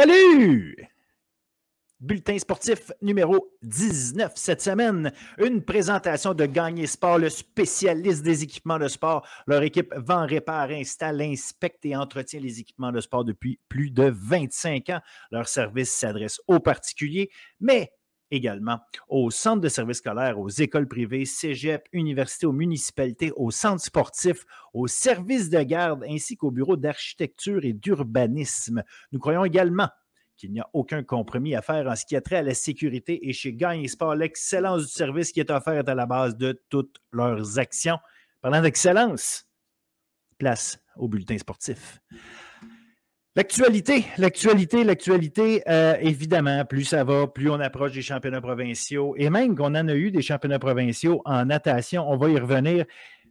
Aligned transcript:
Salut! 0.00 0.74
Bulletin 2.00 2.38
sportif 2.38 2.90
numéro 3.02 3.52
19 3.60 4.32
cette 4.34 4.62
semaine. 4.62 5.12
Une 5.36 5.62
présentation 5.62 6.32
de 6.32 6.46
Gagner 6.46 6.86
Sport, 6.86 7.18
le 7.18 7.28
spécialiste 7.28 8.22
des 8.22 8.42
équipements 8.42 8.78
de 8.78 8.88
sport. 8.88 9.28
Leur 9.46 9.62
équipe 9.62 9.92
vend, 9.94 10.24
répare, 10.24 10.70
installe, 10.70 11.20
inspecte 11.20 11.84
et 11.84 11.94
entretient 11.94 12.40
les 12.40 12.60
équipements 12.60 12.92
de 12.92 13.00
sport 13.00 13.26
depuis 13.26 13.60
plus 13.68 13.90
de 13.90 14.04
25 14.04 14.88
ans. 14.88 15.00
Leur 15.30 15.48
service 15.48 15.92
s'adresse 15.92 16.40
aux 16.46 16.60
particuliers, 16.60 17.28
mais 17.60 17.92
également 18.30 18.80
aux 19.08 19.30
centres 19.30 19.60
de 19.60 19.68
services 19.68 19.98
scolaires, 19.98 20.38
aux 20.38 20.48
écoles 20.48 20.88
privées, 20.88 21.24
cégep, 21.24 21.88
universités, 21.92 22.46
aux 22.46 22.52
municipalités, 22.52 23.32
aux 23.36 23.50
centres 23.50 23.82
sportifs, 23.82 24.44
aux 24.72 24.86
services 24.86 25.50
de 25.50 25.62
garde 25.62 26.04
ainsi 26.08 26.36
qu'aux 26.36 26.50
bureaux 26.50 26.76
d'architecture 26.76 27.64
et 27.64 27.72
d'urbanisme. 27.72 28.82
Nous 29.12 29.18
croyons 29.18 29.44
également 29.44 29.88
qu'il 30.36 30.52
n'y 30.52 30.60
a 30.60 30.68
aucun 30.72 31.02
compromis 31.02 31.54
à 31.54 31.60
faire 31.60 31.86
en 31.86 31.94
ce 31.94 32.06
qui 32.06 32.16
a 32.16 32.20
trait 32.20 32.36
à 32.36 32.42
la 32.42 32.54
sécurité 32.54 33.28
et 33.28 33.32
chez 33.32 33.52
Gagne 33.52 33.86
Sport, 33.86 34.14
l'excellence 34.14 34.86
du 34.86 34.92
service 34.92 35.32
qui 35.32 35.40
est 35.40 35.50
offerte 35.50 35.88
à 35.88 35.94
la 35.94 36.06
base 36.06 36.36
de 36.36 36.62
toutes 36.70 36.96
leurs 37.12 37.58
actions. 37.58 37.98
Parlant 38.40 38.62
d'excellence, 38.62 39.46
place 40.38 40.82
au 40.96 41.08
bulletin 41.08 41.36
sportif. 41.36 42.00
L'actualité, 43.36 44.06
l'actualité, 44.18 44.82
l'actualité, 44.82 45.62
euh, 45.68 45.94
évidemment, 46.00 46.64
plus 46.64 46.84
ça 46.84 47.04
va, 47.04 47.28
plus 47.28 47.48
on 47.48 47.60
approche 47.60 47.92
des 47.92 48.02
championnats 48.02 48.40
provinciaux 48.40 49.14
et 49.16 49.30
même 49.30 49.54
qu'on 49.54 49.76
en 49.76 49.86
a 49.86 49.94
eu 49.94 50.10
des 50.10 50.20
championnats 50.20 50.58
provinciaux 50.58 51.22
en 51.24 51.44
natation, 51.44 52.10
on 52.10 52.16
va 52.16 52.28
y 52.28 52.36
revenir. 52.36 52.86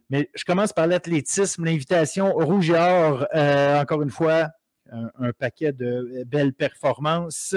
Mais 0.08 0.30
je 0.34 0.44
commence 0.44 0.72
par 0.72 0.86
l'athlétisme, 0.86 1.66
l'invitation 1.66 2.32
rouge 2.32 2.70
et 2.70 2.78
or, 2.78 3.26
euh, 3.34 3.78
encore 3.78 4.00
une 4.00 4.10
fois, 4.10 4.48
un, 4.90 5.32
paquet 5.38 5.72
de 5.72 6.24
belles 6.26 6.54
performances. 6.54 7.54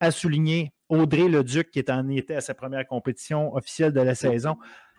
À 0.00 0.10
souligner 0.10 0.72
Audrey 0.88 1.28
Leduc, 1.28 1.70
qui 1.70 1.78
est 1.78 1.88
en 1.88 2.08
était 2.08 2.34
à 2.34 2.40
sa 2.40 2.54
première 2.54 2.84
compétition 2.88 3.54
officielle 3.54 3.92
de 3.92 4.00
la 4.00 4.16
saison, 4.16 4.56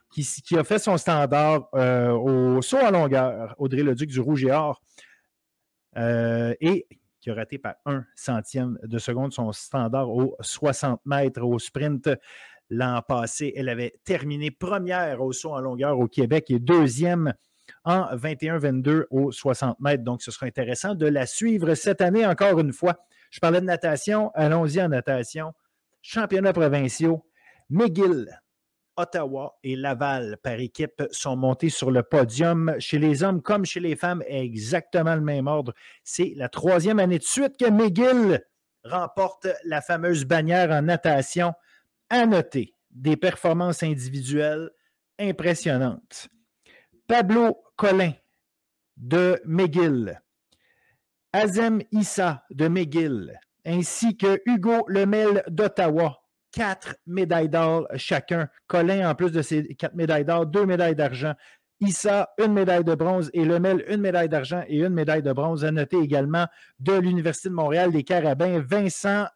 qui, 0.09 0.57
a 0.57 0.63
fait 0.63 0.79
son 0.79 0.97
standard 0.97 1.67
euh, 1.75 2.11
au 2.11 2.61
saut 2.61 2.77
à 2.77 2.89
longueur, 2.89 3.53
Audrey 3.57 3.83
Leduc 3.83 4.09
du 4.09 4.21
rouge 4.21 4.45
et 4.45 4.51
or. 4.51 4.81
Euh, 5.97 6.53
et 6.61 6.87
qui 7.19 7.29
a 7.29 7.35
raté 7.35 7.57
par 7.57 7.75
un 7.85 8.03
centième 8.15 8.77
de 8.83 8.97
seconde 8.99 9.31
son 9.31 9.51
standard 9.53 10.09
au 10.09 10.35
60 10.41 10.99
mètres 11.05 11.41
au 11.41 11.57
sprint 11.57 12.09
l'an 12.69 13.01
passé. 13.07 13.53
Elle 13.55 13.69
avait 13.69 13.93
terminé 14.03 14.51
première 14.51 15.21
au 15.21 15.31
saut 15.31 15.53
en 15.53 15.61
longueur 15.61 15.99
au 15.99 16.07
Québec 16.07 16.49
et 16.49 16.59
deuxième 16.59 17.33
en 17.85 18.13
21-22 18.15 19.05
au 19.09 19.31
60 19.31 19.79
mètres. 19.79 20.03
Donc, 20.03 20.21
ce 20.21 20.31
sera 20.31 20.47
intéressant 20.47 20.95
de 20.95 21.05
la 21.05 21.25
suivre 21.25 21.75
cette 21.75 22.01
année 22.01 22.25
encore 22.25 22.59
une 22.59 22.73
fois. 22.73 23.05
Je 23.31 23.39
parlais 23.39 23.61
de 23.61 23.65
natation, 23.65 24.31
allons-y 24.35 24.81
en 24.81 24.89
natation. 24.89 25.53
Championnats 26.01 26.53
provinciaux, 26.53 27.25
McGill 27.69 28.27
Ottawa 28.95 29.57
et 29.63 29.75
Laval 29.75 30.37
par 30.43 30.59
équipe 30.59 31.03
sont 31.11 31.35
montés 31.35 31.69
sur 31.69 31.91
le 31.91 32.03
podium. 32.03 32.75
Chez 32.79 32.99
les 32.99 33.23
hommes 33.23 33.41
comme 33.41 33.65
chez 33.65 33.79
les 33.79 33.95
femmes, 33.95 34.23
exactement 34.27 35.15
le 35.15 35.21
même 35.21 35.47
ordre. 35.47 35.73
C'est 36.03 36.33
la 36.35 36.49
troisième 36.49 36.99
année 36.99 37.19
de 37.19 37.23
suite 37.23 37.57
que 37.57 37.69
McGill 37.69 38.43
remporte 38.83 39.47
la 39.63 39.81
fameuse 39.81 40.25
bannière 40.25 40.71
en 40.71 40.83
natation. 40.83 41.53
À 42.09 42.25
noter 42.25 42.75
des 42.91 43.17
performances 43.17 43.81
individuelles 43.81 44.69
impressionnantes. 45.19 46.27
Pablo 47.07 47.57
Collin 47.75 48.13
de 48.97 49.41
McGill, 49.45 50.21
Azem 51.31 51.81
Issa 51.91 52.43
de 52.51 52.67
McGill, 52.67 53.39
ainsi 53.65 54.15
que 54.15 54.41
Hugo 54.45 54.85
Lemel 54.87 55.43
d'Ottawa 55.47 56.22
quatre 56.53 56.95
médailles 57.05 57.49
d'or 57.49 57.87
chacun. 57.97 58.47
Colin, 58.67 59.09
en 59.09 59.15
plus 59.15 59.31
de 59.31 59.41
ces 59.41 59.75
quatre 59.75 59.95
médailles 59.95 60.23
d'or, 60.23 60.45
deux 60.45 60.65
médailles 60.65 60.95
d'argent. 60.95 61.33
Issa, 61.81 62.29
une 62.37 62.53
médaille 62.53 62.85
de 62.85 62.95
bronze 62.95 63.29
et 63.33 63.43
Lemel, 63.43 63.83
une 63.89 63.99
médaille 63.99 64.29
d'argent 64.29 64.63
et 64.67 64.77
une 64.77 64.93
médaille 64.93 65.23
de 65.23 65.33
bronze. 65.33 65.65
À 65.65 65.71
noter 65.71 65.97
également 65.97 66.47
de 66.79 66.93
l'Université 66.93 67.49
de 67.49 67.55
Montréal, 67.55 67.91
les 67.91 68.03
Carabins, 68.03 68.63
Vincent 68.65 69.27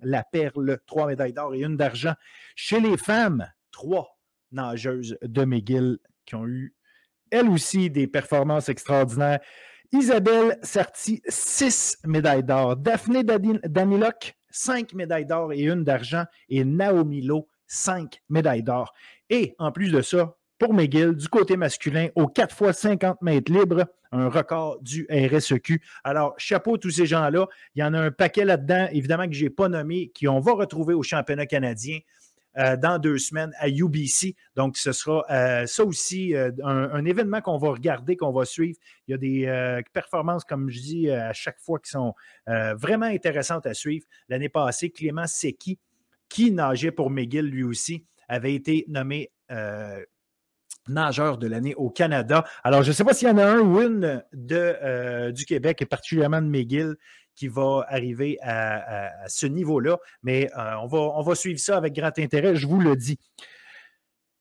La 0.00 0.24
Perle, 0.24 0.78
trois 0.86 1.06
médailles 1.06 1.34
d'or 1.34 1.54
et 1.54 1.60
une 1.60 1.76
d'argent. 1.76 2.14
Chez 2.56 2.80
les 2.80 2.96
femmes, 2.96 3.46
trois 3.70 4.18
nageuses 4.50 5.16
de 5.22 5.44
McGill 5.44 5.98
qui 6.24 6.34
ont 6.34 6.46
eu, 6.46 6.74
elles 7.30 7.48
aussi, 7.48 7.90
des 7.90 8.06
performances 8.06 8.68
extraordinaires. 8.68 9.40
Isabelle 9.92 10.58
Sarti, 10.62 11.22
six 11.28 11.98
médailles 12.04 12.42
d'or. 12.42 12.76
Daphné 12.76 13.22
Danilok, 13.22 14.34
cinq 14.54 14.94
médailles 14.94 15.26
d'or 15.26 15.52
et 15.52 15.62
une 15.62 15.84
d'argent. 15.84 16.24
Et 16.48 16.64
Naomi 16.64 17.20
Lo, 17.22 17.48
cinq 17.66 18.22
médailles 18.28 18.62
d'or. 18.62 18.94
Et 19.28 19.54
en 19.58 19.72
plus 19.72 19.90
de 19.90 20.00
ça, 20.00 20.36
pour 20.58 20.72
McGill, 20.72 21.14
du 21.14 21.28
côté 21.28 21.56
masculin, 21.56 22.08
aux 22.14 22.28
4 22.28 22.54
fois 22.54 22.72
50 22.72 23.20
mètres 23.22 23.52
libres, 23.52 23.84
un 24.12 24.28
record 24.28 24.80
du 24.80 25.06
RSEQ. 25.10 25.82
Alors, 26.04 26.34
chapeau 26.38 26.76
à 26.76 26.78
tous 26.78 26.90
ces 26.90 27.06
gens-là. 27.06 27.48
Il 27.74 27.80
y 27.80 27.84
en 27.84 27.92
a 27.94 28.00
un 28.00 28.10
paquet 28.12 28.44
là-dedans, 28.44 28.88
évidemment, 28.92 29.26
que 29.26 29.34
je 29.34 29.44
n'ai 29.44 29.50
pas 29.50 29.68
nommé, 29.68 30.12
qui 30.14 30.28
on 30.28 30.38
va 30.38 30.52
retrouver 30.52 30.94
au 30.94 31.02
championnat 31.02 31.46
canadien. 31.46 31.98
Euh, 32.56 32.76
dans 32.76 33.00
deux 33.00 33.18
semaines 33.18 33.52
à 33.58 33.68
UBC. 33.68 34.36
Donc, 34.54 34.76
ce 34.76 34.92
sera 34.92 35.24
euh, 35.28 35.66
ça 35.66 35.84
aussi 35.84 36.36
euh, 36.36 36.52
un, 36.62 37.04
événement 37.04 37.40
qu'on 37.40 37.58
va 37.58 37.70
regarder, 37.70 38.16
qu'on 38.16 38.30
va 38.30 38.44
suivre. 38.44 38.78
Il 39.08 39.10
y 39.10 39.14
a 39.14 39.18
des 39.18 39.82
performances, 39.92 40.44
comme 40.44 40.70
je 40.70 40.80
dis 40.80 41.10
à 41.10 41.32
chaque 41.32 41.58
fois, 41.58 41.80
qui 41.80 41.90
sont 41.90 42.14
vraiment 42.46 43.06
intéressantes 43.06 43.66
à 43.66 43.74
suivre. 43.74 44.06
L'année 44.28 44.48
passée, 44.48 44.90
Clément 44.90 45.26
Seki, 45.26 45.78
qui 46.28 46.52
nageait 46.52 46.92
pour 46.92 47.10
McGill 47.10 47.46
lui 47.46 47.64
aussi, 47.64 48.04
avait 48.28 48.54
été 48.54 48.84
nommé 48.88 49.32
nageur 50.88 51.38
de 51.38 51.46
l'année 51.48 51.74
au 51.74 51.90
Canada. 51.90 52.44
Alors, 52.62 52.82
je 52.82 52.88
ne 52.88 52.92
sais 52.94 53.04
pas 53.04 53.14
s'il 53.14 53.28
y 53.28 53.30
en 53.30 53.38
a 53.38 53.44
un 53.44 53.60
ou 53.60 53.80
une 53.80 54.24
de, 54.32 55.30
du 55.32 55.44
Québec, 55.44 55.82
et 55.82 55.86
particulièrement 55.86 56.40
de 56.40 56.46
McGill, 56.46 56.96
qui 57.34 57.48
va 57.48 57.84
arriver 57.88 58.38
à, 58.42 59.28
ce 59.28 59.46
niveau-là. 59.46 59.98
Mais 60.22 60.50
euh, 60.56 60.74
on, 60.82 60.86
va, 60.86 60.98
on 60.98 61.22
va 61.22 61.34
suivre 61.34 61.58
ça 61.58 61.76
avec 61.76 61.94
grand 61.94 62.16
intérêt, 62.18 62.56
je 62.56 62.66
vous 62.66 62.80
le 62.80 62.96
dis. 62.96 63.18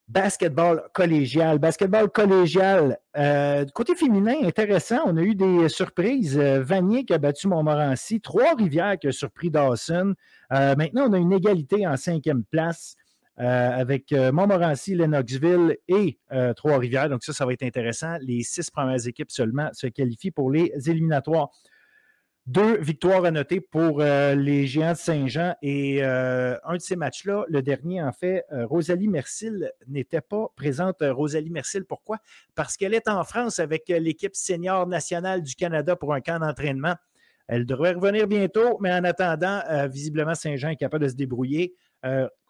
Basketball 0.08 0.84
collégial. 0.94 1.60
Basketball 1.60 2.10
collégial. 2.10 3.00
Euh, 3.18 3.66
côté 3.74 3.96
féminin, 3.96 4.36
intéressant. 4.44 5.00
On 5.06 5.18
a 5.18 5.22
eu 5.22 5.34
des 5.34 5.70
surprises. 5.70 6.38
Euh, 6.38 6.62
Vanier 6.62 7.06
qui 7.06 7.14
a 7.14 7.18
battu 7.18 7.48
Montmorency. 7.48 8.20
Trois-Rivières 8.20 9.00
qui 9.00 9.08
a 9.08 9.12
surpris 9.12 9.50
Dawson. 9.50 10.14
maintenant, 10.52 11.08
on 11.10 11.14
a 11.14 11.18
une 11.18 11.34
égalité 11.34 11.88
en 11.88 11.98
cinquième 11.98 12.44
place. 12.44 12.96
avec 13.38 14.12
Montmorency, 14.12 14.94
Lennoxville 14.94 15.78
et 15.88 16.20
Trois-Rivières. 16.56 17.10
Donc, 17.10 17.24
ça, 17.24 17.34
ça 17.34 17.46
va 17.46 17.54
être 17.54 17.64
intéressant. 17.64 18.18
Les 18.22 18.44
six 18.44 18.70
premières 18.70 19.08
équipes 19.08 19.32
seulement 19.32 19.70
se 19.74 19.88
qualifient 19.88 20.32
pour 20.32 20.52
les 20.52 20.72
éliminatoires. 20.88 21.50
Deux 22.46 22.78
victoires 22.82 23.24
à 23.24 23.32
noter 23.32 23.62
pour 23.62 24.02
euh, 24.02 24.36
les 24.36 24.68
Géants 24.68 24.92
de 24.92 24.98
Saint-Jean. 24.98 25.56
Et 25.62 26.04
euh, 26.04 26.58
un 26.66 26.74
de 26.74 26.82
ces 26.82 26.98
matchs-là, 26.98 27.46
le 27.48 27.62
dernier, 27.62 28.04
en 28.04 28.12
fait, 28.12 28.44
euh, 28.52 28.66
Rosalie 28.66 29.08
Mercil 29.08 29.72
n'était 29.88 30.20
pas 30.20 30.48
présente. 30.58 30.98
Rosalie 31.02 31.52
Mercil, 31.52 31.86
pourquoi? 31.86 32.18
Parce 32.54 32.76
qu'elle 32.76 32.94
est 32.94 33.08
en 33.08 33.24
France 33.24 33.60
avec 33.60 33.88
l'équipe 33.88 34.36
senior 34.36 34.88
nationale 34.88 35.42
du 35.42 35.56
Canada 35.56 35.96
pour 35.96 36.14
un 36.14 36.20
camp 36.20 36.40
d'entraînement. 36.40 36.96
Elle 37.48 37.66
devrait 37.66 37.94
revenir 37.94 38.28
bientôt, 38.28 38.78
mais 38.82 38.92
en 38.92 39.06
attendant, 39.06 39.62
visiblement, 39.88 40.36
Saint-Jean 40.36 40.70
est 40.70 40.76
capable 40.76 41.06
de 41.06 41.10
se 41.10 41.16
débrouiller. 41.16 41.76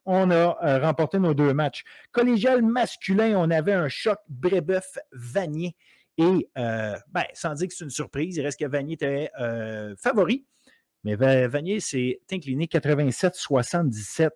on 0.05 0.31
a 0.31 0.79
remporté 0.79 1.19
nos 1.19 1.33
deux 1.33 1.53
matchs. 1.53 1.83
Collégial 2.11 2.61
masculin, 2.61 3.33
on 3.37 3.49
avait 3.49 3.73
un 3.73 3.89
choc 3.89 4.19
Brébeuf-Vanier. 4.29 5.75
Et 6.17 6.49
euh, 6.57 6.95
ben, 7.11 7.23
sans 7.33 7.53
dire 7.55 7.67
que 7.67 7.73
c'est 7.73 7.83
une 7.83 7.89
surprise, 7.89 8.37
il 8.37 8.41
reste 8.41 8.59
que 8.59 8.65
Vanier 8.65 8.93
était 8.93 9.31
euh, 9.39 9.95
favori. 9.97 10.45
Mais 11.03 11.15
Vanier 11.15 11.79
s'est 11.79 12.21
incliné 12.31 12.65
87-77. 12.65 14.29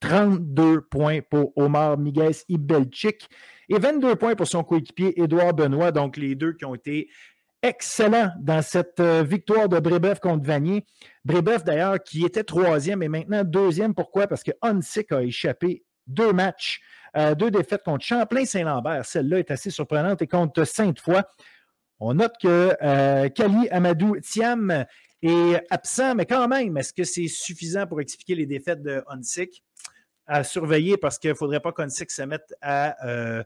32 0.00 0.82
points 0.82 1.20
pour 1.28 1.52
Omar 1.56 1.98
Miguel 1.98 2.32
Ibelchik 2.48 3.28
et 3.68 3.78
22 3.78 4.16
points 4.16 4.36
pour 4.36 4.46
son 4.46 4.62
coéquipier 4.62 5.20
Édouard 5.20 5.54
Benoît. 5.54 5.92
Donc, 5.92 6.16
les 6.16 6.34
deux 6.34 6.52
qui 6.52 6.64
ont 6.64 6.74
été 6.74 7.08
excellents 7.62 8.30
dans 8.40 8.62
cette 8.62 9.00
euh, 9.00 9.24
victoire 9.24 9.68
de 9.68 9.80
Brébeuf 9.80 10.20
contre 10.20 10.46
Vanier. 10.46 10.86
Brébeuf, 11.24 11.64
d'ailleurs, 11.64 11.98
qui 12.02 12.24
était 12.24 12.44
troisième 12.44 13.02
et 13.02 13.08
maintenant 13.08 13.42
deuxième. 13.42 13.94
Pourquoi? 13.94 14.28
Parce 14.28 14.44
que 14.44 14.52
Hansik 14.62 15.10
a 15.10 15.22
échappé 15.22 15.84
deux 16.06 16.32
matchs 16.32 16.80
euh, 17.18 17.34
deux 17.34 17.50
défaites 17.50 17.82
contre 17.82 18.04
Champlain-Saint-Lambert. 18.04 19.04
Celle-là 19.04 19.40
est 19.40 19.50
assez 19.50 19.70
surprenante 19.70 20.22
et 20.22 20.26
contre 20.26 20.64
Sainte-Foy. 20.64 21.20
On 21.98 22.14
note 22.14 22.34
que 22.40 22.76
euh, 22.80 23.28
Kali 23.28 23.68
Amadou 23.70 24.20
Thiam 24.20 24.84
est 25.22 25.60
absent, 25.68 26.14
mais 26.14 26.26
quand 26.26 26.46
même, 26.46 26.76
est-ce 26.76 26.92
que 26.92 27.02
c'est 27.02 27.26
suffisant 27.26 27.86
pour 27.86 28.00
expliquer 28.00 28.36
les 28.36 28.46
défaites 28.46 28.82
de 28.82 29.02
Hansik? 29.08 29.64
À 30.30 30.44
surveiller 30.44 30.98
parce 30.98 31.18
qu'il 31.18 31.30
ne 31.30 31.34
faudrait 31.34 31.60
pas 31.60 31.72
qu'Hansik 31.72 32.10
se 32.10 32.20
mette 32.20 32.54
à, 32.60 33.06
euh, 33.08 33.42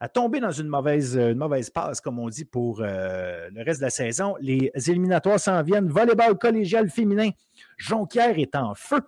à 0.00 0.08
tomber 0.10 0.38
dans 0.38 0.50
une 0.50 0.68
mauvaise, 0.68 1.16
mauvaise 1.16 1.70
passe, 1.70 2.02
comme 2.02 2.18
on 2.18 2.28
dit, 2.28 2.44
pour 2.44 2.82
le 2.82 3.64
reste 3.64 3.80
de 3.80 3.86
la 3.86 3.90
saison. 3.90 4.36
Les 4.38 4.70
éliminatoires 4.86 5.40
s'en 5.40 5.62
viennent. 5.62 5.88
Volleyball 5.88 6.36
collégial 6.36 6.90
féminin. 6.90 7.30
Jonquière 7.78 8.38
est 8.38 8.54
en 8.54 8.74
feu. 8.74 9.00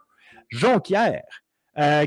Jonquière, 0.48 1.22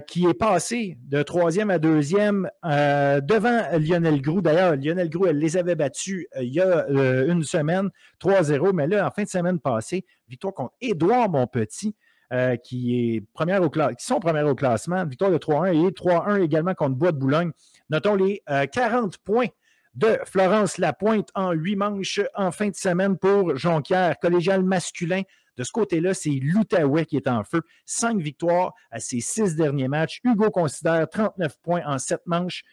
qui 0.07 0.25
est 0.25 0.33
passé 0.33 0.97
de 1.07 1.23
troisième 1.23 1.69
à 1.71 1.79
deuxième 1.79 2.49
devant 2.63 3.77
Lionel 3.79 4.21
Grou. 4.21 4.41
D'ailleurs, 4.41 4.75
Lionel 4.75 5.09
Grou, 5.09 5.25
elle 5.25 5.39
les 5.39 5.57
avait 5.57 5.75
battus 5.75 6.27
il 6.39 6.53
y 6.53 6.61
a 6.61 6.85
une 6.87 7.43
semaine, 7.43 7.89
3-0. 8.21 8.73
Mais 8.73 8.87
là, 8.87 9.07
en 9.07 9.11
fin 9.11 9.23
de 9.23 9.27
semaine 9.27 9.59
passée, 9.59 10.05
victoire 10.27 10.53
contre 10.53 10.73
Édouard 10.81 11.29
Monpetit. 11.29 11.95
Euh, 12.33 12.55
qui, 12.55 13.15
est 13.15 13.21
première 13.33 13.61
au 13.61 13.69
qui 13.69 13.79
sont 13.99 14.19
premières 14.19 14.47
au 14.47 14.55
classement. 14.55 15.05
Victoire 15.05 15.29
de 15.29 15.37
3-1 15.37 15.87
et 15.87 15.91
3-1 15.91 16.41
également 16.41 16.73
contre 16.73 16.95
Bois 16.95 17.11
de 17.11 17.17
Boulogne. 17.17 17.51
Notons 17.91 18.15
les 18.15 18.41
40 18.71 19.13
euh, 19.13 19.17
points 19.23 19.47
de 19.93 20.17
Florence 20.25 20.79
Lapointe 20.79 21.29
en 21.35 21.51
huit 21.51 21.75
manches 21.75 22.21
en 22.33 22.51
fin 22.51 22.69
de 22.69 22.75
semaine 22.75 23.17
pour 23.17 23.55
Jonquière. 23.55 24.17
Collégial 24.19 24.63
masculin, 24.63 25.21
de 25.57 25.63
ce 25.63 25.71
côté-là, 25.71 26.13
c'est 26.13 26.37
l'Outaouais 26.41 27.05
qui 27.05 27.17
est 27.17 27.27
en 27.27 27.43
feu. 27.43 27.61
Cinq 27.85 28.19
victoires 28.19 28.73
à 28.91 28.99
ses 28.99 29.21
six 29.21 29.55
derniers 29.55 29.87
matchs. 29.87 30.19
Hugo 30.23 30.51
considère 30.51 31.09
39 31.09 31.57
points 31.61 31.83
en 31.85 31.97
sept 31.97 32.21
manches. 32.25 32.63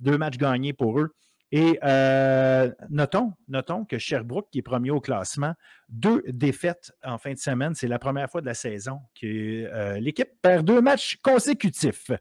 Deux 0.00 0.18
matchs 0.18 0.38
gagnés 0.38 0.72
pour 0.72 0.98
eux. 0.98 1.14
Et 1.52 1.80
euh, 1.82 2.70
notons, 2.90 3.32
notons 3.48 3.84
que 3.84 3.98
Sherbrooke, 3.98 4.48
qui 4.52 4.60
est 4.60 4.62
premier 4.62 4.90
au 4.90 5.00
classement, 5.00 5.54
deux 5.88 6.22
défaites 6.28 6.92
en 7.02 7.18
fin 7.18 7.32
de 7.32 7.38
semaine. 7.38 7.74
C'est 7.74 7.88
la 7.88 7.98
première 7.98 8.30
fois 8.30 8.40
de 8.40 8.46
la 8.46 8.54
saison 8.54 9.00
que 9.20 9.26
euh, 9.26 9.98
l'équipe 9.98 10.30
perd 10.42 10.64
deux 10.64 10.80
matchs 10.80 11.16
consécutifs. 11.22 12.12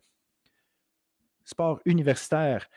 Sport 1.46 1.80
universitaire 1.86 2.68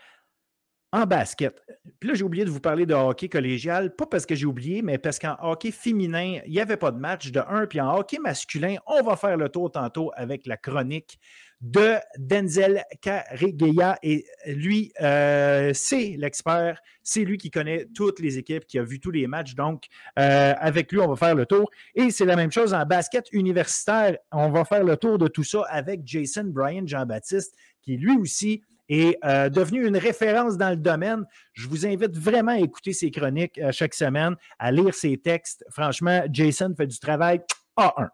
en 0.92 1.06
basket. 1.06 1.62
Puis 1.98 2.08
là, 2.10 2.14
j'ai 2.14 2.22
oublié 2.22 2.44
de 2.44 2.50
vous 2.50 2.60
parler 2.60 2.84
de 2.84 2.94
hockey 2.94 3.28
collégial, 3.28 3.96
pas 3.96 4.06
parce 4.06 4.26
que 4.26 4.34
j'ai 4.34 4.46
oublié, 4.46 4.82
mais 4.82 4.98
parce 4.98 5.18
qu'en 5.18 5.36
hockey 5.40 5.70
féminin, 5.70 6.40
il 6.46 6.52
n'y 6.52 6.60
avait 6.60 6.76
pas 6.76 6.90
de 6.90 6.98
match 6.98 7.32
de 7.32 7.40
1. 7.40 7.66
Puis 7.66 7.80
en 7.80 7.96
hockey 7.96 8.18
masculin, 8.18 8.76
on 8.86 9.02
va 9.02 9.16
faire 9.16 9.36
le 9.38 9.48
tour 9.48 9.70
tantôt 9.70 10.12
avec 10.14 10.46
la 10.46 10.58
chronique 10.58 11.18
de 11.62 11.94
Denzel 12.18 12.82
Carregueya. 13.00 13.98
Et 14.02 14.26
lui, 14.46 14.92
euh, 15.00 15.70
c'est 15.72 16.16
l'expert, 16.18 16.82
c'est 17.02 17.24
lui 17.24 17.38
qui 17.38 17.50
connaît 17.50 17.86
toutes 17.94 18.20
les 18.20 18.36
équipes, 18.36 18.66
qui 18.66 18.78
a 18.78 18.82
vu 18.82 19.00
tous 19.00 19.12
les 19.12 19.26
matchs. 19.26 19.54
Donc, 19.54 19.86
euh, 20.18 20.52
avec 20.58 20.92
lui, 20.92 21.00
on 21.00 21.08
va 21.08 21.16
faire 21.16 21.34
le 21.34 21.46
tour. 21.46 21.70
Et 21.94 22.10
c'est 22.10 22.26
la 22.26 22.36
même 22.36 22.52
chose 22.52 22.74
en 22.74 22.84
basket 22.84 23.28
universitaire. 23.32 24.18
On 24.30 24.50
va 24.50 24.64
faire 24.64 24.84
le 24.84 24.96
tour 24.96 25.16
de 25.16 25.28
tout 25.28 25.44
ça 25.44 25.62
avec 25.70 26.02
Jason 26.04 26.44
Bryan 26.44 26.86
Jean-Baptiste, 26.86 27.54
qui 27.80 27.96
lui 27.96 28.16
aussi 28.18 28.62
est 28.92 29.18
euh, 29.24 29.48
devenu 29.48 29.86
une 29.86 29.96
référence 29.96 30.58
dans 30.58 30.68
le 30.70 30.76
domaine. 30.76 31.24
Je 31.54 31.66
vous 31.66 31.86
invite 31.86 32.16
vraiment 32.16 32.52
à 32.52 32.58
écouter 32.58 32.92
ses 32.92 33.10
chroniques 33.10 33.58
euh, 33.58 33.72
chaque 33.72 33.94
semaine, 33.94 34.36
à 34.58 34.70
lire 34.70 34.94
ses 34.94 35.16
textes. 35.16 35.64
Franchement, 35.70 36.22
Jason 36.30 36.74
fait 36.76 36.86
du 36.86 36.98
travail 36.98 37.40
A1. 37.78 38.08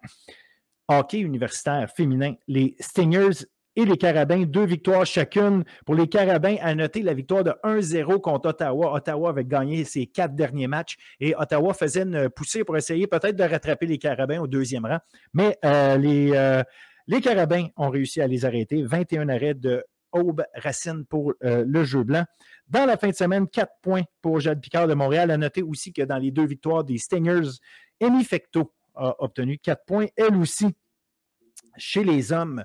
Hockey 0.87 1.19
universitaire 1.19 1.91
féminin, 1.95 2.35
les 2.47 2.77
Stingers 2.81 3.45
et 3.77 3.85
les 3.85 3.97
Carabins, 3.97 4.45
deux 4.45 4.65
victoires 4.65 5.05
chacune. 5.05 5.65
Pour 5.85 5.97
les 5.97 6.09
Carabins, 6.09 6.57
à 6.61 6.75
noter 6.75 7.03
la 7.03 7.13
victoire 7.13 7.45
de 7.45 7.53
1-0 7.65 8.21
contre 8.21 8.51
Ottawa. 8.51 8.95
Ottawa 8.95 9.31
avait 9.31 9.45
gagné 9.45 9.85
ses 9.85 10.07
quatre 10.07 10.35
derniers 10.35 10.69
matchs 10.69 10.97
et 11.21 11.35
Ottawa 11.37 11.75
faisait 11.75 12.03
une 12.03 12.31
poussée 12.31 12.65
pour 12.65 12.77
essayer 12.77 13.07
peut-être 13.07 13.37
de 13.37 13.45
rattraper 13.45 13.87
les 13.87 13.99
Carabins 13.99 14.41
au 14.41 14.47
deuxième 14.47 14.87
rang. 14.87 14.99
Mais 15.35 15.59
euh, 15.65 15.97
les, 15.97 16.63
les 17.09 17.21
Carabins 17.21 17.67
ont 17.77 17.91
réussi 17.91 18.21
à 18.21 18.27
les 18.27 18.45
arrêter. 18.45 18.83
21 18.83 19.29
arrêts 19.29 19.55
de 19.55 19.85
Aube 20.13 20.45
Racine 20.55 21.05
pour 21.05 21.35
euh, 21.45 21.65
le 21.67 21.85
jeu 21.85 22.03
blanc. 22.03 22.25
Dans 22.69 22.87
la 22.87 22.97
fin 22.97 23.09
de 23.09 23.15
semaine, 23.15 23.49
4 23.49 23.73
points 23.83 24.03
pour 24.23 24.41
Jade 24.41 24.61
Picard 24.61 24.89
de 24.89 24.95
Montréal. 24.95 25.31
À 25.31 25.37
noter 25.37 25.63
aussi 25.63 25.93
que 25.93 26.03
dans 26.03 26.19
les 26.19 26.31
deux 26.31 26.47
victoires 26.47 26.85
des 26.85 26.99
Stingers, 26.99 27.59
Amy 28.01 28.25
Fecto 28.25 28.73
a 28.95 29.15
obtenu 29.23 29.59
4 29.59 29.85
points, 29.87 30.07
elle 30.17 30.37
aussi. 30.37 30.75
Chez 31.77 32.05
les 32.05 32.33
hommes, 32.33 32.65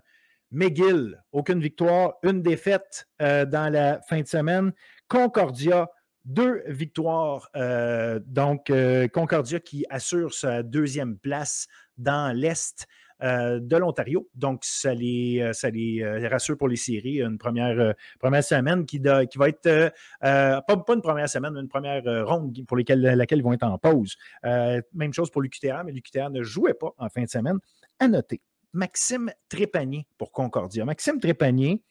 McGill, 0.51 1.21
aucune 1.31 1.59
victoire, 1.59 2.13
une 2.23 2.41
défaite 2.41 3.07
euh, 3.21 3.45
dans 3.45 3.71
la 3.71 4.01
fin 4.01 4.21
de 4.21 4.27
semaine. 4.27 4.71
Concordia, 5.07 5.89
deux 6.25 6.63
victoires. 6.67 7.49
Euh, 7.55 8.19
donc, 8.25 8.71
Concordia 9.13 9.59
qui 9.59 9.85
assure 9.89 10.33
sa 10.33 10.63
deuxième 10.63 11.17
place 11.17 11.67
dans 11.97 12.35
l'Est. 12.35 12.87
Euh, 13.23 13.59
de 13.61 13.77
l'Ontario. 13.77 14.29
Donc, 14.35 14.65
ça 14.65 14.93
les, 14.93 15.39
euh, 15.39 15.53
ça 15.53 15.69
euh, 15.69 16.27
rassure 16.29 16.57
pour 16.57 16.67
les 16.67 16.75
séries. 16.75 17.21
Une 17.21 17.37
première, 17.37 17.93
première 18.19 18.43
semaine 18.43 18.85
qui, 18.85 18.99
qui 18.99 19.37
va 19.37 19.47
être, 19.47 19.93
pas, 20.19 20.61
pas, 20.61 20.93
une 20.93 21.01
première 21.01 21.29
semaine, 21.29 21.53
mais 21.53 21.61
une 21.61 21.69
première 21.69 22.03
ronde 22.27 22.65
pour 22.67 22.75
laquelle 22.75 23.25
ils 23.31 23.43
vont 23.43 23.53
être 23.53 23.63
en 23.63 23.77
pause. 23.77 24.17
même 24.43 25.13
chose 25.13 25.31
pour 25.31 25.41
l'UQTR, 25.41 25.83
mais 25.85 25.93
l'UQTR 25.93 26.31
ne 26.31 26.43
jouait 26.43 26.73
pas 26.73 26.93
en 26.97 27.07
fin 27.07 27.23
de 27.23 27.29
semaine. 27.29 27.59
À 27.97 28.09
noter, 28.09 28.41
Maxime 28.73 29.31
Trépanier 29.47 30.05
pour 30.17 30.33
Concordia. 30.33 30.83
Maxime 30.83 31.19
Trépanier, 31.21 31.81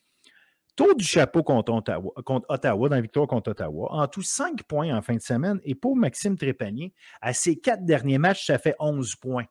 Tour 0.75 0.95
du 0.97 1.05
chapeau 1.05 1.43
contre 1.43 1.73
Ottawa, 1.73 2.13
contre 2.25 2.47
Ottawa, 2.49 2.89
dans 2.89 2.97
la 2.97 3.03
victoire 3.03 3.27
contre 3.27 3.51
Ottawa. 3.51 3.93
En 3.93 4.07
tout, 4.07 4.23
5 4.23 4.63
points 4.63 4.95
en 4.95 5.03
fin 5.03 5.15
de 5.15 5.21
semaine. 5.21 5.61
Et 5.65 5.75
pour 5.75 5.97
Maxime 5.97 6.37
Trépanier, 6.37 6.95
à 7.21 7.33
ses 7.35 7.57
quatre 7.57 7.85
derniers 7.85 8.19
matchs, 8.19 8.47
ça 8.47 8.59
fait 8.59 8.75
11 8.79 9.17
points. 9.17 9.45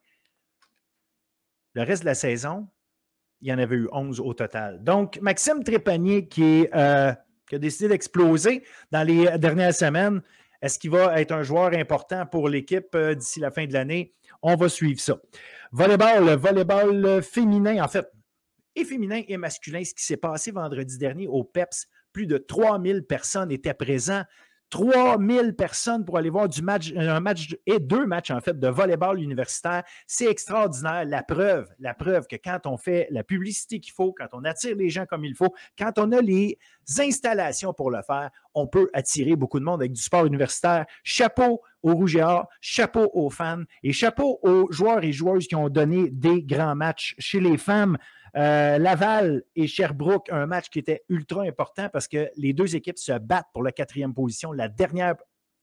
Le 1.73 1.83
reste 1.83 2.03
de 2.03 2.07
la 2.07 2.15
saison, 2.15 2.67
il 3.41 3.49
y 3.49 3.53
en 3.53 3.57
avait 3.57 3.75
eu 3.75 3.87
11 3.91 4.19
au 4.19 4.33
total. 4.33 4.83
Donc, 4.83 5.19
Maxime 5.21 5.63
Trépanier 5.63 6.27
qui, 6.27 6.67
euh, 6.73 7.13
a 7.13 7.57
décidé 7.57 7.89
d'exploser 7.89 8.63
dans 8.91 9.05
les 9.05 9.37
dernières 9.37 9.73
semaines, 9.73 10.21
est-ce 10.61 10.77
qu'il 10.79 10.91
va 10.91 11.19
être 11.19 11.31
un 11.31 11.43
joueur 11.43 11.73
important 11.73 12.25
pour 12.25 12.47
l'équipe 12.47 12.93
euh, 12.95 13.15
d'ici 13.15 13.39
la 13.39 13.51
fin 13.51 13.65
de 13.65 13.73
l'année? 13.73 14.13
On 14.41 14.55
va 14.55 14.69
suivre 14.69 14.99
ça. 14.99 15.19
Volleyball, 15.71 16.35
volleyball 16.35 17.23
féminin, 17.23 17.83
en 17.83 17.87
fait, 17.87 18.07
et 18.75 18.85
féminin 18.85 19.21
et 19.27 19.37
masculin, 19.37 19.83
ce 19.83 19.93
qui 19.93 20.03
s'est 20.03 20.17
passé 20.17 20.51
vendredi 20.51 20.97
dernier 20.97 21.27
au 21.27 21.43
PEPS, 21.43 21.87
plus 22.13 22.25
de 22.25 22.37
3000 22.37 23.03
personnes 23.03 23.51
étaient 23.51 23.73
présentes. 23.73 24.27
3000 24.71 25.53
personnes 25.55 26.03
pour 26.05 26.17
aller 26.17 26.29
voir 26.29 26.49
du 26.49 26.61
match, 26.61 26.91
un 26.95 27.19
match 27.19 27.55
et 27.67 27.77
deux 27.77 28.05
matchs 28.07 28.31
en 28.31 28.39
fait 28.39 28.57
de 28.57 28.67
volleyball 28.67 29.21
universitaire. 29.21 29.83
C'est 30.07 30.25
extraordinaire. 30.25 31.05
La 31.05 31.21
preuve, 31.21 31.67
la 31.79 31.93
preuve 31.93 32.25
que 32.25 32.37
quand 32.37 32.65
on 32.65 32.77
fait 32.77 33.07
la 33.11 33.23
publicité 33.23 33.79
qu'il 33.79 33.93
faut, 33.93 34.13
quand 34.13 34.29
on 34.33 34.43
attire 34.45 34.75
les 34.75 34.89
gens 34.89 35.05
comme 35.05 35.25
il 35.25 35.35
faut, 35.35 35.53
quand 35.77 35.99
on 35.99 36.11
a 36.13 36.21
les 36.21 36.57
installations 36.97 37.73
pour 37.73 37.91
le 37.91 38.01
faire, 38.01 38.31
on 38.55 38.65
peut 38.65 38.89
attirer 38.93 39.35
beaucoup 39.35 39.59
de 39.59 39.65
monde 39.65 39.81
avec 39.81 39.91
du 39.91 40.01
sport 40.01 40.25
universitaire. 40.25 40.85
Chapeau 41.03 41.61
aux 41.83 41.93
Rouge 41.93 42.15
et 42.15 42.23
chapeau 42.59 43.09
aux 43.13 43.29
fans 43.29 43.63
et 43.83 43.93
chapeau 43.93 44.39
aux 44.43 44.71
joueurs 44.71 45.03
et 45.03 45.11
joueuses 45.11 45.47
qui 45.47 45.55
ont 45.55 45.69
donné 45.69 46.09
des 46.09 46.43
grands 46.43 46.75
matchs 46.75 47.15
chez 47.17 47.39
les 47.39 47.57
femmes. 47.57 47.97
Euh, 48.37 48.77
Laval 48.77 49.43
et 49.55 49.67
Sherbrooke, 49.67 50.29
un 50.31 50.45
match 50.45 50.69
qui 50.69 50.79
était 50.79 51.03
ultra 51.09 51.43
important 51.43 51.89
parce 51.91 52.07
que 52.07 52.29
les 52.37 52.53
deux 52.53 52.75
équipes 52.75 52.97
se 52.97 53.17
battent 53.17 53.49
pour 53.53 53.63
la 53.63 53.71
quatrième 53.71 54.13
position, 54.13 54.53
la 54.53 54.69
dernière 54.69 55.15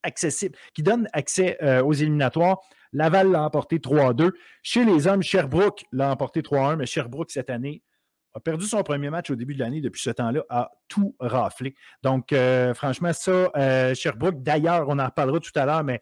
accessible, 0.03 0.57
qui 0.75 0.83
donne 0.83 1.09
accès 1.13 1.57
euh, 1.63 1.83
aux 1.83 1.93
éliminatoires. 1.93 2.59
Laval 2.93 3.31
l'a 3.31 3.43
emporté 3.43 3.79
3-2. 3.79 4.33
Chez 4.63 4.85
les 4.85 5.07
hommes, 5.07 5.23
Sherbrooke 5.23 5.85
l'a 5.93 6.11
emporté 6.11 6.41
3-1, 6.41 6.77
mais 6.77 6.87
Sherbrooke, 6.87 7.31
cette 7.31 7.51
année, 7.51 7.83
a 8.38 8.40
perdu 8.40 8.66
son 8.66 8.83
premier 8.83 9.11
match 9.11 9.30
au 9.30 9.37
début 9.37 9.54
de 9.54 9.61
l'année. 9.61 9.80
Depuis 9.80 10.00
ce 10.00 10.11
temps-là, 10.11 10.42
a 10.49 10.71
tout 10.88 11.14
raflé. 11.21 11.75
Donc, 12.02 12.33
euh, 12.33 12.73
franchement, 12.75 13.12
ça, 13.12 13.95
Sherbrooke, 13.95 14.42
d'ailleurs, 14.42 14.87
on 14.88 14.99
en 14.99 15.07
reparlera 15.07 15.40
tout 15.40 15.52
à 15.54 15.66
l'heure, 15.66 15.85
mais 15.85 16.00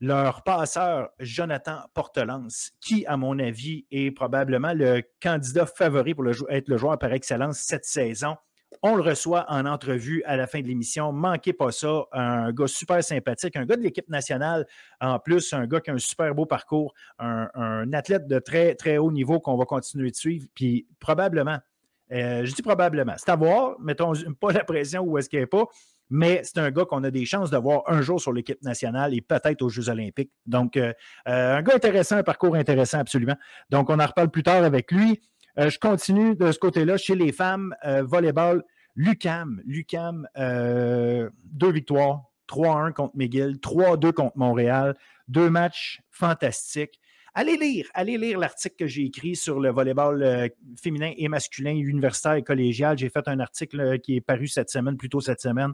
leur 0.00 0.42
passeur 0.42 1.08
Jonathan 1.18 1.80
Portelance, 1.94 2.72
qui, 2.80 3.06
à 3.06 3.16
mon 3.16 3.38
avis, 3.38 3.86
est 3.90 4.10
probablement 4.10 4.72
le 4.74 5.02
candidat 5.22 5.66
favori 5.66 6.14
pour 6.14 6.26
être 6.28 6.68
le 6.68 6.76
joueur 6.76 6.98
par 6.98 7.12
excellence 7.12 7.58
cette 7.58 7.84
saison. 7.84 8.36
On 8.82 8.94
le 8.94 9.02
reçoit 9.02 9.46
en 9.48 9.64
entrevue 9.64 10.22
à 10.26 10.36
la 10.36 10.46
fin 10.46 10.60
de 10.60 10.66
l'émission. 10.66 11.12
Manquez 11.12 11.52
pas 11.52 11.72
ça. 11.72 12.04
Un 12.12 12.52
gars 12.52 12.66
super 12.66 13.02
sympathique, 13.02 13.56
un 13.56 13.64
gars 13.64 13.76
de 13.76 13.82
l'équipe 13.82 14.08
nationale 14.08 14.66
en 15.00 15.18
plus, 15.18 15.52
un 15.52 15.66
gars 15.66 15.80
qui 15.80 15.90
a 15.90 15.94
un 15.94 15.98
super 15.98 16.34
beau 16.34 16.46
parcours, 16.46 16.94
un, 17.18 17.92
athlète 17.92 18.26
de 18.26 18.38
très, 18.38 18.74
très 18.74 18.98
haut 18.98 19.12
niveau 19.12 19.40
qu'on 19.40 19.56
va 19.56 19.64
continuer 19.64 20.10
de 20.10 20.16
suivre. 20.16 20.46
Puis 20.54 20.86
probablement, 21.00 21.58
euh, 22.12 22.44
je 22.44 22.54
dis 22.54 22.62
probablement, 22.62 23.14
c'est 23.16 23.30
à 23.30 23.36
voir, 23.36 23.76
mettons 23.80 24.12
pas 24.40 24.52
la 24.52 24.64
pression 24.64 25.02
où 25.02 25.18
est-ce 25.18 25.28
qu'il 25.28 25.40
n'est 25.40 25.46
pas, 25.46 25.66
mais 26.10 26.42
c'est 26.44 26.58
un 26.58 26.70
gars 26.70 26.84
qu'on 26.84 27.02
a 27.04 27.10
des 27.10 27.24
chances 27.24 27.50
de 27.50 27.56
voir 27.56 27.82
un 27.86 28.00
jour 28.00 28.20
sur 28.20 28.32
l'équipe 28.32 28.62
nationale 28.62 29.14
et 29.14 29.20
peut-être 29.20 29.62
aux 29.62 29.68
Jeux 29.68 29.88
olympiques. 29.88 30.30
Donc, 30.46 30.76
euh, 30.76 30.92
euh, 31.28 31.56
un 31.56 31.62
gars 31.62 31.74
intéressant, 31.74 32.16
un 32.16 32.22
parcours 32.22 32.54
intéressant 32.54 32.98
absolument. 32.98 33.36
Donc, 33.70 33.90
on 33.90 33.98
en 33.98 34.06
reparle 34.06 34.30
plus 34.30 34.42
tard 34.42 34.62
avec 34.62 34.92
lui. 34.92 35.20
Euh, 35.58 35.70
je 35.70 35.78
continue 35.78 36.36
de 36.36 36.52
ce 36.52 36.58
côté-là 36.58 36.96
chez 36.96 37.14
les 37.14 37.32
femmes, 37.32 37.74
volleyball, 37.84 38.64
Lucam. 38.94 39.60
Lucam, 39.64 40.28
deux 40.36 41.72
victoires, 41.72 42.24
3-1 42.48 42.92
contre 42.92 43.16
McGill, 43.16 43.58
3-2 43.58 44.12
contre 44.12 44.36
Montréal, 44.36 44.96
deux 45.28 45.50
matchs 45.50 46.00
fantastiques. 46.10 47.00
allez 47.34 47.56
lire, 47.56 47.86
allez 47.94 48.16
lire 48.16 48.38
l'article 48.38 48.76
que 48.76 48.86
j'ai 48.86 49.04
écrit 49.04 49.36
sur 49.36 49.60
le 49.60 49.70
volleyball 49.70 50.22
euh, 50.22 50.48
féminin 50.82 51.12
et 51.16 51.28
masculin, 51.28 51.72
universitaire 51.72 52.34
et 52.34 52.42
collégial. 52.42 52.96
J'ai 52.96 53.10
fait 53.10 53.28
un 53.28 53.40
article 53.40 53.80
euh, 53.80 53.98
qui 53.98 54.16
est 54.16 54.20
paru 54.20 54.46
cette 54.46 54.70
semaine, 54.70 54.96
plutôt 54.96 55.20
cette 55.20 55.40
semaine. 55.40 55.72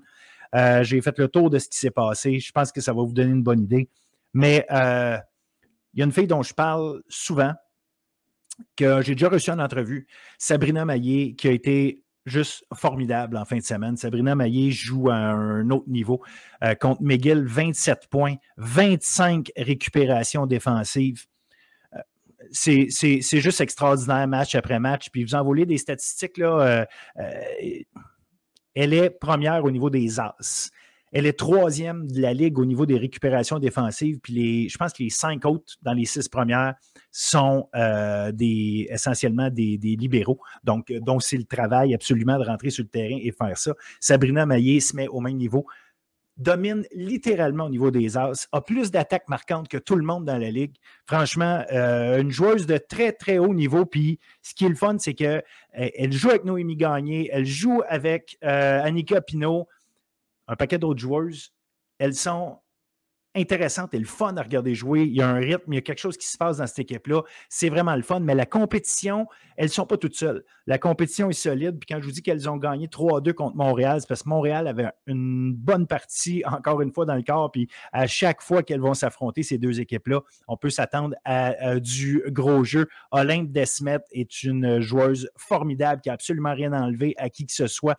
Euh, 0.55 0.83
j'ai 0.83 1.01
fait 1.01 1.17
le 1.19 1.29
tour 1.29 1.51
de 1.51 1.59
ce 1.59 1.69
qui 1.69 1.79
s'est 1.79 1.91
passé. 1.91 2.41
Je 2.41 2.53
pense 2.53 2.73
que 2.73 2.81
ça 2.81 2.93
va 2.93 3.03
vous 3.03 3.13
donner 3.13 3.31
une 3.31 3.43
bonne 3.43 3.61
idée. 3.61 3.89
Mais 4.35 4.67
il 4.71 5.99
y 5.99 6.03
a 6.03 6.05
une 6.05 6.13
fille 6.13 6.27
dont 6.27 6.43
je 6.43 6.55
parle 6.55 7.03
souvent, 7.09 7.53
que 8.77 9.03
j'ai 9.03 9.15
déjà 9.15 9.29
reçu 9.29 9.51
en 9.51 9.59
entrevue, 9.59 10.07
Sabrina 10.39 10.85
Maillé, 10.85 11.35
qui 11.35 11.49
a 11.49 11.53
été 11.53 12.03
juste 12.25 12.65
formidable 12.75 13.37
en 13.37 13.45
fin 13.45 13.59
de 13.59 13.63
semaine. 13.63 13.97
Sabrina 13.97 14.35
Maillé 14.35 14.71
joue 14.71 15.11
à 15.11 15.17
un 15.17 15.69
autre 15.71 15.89
niveau 15.89 16.23
euh, 16.63 16.75
contre 16.75 17.03
McGill, 17.03 17.45
27 17.47 18.09
points, 18.09 18.37
25 18.59 19.51
récupérations 19.57 20.47
défensives. 20.47 21.27
Euh, 21.95 21.99
c'est 22.53 23.41
juste 23.41 23.61
extraordinaire 23.61 24.29
match 24.29 24.55
après 24.55 24.79
match. 24.79 25.11
Puis 25.11 25.25
vous 25.25 25.35
en 25.35 25.43
voulez 25.43 25.67
des 25.67 25.79
statistiques, 25.79 26.39
là, 26.39 26.87
euh, 27.19 27.25
elle 28.75 28.95
est 28.95 29.11
première 29.11 29.65
au 29.65 29.71
niveau 29.71 29.91
des 29.91 30.21
As. 30.21 30.71
Elle 31.13 31.27
est 31.27 31.39
troisième 31.39 32.11
de 32.11 32.21
la 32.21 32.33
ligue 32.33 32.59
au 32.59 32.65
niveau 32.65 32.87
des 32.87 32.97
récupérations 32.97 33.59
défensives. 33.59 34.19
Puis 34.23 34.33
les, 34.33 34.69
je 34.69 34.79
pense 34.79 34.93
que 34.93 35.03
les 35.03 35.11
cinq 35.11 35.45
autres 35.45 35.75
dans 35.83 35.93
les 35.93 36.07
six 36.07 36.29
premières 36.29 36.75
sont 37.11 37.69
euh, 37.75 38.33
essentiellement 38.39 39.51
des, 39.51 39.79
libéraux. 39.83 40.41
Donc, 40.65 40.91
donc 40.93 41.23
c'est 41.23 41.37
le 41.37 41.45
travail 41.45 41.95
absolument 41.95 42.39
de 42.39 42.45
rentrer 42.45 42.71
sur 42.71 42.83
le 42.83 42.89
terrain 42.89 43.19
et 43.21 43.33
faire 43.33 43.57
ça. 43.57 43.73
Sabrina 44.01 44.47
Maillé 44.47 44.81
se 44.81 44.97
met 44.97 45.09
au 45.09 45.21
même 45.21 45.37
niveau 45.37 45.67
domine 46.37 46.85
littéralement 46.93 47.65
au 47.65 47.69
niveau 47.69 47.91
des 47.91 48.17
As, 48.17 48.49
a 48.53 48.61
plus 48.61 48.91
d'attaques 48.91 49.29
marquantes 49.29 49.69
que 49.69 49.77
tout 49.77 49.97
le 49.97 50.05
monde 50.05 50.25
dans 50.25 50.39
la 50.39 50.51
ligue. 50.51 50.75
Franchement, 51.07 51.65
euh, 51.73 52.21
une 52.21 52.31
joueuse 52.31 52.67
de 52.67 52.79
très, 52.79 53.13
très 53.13 53.39
haut 53.39 53.55
niveau. 53.55 53.85
Puis 53.85 54.19
ce 54.43 54.55
qui 54.55 54.65
est 54.65 54.69
le 54.69 54.75
fun, 54.75 54.97
c'est 54.99 55.15
qu'elle 55.15 56.13
joue 56.13 56.31
avec 56.31 56.45
Noémie 56.45 56.77
Gagné, 56.77 57.29
elle 57.33 57.47
joue 57.47 57.83
avec 57.89 58.39
euh, 58.45 58.83
Annika 58.83 59.21
Pinault, 59.21 59.69
un 60.49 60.57
paquet 60.57 60.79
d'autres 60.79 61.01
joueuses, 61.01 61.53
elles 61.99 62.15
sont 62.15 62.59
intéressantes 63.35 63.95
et 63.95 63.99
le 63.99 64.05
fun 64.05 64.37
à 64.37 64.43
regarder 64.43 64.75
jouer. 64.75 65.03
Il 65.03 65.15
y 65.15 65.23
a 65.23 65.29
un 65.29 65.39
rythme, 65.39 65.73
il 65.73 65.77
y 65.77 65.79
a 65.79 65.81
quelque 65.81 65.99
chose 65.99 66.17
qui 66.17 66.27
se 66.27 66.37
passe 66.37 66.59
dans 66.59 66.67
cette 66.67 66.81
équipe-là. 66.81 67.23
C'est 67.49 67.71
vraiment 67.71 67.97
le 67.97 68.03
fun, 68.03 68.21
mais 68.21 68.35
la 68.35 68.47
compétition, 68.47 69.27
elles 69.57 69.67
ne 69.67 69.71
sont 69.71 69.87
pas 69.87 69.97
toutes 69.97 70.15
seules. 70.15 70.45
La 70.67 70.79
compétition 70.79 71.31
est 71.31 71.35
solide. 71.35 71.79
Puis 71.79 71.87
quand 71.89 72.01
je 72.01 72.07
vous 72.07 72.13
dis 72.13 72.23
qu'elles 72.23 72.49
ont 72.49 72.57
gagné 72.57 72.89
3-2 72.89 73.33
contre 73.33 73.57
Montréal, 73.57 74.01
c'est 74.01 74.07
parce 74.07 74.23
que 74.23 74.29
Montréal 74.29 74.67
avait 74.67 74.91
une 75.07 75.55
bonne 75.55 75.87
partie, 75.87 76.43
encore 76.47 76.83
une 76.83 76.93
fois, 76.93 77.07
dans 77.07 77.15
le 77.15 77.23
corps. 77.23 77.51
Puis 77.51 77.69
à 77.93 78.07
chaque 78.07 78.43
fois 78.43 78.63
qu'elles 78.63 78.81
vont 78.81 78.95
s'affronter, 78.95 79.43
ces 79.43 79.59
deux 79.59 79.81
équipes-là, 79.81 80.21
on 80.47 80.57
peut 80.57 80.71
s'attendre 80.71 81.17
à, 81.25 81.81
du 81.81 82.23
gros 82.29 82.65
jeu. 82.65 82.89
Olympe 83.13 83.51
Desmet 83.51 84.01
est 84.13 84.43
une 84.43 84.81
joueuse 84.81 85.31
formidable 85.37 86.03
qui 86.03 86.11
n'a 86.11 86.15
absolument 86.15 86.55
rien 86.55 86.73
à 86.73 86.83
enlever 86.83 87.15
à 87.17 87.31
qui 87.31 87.47
que 87.47 87.53
ce 87.53 87.67
soit 87.67 87.97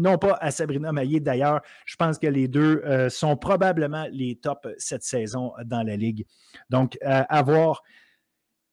non 0.00 0.18
pas 0.18 0.36
à 0.40 0.50
Sabrina 0.50 0.92
Maillé 0.92 1.20
d'ailleurs. 1.20 1.60
Je 1.84 1.96
pense 1.96 2.18
que 2.18 2.26
les 2.26 2.48
deux 2.48 2.82
euh, 2.84 3.08
sont 3.08 3.36
probablement 3.36 4.06
les 4.10 4.36
tops 4.36 4.68
cette 4.78 5.02
saison 5.02 5.52
dans 5.64 5.82
la 5.82 5.96
Ligue. 5.96 6.26
Donc, 6.70 6.98
euh, 7.04 7.22
à 7.28 7.42
voir 7.42 7.82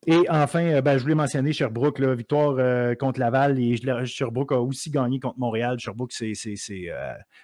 et 0.05 0.29
enfin, 0.29 0.63
euh, 0.63 0.81
ben, 0.81 0.98
je 0.98 1.01
voulais 1.01 1.15
mentionner 1.15 1.51
Sherbrooke, 1.51 2.00
là, 2.00 2.13
victoire 2.13 2.55
contre 2.98 3.19
Laval 3.19 3.60
et 3.60 3.75
Sherbrooke 4.05 4.53
a 4.53 4.62
aussi 4.62 4.89
gagné 4.89 5.19
contre 5.19 5.38
Montréal. 5.39 5.79
Sherbrooke, 5.79 6.13
c'est 6.13 6.34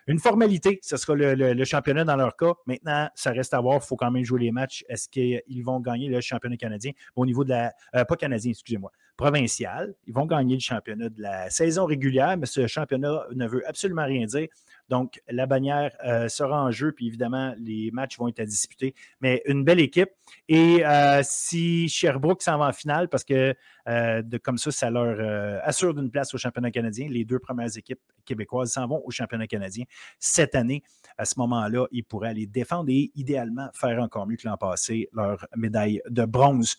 une 0.08 0.20
formalité. 0.20 0.80
Ce 0.82 0.96
sera 0.96 1.16
le, 1.16 1.64
championnat 1.66 2.06
dans 2.06 2.16
leur 2.16 2.38
cas. 2.38 2.54
Maintenant, 2.66 3.10
ça 3.16 3.32
reste 3.32 3.54
à 3.54 3.60
voir. 3.60 3.80
Il 3.84 3.86
faut 3.86 3.98
quand 3.98 4.12
même 4.12 4.24
jouer 4.24 4.40
les 4.40 4.52
matchs. 4.52 4.86
Est-ce 4.88 5.10
qu'ils 5.10 5.64
vont 5.64 5.82
gagner 5.82 6.08
le 6.08 6.22
championnat 6.22 6.56
canadien? 6.56 6.92
Au 7.18 7.26
niveau 7.26 7.44
de 7.44 7.50
la. 7.50 7.74
pas 8.06 8.16
canadien, 8.16 8.52
excusez-moi. 8.52 8.92
Provincial. 9.16 9.94
Ils 10.08 10.14
vont 10.14 10.26
gagner 10.26 10.56
le 10.56 10.62
championnat 10.62 11.10
de 11.10 11.22
la 11.22 11.50
saison 11.50 11.86
régulière, 11.86 12.36
mais 12.36 12.48
ce 12.48 12.66
championnat 12.66 13.26
ne 13.36 13.48
veut 13.48 13.68
absolument 13.68 14.06
rien 14.06 14.26
dire. 14.26 14.48
Donc, 14.90 15.22
la 15.30 15.46
bannière 15.46 15.96
euh, 16.06 16.28
sera 16.28 16.64
en 16.64 16.72
jeu, 16.72 16.92
puis 16.92 17.08
évidemment, 17.08 17.54
les 17.58 17.92
matchs 17.92 18.18
vont 18.18 18.28
être 18.28 18.40
à 18.40 18.46
disputer. 18.46 18.96
Mais 19.22 19.42
une 19.46 19.64
belle 19.64 19.80
équipe. 19.80 20.10
Et 20.50 20.86
euh, 20.86 21.22
si 21.24 21.88
Sherbrooke 21.90 22.42
s'en 22.42 22.58
va 22.58 22.68
en 22.68 22.74
finale, 22.74 23.08
parce 23.08 23.24
que 23.24 23.56
euh, 23.88 24.22
de, 24.22 24.38
comme 24.38 24.58
ça, 24.58 24.72
ça 24.72 24.90
leur 24.90 25.62
assure 25.64 25.94
d'une 25.94 26.10
place 26.10 26.34
au 26.34 26.38
championnat 26.38 26.72
canadien, 26.72 27.08
les 27.10 27.24
deux 27.24 27.40
premières 27.40 27.78
équipes 27.78 28.02
québécoises 28.26 28.72
s'en 28.72 28.88
vont 28.88 29.02
au 29.06 29.12
championnat 29.12 29.48
canadien 29.48 29.86
cette 30.20 30.56
année. 30.56 30.84
À 31.18 31.26
ce 31.26 31.36
moment-là, 31.40 31.88
ils 31.92 32.04
pourraient 32.04 32.30
aller 32.30 32.48
défendre 32.48 32.90
et 32.90 33.12
idéalement 33.16 33.70
faire 33.74 34.02
encore 34.02 34.28
mieux 34.28 34.38
que 34.38 34.48
l'an 34.48 34.58
passé 34.58 35.10
leur 35.14 35.46
médaille 35.56 36.02
de 36.10 36.26
bronze. 36.26 36.78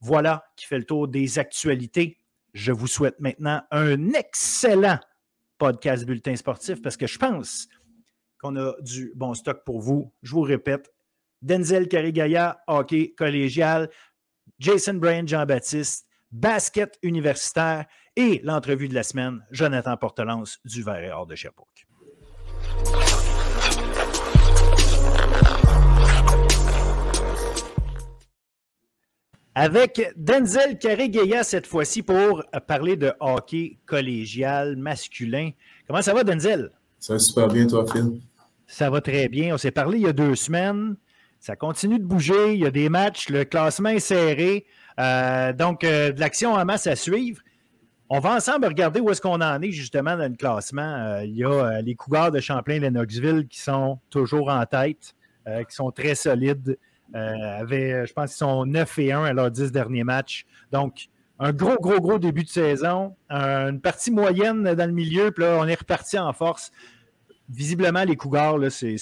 Voilà 0.00 0.44
qui 0.56 0.66
fait 0.66 0.78
le 0.78 0.84
tour 0.84 1.08
des 1.08 1.38
actualités. 1.38 2.18
Je 2.54 2.72
vous 2.72 2.86
souhaite 2.86 3.18
maintenant 3.20 3.62
un 3.70 4.12
excellent 4.12 4.98
podcast 5.58 6.04
Bulletin 6.04 6.36
Sportif 6.36 6.80
parce 6.80 6.96
que 6.96 7.06
je 7.06 7.18
pense 7.18 7.68
qu'on 8.38 8.56
a 8.56 8.74
du 8.80 9.12
bon 9.16 9.34
stock 9.34 9.64
pour 9.64 9.80
vous. 9.80 10.12
Je 10.22 10.32
vous 10.32 10.42
répète, 10.42 10.92
Denzel 11.42 11.88
Carigaya, 11.88 12.62
hockey 12.68 13.14
collégial, 13.16 13.90
Jason 14.58 14.94
Bryan 14.94 15.26
Jean-Baptiste, 15.26 16.06
basket 16.30 16.98
universitaire 17.02 17.86
et 18.16 18.40
l'entrevue 18.44 18.88
de 18.88 18.94
la 18.94 19.02
semaine, 19.02 19.44
Jonathan 19.50 19.96
Portelance 19.96 20.58
du 20.64 20.82
Vert 20.82 21.02
et 21.02 21.10
Or 21.10 21.26
de 21.26 21.34
Sherbrooke. 21.34 21.87
Avec 29.58 30.12
Denzel 30.16 30.78
Carré-Gaya 30.78 31.42
cette 31.42 31.66
fois-ci 31.66 32.04
pour 32.04 32.44
parler 32.68 32.96
de 32.96 33.12
hockey 33.18 33.78
collégial 33.86 34.76
masculin. 34.76 35.50
Comment 35.88 36.00
ça 36.00 36.14
va, 36.14 36.22
Denzel? 36.22 36.70
Ça 37.00 37.14
va 37.14 37.18
super 37.18 37.48
bien, 37.48 37.66
toi, 37.66 37.84
Phil. 37.90 38.20
Ça 38.68 38.88
va 38.88 39.00
très 39.00 39.28
bien. 39.28 39.52
On 39.54 39.58
s'est 39.58 39.72
parlé 39.72 39.98
il 39.98 40.04
y 40.04 40.08
a 40.08 40.12
deux 40.12 40.36
semaines. 40.36 40.94
Ça 41.40 41.56
continue 41.56 41.98
de 41.98 42.04
bouger. 42.04 42.54
Il 42.54 42.60
y 42.60 42.66
a 42.66 42.70
des 42.70 42.88
matchs. 42.88 43.30
Le 43.30 43.44
classement 43.44 43.88
est 43.88 43.98
serré. 43.98 44.64
Euh, 45.00 45.52
donc, 45.52 45.82
euh, 45.82 46.12
de 46.12 46.20
l'action 46.20 46.52
en 46.52 46.64
masse 46.64 46.86
à 46.86 46.94
suivre. 46.94 47.42
On 48.10 48.20
va 48.20 48.36
ensemble 48.36 48.66
regarder 48.66 49.00
où 49.00 49.10
est-ce 49.10 49.20
qu'on 49.20 49.40
en 49.40 49.60
est 49.60 49.72
justement 49.72 50.16
dans 50.16 50.30
le 50.30 50.36
classement. 50.36 50.82
Euh, 50.82 51.24
il 51.24 51.36
y 51.36 51.44
a 51.44 51.82
les 51.82 51.96
Cougars 51.96 52.30
de 52.30 52.38
Champlain-Lennoxville 52.38 53.48
qui 53.48 53.58
sont 53.58 53.98
toujours 54.08 54.50
en 54.50 54.64
tête, 54.66 55.16
qui 55.46 55.74
sont 55.74 55.90
très 55.90 56.14
solides. 56.14 56.78
Euh, 57.14 57.60
avait, 57.60 58.06
je 58.06 58.12
pense 58.12 58.30
qu'ils 58.30 58.38
sont 58.38 58.66
9 58.66 58.98
et 58.98 59.12
1 59.12 59.24
à 59.24 59.32
leurs 59.32 59.50
10 59.50 59.72
derniers 59.72 60.04
matchs. 60.04 60.46
Donc, 60.72 61.08
un 61.38 61.52
gros, 61.52 61.76
gros, 61.80 62.00
gros 62.00 62.18
début 62.18 62.44
de 62.44 62.48
saison. 62.48 63.14
une 63.30 63.80
partie 63.80 64.10
moyenne 64.10 64.74
dans 64.74 64.86
le 64.86 64.92
milieu, 64.92 65.30
puis 65.30 65.44
là, 65.44 65.58
on 65.60 65.66
est 65.66 65.78
reparti 65.78 66.18
en 66.18 66.32
force. 66.32 66.72
Visiblement, 67.48 68.04
les 68.04 68.16
Cougars, 68.16 68.58
là, 68.58 68.70
c'est, 68.70 68.96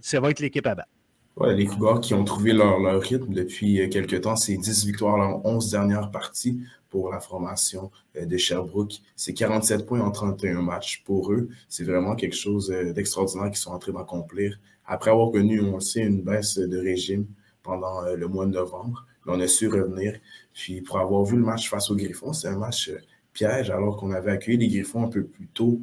ça 0.00 0.20
va 0.20 0.30
être 0.30 0.40
l'équipe 0.40 0.66
à 0.66 0.74
battre. 0.74 0.90
Ouais, 1.36 1.54
les 1.54 1.66
Cougars 1.66 2.00
qui 2.00 2.14
ont 2.14 2.24
trouvé 2.24 2.54
leur, 2.54 2.78
leur 2.80 3.00
rythme 3.00 3.32
depuis 3.34 3.80
euh, 3.80 3.88
quelques 3.88 4.22
temps, 4.22 4.36
c'est 4.36 4.56
10 4.56 4.86
victoires 4.86 5.16
en 5.16 5.42
11 5.44 5.70
dernières 5.70 6.10
parties 6.10 6.62
pour 6.88 7.10
la 7.10 7.20
formation 7.20 7.90
euh, 8.16 8.24
de 8.24 8.36
Sherbrooke. 8.38 9.02
C'est 9.16 9.34
47 9.34 9.84
points 9.84 10.00
en 10.00 10.10
31 10.10 10.62
matchs 10.62 11.02
pour 11.04 11.32
eux. 11.32 11.50
C'est 11.68 11.84
vraiment 11.84 12.14
quelque 12.14 12.36
chose 12.36 12.68
d'extraordinaire 12.68 13.48
qu'ils 13.48 13.56
sont 13.56 13.72
en 13.72 13.78
train 13.78 13.92
d'accomplir 13.92 14.58
après 14.86 15.10
avoir 15.10 15.30
connu, 15.30 15.60
on 15.60 15.80
sait, 15.80 16.02
une 16.02 16.22
baisse 16.22 16.58
de 16.58 16.78
régime 16.78 17.26
pendant 17.62 18.04
euh, 18.04 18.16
le 18.16 18.28
mois 18.28 18.46
de 18.46 18.52
novembre, 18.52 19.06
on 19.26 19.40
a 19.40 19.48
su 19.48 19.68
revenir. 19.68 20.18
Puis 20.54 20.80
pour 20.80 20.98
avoir 20.98 21.24
vu 21.24 21.36
le 21.36 21.42
match 21.42 21.68
face 21.68 21.90
aux 21.90 21.96
Griffons, 21.96 22.32
c'est 22.32 22.48
un 22.48 22.58
match 22.58 22.88
euh, 22.88 22.98
piège 23.32 23.70
alors 23.70 23.96
qu'on 23.96 24.12
avait 24.12 24.30
accueilli 24.30 24.56
les 24.58 24.68
Griffons 24.68 25.04
un 25.04 25.08
peu 25.08 25.24
plus 25.24 25.48
tôt 25.48 25.80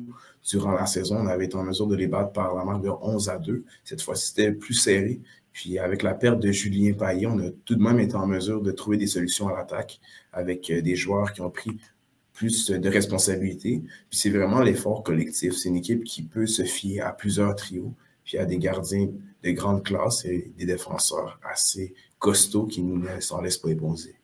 durant 0.49 0.71
la 0.71 0.85
saison. 0.85 1.17
On 1.17 1.27
avait 1.27 1.45
été 1.45 1.55
en 1.55 1.63
mesure 1.63 1.87
de 1.87 1.95
les 1.95 2.07
battre 2.07 2.31
par 2.31 2.55
la 2.55 2.63
marque 2.63 2.83
de 2.83 2.89
11 2.89 3.29
à 3.29 3.37
2. 3.37 3.63
Cette 3.83 4.01
fois-ci, 4.01 4.27
c'était 4.27 4.51
plus 4.51 4.73
serré. 4.73 5.21
Puis 5.51 5.77
avec 5.77 6.01
la 6.01 6.15
perte 6.15 6.39
de 6.39 6.51
Julien 6.51 6.93
Paillet, 6.93 7.27
on 7.27 7.37
a 7.39 7.51
tout 7.65 7.75
de 7.75 7.83
même 7.83 7.99
été 7.99 8.15
en 8.15 8.25
mesure 8.25 8.61
de 8.61 8.71
trouver 8.71 8.97
des 8.97 9.07
solutions 9.07 9.49
à 9.49 9.55
l'attaque 9.55 9.99
avec 10.31 10.69
euh, 10.71 10.81
des 10.81 10.95
joueurs 10.95 11.31
qui 11.33 11.41
ont 11.41 11.51
pris 11.51 11.77
plus 12.33 12.71
de 12.71 12.89
responsabilités. 12.89 13.83
Puis 14.09 14.19
c'est 14.19 14.31
vraiment 14.31 14.61
l'effort 14.61 15.03
collectif. 15.03 15.53
C'est 15.53 15.69
une 15.69 15.75
équipe 15.75 16.03
qui 16.03 16.23
peut 16.23 16.47
se 16.47 16.63
fier 16.63 17.01
à 17.01 17.11
plusieurs 17.11 17.55
trios 17.55 17.93
puis 18.23 18.33
il 18.33 18.35
y 18.37 18.39
a 18.39 18.45
des 18.45 18.57
gardiens 18.57 19.09
de 19.43 19.51
grande 19.51 19.83
classe 19.83 20.25
et 20.25 20.53
des 20.57 20.65
défenseurs 20.65 21.39
assez 21.43 21.93
costauds 22.19 22.65
qui 22.65 22.81
nous 22.81 23.05
s'en 23.19 23.41
laissent 23.41 23.57
pas 23.57 23.69
éponser. 23.69 24.15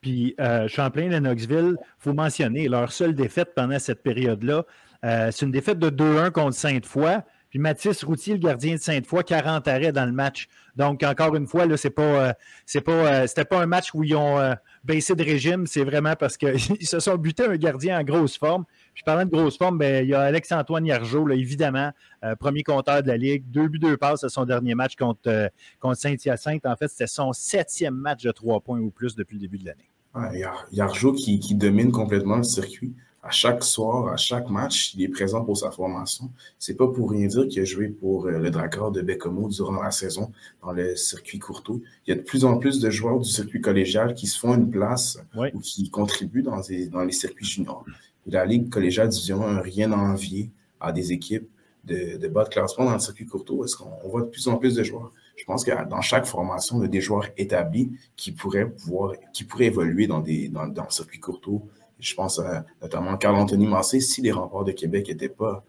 Puis 0.00 0.34
euh, 0.40 0.68
Champlain-Lennoxville, 0.68 1.76
il 1.78 1.86
faut 1.98 2.12
mentionner, 2.12 2.68
leur 2.68 2.92
seule 2.92 3.14
défaite 3.14 3.54
pendant 3.54 3.78
cette 3.78 4.02
période-là, 4.02 4.64
euh, 5.04 5.30
c'est 5.32 5.46
une 5.46 5.52
défaite 5.52 5.78
de 5.78 5.90
2-1 5.90 6.30
contre 6.30 6.54
Sainte-Foy. 6.54 7.20
Puis 7.50 7.58
Mathis 7.58 8.04
Routier, 8.04 8.34
le 8.34 8.40
gardien 8.40 8.74
de 8.74 8.80
Sainte-Foy, 8.80 9.24
40 9.24 9.66
arrêts 9.68 9.92
dans 9.92 10.04
le 10.04 10.12
match. 10.12 10.48
Donc, 10.76 11.02
encore 11.02 11.34
une 11.34 11.46
fois, 11.46 11.64
ce 11.76 11.88
n'est 11.88 11.94
pas, 11.94 12.34
c'est 12.66 12.82
pas, 12.82 13.26
c'était 13.26 13.46
pas 13.46 13.62
un 13.62 13.66
match 13.66 13.94
où 13.94 14.04
ils 14.04 14.14
ont 14.14 14.54
baissé 14.84 15.14
de 15.14 15.24
régime. 15.24 15.66
C'est 15.66 15.84
vraiment 15.84 16.14
parce 16.14 16.36
qu'ils 16.36 16.58
se 16.86 17.00
sont 17.00 17.16
butés 17.16 17.46
un 17.46 17.56
gardien 17.56 17.98
en 17.98 18.04
grosse 18.04 18.36
forme. 18.36 18.64
Puis 18.98 19.04
parlant 19.04 19.24
de 19.24 19.30
grosse 19.30 19.56
forme, 19.56 19.78
ben, 19.78 20.04
il 20.04 20.10
y 20.10 20.14
a 20.14 20.22
Alex-Antoine 20.22 20.84
Yargeau, 20.84 21.28
évidemment, 21.28 21.92
premier 22.40 22.64
compteur 22.64 23.00
de 23.00 23.06
la 23.06 23.16
Ligue. 23.16 23.44
Deux 23.48 23.68
buts, 23.68 23.78
deux 23.78 23.96
passes 23.96 24.24
à 24.24 24.28
son 24.28 24.44
dernier 24.44 24.74
match 24.74 24.96
contre, 24.96 25.52
contre 25.78 25.96
Saint-Hyacinthe. 25.98 26.66
En 26.66 26.74
fait, 26.74 26.88
c'était 26.88 27.06
son 27.06 27.32
septième 27.32 27.94
match 27.94 28.24
de 28.24 28.32
trois 28.32 28.58
points 28.58 28.80
ou 28.80 28.90
plus 28.90 29.14
depuis 29.14 29.36
le 29.36 29.42
début 29.42 29.58
de 29.58 29.66
l'année. 29.66 29.88
Il 30.34 30.40
y 30.72 30.80
a 30.80 30.84
Arjo 30.84 31.12
qui, 31.12 31.54
domine 31.54 31.92
complètement 31.92 32.38
le 32.38 32.42
circuit. 32.42 32.92
À 33.22 33.30
chaque 33.30 33.62
soir, 33.62 34.08
à 34.12 34.16
chaque 34.16 34.50
match, 34.50 34.94
il 34.94 35.04
est 35.04 35.08
présent 35.08 35.44
pour 35.44 35.56
sa 35.56 35.70
formation. 35.70 36.32
C'est 36.58 36.74
pas 36.74 36.88
pour 36.88 37.12
rien 37.12 37.28
dire 37.28 37.46
qu'il 37.46 37.62
a 37.62 37.64
joué 37.64 37.88
pour 37.88 38.26
euh, 38.26 38.38
le 38.38 38.50
Drakkar 38.50 38.90
de 38.90 39.02
Bécomo 39.02 39.48
durant 39.48 39.80
la 39.80 39.90
saison 39.92 40.32
dans 40.62 40.72
le 40.72 40.96
circuit 40.96 41.38
Courtois. 41.38 41.76
Il 42.06 42.10
y 42.10 42.12
a 42.12 42.16
de 42.16 42.22
plus 42.22 42.44
en 42.44 42.58
plus 42.58 42.80
de 42.80 42.90
joueurs 42.90 43.20
du 43.20 43.28
circuit 43.28 43.60
collégial 43.60 44.14
qui 44.14 44.26
se 44.26 44.38
font 44.38 44.54
une 44.54 44.70
place 44.70 45.18
ou 45.52 45.60
qui 45.60 45.88
contribuent 45.90 46.42
dans, 46.42 46.60
dans 46.90 47.04
les 47.04 47.12
circuits 47.12 47.46
juniors. 47.46 47.84
La 48.30 48.44
Ligue 48.44 48.70
collégiale 48.70 49.08
Division 49.08 49.42
1 49.42 49.54
n'a 49.54 49.60
rien 49.60 49.92
à 49.92 49.96
envier 49.96 50.50
à 50.80 50.92
des 50.92 51.12
équipes 51.12 51.48
de, 51.84 52.28
bas 52.28 52.44
de 52.44 52.50
classement 52.50 52.84
dans 52.84 52.92
le 52.92 52.98
circuit 52.98 53.26
Courtois. 53.26 53.64
Est-ce 53.64 53.76
qu'on 53.76 54.08
voit 54.08 54.22
de 54.22 54.26
plus 54.26 54.46
en 54.48 54.56
plus 54.56 54.74
de 54.74 54.82
joueurs? 54.82 55.12
je 55.36 55.44
pense 55.44 55.64
que 55.64 55.88
dans 55.88 56.00
chaque 56.00 56.26
formation, 56.26 56.78
il 56.78 56.82
y 56.82 56.84
a 56.86 56.88
des 56.88 57.00
joueurs 57.00 57.28
établis 57.36 57.92
qui 58.16 58.32
pourraient 58.32 58.68
pouvoir, 58.68 59.12
qui 59.32 59.44
pourraient 59.44 59.66
évoluer 59.66 60.08
dans, 60.08 60.18
des, 60.18 60.48
dans, 60.48 60.66
dans 60.66 60.82
le 60.82 60.90
circuit 60.90 61.20
courtois. 61.20 61.60
Je 62.00 62.14
pense 62.14 62.40
notamment 62.82 63.12
à 63.12 63.16
Carl-Anthony 63.16 63.66
Massé. 63.66 64.00
Si 64.00 64.20
les 64.20 64.32
remparts 64.32 64.64
de 64.64 64.72
Québec 64.72 65.08
n'étaient 65.08 65.28
pas 65.28 65.64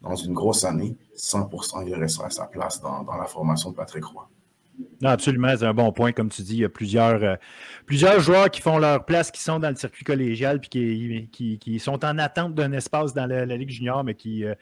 dans 0.00 0.16
une 0.16 0.34
grosse 0.34 0.64
année, 0.64 0.96
100% 1.16 1.86
il 1.86 1.94
resterait 1.94 2.26
à 2.26 2.30
sa 2.30 2.46
place 2.46 2.80
dans, 2.80 3.04
la 3.16 3.26
formation 3.26 3.70
de 3.70 3.76
Patrick 3.76 4.04
Roy. 4.04 4.28
Absolument, 5.02 5.54
c'est 5.56 5.66
un 5.66 5.74
bon 5.74 5.92
point. 5.92 6.12
Comme 6.12 6.28
tu 6.28 6.42
dis, 6.42 6.54
il 6.54 6.60
y 6.60 6.64
a 6.64 6.68
plusieurs, 6.68 7.22
euh, 7.22 7.36
plusieurs 7.86 8.20
joueurs 8.20 8.50
qui 8.50 8.60
font 8.60 8.78
leur 8.78 9.04
place, 9.04 9.30
qui 9.30 9.40
sont 9.40 9.58
dans 9.58 9.70
le 9.70 9.76
circuit 9.76 10.04
collégial, 10.04 10.60
puis 10.60 11.28
qui, 11.30 11.58
qui, 11.58 11.78
sont 11.78 12.04
en 12.04 12.18
attente 12.18 12.54
d'un 12.54 12.72
espace 12.72 13.14
dans 13.14 13.26
la, 13.26 13.44
Ligue 13.44 13.70
junior, 13.70 14.04
mais 14.04 14.14
qui, 14.14 14.44
euh, 14.44 14.54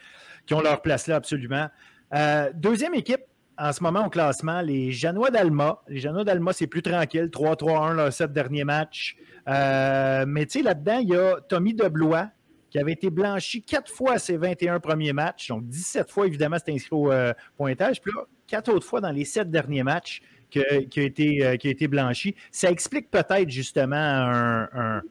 qui 0.47 0.55
ont 0.55 0.61
leur 0.61 0.83
place 0.83 1.07
là, 1.07 1.17
absolument. 1.17 1.69
Euh, 2.15 2.51
deuxième 2.55 2.95
équipe, 2.95 3.21
en 3.59 3.73
ce 3.73 3.83
moment 3.83 4.07
au 4.07 4.11
classement, 4.11 4.63
les 4.63 4.91
Janois 4.91 5.31
d'Alma. 5.31 5.83
Les 5.89 5.99
Janois 5.99 6.25
d'Alma, 6.25 6.53
c'est 6.53 6.67
plus 6.67 6.83
tranquille. 6.83 7.29
3-3-1, 7.31 7.95
leurs 7.95 8.13
sept 8.13 8.33
derniers 8.33 8.65
matchs. 8.65 9.17
Mais 9.47 10.47
tu 10.47 10.59
sais, 10.59 10.63
là-dedans, 10.63 10.99
il 10.99 11.09
y 11.09 11.17
a 11.17 11.41
Tommy 11.49 11.75
Deblois 11.75 12.31
qui 12.71 12.79
avait 12.79 12.93
été 12.93 13.11
blanchi 13.11 13.63
quatre 13.63 13.91
fois 13.91 14.19
ses 14.19 14.37
21 14.37 14.81
premiers 14.81 15.13
matchs. 15.13 15.49
Donc, 15.49 15.67
17 15.67 16.11
fois, 16.11 16.27
évidemment, 16.27 16.57
c'est 16.65 16.73
inscrit 16.73 16.97
au 16.97 17.11
pointage. 17.57 18.01
Puis 18.01 18.13
là, 18.15 18.23
quatre 18.51 18.73
autres 18.73 18.87
fois 18.87 19.01
dans 19.01 19.13
les 19.13 19.25
sept 19.25 19.51
derniers 19.51 19.83
matchs 19.83 20.21
qui, 20.51 20.61
a 20.61 21.03
été, 21.03 21.45
euh, 21.47 21.57
qui 21.57 21.69
a 21.69 21.71
été 21.71 21.89
blanchi. 21.89 22.35
Ça 22.51 22.71
explique 22.71 23.11
peut-être 23.11 23.49
justement 23.49 23.97
un 23.97 25.03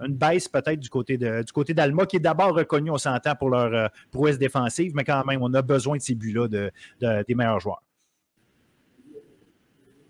une 0.00 0.14
baisse 0.14 0.48
peut-être 0.48 0.80
du 0.80 0.88
côté 0.88 1.16
de, 1.16 1.44
d'Alma, 1.72 2.06
qui 2.06 2.16
est 2.16 2.20
d'abord 2.20 2.54
reconnu, 2.54 2.90
on 2.90 2.98
s'entend, 2.98 3.34
pour 3.36 3.50
leur 3.50 3.72
euh, 3.72 3.86
prouesse 4.10 4.38
défensive, 4.38 4.92
mais 4.94 5.04
quand 5.04 5.24
même, 5.24 5.40
on 5.42 5.52
a 5.54 5.62
besoin 5.62 5.96
de 5.96 6.02
ces 6.02 6.14
buts-là 6.14 6.48
de, 6.48 6.70
des 7.00 7.34
meilleurs 7.34 7.60
joueurs. 7.60 7.82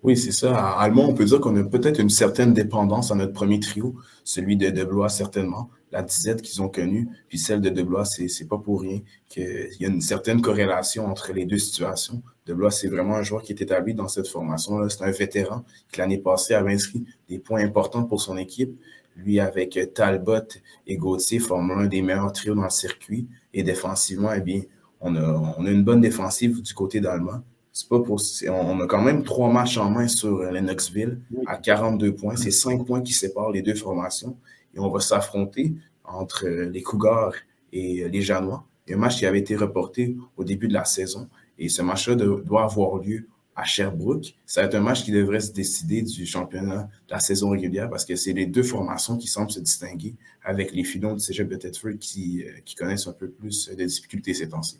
Oui, 0.03 0.15
c'est 0.15 0.31
ça. 0.31 0.55
À 0.55 0.83
Alma, 0.83 1.01
on 1.01 1.13
peut 1.13 1.25
dire 1.25 1.39
qu'on 1.39 1.55
a 1.55 1.63
peut-être 1.63 1.99
une 1.99 2.09
certaine 2.09 2.53
dépendance 2.53 3.11
à 3.11 3.15
notre 3.15 3.33
premier 3.33 3.59
trio, 3.59 3.95
celui 4.23 4.55
de 4.55 4.69
Deblois, 4.69 5.09
certainement, 5.09 5.69
la 5.95 6.03
disette 6.03 6.41
qu'ils 6.41 6.61
ont 6.61 6.67
connue, 6.67 7.07
puis 7.29 7.39
celle 7.39 7.61
de 7.61 7.69
Deblois, 7.69 8.03
c'est, 8.03 8.27
c'est 8.27 8.49
pas 8.49 8.57
pour 8.57 8.81
rien 8.81 8.99
qu'il 9.29 9.69
y 9.79 9.85
a 9.85 9.87
une 9.87 10.01
certaine 10.01 10.41
corrélation 10.41 11.05
entre 11.05 11.31
les 11.31 11.45
deux 11.45 11.57
situations. 11.57 12.21
Deblois, 12.45 12.69
c'est 12.69 12.89
vraiment 12.89 13.15
un 13.15 13.23
joueur 13.23 13.41
qui 13.41 13.53
est 13.53 13.61
établi 13.61 13.93
dans 13.93 14.09
cette 14.09 14.27
formation-là. 14.27 14.89
C'est 14.89 15.05
un 15.05 15.11
vétéran 15.11 15.63
qui, 15.89 16.01
l'année 16.01 16.17
passée, 16.17 16.53
avait 16.53 16.73
inscrit 16.73 17.05
des 17.29 17.39
points 17.39 17.63
importants 17.63 18.03
pour 18.03 18.21
son 18.21 18.37
équipe. 18.37 18.77
Lui, 19.15 19.39
avec 19.39 19.79
Talbot 19.93 20.49
et 20.85 20.97
Gauthier, 20.97 21.39
forment 21.39 21.71
un 21.71 21.85
des 21.85 22.01
meilleurs 22.01 22.33
trios 22.33 22.55
dans 22.55 22.65
le 22.65 22.69
circuit. 22.69 23.29
Et 23.53 23.63
défensivement, 23.63 24.33
eh 24.33 24.41
bien, 24.41 24.63
on 24.99 25.15
a, 25.15 25.55
on 25.57 25.65
a 25.65 25.71
une 25.71 25.85
bonne 25.85 26.01
défensive 26.01 26.61
du 26.61 26.73
côté 26.73 26.99
d'Allemand. 26.99 27.41
C'est 27.71 27.87
pas 27.87 28.01
pour, 28.01 28.21
on 28.49 28.81
a 28.81 28.87
quand 28.87 29.01
même 29.01 29.23
trois 29.23 29.49
matchs 29.49 29.77
en 29.77 29.89
main 29.89 30.09
sur 30.09 30.39
Lennoxville 30.39 31.21
à 31.45 31.55
42 31.57 32.15
points. 32.15 32.35
C'est 32.35 32.51
cinq 32.51 32.85
points 32.85 33.01
qui 33.01 33.13
séparent 33.13 33.51
les 33.51 33.61
deux 33.61 33.75
formations. 33.75 34.35
Et 34.75 34.79
on 34.79 34.89
va 34.89 34.99
s'affronter 34.99 35.73
entre 36.03 36.47
les 36.47 36.81
Cougars 36.83 37.33
et 37.71 38.07
les 38.09 38.21
Janois. 38.21 38.65
Un 38.89 38.97
match 38.97 39.17
qui 39.17 39.25
avait 39.25 39.39
été 39.39 39.55
reporté 39.55 40.15
au 40.37 40.43
début 40.43 40.67
de 40.67 40.73
la 40.73 40.85
saison. 40.85 41.27
Et 41.57 41.69
ce 41.69 41.81
match-là 41.81 42.15
doit 42.15 42.63
avoir 42.63 42.97
lieu 42.97 43.27
à 43.55 43.63
Sherbrooke. 43.63 44.35
Ça 44.45 44.61
va 44.61 44.67
être 44.67 44.75
un 44.75 44.81
match 44.81 45.03
qui 45.03 45.11
devrait 45.11 45.39
se 45.39 45.51
décider 45.53 46.01
du 46.01 46.25
championnat 46.25 46.89
de 47.07 47.13
la 47.13 47.19
saison 47.19 47.49
régulière 47.51 47.89
parce 47.89 48.05
que 48.05 48.15
c'est 48.15 48.33
les 48.33 48.45
deux 48.45 48.63
formations 48.63 49.17
qui 49.17 49.27
semblent 49.27 49.51
se 49.51 49.59
distinguer 49.59 50.15
avec 50.43 50.73
les 50.73 50.83
filons 50.83 51.13
du 51.13 51.21
cégep 51.21 51.47
de 51.47 51.55
Thetford 51.55 51.97
qui, 51.99 52.43
euh, 52.43 52.51
qui 52.65 52.75
connaissent 52.75 53.07
un 53.07 53.13
peu 53.13 53.29
plus 53.29 53.69
de 53.69 53.83
difficultés 53.83 54.33
ces 54.33 54.49
temps-ci. 54.49 54.77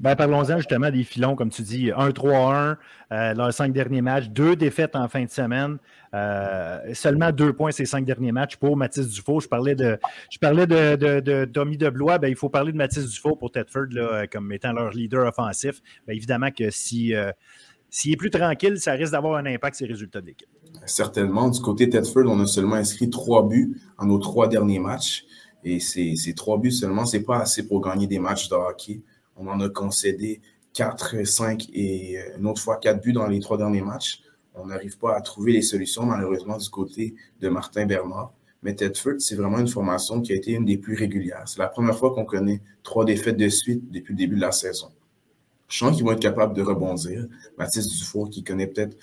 Ben, 0.00 0.14
parlons-en 0.14 0.58
justement 0.58 0.90
des 0.90 1.02
filons, 1.04 1.34
comme 1.34 1.50
tu 1.50 1.62
dis, 1.62 1.90
1-3-1, 1.90 2.76
euh, 3.10 3.34
leurs 3.34 3.52
cinq 3.52 3.72
derniers 3.72 4.02
matchs, 4.02 4.28
deux 4.28 4.54
défaites 4.54 4.94
en 4.94 5.08
fin 5.08 5.24
de 5.24 5.30
semaine, 5.30 5.78
euh, 6.14 6.94
seulement 6.94 7.32
deux 7.32 7.52
points 7.52 7.72
ces 7.72 7.84
cinq 7.84 8.04
derniers 8.04 8.32
matchs 8.32 8.56
pour 8.56 8.76
Mathis 8.76 9.08
Dufault. 9.08 9.40
Je 9.40 9.48
parlais 9.48 9.74
de, 9.74 9.98
je 10.30 10.38
parlais 10.38 10.66
de, 10.66 10.96
de, 10.96 11.20
de 11.20 11.44
Tommy 11.44 11.76
Deblois, 11.76 12.18
ben, 12.18 12.28
il 12.28 12.36
faut 12.36 12.48
parler 12.48 12.72
de 12.72 12.76
Mathis 12.76 13.08
Dufault 13.10 13.36
pour 13.36 13.50
Thetford 13.50 13.86
là, 13.90 14.26
comme 14.26 14.52
étant 14.52 14.72
leur 14.72 14.90
leader 14.90 15.26
offensif. 15.26 15.80
Ben, 16.06 16.14
évidemment 16.14 16.50
que 16.50 16.70
si, 16.70 17.12
s'il 17.90 18.12
est 18.12 18.16
plus 18.16 18.30
tranquille, 18.30 18.78
ça 18.78 18.92
risque 18.92 19.12
d'avoir 19.12 19.36
un 19.36 19.46
impact 19.46 19.76
sur 19.76 19.86
les 19.86 19.92
résultats 19.92 20.20
de 20.20 20.26
l'équipe. 20.26 20.48
Certainement. 20.86 21.48
Du 21.48 21.60
côté 21.60 21.88
Tedford, 21.88 22.24
on 22.26 22.40
a 22.40 22.46
seulement 22.46 22.76
inscrit 22.76 23.10
trois 23.10 23.46
buts 23.46 23.76
en 23.96 24.06
nos 24.06 24.18
trois 24.18 24.48
derniers 24.48 24.78
matchs. 24.78 25.24
Et 25.64 25.80
ces, 25.80 26.34
trois 26.36 26.58
buts 26.58 26.70
seulement, 26.70 27.04
ce 27.04 27.16
n'est 27.16 27.22
pas 27.22 27.40
assez 27.40 27.66
pour 27.66 27.80
gagner 27.80 28.06
des 28.06 28.18
matchs 28.18 28.48
de 28.48 28.54
hockey. 28.54 29.02
On 29.38 29.46
en 29.46 29.60
a 29.60 29.68
concédé 29.68 30.40
quatre, 30.72 31.24
cinq 31.26 31.68
et 31.72 32.18
euh, 32.18 32.38
une 32.38 32.46
autre 32.46 32.60
fois 32.60 32.76
quatre 32.76 33.00
buts 33.00 33.12
dans 33.12 33.26
les 33.26 33.40
trois 33.40 33.56
derniers 33.56 33.82
matchs. 33.82 34.22
On 34.54 34.66
n'arrive 34.66 34.98
pas 34.98 35.16
à 35.16 35.20
trouver 35.20 35.52
les 35.52 35.62
solutions, 35.62 36.04
malheureusement, 36.04 36.56
du 36.56 36.68
côté 36.68 37.14
de 37.40 37.48
Martin 37.48 37.86
Bernard. 37.86 38.32
Mais 38.62 38.74
Tedford, 38.74 39.20
c'est 39.20 39.36
vraiment 39.36 39.58
une 39.58 39.68
formation 39.68 40.20
qui 40.20 40.32
a 40.32 40.36
été 40.36 40.52
une 40.52 40.64
des 40.64 40.76
plus 40.76 40.94
régulières. 40.94 41.44
C'est 41.46 41.60
la 41.60 41.68
première 41.68 41.96
fois 41.96 42.12
qu'on 42.12 42.24
connaît 42.24 42.60
trois 42.82 43.04
défaites 43.04 43.36
de 43.36 43.48
suite 43.48 43.90
depuis 43.92 44.14
le 44.14 44.18
début 44.18 44.34
de 44.34 44.40
la 44.40 44.50
saison. 44.50 44.88
Je 45.68 45.78
sens 45.78 45.94
qu'ils 45.94 46.04
vont 46.04 46.12
être 46.12 46.20
capables 46.20 46.54
de 46.54 46.62
rebondir. 46.62 47.26
Baptiste 47.56 47.90
Dufour, 47.90 48.30
qui 48.30 48.42
connaît 48.42 48.66
peut-être 48.66 48.96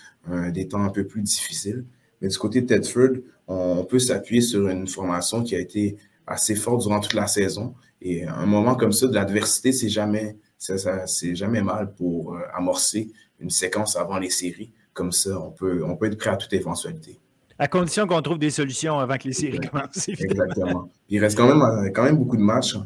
des 0.51 0.67
temps 0.67 0.83
un 0.83 0.89
peu 0.89 1.05
plus 1.05 1.21
difficiles. 1.21 1.85
Mais 2.21 2.27
du 2.27 2.37
côté 2.37 2.61
de 2.61 2.65
Tedford, 2.65 3.21
on, 3.47 3.85
peut 3.85 3.99
s'appuyer 3.99 4.41
sur 4.41 4.67
une 4.67 4.87
formation 4.87 5.43
qui 5.43 5.55
a 5.55 5.59
été 5.59 5.97
assez 6.27 6.55
forte 6.55 6.81
durant 6.81 6.99
toute 6.99 7.13
la 7.13 7.27
saison. 7.27 7.75
Et 8.05 8.23
un 8.23 8.45
moment 8.45 8.75
comme 8.75 8.91
ça, 8.91 9.07
de 9.07 9.15
l'adversité, 9.15 9.71
c'est 9.71 9.89
jamais, 9.89 10.37
c'est 10.57 11.35
jamais 11.35 11.61
mal 11.61 11.93
pour 11.93 12.35
euh, 12.35 12.41
amorcer 12.53 13.11
une 13.39 13.49
séquence 13.49 13.95
avant 13.95 14.19
les 14.19 14.29
séries. 14.29 14.71
Comme 14.93 15.11
ça, 15.11 15.37
on 15.41 15.51
peut, 15.51 15.83
on 15.83 15.97
peut 15.97 16.05
être 16.05 16.17
prêt 16.17 16.29
à 16.29 16.37
toute 16.37 16.53
éventualité. 16.53 17.19
À 17.57 17.67
condition 17.67 18.05
qu'on 18.05 18.21
trouve 18.21 18.37
des 18.37 18.51
solutions 18.51 18.99
avant 18.99 19.17
que 19.17 19.27
les 19.27 19.33
séries 19.33 19.59
commencent. 19.59 20.07
Exactement. 20.07 20.89
Il 21.09 21.19
reste 21.19 21.35
quand 21.35 21.47
même, 21.47 21.91
quand 21.93 22.03
même 22.03 22.17
beaucoup 22.17 22.37
de 22.37 22.41
matchs. 22.41 22.75
Hein 22.75 22.85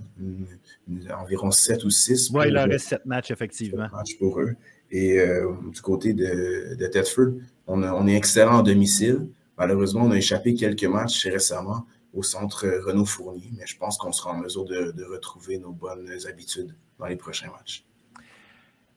environ 1.14 1.52
7 1.52 1.84
ou 1.84 1.90
6. 1.90 2.32
Oui, 2.34 2.46
il 2.48 2.54
leur 2.54 2.68
reste 2.68 2.88
7 2.88 3.06
matchs, 3.06 3.32
effectivement. 3.32 3.86
7 3.86 3.94
matchs 3.94 4.18
pour 4.18 4.40
eux. 4.40 4.56
Et 4.92 5.20
euh, 5.20 5.52
du 5.72 5.82
côté 5.82 6.14
de, 6.14 6.76
de 6.76 6.88
Tedford, 6.88 7.34
on, 7.68 8.08
est 8.08 8.16
excellent 8.16 8.60
en 8.60 8.64
domicile. 8.64 9.28
Malheureusement, 9.58 10.04
on 10.04 10.12
a 10.12 10.18
échappé 10.18 10.56
quelques 10.56 10.86
matchs 10.86 11.28
récemment 11.28 11.86
au 12.14 12.24
centre 12.24 12.68
Renault 12.86 13.06
Fournier, 13.06 13.50
mais 13.58 13.66
je 13.66 13.78
pense 13.78 13.98
qu'on 13.98 14.12
sera 14.12 14.32
en 14.32 14.38
mesure 14.38 14.66
de, 14.66 15.04
retrouver 15.12 15.60
nos 15.60 15.72
bonnes 15.72 16.10
habitudes 16.28 16.76
dans 16.98 17.06
les 17.06 17.16
prochains 17.16 17.52
matchs. 17.52 17.86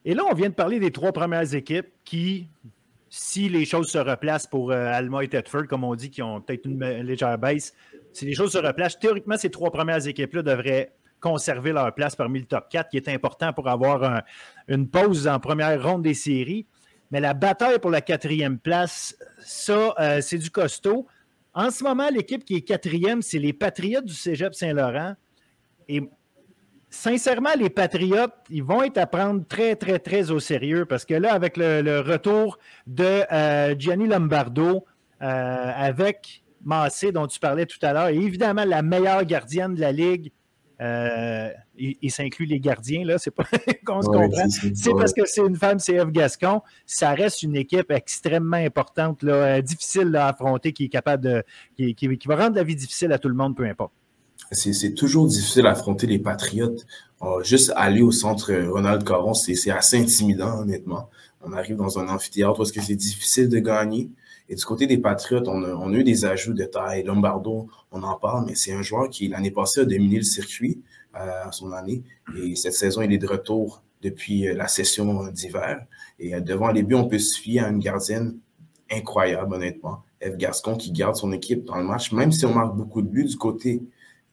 Et 0.05 0.13
là, 0.13 0.23
on 0.29 0.33
vient 0.33 0.49
de 0.49 0.55
parler 0.55 0.79
des 0.79 0.91
trois 0.91 1.11
premières 1.11 1.53
équipes 1.53 1.87
qui, 2.03 2.47
si 3.09 3.49
les 3.49 3.65
choses 3.65 3.89
se 3.89 3.97
replacent 3.97 4.47
pour 4.47 4.71
euh, 4.71 4.91
Alma 4.91 5.23
et 5.23 5.29
Tedford, 5.29 5.67
comme 5.67 5.83
on 5.83 5.95
dit, 5.95 6.09
qui 6.09 6.21
ont 6.21 6.41
peut-être 6.41 6.65
une 6.65 6.83
légère 7.01 7.37
baisse, 7.37 7.73
si 8.11 8.25
les 8.25 8.33
choses 8.33 8.51
se 8.51 8.57
replacent, 8.57 8.99
théoriquement, 8.99 9.37
ces 9.37 9.49
trois 9.49 9.71
premières 9.71 10.05
équipes-là 10.05 10.41
devraient 10.41 10.93
conserver 11.21 11.71
leur 11.71 11.93
place 11.93 12.17
parmi 12.17 12.39
le 12.39 12.45
top 12.45 12.67
4, 12.69 12.89
qui 12.89 12.97
est 12.97 13.07
important 13.07 13.53
pour 13.53 13.69
avoir 13.69 14.23
une 14.67 14.89
pause 14.89 15.27
en 15.27 15.39
première 15.39 15.81
ronde 15.81 16.03
des 16.03 16.13
séries. 16.13 16.67
Mais 17.11 17.21
la 17.21 17.33
bataille 17.33 17.79
pour 17.79 17.91
la 17.91 18.01
quatrième 18.01 18.59
place, 18.59 19.15
ça, 19.39 19.93
euh, 19.99 20.19
c'est 20.19 20.37
du 20.37 20.49
costaud. 20.49 21.07
En 21.53 21.69
ce 21.69 21.83
moment, 21.83 22.09
l'équipe 22.09 22.43
qui 22.43 22.55
est 22.55 22.61
quatrième, 22.61 23.21
c'est 23.21 23.39
les 23.39 23.53
Patriotes 23.53 24.05
du 24.05 24.13
Cégep 24.13 24.55
Saint-Laurent. 24.55 25.15
Et 25.87 26.01
sincèrement, 26.89 27.51
les 27.57 27.69
Patriotes, 27.69 28.33
ils 28.49 28.63
vont 28.63 28.81
être 28.83 28.97
à 28.97 29.05
prendre 29.05 29.45
très, 29.47 29.75
très, 29.75 29.99
très 29.99 30.31
au 30.31 30.39
sérieux 30.39 30.85
parce 30.85 31.05
que 31.05 31.13
là, 31.13 31.33
avec 31.33 31.57
le, 31.57 31.99
retour 31.99 32.57
de 32.87 33.23
euh, 33.31 33.75
Gianni 33.77 34.07
Lombardo, 34.07 34.85
euh, 35.21 35.71
avec 35.75 36.43
Massé, 36.63 37.11
dont 37.11 37.27
tu 37.27 37.39
parlais 37.39 37.65
tout 37.65 37.83
à 37.83 37.93
l'heure, 37.93 38.07
et 38.07 38.15
évidemment 38.15 38.65
la 38.65 38.81
meilleure 38.81 39.23
gardienne 39.25 39.75
de 39.75 39.81
la 39.81 39.91
Ligue, 39.91 40.31
euh, 40.83 41.49
il, 41.77 42.11
s'inclut 42.11 42.45
les 42.45 42.59
gardiens, 42.59 43.05
là, 43.05 43.17
c'est 43.17 43.31
pas 43.31 43.45
qu'on 43.85 44.01
se 44.01 44.07
comprend. 44.07 44.49
C'est 44.49 44.91
parce 44.91 45.13
que 45.13 45.25
c'est 45.25 45.41
une 45.41 45.55
femme 45.55 45.77
CF 45.77 46.11
Gascon, 46.11 46.61
ça 46.85 47.11
reste 47.13 47.41
une 47.43 47.55
équipe 47.55 47.89
extrêmement 47.89 48.57
importante, 48.57 49.23
là, 49.23 49.33
euh, 49.33 49.61
difficile 49.61 50.13
à 50.15 50.27
affronter, 50.27 50.73
qui 50.73 50.85
est 50.85 50.89
capable 50.89 51.23
de. 51.23 51.43
Qui, 51.77 51.95
qui, 51.95 52.27
va 52.27 52.35
rendre 52.35 52.55
la 52.57 52.63
vie 52.63 52.75
difficile 52.75 53.13
à 53.13 53.19
tout 53.19 53.29
le 53.29 53.35
monde, 53.35 53.55
peu 53.55 53.65
importe. 53.65 53.93
C'est 54.51 54.93
toujours 54.93 55.27
difficile 55.27 55.65
à 55.67 55.71
affronter 55.71 56.05
les 56.05 56.19
Patriotes. 56.19 56.85
juste 57.43 57.71
aller 57.75 58.01
au 58.01 58.11
centre 58.11 58.53
Ronald 58.53 59.03
Caron, 59.03 59.33
c'est 59.33 59.71
assez 59.71 59.97
intimidant, 59.97 60.59
honnêtement. 60.59 61.09
On 61.41 61.53
arrive 61.53 61.77
dans 61.77 61.97
un 61.97 62.07
amphithéâtre 62.07 62.57
parce 62.57 62.71
que 62.71 62.81
c'est 62.81 62.95
difficile 62.95 63.49
de 63.49 63.59
gagner. 63.59 64.09
Et 64.49 64.55
du 64.55 64.63
côté 64.65 64.87
des 64.87 64.97
Patriotes, 64.97 65.47
on 65.47 65.63
a, 65.63 65.97
eu 65.97 66.03
des 66.03 66.25
ajouts 66.25 66.53
de 66.53 66.65
taille. 66.65 67.03
Lombardo, 67.03 67.67
on 67.91 68.03
en 68.03 68.15
parle, 68.15 68.45
mais 68.45 68.55
c'est 68.55 68.73
un 68.73 68.81
joueur 68.81 69.09
qui, 69.09 69.27
l'année 69.27 69.51
passée, 69.51 69.81
a 69.81 69.85
dominé 69.85 70.17
le 70.17 70.23
circuit 70.23 70.81
euh, 71.15 71.45
à 71.45 71.51
son 71.51 71.71
année. 71.71 72.03
Et 72.37 72.55
cette 72.55 72.73
saison, 72.73 73.01
il 73.01 73.13
est 73.13 73.17
de 73.17 73.27
retour 73.27 73.83
depuis 74.01 74.47
euh, 74.47 74.53
la 74.53 74.67
session 74.67 75.27
d'hiver. 75.27 75.85
Et 76.19 76.35
euh, 76.35 76.41
devant 76.41 76.71
les 76.71 76.83
buts, 76.83 76.95
on 76.95 77.07
peut 77.07 77.19
se 77.19 77.39
fier 77.39 77.63
à 77.63 77.69
une 77.69 77.79
gardienne 77.79 78.37
incroyable, 78.91 79.55
honnêtement. 79.55 80.03
Eve 80.19 80.37
Gascon 80.37 80.75
qui 80.75 80.91
garde 80.91 81.15
son 81.15 81.31
équipe 81.31 81.65
dans 81.65 81.77
le 81.77 81.83
match, 81.83 82.11
même 82.11 82.31
si 82.31 82.45
on 82.45 82.53
marque 82.53 82.75
beaucoup 82.75 83.01
de 83.01 83.07
buts 83.07 83.25
du 83.25 83.37
côté 83.37 83.81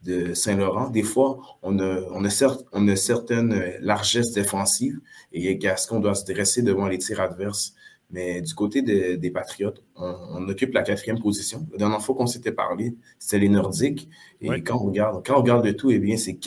de 0.03 0.35
Saint-Laurent. 0.35 0.91
Des 0.91 1.03
fois, 1.03 1.39
on 1.63 1.79
a, 1.79 2.01
on 2.11 2.25
a, 2.25 2.59
on 2.73 2.89
a 2.89 2.97
certaines 2.97 3.75
largesses 3.81 4.33
défensives 4.33 4.99
et 5.33 5.57
Gascon 5.57 6.01
doit 6.01 6.15
se 6.15 6.31
dresser 6.31 6.63
devant 6.63 6.89
les 6.89 6.99
tirs 6.99 7.21
adverses 7.21 7.75
mais 8.13 8.41
du 8.43 8.55
côté 8.55 8.83
des 8.83 9.31
Patriotes, 9.31 9.83
on, 9.97 10.49
occupe 10.49 10.75
la 10.75 10.83
quatrième 10.83 11.21
position. 11.21 11.67
La 11.73 11.79
dernière 11.79 12.03
fois 12.03 12.15
qu'on 12.15 12.27
s'était 12.27 12.53
parlé, 12.53 12.97
c'était 13.19 13.39
les 13.39 13.49
Nordiques. 13.49 14.09
Et 14.41 14.63
quand, 14.63 14.77
on 14.77 14.87
regarde, 14.87 15.25
quand 15.25 15.35
on 15.35 15.43
regarde 15.43 15.65
le 15.65 15.77
tout, 15.77 15.91
eh 15.91 15.99
bien, 15.99 16.17
c'est 16.17 16.39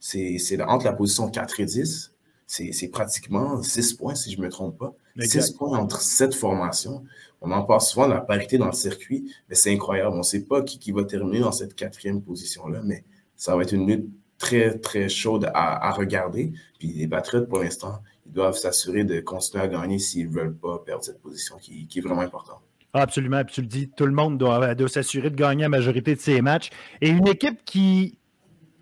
c'est 0.00 0.62
entre 0.62 0.84
la 0.84 0.92
position 0.92 1.28
4 1.28 1.60
et 1.60 1.64
10. 1.64 2.14
C'est 2.46 2.88
pratiquement 2.88 3.62
6 3.62 3.94
points, 3.94 4.14
si 4.14 4.32
je 4.32 4.38
ne 4.38 4.44
me 4.44 4.48
trompe 4.48 4.78
pas. 4.78 4.94
6 5.18 5.52
points 5.52 5.76
entre 5.76 6.00
cette 6.00 6.34
formation. 6.34 7.04
On 7.40 7.50
en 7.50 7.62
parle 7.62 7.80
souvent 7.80 8.08
de 8.08 8.14
la 8.14 8.20
parité 8.20 8.58
dans 8.58 8.66
le 8.66 8.72
circuit, 8.72 9.32
mais 9.48 9.54
c'est 9.54 9.72
incroyable. 9.72 10.14
On 10.14 10.18
ne 10.18 10.22
sait 10.22 10.44
pas 10.44 10.62
qui, 10.62 10.78
qui 10.78 10.92
va 10.92 11.04
terminer 11.04 11.40
dans 11.40 11.52
cette 11.52 11.74
quatrième 11.74 12.22
position-là, 12.22 12.80
mais 12.84 13.04
ça 13.36 13.56
va 13.56 13.62
être 13.62 13.72
une 13.72 13.86
lutte 13.86 14.08
très, 14.38 14.78
très 14.78 15.08
chaude 15.08 15.50
à, 15.52 15.88
à 15.88 15.92
regarder. 15.92 16.52
Puis 16.78 16.88
les 16.92 17.08
Patriotes, 17.08 17.48
pour 17.48 17.58
l'instant, 17.58 18.00
ils 18.28 18.34
doivent 18.34 18.56
s'assurer 18.56 19.04
de 19.04 19.20
continuer 19.20 19.64
à 19.64 19.68
gagner 19.68 19.98
s'ils 19.98 20.28
ne 20.28 20.34
veulent 20.34 20.56
pas 20.56 20.82
perdre 20.84 21.02
cette 21.02 21.20
position 21.20 21.56
qui, 21.56 21.88
est 21.94 22.00
vraiment 22.00 22.20
importante. 22.20 22.60
Ah, 22.92 23.02
absolument. 23.02 23.42
Puis 23.44 23.54
tu 23.54 23.60
le 23.62 23.66
dis, 23.66 23.90
tout 23.90 24.06
le 24.06 24.12
monde 24.12 24.38
doit, 24.38 24.74
s'assurer 24.88 25.30
de 25.30 25.36
gagner 25.36 25.62
la 25.62 25.68
majorité 25.68 26.14
de 26.14 26.20
ses 26.20 26.40
matchs. 26.42 26.70
Et 27.00 27.08
une 27.08 27.26
équipe 27.26 27.64
qui 27.64 28.18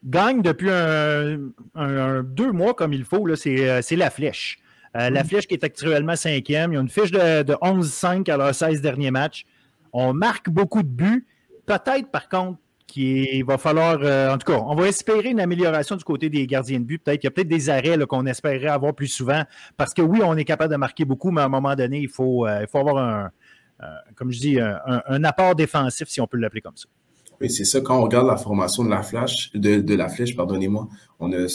gagne 0.04 0.42
depuis 0.42 0.70
un, 0.70 2.22
deux 2.22 2.52
mois 2.52 2.74
comme 2.74 2.92
il 2.92 3.04
faut, 3.04 3.26
euh, 3.28 3.36
c'est 3.36 3.96
la 3.96 4.10
Flèche. 4.10 4.58
Euh, 4.96 5.10
la. 5.10 5.24
Flèche 5.24 5.46
qui 5.46 5.54
est 5.54 5.64
actuellement 5.64 6.16
cinquième. 6.16 6.72
Ils 6.72 6.78
ont 6.78 6.82
une 6.82 6.88
fiche 6.88 7.10
de, 7.10 7.42
de 7.42 7.52
11-5 7.54 8.30
à 8.30 8.36
leurs 8.36 8.54
16 8.54 8.80
derniers 8.80 9.10
matchs. 9.10 9.44
On 9.92 10.12
marque 10.12 10.50
beaucoup 10.50 10.82
de 10.82 10.88
buts. 10.88 11.26
Peut-être, 11.66 12.10
par 12.10 12.28
contre, 12.28 12.58
il 12.94 13.44
va 13.44 13.58
falloir, 13.58 13.98
euh, 14.00 14.32
en 14.32 14.38
tout 14.38 14.52
cas, 14.52 14.58
on 14.58 14.74
va 14.74 14.88
espérer 14.88 15.30
une 15.30 15.40
amélioration 15.40 15.96
du 15.96 16.04
côté 16.04 16.28
des 16.28 16.46
gardiens 16.46 16.78
de 16.78 16.84
but. 16.84 17.02
Peut-être 17.02 17.20
qu'il 17.20 17.26
y 17.26 17.28
a 17.28 17.30
peut-être 17.30 17.48
des 17.48 17.68
arrêts 17.68 17.98
qu'on 18.06 18.26
espérerait 18.26 18.68
avoir 18.68 18.94
plus 18.94 19.08
souvent. 19.08 19.42
Parce 19.76 19.92
que 19.92 20.02
oui, 20.02 20.20
on 20.22 20.36
est 20.36 20.44
capable 20.44 20.72
de 20.72 20.78
marquer 20.78 21.04
beaucoup, 21.04 21.30
mais 21.30 21.42
à 21.42 21.44
un 21.44 21.48
moment 21.48 21.74
donné, 21.74 22.00
il 22.00 22.08
faut, 22.08 22.46
euh, 22.46 22.64
avoir 22.72 22.98
un, 22.98 23.30
euh, 23.82 23.86
comme 24.14 24.30
je 24.30 24.40
dis, 24.40 24.58
un, 24.60 25.24
apport 25.24 25.54
défensif, 25.54 26.08
si 26.08 26.20
on 26.20 26.26
peut 26.26 26.38
l'appeler 26.38 26.60
comme 26.60 26.76
ça. 26.76 26.88
Oui, 27.40 27.50
c'est 27.50 27.64
ça. 27.64 27.82
Quand 27.82 27.98
on 27.98 28.02
regarde 28.02 28.26
la 28.26 28.38
formation 28.38 28.82
de 28.82 28.88
la 28.88 29.02
flèche, 29.02 30.36
pardonnez-moi, 30.36 30.88
on 31.20 31.32
a, 31.32 31.48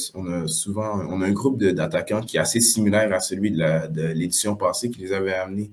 souvent, 0.47 0.99
on 1.09 1.21
a 1.21 1.25
un 1.25 1.31
groupe 1.31 1.59
d'attaquants 1.59 2.21
qui 2.21 2.37
est 2.37 2.39
assez 2.39 2.61
similaire 2.61 3.11
à 3.13 3.19
celui 3.19 3.51
de 3.51 4.13
l'édition 4.13 4.55
passée 4.55 4.91
qui 4.91 4.99
les 4.99 5.11
avait 5.11 5.33
amenés 5.33 5.71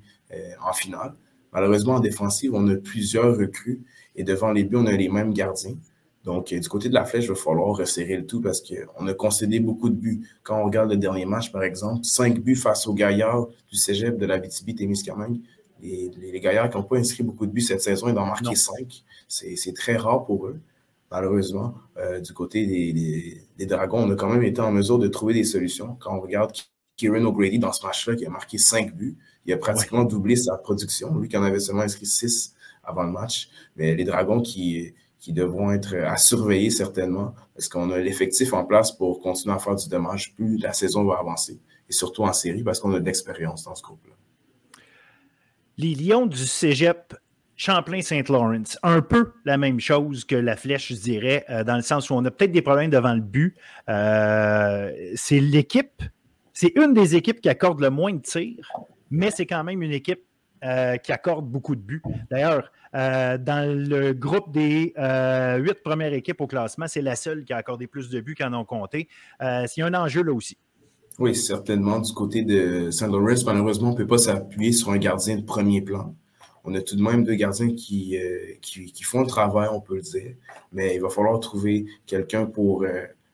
en 0.63 0.73
finale. 0.73 1.13
Malheureusement, 1.53 1.95
en 1.95 2.01
défensive, 2.01 2.55
on 2.55 2.67
a 2.69 2.77
plusieurs 2.77 3.37
recrues 3.37 3.83
et 4.19 4.25
devant 4.25 4.51
les 4.51 4.65
buts, 4.65 4.77
on 4.77 4.87
a 4.87 4.93
les 4.93 5.09
mêmes 5.09 5.33
gardiens. 5.33 5.77
Donc, 6.25 6.53
euh, 6.53 6.59
du 6.59 6.69
côté 6.69 6.89
de 6.89 6.95
la 6.95 7.05
flèche, 7.05 7.25
il 7.25 7.29
va 7.29 7.37
falloir 7.37 7.69
resserrer 7.77 8.17
le 8.17 8.27
tout 8.27 8.41
parce 8.41 8.61
qu'on 8.61 9.07
a 9.07 9.15
concédé 9.15 9.61
beaucoup 9.61 9.89
de 9.89 9.95
buts. 9.95 10.29
Quand 10.43 10.61
on 10.61 10.65
regarde 10.65 10.91
le 10.91 10.97
dernier 10.97 11.25
match, 11.25 11.53
par 11.53 11.63
exemple, 11.63 12.05
cinq 12.05 12.41
buts 12.41 12.57
face 12.57 12.87
aux 12.89 12.95
Gaillards 12.95 13.47
du 13.71 13.77
cégep 13.77 14.19
de 14.19 14.27
la 14.27 14.39
BTB-Témiscamingue. 14.41 15.41
Les, 15.81 16.11
les, 16.19 16.41
Gaillards 16.41 16.71
qui 16.71 16.77
n'ont 16.77 16.83
pas 16.83 16.97
inscrit 16.97 17.23
beaucoup 17.23 17.47
de 17.47 17.53
buts 17.53 17.61
cette 17.61 17.81
saison, 17.81 18.09
ils 18.09 18.19
ont 18.19 18.27
marqué 18.27 18.57
cinq. 18.57 19.05
C'est 19.29 19.75
très 19.75 19.97
rare 19.97 20.27
pour 20.27 20.49
eux, 20.49 20.59
malheureusement. 21.13 21.75
Euh, 21.97 22.19
du 22.19 22.33
côté 22.33 22.67
des, 22.67 23.41
des, 23.57 23.67
Dragons, 23.67 24.01
on 24.01 24.11
a 24.11 24.17
quand 24.17 24.29
même 24.29 24.43
été 24.43 24.61
en 24.61 24.73
mesure 24.73 24.99
de 24.99 25.07
trouver 25.07 25.35
des 25.35 25.45
solutions. 25.45 25.97
Quand 26.01 26.17
on 26.17 26.21
regarde 26.21 26.51
Kieran 26.97 27.25
O'Grady 27.25 27.61
dans 27.61 27.73
ce 27.73 27.87
match-là, 27.87 28.17
qui 28.17 28.27
a 28.27 28.31
marqué 28.31 28.59
cinq 28.59 28.97
buts, 28.97 29.17
il 29.47 29.53
a 29.53 29.57
pratiquement 29.57 30.03
doublé 30.03 30.35
sa 30.35 30.59
production. 30.59 31.17
Lui 31.17 31.29
qui 31.29 31.37
en 31.37 31.45
avait 31.45 31.61
seulement 31.61 31.83
inscrit 31.83 32.07
six 32.07 32.55
avant 32.89 33.05
le 33.05 33.13
match. 33.13 33.49
Mais 33.77 33.95
les 33.95 34.05
Dragons 34.05 34.41
qui, 34.41 34.95
qui 35.19 35.33
devront 35.33 35.73
être 35.73 35.95
à 35.95 36.17
surveiller 36.17 36.71
certainement 36.71 37.35
parce 37.55 37.69
qu'on 37.69 37.91
a 37.91 37.99
l'effectif 37.99 38.53
en 38.53 38.65
place 38.65 38.93
pour 38.93 39.21
continuer 39.21 39.55
à 39.55 39.59
faire 39.59 39.77
du 39.77 39.89
dommage 39.89 40.35
plus 40.35 40.59
la 40.59 40.73
saison 40.73 41.05
va 41.05 41.19
avancer. 41.19 41.61
Et 41.89 41.93
surtout 41.93 42.23
en 42.23 42.33
série 42.33 42.63
parce 42.63 42.81
qu'on 42.81 42.93
a 42.95 43.01
de 43.01 43.05
l'expérience 43.05 43.65
dans 43.65 43.75
ce 43.75 43.83
groupe-là. 43.83 44.15
Les 45.77 45.95
Lions 45.95 46.27
du 46.27 46.45
Cégep 46.45 47.15
Champlain-Saint-Lawrence, 47.59 48.79
un 48.85 49.03
peu 49.03 49.33
la 49.45 49.59
même 49.59 49.81
chose 49.81 50.25
que 50.25 50.37
la 50.37 50.57
flèche, 50.57 50.93
je 50.93 51.01
dirais, 51.01 51.45
euh, 51.51 51.65
dans 51.65 51.75
le 51.75 51.83
sens 51.83 52.09
où 52.09 52.15
on 52.15 52.25
a 52.25 52.31
peut-être 52.31 52.53
des 52.53 52.63
problèmes 52.63 52.91
devant 52.91 53.15
le 53.15 53.21
but. 53.21 53.57
Euh, 53.89 54.93
c'est 55.17 55.41
l'équipe, 55.41 56.03
c'est 56.53 56.73
une 56.77 56.95
des 56.95 57.17
équipes 57.17 57.41
qui 57.41 57.49
accorde 57.49 57.81
le 57.81 57.91
moins 57.91 58.13
de 58.13 58.21
tirs, 58.21 58.71
mais 59.11 59.33
c'est 59.33 59.47
quand 59.47 59.65
même 59.65 59.83
une 59.83 59.93
équipe 59.93 60.23
euh, 60.65 60.97
qui 60.99 61.11
accorde 61.11 61.47
beaucoup 61.49 61.75
de 61.75 61.81
buts. 61.81 62.03
D'ailleurs, 62.31 62.71
euh, 62.95 63.39
dans 63.39 63.69
le 63.69 64.13
groupe 64.13 64.53
des 64.53 64.93
euh, 64.99 65.57
huit 65.59 65.83
premières 65.83 66.13
équipes 66.13 66.41
au 66.41 66.47
classement, 66.47 66.87
c'est 66.89 67.03
la 67.03 67.17
seule 67.17 67.45
qui 67.45 67.53
a 67.53 67.57
accordé 67.57 67.87
plus 67.87 68.09
de 68.11 68.21
buts 68.21 68.35
qu'en 68.35 68.53
ont 68.53 68.65
compté. 68.65 69.09
y 69.41 69.45
a 69.45 69.87
un 69.87 69.95
enjeu 69.95 70.23
là 70.23 70.33
aussi. 70.33 70.57
Oui, 71.19 71.35
certainement. 71.35 71.99
Du 71.99 72.13
côté 72.13 72.43
de 72.43 72.91
Saint 72.91 73.09
Lawrence, 73.09 73.45
malheureusement, 73.45 73.89
on 73.89 73.93
ne 73.93 73.97
peut 73.97 74.07
pas 74.07 74.19
s'appuyer 74.19 74.73
sur 74.73 74.91
un 74.91 74.99
gardien 74.99 75.37
de 75.37 75.43
premier 75.43 75.81
plan. 75.81 76.15
On 76.65 76.75
a 76.75 76.81
tout 76.81 76.97
de 76.97 77.03
même 77.03 77.25
deux 77.25 77.35
gardiens 77.35 77.75
qui, 77.75 78.17
qui, 78.61 79.03
font 79.03 79.23
le 79.23 79.27
travail, 79.27 79.69
on 79.73 79.81
peut 79.81 79.97
le 79.97 80.03
dire. 80.03 80.35
Mais 80.73 80.95
il 80.95 81.01
va 81.01 81.09
falloir 81.09 81.41
trouver 81.41 81.87
quelqu'un 82.07 82.47
pour 82.47 82.85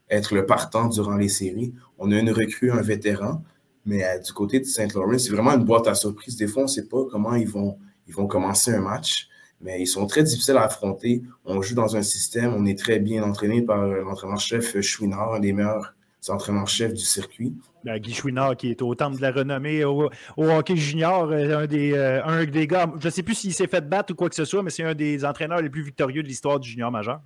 être 0.08 0.34
le 0.34 0.46
partant 0.46 0.88
durant 0.88 1.16
les 1.16 1.28
séries. 1.28 1.74
On 1.98 2.12
a 2.12 2.18
une 2.18 2.30
recrue, 2.30 2.70
un 2.70 2.82
vétéran. 2.82 3.42
Mais 3.86 4.04
euh, 4.04 4.18
du 4.18 4.32
côté 4.32 4.60
de 4.60 4.64
Saint 4.64 4.88
Laurent, 4.94 5.18
c'est 5.18 5.30
vraiment 5.30 5.52
une 5.52 5.64
boîte 5.64 5.86
à 5.86 5.94
surprise. 5.94 6.36
Des 6.36 6.46
fois, 6.46 6.62
on 6.62 6.66
ne 6.66 6.70
sait 6.70 6.88
pas 6.88 7.04
comment 7.10 7.34
ils 7.34 7.48
vont, 7.48 7.78
ils 8.06 8.14
vont 8.14 8.26
commencer 8.26 8.72
un 8.72 8.80
match, 8.80 9.28
mais 9.60 9.80
ils 9.80 9.86
sont 9.86 10.06
très 10.06 10.22
difficiles 10.22 10.56
à 10.56 10.64
affronter. 10.64 11.22
On 11.44 11.62
joue 11.62 11.74
dans 11.74 11.96
un 11.96 12.02
système, 12.02 12.54
on 12.54 12.66
est 12.66 12.78
très 12.78 12.98
bien 12.98 13.22
entraîné 13.22 13.62
par 13.62 13.82
euh, 13.82 14.02
l'entraîneur-chef 14.02 14.80
Chouinard, 14.80 15.34
un 15.34 15.40
des 15.40 15.52
meilleurs 15.52 15.94
entraîneurs-chefs 16.28 16.94
du 16.94 17.04
circuit. 17.04 17.54
Ben, 17.84 17.98
Guy 17.98 18.14
Chouinard, 18.14 18.56
qui 18.56 18.70
est 18.70 18.80
au 18.80 18.94
temple 18.94 19.16
de 19.16 19.22
la 19.22 19.30
renommée 19.30 19.84
au, 19.84 20.08
hockey 20.38 20.76
junior, 20.76 21.30
euh, 21.30 21.58
un 21.58 21.66
des, 21.66 21.94
un 21.96 22.44
des 22.44 22.66
gars, 22.66 22.90
je 22.98 23.06
ne 23.06 23.10
sais 23.10 23.22
plus 23.22 23.34
s'il 23.34 23.52
s'est 23.52 23.66
fait 23.66 23.86
battre 23.86 24.12
ou 24.12 24.16
quoi 24.16 24.28
que 24.28 24.34
ce 24.34 24.46
soit, 24.46 24.62
mais 24.62 24.70
c'est 24.70 24.84
un 24.84 24.94
des 24.94 25.24
entraîneurs 25.24 25.60
les 25.60 25.68
plus 25.68 25.82
victorieux 25.82 26.22
de 26.22 26.28
l'histoire 26.28 26.58
du 26.58 26.70
junior 26.70 26.90
majeur. 26.90 27.20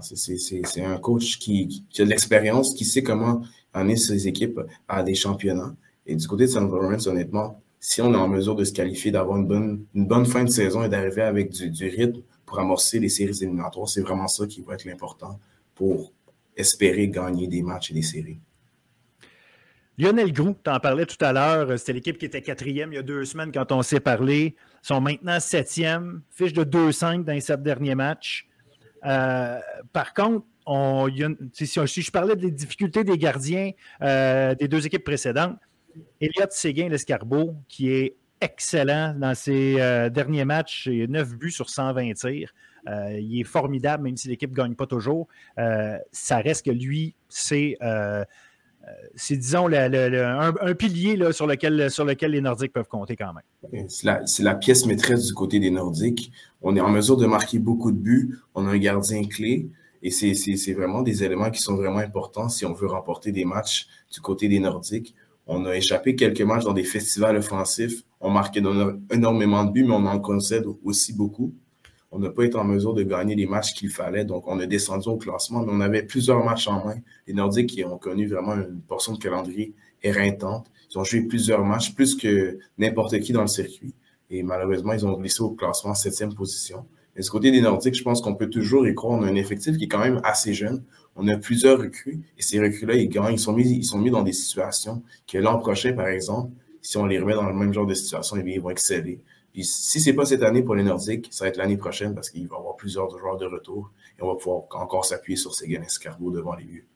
C'est 0.00 0.84
un 0.84 0.98
coach 0.98 1.38
qui, 1.38 1.84
a 1.98 2.02
de 2.02 2.08
l'expérience, 2.08 2.74
qui 2.74 2.84
sait 2.84 3.02
comment 3.02 3.42
amener 3.72 3.96
ses 3.96 4.28
équipes 4.28 4.60
à 4.88 5.02
des 5.02 5.14
championnats. 5.14 5.74
Et 6.06 6.14
du 6.14 6.26
côté 6.26 6.44
de 6.44 6.48
St. 6.48 6.60
Lawrence, 6.60 7.06
honnêtement, 7.06 7.60
si 7.80 8.02
on 8.02 8.12
est 8.12 8.16
en 8.16 8.28
mesure 8.28 8.54
de 8.54 8.64
se 8.64 8.72
qualifier, 8.72 9.10
d'avoir 9.10 9.38
une 9.38 9.46
bonne, 9.46 9.86
une 9.94 10.06
bonne 10.06 10.26
fin 10.26 10.44
de 10.44 10.50
saison 10.50 10.84
et 10.84 10.88
d'arriver 10.90 11.22
avec 11.22 11.50
du, 11.50 11.88
rythme 11.88 12.20
pour 12.44 12.60
amorcer 12.60 13.00
les 13.00 13.08
séries 13.08 13.38
éliminatoires, 13.40 13.88
c'est 13.88 14.02
vraiment 14.02 14.28
ça 14.28 14.46
qui 14.46 14.60
va 14.60 14.74
être 14.74 14.84
l'important 14.84 15.40
pour 15.74 16.12
espérer 16.56 17.08
gagner 17.08 17.46
des 17.46 17.62
matchs 17.62 17.90
et 17.90 17.94
des 17.94 18.02
séries. 18.02 18.38
Lionel 19.96 20.32
Groux, 20.32 20.54
tu 20.62 20.70
en 20.70 20.78
parlais 20.78 21.06
tout 21.06 21.22
à 21.24 21.32
l'heure, 21.32 21.78
c'était 21.78 21.94
l'équipe 21.94 22.18
qui 22.18 22.26
était 22.26 22.42
quatrième 22.42 22.92
il 22.92 22.96
y 22.96 22.98
a 22.98 23.02
deux 23.02 23.24
semaines 23.24 23.50
quand 23.52 23.72
on 23.72 23.82
s'est 23.82 24.00
parlé. 24.00 24.56
Ils 24.82 24.86
sont 24.86 25.00
maintenant 25.00 25.40
septième, 25.40 26.22
fiche 26.30 26.52
de 26.52 26.64
2-5 26.64 27.24
dans 27.24 27.32
les 27.32 27.40
sept 27.40 27.62
derniers 27.62 27.94
matchs. 27.94 28.46
Euh, 29.06 29.58
par 29.92 30.12
contre, 30.12 30.44
on, 30.66 31.08
si, 31.52 31.66
je 31.66 32.10
parlais 32.10 32.36
des 32.36 32.50
difficultés 32.50 33.04
des 33.04 33.16
gardiens 33.16 33.72
euh, 34.02 34.54
des 34.54 34.68
deux 34.68 34.86
équipes 34.86 35.04
précédentes, 35.04 35.58
Elliot 36.20 36.46
Séguin, 36.50 36.88
l'escarbeau, 36.88 37.54
qui 37.68 37.90
est 37.90 38.16
excellent 38.40 39.14
dans 39.18 39.34
ses 39.34 39.80
euh, 39.80 40.08
derniers 40.08 40.44
matchs, 40.44 40.86
il 40.86 41.02
a 41.02 41.06
9 41.06 41.36
buts 41.36 41.50
sur 41.50 41.68
120 41.68 42.14
tirs. 42.14 42.54
il 42.86 43.40
est 43.40 43.44
formidable, 43.44 44.04
même 44.04 44.16
si 44.16 44.28
l'équipe 44.28 44.50
ne 44.50 44.56
gagne 44.56 44.74
pas 44.74 44.86
toujours. 44.86 45.28
ça 45.56 46.38
reste 46.38 46.64
que 46.64 46.70
lui, 46.70 47.14
c'est 47.28 47.76
c'est, 49.14 49.36
disons, 49.36 49.68
un, 49.72 50.74
pilier 50.74 51.32
sur 51.32 51.46
lequel 51.46 52.30
les 52.30 52.40
Nordiques 52.40 52.72
peuvent 52.72 52.88
compter 52.88 53.16
quand 53.16 53.32
même. 53.32 53.88
C'est 53.88 54.42
la, 54.42 54.54
pièce 54.54 54.86
maîtresse 54.86 55.26
du 55.26 55.34
côté 55.34 55.60
des 55.60 55.70
Nordiques. 55.70 56.32
On 56.62 56.76
est 56.76 56.80
en 56.80 56.88
mesure 56.88 57.16
de 57.16 57.26
marquer 57.26 57.58
beaucoup 57.58 57.92
de 57.92 57.98
buts. 57.98 58.38
On 58.54 58.66
a 58.66 58.70
un 58.70 58.78
gardien 58.78 59.24
clé. 59.24 59.68
Et 60.02 60.10
c'est 60.10 60.72
vraiment 60.72 61.02
des 61.02 61.22
éléments 61.24 61.50
qui 61.50 61.60
sont 61.60 61.76
vraiment 61.76 61.98
importants 61.98 62.48
si 62.48 62.64
on 62.64 62.72
veut 62.72 62.86
remporter 62.86 63.32
des 63.32 63.44
matchs 63.44 63.86
du 64.12 64.20
côté 64.20 64.48
des 64.48 64.58
Nordiques. 64.58 65.14
On 65.52 65.64
a 65.64 65.74
échappé 65.74 66.14
quelques 66.14 66.42
matchs 66.42 66.62
dans 66.62 66.72
des 66.72 66.84
festivals 66.84 67.36
offensifs. 67.36 68.04
On 68.20 68.30
marquait 68.30 68.62
énormément 69.10 69.64
de 69.64 69.72
buts, 69.72 69.82
mais 69.82 69.94
on 69.94 70.06
en 70.06 70.20
concède 70.20 70.64
aussi 70.84 71.12
beaucoup. 71.12 71.52
On 72.12 72.20
n'a 72.20 72.30
pas 72.30 72.44
été 72.44 72.54
en 72.56 72.62
mesure 72.62 72.94
de 72.94 73.02
gagner 73.02 73.34
les 73.34 73.46
matchs 73.46 73.74
qu'il 73.74 73.90
fallait. 73.90 74.24
Donc, 74.24 74.46
on 74.46 74.60
a 74.60 74.66
descendu 74.66 75.08
au 75.08 75.16
classement, 75.16 75.64
mais 75.64 75.72
on 75.72 75.80
avait 75.80 76.04
plusieurs 76.04 76.44
matchs 76.44 76.68
en 76.68 76.84
main. 76.84 76.94
Les 77.26 77.34
Nordiques 77.34 77.82
ont 77.84 77.98
connu 77.98 78.28
vraiment 78.28 78.54
une 78.54 78.80
portion 78.86 79.12
de 79.14 79.18
calendrier 79.18 79.74
éreintante. 80.04 80.70
Ils 80.88 80.98
ont 81.00 81.04
joué 81.04 81.22
plusieurs 81.22 81.64
matchs, 81.64 81.96
plus 81.96 82.14
que 82.14 82.60
n'importe 82.78 83.18
qui 83.18 83.32
dans 83.32 83.42
le 83.42 83.48
circuit. 83.48 83.92
Et 84.30 84.44
malheureusement, 84.44 84.92
ils 84.92 85.04
ont 85.04 85.14
glissé 85.14 85.42
au 85.42 85.50
classement 85.50 85.94
septième 85.94 86.32
position. 86.32 86.86
Mais 87.16 87.22
ce 87.22 87.30
côté 87.32 87.50
des 87.50 87.60
Nordiques, 87.60 87.96
je 87.96 88.04
pense 88.04 88.20
qu'on 88.22 88.36
peut 88.36 88.48
toujours 88.48 88.86
y 88.86 88.94
croire. 88.94 89.18
On 89.18 89.24
a 89.24 89.26
un 89.26 89.34
effectif 89.34 89.76
qui 89.76 89.86
est 89.86 89.88
quand 89.88 89.98
même 89.98 90.20
assez 90.22 90.54
jeune. 90.54 90.84
On 91.22 91.28
a 91.28 91.36
plusieurs 91.36 91.78
recrues. 91.78 92.20
Et 92.38 92.42
ces 92.42 92.58
recrues-là, 92.58 92.94
ils 92.94 93.08
gagnent. 93.08 93.34
Ils 93.34 93.38
sont, 93.38 93.52
mis, 93.52 94.10
dans 94.10 94.22
des 94.22 94.32
situations 94.32 95.02
que 95.30 95.36
l'an 95.36 95.58
prochain, 95.58 95.92
par 95.92 96.06
exemple, 96.06 96.50
si 96.80 96.96
on 96.96 97.04
les 97.04 97.18
remet 97.18 97.34
dans 97.34 97.46
le 97.46 97.54
même 97.54 97.74
genre 97.74 97.86
de 97.86 97.92
situation, 97.92 98.36
eh 98.38 98.50
ils 98.50 98.60
vont 98.60 98.70
exceller. 98.70 99.20
Puis 99.52 99.64
si 99.64 100.00
c'est 100.00 100.14
pas 100.14 100.24
cette 100.24 100.42
année 100.42 100.62
pour 100.62 100.76
les 100.76 100.82
Nordiques, 100.82 101.28
ça 101.30 101.44
va 101.44 101.48
être 101.50 101.58
l'année 101.58 101.76
prochaine 101.76 102.14
parce 102.14 102.30
qu'il 102.30 102.48
va 102.48 102.56
y 102.56 102.58
avoir 102.58 102.76
plusieurs 102.76 103.10
joueurs 103.18 103.36
de 103.36 103.44
retour 103.44 103.90
et 104.18 104.22
on 104.22 104.28
va 104.28 104.36
pouvoir 104.36 104.62
encore 104.70 105.04
s'appuyer 105.04 105.36
sur 105.36 105.54
ces 105.54 105.68
gars 105.68 105.82
escargots 105.82 106.30
devant 106.30 106.54
les 106.54 106.64
vieux. 106.64 106.86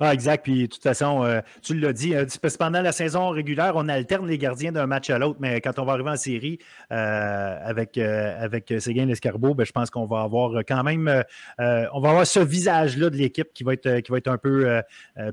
Ah, 0.00 0.14
exact. 0.14 0.44
Puis, 0.44 0.62
de 0.62 0.66
toute 0.66 0.82
façon, 0.82 1.24
euh, 1.24 1.40
tu 1.60 1.76
l'as 1.76 1.92
dit, 1.92 2.14
euh, 2.14 2.24
pendant 2.56 2.82
la 2.82 2.92
saison 2.92 3.30
régulière, 3.30 3.72
on 3.74 3.88
alterne 3.88 4.28
les 4.28 4.38
gardiens 4.38 4.70
d'un 4.70 4.86
match 4.86 5.10
à 5.10 5.18
l'autre, 5.18 5.38
mais 5.40 5.60
quand 5.60 5.76
on 5.80 5.84
va 5.84 5.94
arriver 5.94 6.10
en 6.10 6.16
série 6.16 6.60
euh, 6.92 7.58
avec, 7.64 7.98
avec 7.98 8.72
Séguin 8.78 9.06
Lescarbeau, 9.06 9.54
ben, 9.54 9.64
je 9.64 9.72
pense 9.72 9.90
qu'on 9.90 10.06
va 10.06 10.20
avoir 10.22 10.60
quand 10.66 10.84
même, 10.84 11.24
on 11.58 12.00
va 12.00 12.10
avoir 12.10 12.26
ce 12.26 12.38
visage-là 12.38 13.10
de 13.10 13.16
l'équipe 13.16 13.52
qui, 13.52 13.64
va 13.64 13.72
être, 13.72 13.98
qui 14.00 14.12
va 14.12 14.18
être 14.18 14.28
un 14.28 14.38
peu 14.38 14.82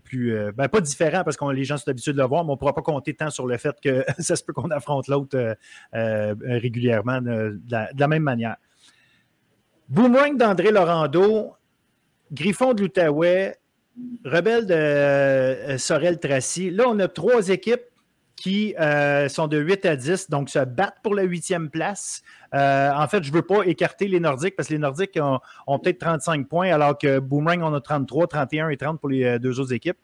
plus, 0.04 0.36
ben, 0.56 0.68
pas 0.68 0.82
différent 0.82 1.24
parce 1.24 1.38
que 1.38 1.46
les 1.52 1.64
gens 1.64 1.78
sont 1.78 1.90
habitués 1.90 2.14
de 2.14 2.18
le 2.18 2.26
voir, 2.26 2.44
mais 2.44 2.50
on 2.50 2.54
ne 2.54 2.58
pourra 2.58 2.74
pas 2.74 2.82
compter 2.82 3.14
tant 3.14 3.30
sur 3.30 3.46
le 3.46 3.58
fait 3.58 3.76
que 3.82 4.04
ça 4.20 4.36
se 4.36 4.44
peut 4.44 4.54
qu'on 4.54 4.72
affronte 4.72 5.08
l'autre 5.08 5.56
régulièrement 5.94 7.22
de 7.22 7.60
la, 7.70 8.08
même 8.08 8.24
manière. 8.24 8.56
Boomerang 9.90 10.38
d'André 10.38 10.72
Laurando, 10.72 11.54
Griffon 12.32 12.74
de 12.74 12.82
l'Outaouais, 12.82 13.56
Rebelle 14.26 14.66
de 14.66 14.74
euh, 14.74 15.78
Sorel-Tracy. 15.78 16.72
Là, 16.72 16.86
on 16.88 17.00
a 17.00 17.08
trois 17.08 17.50
équipes 17.50 17.84
qui 18.36 18.76
euh, 18.78 19.30
sont 19.30 19.48
de 19.48 19.58
8 19.58 19.86
à 19.86 19.96
10, 19.96 20.30
donc 20.30 20.50
se 20.50 20.60
battent 20.60 20.98
pour 21.02 21.16
la 21.16 21.24
huitième 21.24 21.70
place. 21.70 22.22
Euh, 22.54 22.92
en 22.92 23.08
fait, 23.08 23.24
je 23.24 23.32
ne 23.32 23.36
veux 23.36 23.42
pas 23.42 23.64
écarter 23.64 24.08
les 24.08 24.20
Nordiques 24.20 24.56
parce 24.58 24.68
que 24.68 24.74
les 24.74 24.80
Nordiques 24.80 25.18
ont, 25.22 25.80
peut-être 25.80 26.00
35 26.00 26.48
points, 26.50 26.70
alors 26.70 26.98
que 26.98 27.20
Boomerang 27.20 27.62
en 27.62 27.74
a 27.74 27.80
33, 27.80 28.28
31 28.28 28.70
et 28.70 28.78
30 28.78 29.00
pour 29.00 29.10
les 29.10 29.40
deux 29.40 29.60
autres 29.60 29.74
équipes. 29.74 29.98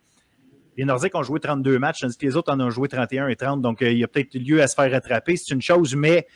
Les 0.77 0.85
Nordiques 0.85 1.15
ont 1.15 1.23
joué 1.23 1.41
32 1.41 1.77
matchs, 1.77 1.99
tandis 1.99 2.17
que 2.17 2.25
les 2.25 2.37
autres 2.37 2.53
en 2.53 2.59
ont 2.61 2.69
joué 2.69 2.87
31 2.87 3.27
et 3.27 3.35
30, 3.35 3.61
donc 3.61 3.79
il 3.81 3.97
y 3.97 4.03
a 4.05 4.07
peut-être 4.07 4.33
lieu 4.35 4.61
à 4.61 4.67
se 4.67 4.75
faire 4.75 4.89
rattraper. 4.89 5.35
C'est 5.35 5.53
une 5.53 5.61
chose, 5.61 5.95
mais 5.95 6.27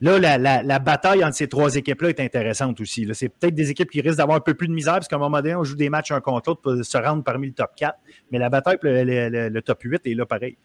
Là, 0.00 0.38
la, 0.62 0.78
bataille 0.78 1.24
entre 1.24 1.36
ces 1.36 1.48
trois 1.48 1.74
équipes-là 1.74 2.10
est 2.10 2.20
intéressante 2.20 2.80
aussi. 2.80 3.08
C'est 3.14 3.30
peut-être 3.30 3.54
des 3.54 3.70
équipes 3.70 3.90
qui 3.90 4.02
risquent 4.02 4.18
d'avoir 4.18 4.36
un 4.36 4.40
peu 4.40 4.52
plus 4.52 4.68
de 4.68 4.72
misère, 4.72 4.94
parce 4.94 5.08
qu'à 5.08 5.16
un 5.16 5.20
moment 5.20 5.38
donné, 5.38 5.54
on 5.54 5.64
joue 5.64 5.74
des 5.74 5.88
matchs 5.88 6.12
un 6.12 6.20
contre 6.20 6.50
l'autre 6.50 6.60
pour 6.60 6.84
se 6.84 6.98
rendre 6.98 7.24
parmi 7.24 7.46
le 7.46 7.54
top 7.54 7.70
4. 7.76 7.96
Mais 8.30 8.38
la 8.38 8.50
bataille 8.50 8.76
pour 8.76 8.90
le, 8.90 9.60
top 9.60 9.82
8 9.82 10.02
est 10.04 10.14
là 10.14 10.26
pareil. 10.26 10.58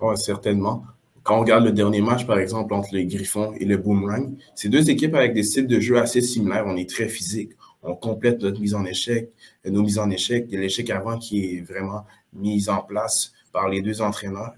Oui, 0.00 0.16
certainement. 0.16 0.84
Quand 1.22 1.36
on 1.36 1.40
regarde 1.40 1.64
le 1.64 1.72
dernier 1.72 2.00
match, 2.00 2.26
par 2.26 2.38
exemple, 2.38 2.72
entre 2.72 2.88
les 2.92 3.04
Griffons 3.04 3.52
et 3.58 3.66
le 3.66 3.76
Boomerang, 3.76 4.34
c'est 4.54 4.70
deux 4.70 4.88
équipes 4.88 5.14
avec 5.14 5.34
des 5.34 5.42
styles 5.42 5.66
de 5.66 5.80
jeu 5.80 5.98
assez 5.98 6.22
similaires. 6.22 6.64
On 6.66 6.76
est 6.76 6.88
très 6.88 7.08
physique. 7.08 7.52
On 7.82 7.94
complète 7.94 8.40
notre 8.42 8.58
mise 8.58 8.74
en 8.74 8.86
échec, 8.86 9.30
nos 9.66 9.82
mises 9.82 9.98
en 9.98 10.08
échec. 10.08 10.46
L'échec 10.50 10.88
avant 10.88 11.18
qui 11.18 11.56
est 11.56 11.60
vraiment 11.60 12.06
mise 12.32 12.70
en 12.70 12.78
place 12.78 13.32
par 13.52 13.68
les 13.68 13.82
deux 13.82 14.00
entraîneurs. 14.00 14.52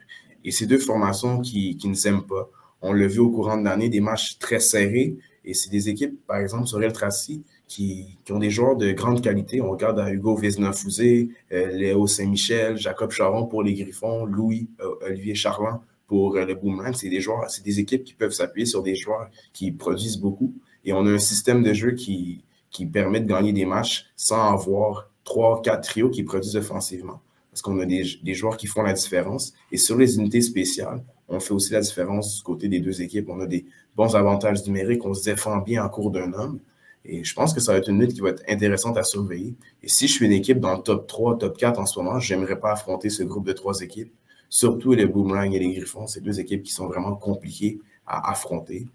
Et 0.45 0.53
ces 0.53 0.67
deux 0.67 0.79
formations 0.79 1.41
qui 1.41 1.77
ne 1.85 1.95
s'aiment 1.95 2.23
pas. 2.23 2.49
On 2.83 2.93
l'a 2.93 3.07
vu 3.07 3.19
au 3.19 3.31
courant 3.31 3.59
de 3.59 3.65
l'année, 3.65 3.89
des 3.89 4.01
matchs 4.01 4.39
très 4.39 4.61
serrés. 4.61 5.17
Et 5.45 5.55
c'est 5.55 5.71
des 5.71 5.89
équipes, 5.89 6.25
par 6.27 6.39
exemple, 6.39 6.67
sur 6.67 6.83
El 6.83 6.93
Tracy, 6.93 7.45
qui, 7.67 8.19
ont 8.31 8.39
des 8.39 8.51
joueurs 8.51 8.77
de 8.77 8.93
grande 8.93 9.23
qualité. 9.23 9.61
On 9.61 9.71
regarde 9.71 9.99
à 9.99 10.11
Hugo 10.11 10.37
Vézina-Fouzé, 10.37 11.31
euh, 11.53 11.67
Léo 11.73 12.07
Saint-Michel, 12.07 12.77
Jacob 12.77 13.11
Charon 13.11 13.47
pour 13.47 13.63
les 13.63 13.75
Griffons, 13.75 14.25
Louis 14.25 14.69
euh, 14.81 15.07
Olivier 15.07 15.35
Charland 15.35 15.81
pour 16.07 16.37
euh, 16.37 16.45
le 16.45 16.55
Boomerang. 16.55 16.95
C'est 16.95 17.09
des 17.09 17.21
joueurs, 17.21 17.49
c'est 17.49 17.65
des 17.65 17.79
équipes 17.81 18.05
qui 18.05 18.15
peuvent 18.15 18.33
s'appuyer 18.33 18.67
sur 18.67 18.83
des 18.83 18.97
joueurs 18.97 19.31
qui 19.53 19.73
produisent 19.73 20.19
beaucoup. 20.19 20.55
Et 20.85 20.93
on 20.93 21.07
a 21.07 21.11
un 21.11 21.19
système 21.19 21.63
de 21.63 21.73
jeu 21.73 21.93
qui, 21.93 22.45
qui 22.71 22.87
permet 22.87 23.21
de 23.21 23.29
gagner 23.29 23.53
des 23.53 23.67
matchs 23.67 24.07
sans 24.17 24.53
avoir 24.53 25.11
trois, 25.25 25.63
quatre 25.63 25.89
trios 25.89 26.11
qui 26.11 26.23
produisent 26.23 26.57
offensivement. 26.57 27.21
Parce 27.51 27.63
qu'on 27.63 27.79
a 27.81 27.87
des, 27.87 28.05
des 28.23 28.35
joueurs 28.35 28.57
qui 28.57 28.67
font 28.67 28.83
la 28.83 28.93
différence. 28.93 29.53
Et 29.71 29.77
sur 29.77 29.97
les 29.97 30.17
unités 30.17 30.41
spéciales, 30.41 31.03
on 31.31 31.41
fait 31.41 31.53
aussi 31.53 31.73
la 31.73 31.81
différence 31.81 32.37
du 32.37 32.43
côté 32.43 32.69
des 32.69 32.81
deux 32.81 33.01
équipes. 33.01 33.29
On 33.29 33.41
a 33.41 33.47
des 33.47 33.65
bons 33.97 34.15
avantages 34.15 34.65
numériques, 34.67 35.05
on 35.07 35.15
se 35.15 35.25
défend 35.25 35.59
bien 35.59 35.85
en 35.85 35.89
cours 35.89 36.11
d'un 36.11 36.33
homme. 36.33 36.59
Et 37.05 37.25
je 37.25 37.35
pense 37.35 37.55
que 37.55 37.61
ça 37.61 37.73
va 37.73 37.79
être 37.79 37.89
une 37.89 38.01
lutte 38.01 38.13
qui 38.13 38.21
va 38.21 38.31
être 38.31 38.43
intéressante 38.49 38.99
à 38.99 39.05
surveiller. 39.05 39.55
Et 39.83 39.89
si 39.89 40.07
je 40.07 40.13
suis 40.13 40.27
une 40.27 40.33
équipe 40.33 40.61
dans 40.61 40.77
le 40.77 40.83
top 40.83 41.07
3, 41.07 41.39
top 41.39 41.57
4 41.57 41.79
en 41.81 41.87
ce 41.87 41.99
moment, 41.99 42.19
j'aimerais 42.19 42.59
pas 42.59 42.73
affronter 42.73 43.09
ce 43.09 43.23
groupe 43.23 43.47
de 43.47 43.53
trois 43.53 43.81
équipes, 43.81 44.13
surtout 44.51 44.93
les 44.93 45.07
Boomerang 45.07 45.55
et 45.55 45.59
les 45.59 45.73
Griffons. 45.73 46.07
C'est 46.07 46.21
deux 46.21 46.41
équipes 46.41 46.63
qui 46.63 46.73
sont 46.73 46.89
vraiment 46.89 47.15
compliquées 47.15 47.81
à 48.07 48.31
affronter. 48.31 48.87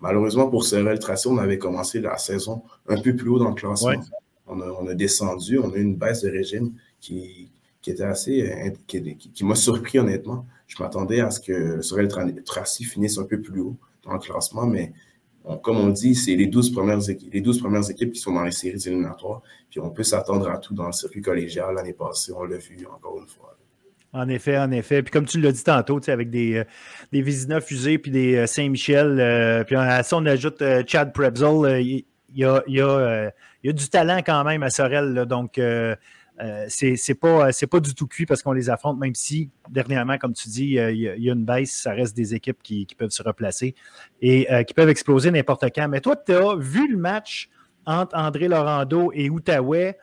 Malheureusement, 0.00 0.48
pour 0.48 0.64
Sorel 0.64 0.98
Tracé, 0.98 1.28
on 1.28 1.36
avait 1.36 1.58
commencé 1.58 2.00
la 2.00 2.16
saison 2.16 2.62
un 2.88 3.00
peu 3.00 3.14
plus 3.14 3.28
haut 3.28 3.38
dans 3.38 3.50
le 3.50 3.54
classement. 3.54 4.02
On, 4.46 4.60
a, 4.60 4.66
on, 4.66 4.86
a, 4.86 4.94
descendu, 4.94 5.58
on 5.58 5.70
a 5.72 5.76
eu 5.76 5.82
une 5.82 5.96
baisse 5.96 6.22
de 6.22 6.30
régime 6.30 6.72
qui, 7.00 7.50
qui 7.82 7.90
était 7.90 8.04
assez, 8.04 8.50
euh, 8.50 8.70
qui, 8.86 9.44
m'a 9.44 9.54
surpris 9.54 9.98
honnêtement. 9.98 10.46
Je 10.70 10.80
m'attendais 10.80 11.20
à 11.20 11.30
ce 11.30 11.40
que 11.40 11.82
Sorel 11.82 12.08
Tracy 12.44 12.84
finisse 12.84 13.18
un 13.18 13.24
peu 13.24 13.40
plus 13.40 13.60
haut 13.60 13.76
dans 14.04 14.12
le 14.12 14.20
classement, 14.20 14.66
mais 14.66 14.92
comme 15.62 15.78
on 15.78 15.88
dit, 15.88 16.14
c'est 16.14 16.36
les 16.36 16.46
12 16.46 16.70
premières 16.70 17.10
équipes, 17.10 17.32
les 17.32 17.40
12 17.40 17.60
premières 17.60 17.90
équipes 17.90 18.12
qui 18.12 18.20
sont 18.20 18.32
dans 18.32 18.44
les 18.44 18.52
séries 18.52 18.80
éliminatoires. 18.86 19.42
Puis 19.68 19.80
on 19.80 19.90
peut 19.90 20.04
s'attendre 20.04 20.48
à 20.48 20.58
tout 20.58 20.72
dans 20.72 20.86
le 20.86 20.92
circuit 20.92 21.22
collégial. 21.22 21.74
L'année 21.74 21.92
passée, 21.92 22.32
on 22.36 22.44
l'a 22.44 22.58
vu 22.58 22.78
encore 22.86 23.18
une 23.18 23.26
fois. 23.26 23.56
En 24.12 24.28
effet, 24.28 24.58
en 24.58 24.70
effet. 24.70 25.02
Puis 25.02 25.10
comme 25.10 25.24
tu 25.24 25.40
l'as 25.40 25.52
dit 25.52 25.64
tantôt, 25.64 26.00
avec 26.08 26.30
des, 26.30 26.58
euh, 26.58 26.64
Vizina 27.12 27.60
fusées 27.60 27.98
puis 27.98 28.12
des 28.12 28.36
euh, 28.36 28.46
Saint-Michel, 28.46 29.64
puis 29.66 29.74
à 29.74 30.02
ça, 30.04 30.16
on 30.16 30.26
ajoute 30.26 30.62
Chad 30.86 31.12
Prebzel. 31.12 31.82
Il 31.82 32.04
y, 32.36 32.44
a, 32.44 33.32
du 33.64 33.88
talent 33.88 34.20
quand 34.24 34.44
même 34.44 34.62
à 34.62 34.70
Sorel. 34.70 35.24
donc, 35.26 35.58
euh, 36.42 36.66
c'est 36.68 37.14
pas, 37.14 37.50
pas 37.70 37.80
du 37.80 37.94
tout 37.94 38.06
cuit 38.06 38.24
parce 38.24 38.42
qu'on 38.42 38.52
les 38.52 38.70
affronte, 38.70 38.98
même 38.98 39.14
si 39.14 39.50
dernièrement, 39.68 40.16
comme 40.16 40.32
tu 40.32 40.48
dis, 40.48 40.76
il 40.76 40.96
y, 40.96 41.30
a 41.30 41.32
une 41.32 41.44
baisse, 41.44 41.72
ça 41.72 41.92
reste 41.92 42.16
des 42.16 42.34
équipes 42.34 42.62
qui, 42.62 42.86
peuvent 42.96 43.10
se 43.10 43.22
replacer 43.22 43.74
et 44.22 44.50
euh, 44.52 44.62
qui 44.62 44.74
peuvent 44.74 44.88
exploser 44.88 45.30
n'importe 45.30 45.64
quand. 45.74 45.88
Mais 45.88 46.00
toi, 46.00 46.16
tu 46.16 46.32
as 46.32 46.56
vu 46.56 46.90
le 46.90 46.96
match 46.96 47.50
entre 47.84 48.16
André 48.16 48.48
Laurando 48.48 49.10
et 49.12 49.28
Outaouais? 49.28 49.98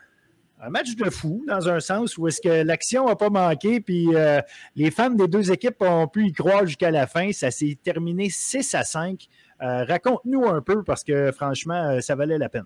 Un 0.59 0.69
match 0.69 0.95
de 0.95 1.09
fou, 1.11 1.43
dans 1.47 1.69
un 1.69 1.79
sens, 1.79 2.17
où 2.17 2.27
est-ce 2.27 2.41
que 2.41 2.63
l'action 2.63 3.05
n'a 3.05 3.15
pas 3.15 3.29
manqué, 3.29 3.79
puis 3.79 4.15
euh, 4.15 4.41
les 4.75 4.89
fans 4.89 5.11
des 5.11 5.27
deux 5.27 5.51
équipes 5.51 5.81
ont 5.81 6.07
pu 6.07 6.27
y 6.27 6.33
croire 6.33 6.65
jusqu'à 6.65 6.89
la 6.89 7.05
fin. 7.05 7.31
Ça 7.31 7.51
s'est 7.51 7.77
terminé 7.83 8.29
6 8.31 8.73
à 8.73 8.83
5. 8.83 9.27
Raconte-nous 9.59 10.45
un 10.45 10.61
peu, 10.61 10.83
parce 10.83 11.03
que 11.03 11.31
franchement, 11.31 11.99
ça 12.01 12.15
valait 12.15 12.39
la 12.39 12.49
peine 12.49 12.65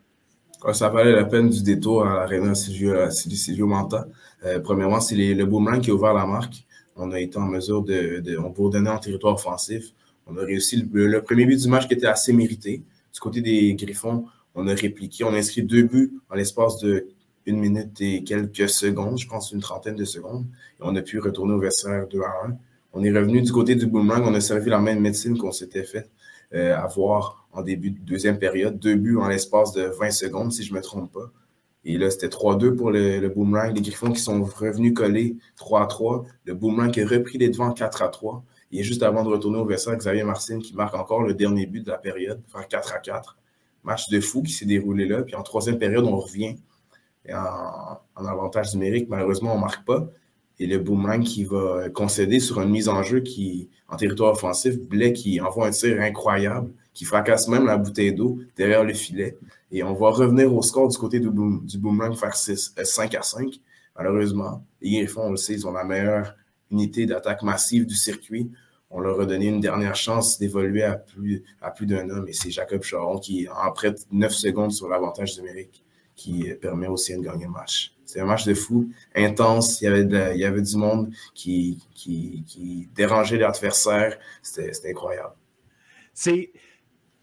ça 0.73 0.89
valait 0.89 1.11
la 1.13 1.25
peine 1.25 1.49
du 1.49 1.61
détour 1.63 2.05
à 2.05 2.15
l'Arena 2.15 2.53
Silvio 2.55 3.67
Manta. 3.67 4.07
Euh, 4.45 4.59
premièrement, 4.59 4.99
c'est 4.99 5.15
le 5.15 5.45
Boomerang 5.45 5.81
qui 5.81 5.91
a 5.91 5.93
ouvert 5.93 6.13
la 6.13 6.25
marque. 6.25 6.65
On 6.95 7.11
a 7.11 7.19
été 7.19 7.37
en 7.37 7.47
mesure 7.47 7.81
de, 7.81 8.19
de 8.19 8.37
on 8.37 8.69
donner 8.69 8.89
en 8.89 8.97
territoire 8.97 9.35
offensif. 9.35 9.93
On 10.27 10.37
a 10.37 10.41
réussi 10.41 10.87
le, 10.91 11.21
premier 11.21 11.45
but 11.45 11.59
du 11.61 11.67
match 11.67 11.87
qui 11.87 11.93
était 11.93 12.07
assez 12.07 12.33
mérité. 12.33 12.83
Du 13.13 13.19
côté 13.19 13.41
des 13.41 13.73
Griffons, 13.73 14.25
on 14.55 14.67
a 14.67 14.73
répliqué, 14.73 15.23
on 15.23 15.33
a 15.33 15.37
inscrit 15.37 15.63
deux 15.63 15.83
buts 15.83 16.13
en 16.29 16.35
l'espace 16.35 16.77
de 16.79 17.07
une 17.47 17.57
minute 17.57 17.99
et 18.01 18.23
quelques 18.23 18.69
secondes, 18.69 19.17
je 19.17 19.27
pense 19.27 19.51
une 19.51 19.61
trentaine 19.61 19.95
de 19.95 20.05
secondes. 20.05 20.45
Et 20.79 20.83
on 20.83 20.95
a 20.95 21.01
pu 21.01 21.19
retourner 21.19 21.53
au 21.53 21.59
vestiaire 21.59 22.07
2 22.07 22.21
à 22.21 22.47
1. 22.47 22.57
On 22.93 23.03
est 23.03 23.11
revenu 23.11 23.41
du 23.41 23.51
côté 23.51 23.73
du 23.75 23.87
Boomerang, 23.87 24.23
on 24.27 24.33
a 24.35 24.41
servi 24.41 24.69
la 24.69 24.79
même 24.79 24.99
médecine 24.99 25.37
qu'on 25.37 25.51
s'était 25.51 25.83
fait 25.83 26.07
euh, 26.53 26.77
avoir 26.77 27.40
en 27.53 27.61
début 27.61 27.91
de 27.91 27.99
deuxième 27.99 28.39
période. 28.39 28.79
Deux 28.79 28.95
buts 28.95 29.17
en 29.17 29.27
l'espace 29.27 29.73
de 29.73 29.83
20 29.83 30.11
secondes, 30.11 30.51
si 30.51 30.63
je 30.63 30.71
ne 30.71 30.77
me 30.77 30.81
trompe 30.81 31.11
pas. 31.11 31.31
Et 31.83 31.97
là, 31.97 32.11
c'était 32.11 32.27
3-2 32.27 32.75
pour 32.75 32.91
le, 32.91 33.27
Boomerang. 33.29 33.73
Les 33.73 33.81
Griffons 33.81 34.11
qui 34.11 34.21
sont 34.21 34.43
revenus 34.43 34.93
coller 34.93 35.37
3-3. 35.57 36.25
Le 36.45 36.53
Boomerang 36.53 36.91
qui 36.91 37.01
a 37.01 37.07
repris 37.07 37.37
les 37.37 37.49
devants 37.49 37.71
4-3. 37.71 38.41
Et 38.71 38.83
juste 38.83 39.03
avant 39.03 39.23
de 39.23 39.29
retourner 39.29 39.57
au 39.57 39.65
vestiaire, 39.65 39.97
Xavier 39.97 40.23
Marcin 40.23 40.59
qui 40.59 40.75
marque 40.75 40.95
encore 40.95 41.23
le 41.23 41.33
dernier 41.33 41.65
but 41.65 41.83
de 41.83 41.89
la 41.89 41.97
période, 41.97 42.41
faire 42.47 42.67
4 42.67 43.01
4. 43.01 43.37
Match 43.83 44.09
de 44.09 44.19
fou 44.21 44.43
qui 44.43 44.53
s'est 44.53 44.65
déroulé 44.65 45.07
là. 45.07 45.23
Puis 45.23 45.35
en 45.35 45.41
troisième 45.41 45.79
période, 45.79 46.05
on 46.05 46.17
revient 46.17 46.55
en, 47.33 47.97
en, 48.15 48.25
avantage 48.25 48.73
numérique. 48.75 49.09
Malheureusement, 49.09 49.53
on 49.53 49.55
ne 49.55 49.61
marque 49.61 49.85
pas 49.85 50.07
et 50.61 50.67
le 50.67 50.77
Boomerang 50.77 51.23
qui 51.23 51.43
va 51.43 51.89
concéder 51.89 52.39
sur 52.39 52.61
une 52.61 52.69
mise 52.69 52.87
en 52.87 53.01
jeu 53.01 53.21
qui, 53.21 53.69
en 53.89 53.97
territoire 53.97 54.33
offensif, 54.33 54.79
Blais 54.79 55.11
qui 55.11 55.41
envoie 55.41 55.65
un 55.65 55.71
tir 55.71 55.99
incroyable, 55.99 56.71
qui 56.93 57.05
fracasse 57.05 57.47
même 57.47 57.65
la 57.65 57.77
bouteille 57.77 58.13
d'eau 58.13 58.39
derrière 58.55 58.83
le 58.83 58.93
filet. 58.93 59.37
Et 59.71 59.83
on 59.83 59.93
va 59.93 60.09
revenir 60.09 60.53
au 60.53 60.61
score 60.61 60.89
du 60.89 60.97
côté 60.97 61.19
du, 61.19 61.29
du 61.29 61.77
boomerang 61.77 62.15
faire 62.15 62.35
5 62.35 63.15
à 63.15 63.21
5. 63.21 63.59
Malheureusement, 63.97 64.65
les 64.81 64.91
Griffons, 64.91 65.23
on 65.23 65.31
le 65.31 65.37
sait, 65.37 65.53
ils 65.53 65.67
ont 65.67 65.71
la 65.71 65.83
meilleure 65.83 66.35
unité 66.69 67.05
d'attaque 67.05 67.43
massive 67.43 67.85
du 67.85 67.95
circuit. 67.95 68.51
On 68.89 68.99
leur 68.99 69.21
a 69.21 69.25
donné 69.25 69.47
une 69.47 69.61
dernière 69.61 69.95
chance 69.95 70.37
d'évoluer 70.37 70.83
à 70.83 70.95
plus, 70.95 71.43
à 71.61 71.71
plus 71.71 71.85
d'un 71.85 72.09
homme. 72.09 72.27
Et 72.27 72.33
c'est 72.33 72.51
Jacob 72.51 72.83
Charon 72.83 73.19
qui, 73.19 73.47
en 73.47 73.71
près 73.71 73.91
de 73.91 73.97
9 74.11 74.31
secondes 74.33 74.71
sur 74.71 74.89
l'avantage 74.89 75.37
numérique, 75.37 75.83
qui 76.15 76.53
permet 76.61 76.87
aussi 76.87 77.15
de 77.15 77.21
gagner 77.21 77.45
le 77.45 77.51
match. 77.51 77.95
C'est 78.05 78.19
un 78.19 78.25
match 78.25 78.45
de 78.45 78.53
fou, 78.53 78.89
intense. 79.15 79.79
Il 79.79 79.85
y 79.85 79.87
avait, 79.87 80.33
il 80.33 80.39
y 80.39 80.43
avait 80.43 80.61
du 80.61 80.75
monde 80.75 81.09
qui, 81.33 81.81
qui, 81.93 82.43
qui 82.45 82.89
dérangeait 82.93 83.37
l'adversaire. 83.37 84.17
C'était 84.41 84.89
incroyable. 84.89 85.33
C'est 86.13 86.51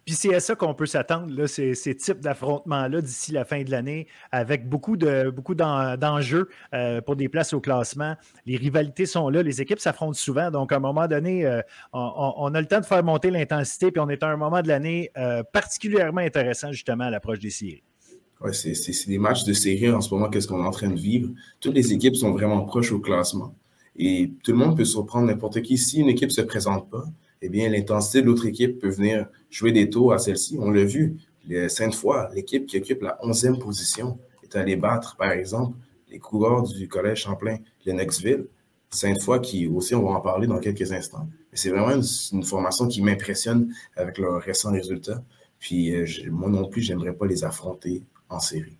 puis 0.08 0.16
c'est 0.16 0.34
à 0.34 0.40
ça 0.40 0.54
qu'on 0.54 0.72
peut 0.72 0.86
s'attendre, 0.86 1.44
ces, 1.44 1.74
ces 1.74 1.94
types 1.94 2.20
d'affrontements-là 2.20 3.02
d'ici 3.02 3.30
la 3.30 3.44
fin 3.44 3.62
de 3.62 3.70
l'année, 3.70 4.06
avec 4.32 4.66
beaucoup 4.66 4.96
de 4.96 5.28
beaucoup 5.28 5.54
d'enjeux 5.54 6.48
euh, 6.72 7.02
pour 7.02 7.14
des 7.14 7.28
places 7.28 7.52
au 7.52 7.60
classement. 7.60 8.16
Les 8.46 8.56
rivalités 8.56 9.04
sont 9.04 9.28
là, 9.28 9.42
les 9.42 9.60
équipes 9.60 9.80
s'affrontent 9.80 10.14
souvent. 10.14 10.50
Donc, 10.50 10.72
à 10.72 10.76
un 10.76 10.78
moment 10.78 11.06
donné, 11.08 11.44
euh, 11.44 11.60
on, 11.92 12.54
a 12.54 12.58
le 12.58 12.66
temps 12.66 12.80
de 12.80 12.86
faire 12.86 13.04
monter 13.04 13.30
l'intensité, 13.30 13.90
puis 13.90 14.00
on 14.00 14.08
est 14.08 14.22
à 14.22 14.28
un 14.28 14.38
moment 14.38 14.62
de 14.62 14.68
l'année 14.68 15.10
euh, 15.18 15.42
particulièrement 15.52 16.22
intéressant, 16.22 16.72
justement, 16.72 17.04
à 17.04 17.10
l'approche 17.10 17.40
des 17.40 17.50
séries. 17.50 17.82
Oui, 18.40 18.54
c'est 18.54 19.08
des 19.08 19.18
matchs 19.18 19.44
de 19.44 19.52
série 19.52 19.90
en 19.90 20.00
ce 20.00 20.14
moment, 20.14 20.30
qu'est-ce 20.30 20.48
qu'on 20.48 20.64
est 20.64 20.66
en 20.66 20.70
train 20.70 20.88
de 20.88 20.98
vivre. 20.98 21.28
Toutes 21.60 21.74
les 21.74 21.92
équipes 21.92 22.16
sont 22.16 22.32
vraiment 22.32 22.64
proches 22.64 22.92
au 22.92 22.98
classement. 22.98 23.54
Et 23.94 24.32
tout 24.42 24.52
le 24.52 24.56
monde 24.56 24.74
peut 24.74 24.86
surprendre 24.86 25.26
n'importe 25.26 25.60
qui. 25.60 25.76
Si 25.76 26.00
une 26.00 26.08
équipe 26.08 26.30
ne 26.30 26.34
se 26.34 26.40
présente 26.40 26.88
pas, 26.88 27.04
eh 27.42 27.48
bien, 27.48 27.68
l'intensité 27.68 28.22
de 28.22 28.26
l'autre 28.26 28.46
équipe 28.46 28.80
peut 28.80 28.90
venir 28.90 29.26
jouer 29.50 29.72
des 29.72 29.90
tours 29.90 30.12
à 30.12 30.18
celle-ci. 30.18 30.58
On 30.60 30.70
l'a 30.70 30.84
vu, 30.84 31.16
Sainte-Foy, 31.68 32.28
l'équipe 32.34 32.66
qui 32.66 32.78
occupe 32.78 33.02
la 33.02 33.18
11e 33.22 33.58
position, 33.58 34.18
est 34.42 34.56
allée 34.56 34.76
battre, 34.76 35.16
par 35.16 35.32
exemple, 35.32 35.76
les 36.10 36.18
coureurs 36.18 36.62
du 36.62 36.88
Collège 36.88 37.22
Champlain, 37.22 37.58
Lennoxville. 37.84 38.46
Sainte-Foy, 38.90 39.40
qui 39.42 39.66
aussi, 39.66 39.94
on 39.94 40.02
va 40.02 40.16
en 40.16 40.20
parler 40.20 40.46
dans 40.46 40.58
quelques 40.58 40.92
instants. 40.92 41.28
C'est 41.52 41.70
vraiment 41.70 41.90
une, 41.90 42.42
formation 42.42 42.88
qui 42.88 43.02
m'impressionne 43.02 43.72
avec 43.96 44.18
leurs 44.18 44.40
récents 44.40 44.72
résultats. 44.72 45.22
Puis, 45.58 45.94
euh, 45.94 46.06
moi 46.30 46.48
non 46.48 46.68
plus, 46.68 46.82
j'aimerais 46.82 47.12
pas 47.12 47.26
les 47.26 47.44
affronter 47.44 48.04
en 48.28 48.40
série. 48.40 48.78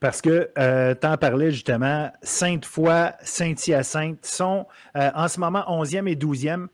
Parce 0.00 0.20
que 0.20 0.50
euh, 0.58 0.94
tu 0.94 1.50
justement, 1.50 2.10
Sainte-Foy, 2.22 3.12
Saint-Hyacinthe 3.22 4.24
sont 4.26 4.66
euh, 4.96 5.10
en 5.14 5.28
ce 5.28 5.40
moment 5.40 5.64
11e 5.68 6.08
et 6.08 6.16
12e. 6.16 6.66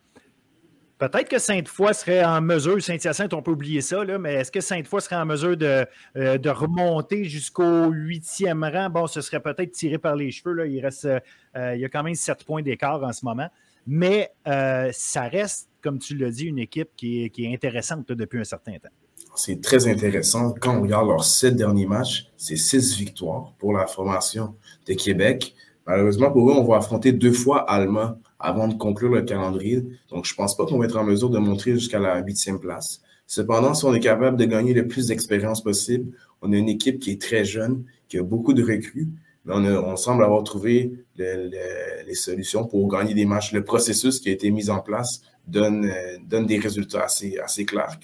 Peut-être 1.03 1.29
que 1.29 1.41
Sainte-Foy 1.41 1.93
serait 1.95 2.25
en 2.25 2.41
mesure, 2.41 2.81
Saint-Hyacinthe, 2.81 3.35
on 3.35 3.43
peut 3.43 3.51
oublier 3.51 3.81
ça, 3.81 4.05
là, 4.05 4.21
mais 4.21 4.35
est-ce 4.35 4.53
que 4.53 4.61
Sainte-Foy 4.61 5.01
serait 5.01 5.17
en 5.17 5.27
mesure 5.27 5.57
de, 5.57 5.85
euh, 6.17 6.39
remonter 6.53 7.25
jusqu'au 7.25 7.89
huitième 7.89 8.63
rang? 8.63 8.89
Bon, 8.89 9.09
ce 9.09 9.21
serait 9.21 9.41
peut-être 9.41 9.73
tiré 9.73 9.99
par 9.99 10.15
les 10.15 10.31
cheveux. 10.31 10.53
Là. 10.53 10.65
Il, 10.65 10.81
reste, 10.81 11.07
euh, 11.07 11.75
il 11.75 11.81
y 11.81 11.85
a 11.85 11.89
quand 11.89 12.05
même 12.05 12.15
sept 12.15 12.45
points 12.45 12.63
d'écart 12.63 13.03
en 13.03 13.13
ce 13.13 13.25
moment. 13.25 13.49
Mais 13.85 14.31
euh, 14.47 14.91
ça 14.93 15.23
reste, 15.23 15.69
comme 15.83 15.99
tu 15.99 16.17
l'as 16.17 16.31
dit, 16.31 16.45
une 16.45 16.61
équipe 16.61 16.91
qui 16.97 17.25
est, 17.25 17.53
intéressante 17.53 18.13
depuis 18.13 18.39
un 18.39 18.45
certain 18.45 18.75
temps. 18.75 18.91
C'est 19.35 19.61
très 19.61 19.89
intéressant. 19.89 20.55
Quand 20.61 20.77
on 20.77 20.83
regarde 20.83 21.09
leurs 21.09 21.25
sept 21.25 21.57
derniers 21.57 21.87
matchs, 21.87 22.31
c'est 22.37 22.55
six 22.55 22.97
victoires 22.97 23.53
pour 23.59 23.73
la 23.73 23.89
formation 23.89 24.55
de 24.87 24.95
Québec. 24.95 25.53
Malheureusement, 25.85 26.31
pour 26.31 26.49
eux, 26.49 26.55
on 26.55 26.63
va 26.63 26.77
affronter 26.77 27.11
deux 27.11 27.33
fois 27.33 27.69
Allemand 27.69 28.21
avant 28.43 28.69
de 28.69 28.75
conclure 28.75 29.11
le 29.11 29.23
calendrier. 29.23 29.85
Donc, 30.11 30.27
je 30.27 30.33
ne 30.33 30.37
pense 30.37 30.57
pas 30.57 30.67
qu'on 30.67 30.79
va 30.79 30.85
être 30.85 30.99
en 30.99 31.05
mesure 31.05 31.31
de 31.31 31.39
montrer 31.39 31.73
jusqu'à 31.73 31.99
la 31.99 32.21
huitième 32.21 32.61
place. 32.61 33.01
Cependant, 33.27 33.73
si 33.73 33.85
on 33.85 33.95
est 33.95 34.01
capable 34.01 34.37
de 34.37 34.45
gagner 34.45 34.75
le 34.75 34.87
plus 34.87 35.07
d'expérience 35.07 35.63
possible, 35.63 36.13
on 36.43 36.53
a 36.53 36.57
une 36.57 36.69
équipe 36.69 36.99
qui 36.99 37.13
est 37.13 37.21
très 37.21 37.45
jeune, 37.45 37.85
qui 38.09 38.19
a 38.19 38.23
beaucoup 38.23 38.53
de 38.53 38.63
recrues, 38.63 39.09
mais 39.45 39.55
on, 39.55 39.97
semble 39.97 40.23
avoir 40.23 40.45
trouvé 40.45 40.93
les 41.17 42.15
solutions 42.15 42.67
pour 42.67 42.87
gagner 42.89 43.15
des 43.15 43.25
matchs. 43.25 43.53
Le 43.53 43.65
processus 43.65 44.21
qui 44.21 44.29
a 44.29 44.33
été 44.33 44.51
mis 44.51 44.71
en 44.71 44.81
place 44.81 45.23
donne, 45.47 45.87
euh, 45.87 46.45
des 46.45 46.59
résultats 46.59 47.05
assez, 47.05 47.39
assez 47.39 47.65
clairs, 47.65 47.99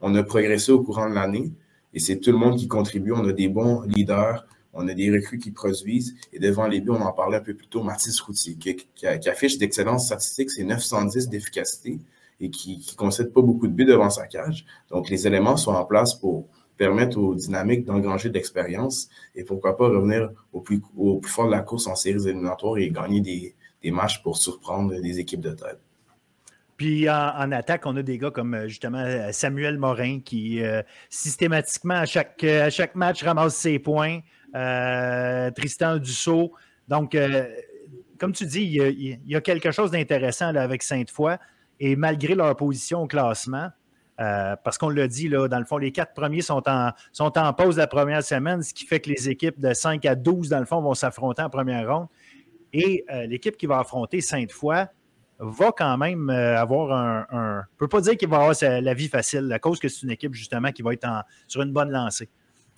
qu'on 0.00 0.14
a 0.14 0.22
progressé 0.22 0.70
au 0.70 0.82
courant 0.82 1.08
de 1.08 1.14
l'année 1.14 1.52
et 1.94 2.00
c'est 2.00 2.18
tout 2.18 2.32
le 2.32 2.38
monde 2.38 2.56
qui 2.56 2.68
contribue. 2.68 3.12
On 3.12 3.26
a 3.26 3.32
des 3.32 3.48
bons 3.48 3.82
leaders, 3.82 4.46
on 4.74 4.88
a 4.88 4.94
des 4.94 5.10
recrues 5.10 5.38
qui 5.38 5.50
produisent. 5.50 6.14
Et 6.32 6.38
devant 6.38 6.66
les 6.66 6.80
buts, 6.80 6.90
on 6.90 7.00
en 7.00 7.12
parlait 7.12 7.36
un 7.36 7.40
peu 7.40 7.54
plus 7.54 7.68
tôt, 7.68 7.82
Mathis 7.82 8.20
Routier, 8.20 8.56
qui, 8.56 9.06
affiche 9.06 9.58
d'excellentes 9.58 10.00
statistiques, 10.00 10.50
c'est 10.50 10.64
910 10.64 11.28
d'efficacité 11.28 11.98
et 12.40 12.50
qui 12.50 12.84
ne 12.90 12.96
concède 12.96 13.32
pas 13.32 13.42
beaucoup 13.42 13.68
de 13.68 13.72
buts 13.72 13.84
devant 13.84 14.10
sa 14.10 14.26
cage. 14.26 14.66
Donc, 14.90 15.08
les 15.08 15.26
éléments 15.26 15.56
sont 15.56 15.72
en 15.72 15.84
place 15.84 16.14
pour 16.14 16.48
permettre 16.76 17.18
aux 17.18 17.34
dynamiques 17.34 17.84
d'engranger 17.84 18.28
de 18.28 18.34
l'expérience 18.34 19.08
et 19.36 19.44
pourquoi 19.44 19.76
pas 19.76 19.88
revenir 19.88 20.30
au 20.52 20.60
plus, 20.60 20.82
fort 21.24 21.46
de 21.46 21.52
la 21.52 21.60
course 21.60 21.86
en 21.86 21.94
séries 21.94 22.28
éliminatoires 22.28 22.78
et 22.78 22.90
gagner 22.90 23.20
des, 23.20 23.54
matchs 23.92 24.22
pour 24.22 24.38
surprendre 24.38 24.98
des 25.00 25.20
équipes 25.20 25.42
de 25.42 25.52
tête. 25.52 25.78
Puis 26.78 27.08
en, 27.08 27.52
attaque, 27.52 27.86
on 27.86 27.94
a 27.96 28.02
des 28.02 28.18
gars 28.18 28.30
comme 28.30 28.54
euh, 28.54 28.66
justement 28.66 29.04
Samuel 29.30 29.78
Morin 29.78 30.20
qui 30.20 30.62
euh, 30.62 30.82
systématiquement 31.10 31.94
à 31.94 32.06
chaque 32.06 32.94
match 32.94 33.22
ramasse 33.22 33.54
ses 33.54 33.78
points. 33.78 34.20
Euh, 34.54 35.50
Tristan 35.50 35.96
Dussault. 35.96 36.52
Donc, 36.88 37.14
euh, 37.14 37.46
comme 38.18 38.32
tu 38.32 38.46
dis, 38.46 38.62
il 38.62 39.20
y 39.26 39.36
a, 39.36 39.40
quelque 39.40 39.70
chose 39.70 39.90
d'intéressant 39.90 40.54
avec 40.54 40.82
Sainte-Foy. 40.82 41.36
Et 41.80 41.96
malgré 41.96 42.34
leur 42.34 42.54
position 42.56 43.02
au 43.02 43.06
classement, 43.06 43.68
euh, 44.20 44.54
parce 44.62 44.78
qu'on 44.78 44.90
l'a 44.90 45.08
dit, 45.08 45.28
dans 45.28 45.58
le 45.58 45.64
fond, 45.64 45.76
les 45.76 45.90
quatre 45.90 46.14
premiers 46.14 46.40
sont 46.40 46.62
en, 46.68 47.52
pause 47.52 47.78
la 47.78 47.88
première 47.88 48.22
semaine, 48.22 48.62
ce 48.62 48.72
qui 48.72 48.86
fait 48.86 49.00
que 49.00 49.10
les 49.10 49.28
équipes 49.28 49.58
de 49.58 49.74
5 49.74 50.04
à 50.06 50.14
12, 50.14 50.50
dans 50.50 50.60
le 50.60 50.66
fond, 50.66 50.80
vont 50.80 50.94
s'affronter 50.94 51.42
en 51.42 51.50
première 51.50 51.92
ronde. 51.92 52.06
Et 52.72 53.04
l'équipe 53.26 53.56
qui 53.56 53.66
va 53.66 53.80
affronter 53.80 54.20
Sainte-Foy 54.20 54.86
va 55.40 55.72
quand 55.72 55.98
même 55.98 56.30
avoir 56.30 56.92
un. 56.92 57.26
Je 57.32 57.36
ne 57.36 57.76
peut 57.76 57.88
pas 57.88 58.00
dire 58.00 58.16
qu'il 58.16 58.28
va 58.28 58.36
avoir 58.36 58.54
la 58.60 58.94
vie 58.94 59.08
facile, 59.08 59.52
à 59.52 59.58
cause 59.58 59.80
que 59.80 59.88
c'est 59.88 60.02
une 60.02 60.12
équipe, 60.12 60.34
justement, 60.34 60.70
qui 60.70 60.82
va 60.82 60.92
être 60.92 61.08
sur 61.48 61.62
une 61.62 61.72
bonne 61.72 61.90
lancée. 61.90 62.28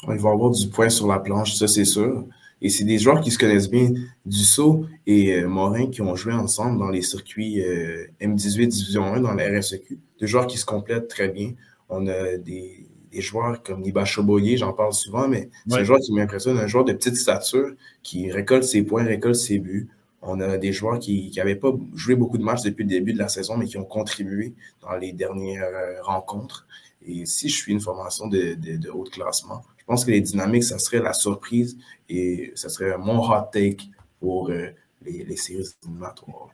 Il 0.04 0.18
va 0.18 0.30
avoir 0.30 0.50
du 0.50 0.68
poing 0.68 0.88
sur 0.88 1.06
la 1.06 1.18
planche, 1.18 1.54
ça 1.54 1.66
c'est 1.66 1.84
sûr. 1.84 2.24
Et 2.62 2.70
c'est 2.70 2.84
des 2.84 2.98
joueurs 2.98 3.20
qui 3.20 3.30
se 3.30 3.38
connaissent 3.38 3.70
bien. 3.70 3.92
Dussault 4.24 4.86
et 5.06 5.34
euh, 5.34 5.48
Morin 5.48 5.88
qui 5.88 6.00
ont 6.00 6.16
joué 6.16 6.32
ensemble 6.32 6.78
dans 6.78 6.88
les 6.88 7.02
circuits 7.02 7.62
euh, 7.62 8.06
M18 8.20 8.68
Division 8.68 9.04
1 9.04 9.20
dans 9.20 9.34
la 9.34 9.58
RSEQ. 9.58 9.98
Des 10.20 10.26
joueurs 10.26 10.46
qui 10.46 10.56
se 10.56 10.64
complètent 10.64 11.08
très 11.08 11.28
bien. 11.28 11.52
On 11.88 12.06
a 12.06 12.36
des, 12.38 12.86
joueurs 13.12 13.62
comme 13.62 13.80
Niba 13.80 14.04
Choboyer, 14.04 14.58
j'en 14.58 14.74
parle 14.74 14.92
souvent, 14.92 15.26
mais 15.26 15.48
c'est 15.66 15.78
un 15.78 15.84
joueur 15.84 16.00
qui 16.00 16.12
m'impressionne, 16.12 16.58
un 16.58 16.66
joueur 16.66 16.84
de 16.84 16.92
petite 16.92 17.16
stature 17.16 17.70
qui 18.02 18.30
récolte 18.30 18.64
ses 18.64 18.82
points, 18.82 19.04
récolte 19.04 19.36
ses 19.36 19.58
buts. 19.58 19.88
On 20.20 20.40
a 20.40 20.58
des 20.58 20.72
joueurs 20.72 20.98
qui 20.98 21.32
n'avaient 21.34 21.56
pas 21.56 21.72
joué 21.94 22.14
beaucoup 22.14 22.36
de 22.36 22.42
matchs 22.42 22.62
depuis 22.62 22.82
le 22.82 22.90
début 22.90 23.14
de 23.14 23.18
la 23.18 23.28
saison, 23.28 23.56
mais 23.56 23.66
qui 23.66 23.78
ont 23.78 23.84
contribué 23.84 24.54
dans 24.82 24.96
les 24.96 25.12
dernières 25.12 25.64
euh, 25.64 26.02
rencontres. 26.02 26.66
Et 27.06 27.24
si 27.24 27.48
je 27.48 27.56
suis 27.56 27.72
une 27.72 27.80
formation 27.80 28.26
de, 28.26 28.54
de, 28.54 28.76
de 28.76 28.90
haut 28.90 29.04
classement, 29.04 29.62
pense 29.86 30.04
que 30.04 30.10
les 30.10 30.20
dynamiques, 30.20 30.64
ça 30.64 30.78
serait 30.78 31.00
la 31.00 31.12
surprise 31.12 31.78
et 32.08 32.52
ça 32.54 32.68
serait 32.68 32.96
mon 32.98 33.20
hot 33.20 33.48
take 33.52 33.88
pour 34.20 34.50
euh, 34.50 34.68
les, 35.02 35.36
séries 35.36 35.64
éliminatoires. 35.82 36.48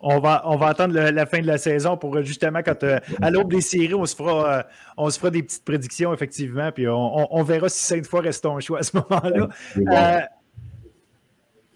On 0.00 0.18
va, 0.18 0.42
on 0.46 0.56
va 0.56 0.66
attendre 0.66 0.98
la 0.98 1.26
fin 1.26 1.40
de 1.40 1.46
la 1.46 1.58
saison 1.58 1.96
pour 1.96 2.16
euh, 2.16 2.22
justement, 2.22 2.60
quand 2.64 2.82
euh, 2.82 2.98
à 3.20 3.30
l'aube 3.30 3.52
des 3.52 3.60
séries, 3.60 3.94
on 3.94 4.04
se, 4.04 4.16
fera, 4.16 4.66
on 4.96 5.08
se 5.10 5.18
fera 5.18 5.30
des 5.30 5.44
petites 5.44 5.64
prédictions, 5.64 6.12
effectivement, 6.12 6.72
puis 6.72 6.88
on, 6.88 7.42
verra 7.44 7.68
si 7.68 7.84
cette 7.84 8.06
fois 8.06 8.20
reste 8.20 8.42
ton 8.42 8.58
choix 8.58 8.80
à 8.80 8.82
ce 8.82 8.96
moment-là. 8.96 10.28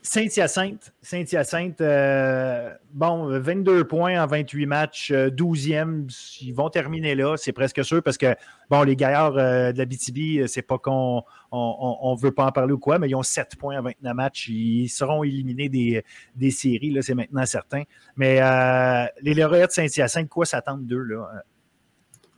Saint-Hyacinthe, 0.09 0.95
Saint-Hyacinthe, 1.03 1.81
euh, 1.81 2.71
bon, 2.95 3.41
22 3.41 3.89
points 3.89 4.23
en 4.23 4.27
28 4.29 4.67
matchs, 4.67 5.11
12e, 5.11 6.05
euh, 6.05 6.07
ils 6.43 6.53
vont 6.53 6.71
terminer 6.71 7.17
là, 7.17 7.37
c'est 7.37 7.53
presque 7.53 7.85
sûr, 7.85 8.05
parce 8.05 8.17
que, 8.17 8.37
bon, 8.71 8.85
les 8.85 8.95
gaillards 8.95 9.37
euh, 9.37 9.73
de 9.73 9.79
la 9.79 9.85
BTB, 9.85 10.47
c'est 10.47 10.63
pas 10.63 10.79
qu'on 10.79 11.25
on, 11.51 12.15
veut 12.15 12.31
pas 12.31 12.47
en 12.47 12.53
parler 12.53 12.73
ou 12.75 12.79
quoi, 12.79 13.01
mais 13.01 13.09
ils 13.09 13.17
ont 13.17 13.25
7 13.25 13.57
points 13.59 13.81
en 13.81 13.83
29 13.83 14.15
matchs, 14.15 14.49
ils 14.49 14.89
seront 14.89 15.25
éliminés 15.25 15.69
des, 15.69 16.51
séries, 16.53 16.93
là, 16.93 17.03
c'est 17.03 17.17
maintenant 17.17 17.45
certain. 17.45 17.83
Mais 18.17 18.37
les 19.23 19.35
lauréats 19.35 19.67
de 19.67 19.73
Saint-Hyacinthe, 19.73 20.29
quoi 20.29 20.47
s'attendre 20.47 20.85
d'eux, 20.85 21.03
là? 21.03 21.43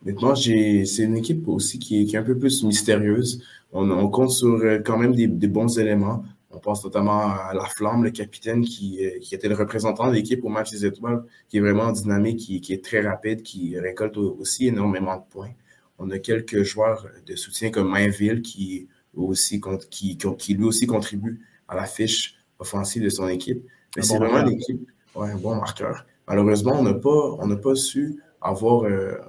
Maintenant, 0.06 0.34
c'est 0.34 0.84
une 1.00 1.18
équipe 1.18 1.46
aussi 1.48 1.78
qui 1.78 2.00
est, 2.00 2.16
un 2.16 2.22
peu 2.22 2.38
plus 2.38 2.64
mystérieuse. 2.64 3.44
On, 3.72 4.08
compte 4.08 4.30
sur 4.30 4.58
quand 4.86 4.96
même 4.96 5.14
des 5.14 5.48
bons 5.48 5.78
éléments. 5.78 6.24
On 6.50 6.58
pense 6.58 6.82
notamment 6.82 7.26
à 7.26 7.52
La 7.54 7.66
Flamme, 7.66 8.04
le 8.04 8.10
capitaine 8.10 8.64
qui, 8.64 9.04
euh, 9.04 9.18
qui 9.20 9.34
était 9.34 9.48
le 9.48 9.54
représentant 9.54 10.08
de 10.08 10.14
l'équipe 10.14 10.42
au 10.44 10.48
match 10.48 10.70
des 10.70 10.86
étoiles, 10.86 11.24
qui 11.48 11.58
est 11.58 11.60
vraiment 11.60 11.92
dynamique, 11.92 12.38
qui, 12.38 12.60
qui 12.60 12.72
est 12.72 12.82
très 12.82 13.00
rapide, 13.00 13.42
qui 13.42 13.78
récolte 13.78 14.16
aussi 14.16 14.68
énormément 14.68 15.16
de 15.16 15.22
points. 15.28 15.52
On 15.98 16.10
a 16.10 16.18
quelques 16.18 16.62
joueurs 16.62 17.06
de 17.26 17.36
soutien 17.36 17.70
comme 17.70 17.90
Mainville 17.90 18.40
qui, 18.40 18.88
aussi, 19.14 19.60
qui, 19.90 20.16
qui 20.16 20.54
lui 20.54 20.64
aussi 20.64 20.86
contribue 20.86 21.40
à 21.66 21.76
la 21.76 21.84
fiche 21.84 22.36
offensive 22.58 23.02
de 23.02 23.10
son 23.10 23.28
équipe. 23.28 23.62
Mais 23.96 24.02
c'est 24.02 24.18
vraiment 24.18 24.42
l'équipe, 24.42 24.88
ouais, 25.16 25.30
un 25.30 25.36
bon 25.36 25.56
marqueur. 25.56 26.06
Malheureusement, 26.26 26.78
on 26.78 26.82
n'a 26.82 26.94
pas, 26.94 27.36
on 27.38 27.56
pas 27.56 27.74
su 27.74 28.22
avoir 28.40 28.84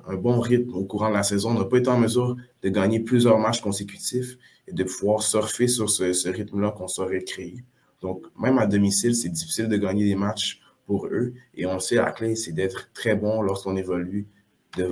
un 0.08 0.16
bon 0.16 0.40
rythme 0.40 0.74
au 0.74 0.84
courant 0.84 1.10
de 1.10 1.16
la 1.16 1.24
saison. 1.24 1.52
On 1.52 1.60
n'a 1.60 1.66
pas 1.66 1.78
été 1.78 1.90
en 1.90 1.98
mesure 1.98 2.36
de 2.62 2.70
gagner 2.70 3.00
plusieurs 3.00 3.40
matchs 3.40 3.62
consécutifs 3.62 4.38
et 4.68 4.74
de 4.74 4.84
pouvoir 4.84 5.24
surfer 5.24 5.68
sur 5.68 5.90
ce, 5.90 6.30
rythme-là 6.30 6.72
qu'on 6.72 6.88
saurait 6.88 7.24
créer. 7.24 7.64
Donc, 8.02 8.26
même 8.40 8.60
à 8.60 8.68
domicile, 8.68 9.16
c'est 9.16 9.30
difficile 9.30 9.68
de 9.68 9.78
gagner 9.78 10.06
des 10.06 10.16
matchs 10.16 10.62
pour 10.86 11.08
eux. 11.08 11.34
Et 11.54 11.66
on 11.66 11.80
sait, 11.80 11.96
la 11.96 12.12
clé, 12.12 12.36
c'est 12.36 12.52
d'être 12.52 12.92
très 12.94 13.16
bon 13.16 13.42
lorsqu'on 13.42 13.76
évolue 13.76 14.28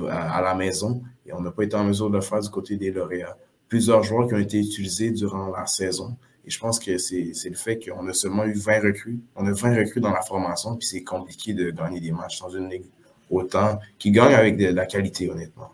à, 0.09 0.41
la 0.41 0.55
maison. 0.55 1.01
Et 1.26 1.34
on 1.34 1.41
n'a 1.41 1.51
pas 1.51 1.63
été 1.63 1.76
en 1.76 1.84
mesure 1.84 2.09
de 2.09 2.15
le 2.15 2.22
faire 2.22 2.39
du 2.39 2.49
côté 2.49 2.76
des 2.76 2.91
lauréats. 2.91 3.38
Plusieurs 3.70 4.03
joueurs 4.03 4.28
qui 4.28 4.34
ont 4.34 4.39
été 4.39 4.59
utilisés 4.59 5.11
durant 5.11 5.49
la 5.49 5.65
saison. 5.65 6.18
Et 6.45 6.49
je 6.49 6.59
pense 6.59 6.80
que 6.80 6.97
c'est 6.97 7.34
le 7.45 7.55
fait 7.55 7.80
qu'on 7.86 8.07
a 8.07 8.13
seulement 8.13 8.45
eu 8.45 8.53
20 8.53 8.80
recrues. 8.80 9.20
On 9.36 9.45
a 9.45 9.51
20 9.51 9.76
recrues 9.76 9.99
dans 9.99 10.13
la 10.13 10.22
formation, 10.22 10.76
puis 10.78 10.88
c'est 10.88 11.03
compliqué 11.03 11.53
de 11.53 11.72
gagner 11.72 11.99
des 11.99 12.11
matchs 12.11 12.39
dans 12.39 12.49
une 12.49 12.70
ligue 12.70 12.86
autant, 13.30 13.80
qui 13.97 14.11
gagne 14.11 14.34
avec 14.34 14.57
de 14.57 14.67
la 14.67 14.86
qualité, 14.86 15.30
honnêtement. 15.30 15.71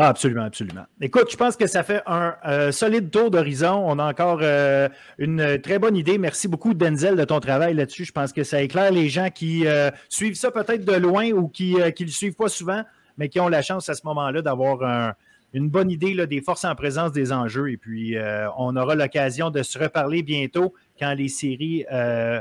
Ah, 0.00 0.06
absolument, 0.06 0.44
absolument. 0.44 0.84
Écoute, 1.00 1.26
je 1.28 1.36
pense 1.36 1.56
que 1.56 1.66
ça 1.66 1.82
fait 1.82 2.02
un 2.06 2.36
euh, 2.46 2.70
solide 2.70 3.10
tour 3.10 3.32
d'horizon. 3.32 3.82
On 3.84 3.98
a 3.98 4.08
encore 4.08 4.38
euh, 4.42 4.88
une 5.18 5.60
très 5.60 5.80
bonne 5.80 5.96
idée. 5.96 6.18
Merci 6.18 6.46
beaucoup, 6.46 6.72
Denzel, 6.72 7.16
de 7.16 7.24
ton 7.24 7.40
travail 7.40 7.74
là-dessus. 7.74 8.04
Je 8.04 8.12
pense 8.12 8.32
que 8.32 8.44
ça 8.44 8.62
éclaire 8.62 8.92
les 8.92 9.08
gens 9.08 9.28
qui 9.28 9.66
euh, 9.66 9.90
suivent 10.08 10.36
ça 10.36 10.52
peut-être 10.52 10.84
de 10.84 10.94
loin 10.94 11.32
ou 11.32 11.48
qui 11.48 11.74
ne 11.74 12.04
le 12.04 12.10
suivent 12.12 12.36
pas 12.36 12.48
souvent, 12.48 12.84
mais 13.16 13.28
qui 13.28 13.40
ont 13.40 13.48
la 13.48 13.60
chance 13.60 13.88
à 13.88 13.94
ce 13.94 14.02
moment-là 14.04 14.40
d'avoir 14.40 15.16
une 15.52 15.68
bonne 15.68 15.90
idée 15.90 16.28
des 16.28 16.42
forces 16.42 16.64
en 16.64 16.76
présence 16.76 17.10
des 17.10 17.32
enjeux. 17.32 17.72
Et 17.72 17.76
puis, 17.76 18.16
on 18.56 18.76
aura 18.76 18.94
l'occasion 18.94 19.50
de 19.50 19.64
se 19.64 19.80
reparler 19.80 20.22
bientôt 20.22 20.74
quand 20.96 21.12
les 21.14 21.28
séries 21.28 21.84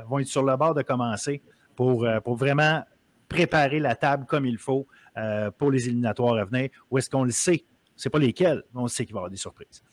vont 0.07 0.19
être 0.19 0.28
sur 0.28 0.43
le 0.43 0.55
bord 0.57 0.75
de 0.75 0.84
commencer 0.84 1.41
pour, 1.75 2.07
pour 2.23 2.36
vraiment 2.36 2.84
préparer 3.28 3.80
la 3.80 3.95
table 3.95 4.25
comme 4.25 4.45
il 4.45 4.57
faut 4.57 4.88
euh, 5.17 5.51
pour 5.51 5.71
les 5.71 5.88
éliminatoires 5.88 6.36
à 6.36 6.45
venir, 6.45 6.69
ou 6.89 6.97
est-ce 6.97 7.09
qu'on 7.09 7.23
le 7.23 7.32
sait? 7.32 7.65
Ce 7.95 8.07
n'est 8.07 8.11
pas 8.11 8.19
lesquels, 8.19 8.63
mais 8.73 8.82
on 8.82 8.88
sait 8.88 9.05
qu'il 9.05 9.13
va 9.13 9.17
y 9.17 9.21
avoir 9.21 9.32
des 9.32 9.38
surprises. 9.38 9.84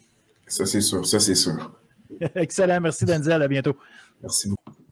Ça, 0.46 0.66
c'est 0.66 0.80
sûr. 0.80 1.06
Ça, 1.06 1.18
c'est 1.20 1.34
sûr. 1.34 1.72
Excellent. 2.34 2.80
Merci, 2.80 3.04
Denzel. 3.04 3.42
À 3.42 3.48
bientôt. 3.48 3.76
Merci 4.22 4.48
beaucoup. 4.48 4.84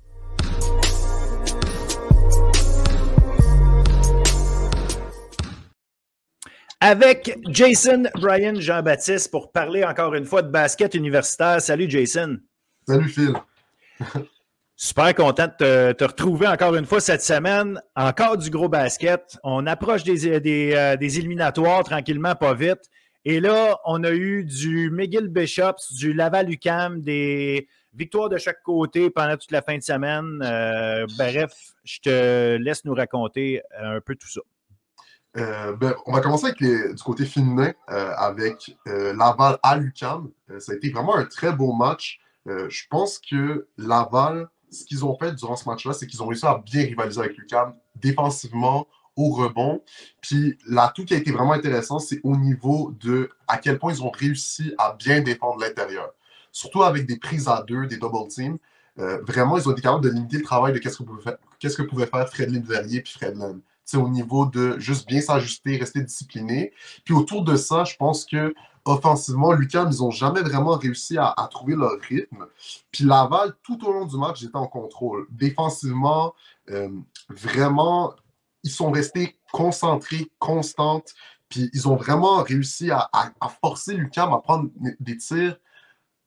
Avec 6.84 7.38
Jason 7.49 8.05
Brian 8.20 8.55
Jean-Baptiste 8.57 9.30
pour 9.30 9.53
parler 9.53 9.84
encore 9.84 10.14
une 10.14 10.24
fois 10.24 10.43
de 10.43 10.51
basket 10.51 10.95
universitaire. 10.95 11.61
Salut, 11.61 11.88
Jason. 11.88 12.38
Salut, 12.88 13.09
Phil. 13.09 13.34
Super 14.85 15.14
content 15.14 15.47
de 15.61 15.93
te, 15.93 16.03
retrouver 16.03 16.49
encore 16.49 16.74
une 16.74 16.87
fois 16.87 16.99
cette 16.99 17.22
semaine. 17.22 17.80
Encore 17.95 18.37
du 18.37 18.51
gros 18.51 18.68
basket. 18.68 19.39
On 19.45 19.64
approche 19.68 20.03
des, 20.03 20.41
des, 20.41 20.74
euh, 20.74 20.97
éliminatoires 20.99 21.85
tranquillement, 21.85 22.35
pas 22.35 22.53
vite. 22.53 22.91
Et 23.24 23.39
là, 23.39 23.78
on 23.85 24.03
a 24.03 24.11
eu 24.11 24.45
du 24.45 24.91
McGill 24.91 25.28
Bishops, 25.28 25.93
du 25.93 26.12
Laval 26.12 26.51
UCAM, 26.51 27.01
des 27.01 27.68
victoires 27.95 28.28
de 28.28 28.39
chaque 28.39 28.61
côté 28.64 29.09
pendant 29.09 29.37
toute 29.37 29.53
la 29.53 29.62
fin 29.62 29.78
de 29.78 29.85
semaine. 29.85 30.41
Euh, 30.43 31.07
bref, 31.16 31.53
je 31.85 32.01
te 32.01 32.57
laisse 32.57 32.85
nous 32.85 32.95
raconter 32.95 33.62
un 33.80 34.01
peu 34.01 34.16
tout 34.16 34.28
ça. 34.28 34.41
Euh, 35.37 35.76
ben, 35.76 35.95
on 36.07 36.12
va 36.12 36.20
commencer 36.20 36.53
du 36.59 37.03
côté 37.05 37.24
féminin 37.24 37.72
avec 37.87 38.76
Laval 38.87 39.59
à 39.62 39.76
l'UCAM. 39.76 40.28
ça 40.59 40.72
a 40.72 40.74
été 40.74 40.91
vraiment 40.91 41.14
un 41.14 41.26
très 41.26 41.53
beau 41.53 41.72
match. 41.72 42.18
je 42.47 42.83
pense 42.91 43.20
que 43.20 43.68
Laval 43.78 44.49
ce 44.72 44.84
qu'ils 44.84 45.04
ont 45.04 45.16
fait 45.16 45.34
durant 45.34 45.56
ce 45.56 45.68
match-là, 45.68 45.92
c'est 45.92 46.06
qu'ils 46.06 46.22
ont 46.22 46.26
réussi 46.26 46.46
à 46.46 46.58
bien 46.64 46.82
rivaliser 46.82 47.20
avec 47.20 47.36
Lucam 47.36 47.74
défensivement, 47.96 48.86
au 49.16 49.30
rebond. 49.30 49.82
Puis 50.20 50.58
l'atout 50.66 51.04
qui 51.04 51.14
a 51.14 51.16
été 51.16 51.30
vraiment 51.30 51.52
intéressant, 51.52 51.98
c'est 51.98 52.20
au 52.24 52.36
niveau 52.36 52.94
de 53.00 53.30
à 53.46 53.58
quel 53.58 53.78
point 53.78 53.92
ils 53.92 54.02
ont 54.02 54.10
réussi 54.10 54.74
à 54.78 54.94
bien 54.98 55.20
défendre 55.20 55.60
l'intérieur. 55.60 56.10
Surtout 56.50 56.82
avec 56.82 57.06
des 57.06 57.18
prises 57.18 57.48
à 57.48 57.62
deux, 57.62 57.86
des 57.86 57.96
double 57.96 58.28
teams. 58.28 58.58
Euh, 58.98 59.22
vraiment, 59.22 59.56
ils 59.56 59.66
ont 59.68 59.72
été 59.72 59.82
capables 59.82 60.04
de 60.04 60.10
limiter 60.10 60.38
le 60.38 60.42
travail 60.42 60.72
de 60.72 60.78
qu'est-ce 60.78 60.98
que 60.98 61.02
pouvait 61.02 61.22
faire, 61.22 61.36
qu'est-ce 61.58 61.76
que 61.76 61.82
pouvait 61.82 62.06
faire 62.06 62.28
Fredlin 62.28 62.62
Verrier 62.62 63.00
puis 63.00 63.12
Fredlin. 63.12 63.60
C'est 63.84 63.96
au 63.96 64.08
niveau 64.08 64.46
de 64.46 64.78
juste 64.78 65.08
bien 65.08 65.20
s'ajuster, 65.20 65.76
rester 65.76 66.02
discipliné. 66.02 66.72
Puis 67.04 67.14
autour 67.14 67.42
de 67.42 67.56
ça, 67.56 67.84
je 67.84 67.96
pense 67.96 68.24
que 68.26 68.54
offensivement, 68.85 69.53
Lucam, 69.53 69.91
ils 69.93 69.99
n'ont 69.99 70.11
jamais 70.11 70.43
vraiment 70.43 70.76
réussi 70.76 71.16
à, 71.18 71.35
trouver 71.51 71.74
leur 71.74 71.99
rythme. 72.01 72.47
Puis 72.91 73.05
Laval, 73.05 73.55
tout 73.62 73.85
au 73.87 73.93
long 73.93 74.07
du 74.07 74.16
match, 74.16 74.43
était 74.43 74.57
en 74.57 74.66
contrôle. 74.66 75.26
Défensivement, 75.30 76.35
euh, 76.70 76.89
vraiment, 77.28 78.14
ils 78.62 78.70
sont 78.70 78.91
restés 78.91 79.39
concentrés, 79.53 80.30
constantes. 80.39 81.14
Puis 81.49 81.70
ils 81.72 81.89
ont 81.89 81.97
vraiment 81.97 82.43
réussi 82.43 82.91
à, 82.91 83.11
forcer 83.61 83.95
Lucam 83.95 84.33
à 84.33 84.39
prendre 84.39 84.70
des 85.01 85.16
tirs 85.18 85.59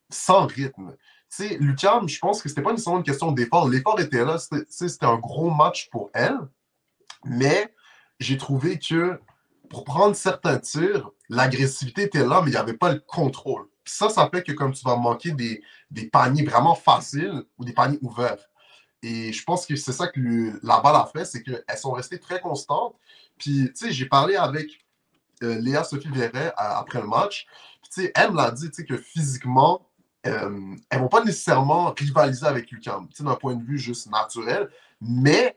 sans 0.10 0.46
rythme. 0.46 0.96
Tu 1.36 1.48
sais, 1.48 1.58
Lucam, 1.58 2.08
je 2.08 2.20
pense 2.20 2.42
que 2.42 2.48
c'était 2.48 2.62
pas 2.62 2.72
nécessairement 2.72 3.00
une 3.00 3.06
question 3.06 3.32
d'effort. 3.32 3.68
L'effort 3.68 4.00
était 4.00 4.24
là. 4.24 4.38
C'était 4.70 5.06
un 5.06 5.18
gros 5.18 5.50
match 5.50 5.90
pour 5.90 6.10
elle. 6.14 6.38
Mais 7.26 7.74
j'ai 8.20 8.38
trouvé 8.38 8.78
que 8.78 9.20
pour 9.70 9.84
prendre 9.84 10.16
certains 10.16 10.60
tirs, 10.60 11.12
l'agressivité 11.30 12.04
était 12.04 12.26
là, 12.26 12.42
mais 12.42 12.50
il 12.50 12.54
n'y 12.54 12.58
avait 12.58 12.74
pas 12.74 12.94
le 12.94 13.00
contrôle. 13.00 13.68
ça, 13.86 14.10
ça 14.10 14.30
fait 14.34 14.44
que 14.44 14.52
comme 14.52 14.74
tu 14.74 14.84
vas 14.84 14.96
manquer 14.96 15.32
des, 15.32 15.62
paniers 16.12 16.44
vraiment 16.44 16.76
faciles 16.76 17.44
ou 17.58 17.66
des 17.66 17.74
paniers 17.74 18.00
ouverts. 18.02 18.50
Et 19.04 19.32
je 19.32 19.44
pense 19.44 19.66
que 19.66 19.76
c'est 19.76 19.92
ça 19.92 20.08
que 20.08 20.20
la 20.64 20.80
balle 20.80 20.96
a 20.96 21.06
fait, 21.06 21.26
c'est 21.26 21.44
qu'elles 21.44 21.78
sont 21.78 21.92
restées 21.92 22.20
très 22.20 22.40
constantes. 22.40 22.96
Puis, 23.38 23.72
tu 23.76 23.86
sais, 23.88 23.92
j'ai 23.92 24.08
parlé 24.08 24.36
avec 24.36 24.68
euh, 25.44 25.60
Léa 25.60 25.84
Sophie 25.84 26.10
Verret 26.10 26.54
après 26.58 27.02
le 27.02 27.08
match. 27.08 27.46
tu 27.84 28.02
sais, 28.02 28.12
elle 28.16 28.32
me 28.32 28.38
l'a 28.38 28.52
dit, 28.52 28.70
tu 28.70 28.78
sais, 28.78 28.86
que 28.86 28.98
physiquement, 28.98 29.88
euh, 30.26 30.76
elles 30.90 30.98
ne 30.98 31.04
vont 31.04 31.10
pas 31.10 31.24
nécessairement 31.24 31.94
rivaliser 31.96 32.48
avec 32.48 32.72
UCAM, 32.72 33.08
tu 33.10 33.18
sais, 33.18 33.24
d'un 33.24 33.36
point 33.36 33.56
de 33.56 33.64
vue 33.64 33.78
juste 33.78 34.10
naturel, 34.10 34.70
mais 35.02 35.56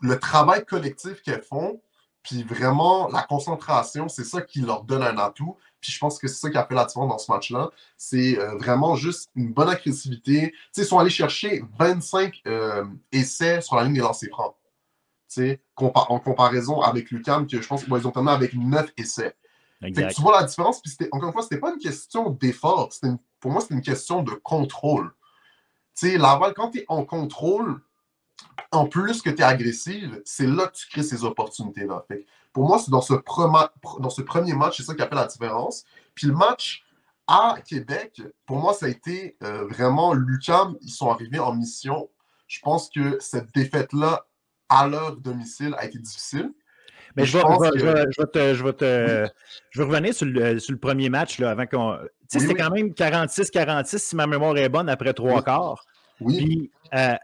le 0.00 0.18
travail 0.18 0.64
collectif 0.64 1.22
qu'elles 1.22 1.42
font, 1.42 1.80
puis 2.24 2.42
vraiment, 2.42 3.06
la 3.08 3.22
concentration, 3.22 4.08
c'est 4.08 4.24
ça 4.24 4.40
qui 4.40 4.60
leur 4.60 4.84
donne 4.84 5.02
un 5.02 5.18
atout. 5.18 5.56
Puis 5.80 5.92
je 5.92 5.98
pense 5.98 6.18
que 6.18 6.26
c'est 6.26 6.40
ça 6.40 6.50
qui 6.50 6.56
a 6.56 6.64
fait 6.66 6.74
la 6.74 6.86
différence 6.86 7.10
dans 7.10 7.18
ce 7.18 7.30
match-là. 7.30 7.70
C'est 7.98 8.38
euh, 8.38 8.56
vraiment 8.56 8.96
juste 8.96 9.30
une 9.36 9.52
bonne 9.52 9.68
agressivité. 9.68 10.50
Tu 10.50 10.58
sais, 10.72 10.82
ils 10.82 10.86
sont 10.86 10.98
allés 10.98 11.10
chercher 11.10 11.62
25 11.78 12.40
euh, 12.46 12.86
essais 13.12 13.60
sur 13.60 13.76
la 13.76 13.84
ligne 13.84 13.92
des 13.92 14.00
lancers 14.00 14.30
francs. 14.30 14.56
Tu 15.28 15.42
sais, 15.42 15.60
en 15.76 16.18
comparaison 16.18 16.80
avec 16.80 17.10
Lucam, 17.10 17.46
que 17.46 17.60
je 17.60 17.68
pense 17.68 17.84
qu'ils 17.84 17.92
ont 17.92 18.10
terminé 18.10 18.32
avec 18.32 18.54
9 18.54 18.92
essais. 18.96 19.36
tu 19.82 20.22
vois 20.22 20.40
la 20.40 20.46
différence. 20.46 20.80
Puis 20.80 20.92
encore 21.12 21.28
une 21.28 21.32
fois, 21.34 21.42
ce 21.42 21.48
n'était 21.48 21.60
pas 21.60 21.72
une 21.72 21.78
question 21.78 22.30
d'effort. 22.30 22.88
Pour 23.38 23.50
moi, 23.50 23.60
c'était 23.60 23.74
une 23.74 23.82
question 23.82 24.22
de 24.22 24.32
contrôle. 24.32 25.12
Tu 25.94 26.08
sais, 26.08 26.16
Laval, 26.16 26.54
quand 26.54 26.70
tu 26.70 26.78
es 26.78 26.84
en 26.88 27.04
contrôle, 27.04 27.82
en 28.72 28.86
plus 28.86 29.22
que 29.22 29.30
tu 29.30 29.40
es 29.40 29.44
agressive, 29.44 30.20
c'est 30.24 30.46
là 30.46 30.66
que 30.66 30.76
tu 30.76 30.88
crées 30.88 31.02
ces 31.02 31.24
opportunités-là. 31.24 32.04
Pour 32.52 32.68
moi, 32.68 32.78
c'est 32.78 32.90
dans, 32.90 33.00
ce 33.00 33.14
dans 33.14 34.10
ce 34.10 34.22
premier 34.22 34.54
match, 34.54 34.78
c'est 34.78 34.84
ça 34.84 34.94
qui 34.94 35.02
a 35.02 35.08
fait 35.08 35.14
la 35.14 35.26
différence. 35.26 35.84
Puis 36.14 36.26
le 36.26 36.34
match 36.34 36.84
à 37.26 37.56
Québec, 37.66 38.20
pour 38.46 38.58
moi, 38.58 38.74
ça 38.74 38.86
a 38.86 38.88
été 38.88 39.36
euh, 39.42 39.66
vraiment 39.66 40.12
Lucam, 40.12 40.76
ils 40.82 40.90
sont 40.90 41.10
arrivés 41.10 41.38
en 41.38 41.54
mission. 41.54 42.08
Je 42.46 42.60
pense 42.60 42.90
que 42.90 43.18
cette 43.20 43.52
défaite-là, 43.54 44.26
à 44.68 44.86
leur 44.86 45.16
domicile, 45.16 45.74
a 45.78 45.84
été 45.84 45.98
difficile. 45.98 46.52
Mais 47.16 47.24
je, 47.24 47.38
vais, 47.38 47.44
revenir 47.44 47.74
sur 50.14 50.26
le, 50.26 50.76
premier 50.76 51.08
match 51.08 51.38
là, 51.38 51.50
avant 51.50 51.66
qu'on. 51.66 51.96
c'était 52.26 52.54
quand 52.54 52.70
même 52.70 52.88
46-46 52.88 53.98
si 53.98 54.16
ma 54.16 54.26
mémoire 54.26 54.56
est 54.56 54.68
bonne 54.68 54.88
après 54.88 55.12
trois 55.12 55.42
quarts. 55.42 55.84
Oui. 56.20 56.36
Puis, 56.36 56.70
euh, 56.94 57.14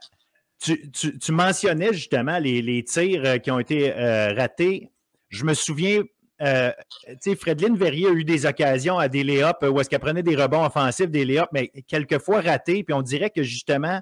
tu, 0.60 1.32
mentionnais 1.32 1.92
justement 1.92 2.38
les, 2.38 2.84
tirs 2.84 3.24
euh, 3.24 3.38
qui 3.38 3.50
ont 3.50 3.58
été 3.58 3.94
euh, 3.94 4.34
ratés. 4.34 4.90
Je 5.28 5.44
me 5.44 5.54
souviens, 5.54 6.02
euh, 6.42 6.70
tu 7.06 7.16
sais, 7.20 7.36
Fredline 7.36 7.76
Verrier 7.76 8.08
a 8.08 8.12
eu 8.12 8.24
des 8.24 8.46
occasions 8.46 8.98
à 8.98 9.08
des 9.08 9.24
lay 9.24 9.42
où 9.44 9.80
est-ce 9.80 9.88
qu'elle 9.88 10.00
prenait 10.00 10.22
des 10.22 10.36
rebonds 10.36 10.64
offensifs, 10.64 11.10
des 11.10 11.24
lay 11.24 11.40
mais 11.52 11.68
quelquefois 11.86 12.40
ratés. 12.40 12.84
Puis 12.84 12.92
on 12.92 13.02
dirait 13.02 13.30
que 13.30 13.42
justement, 13.42 14.00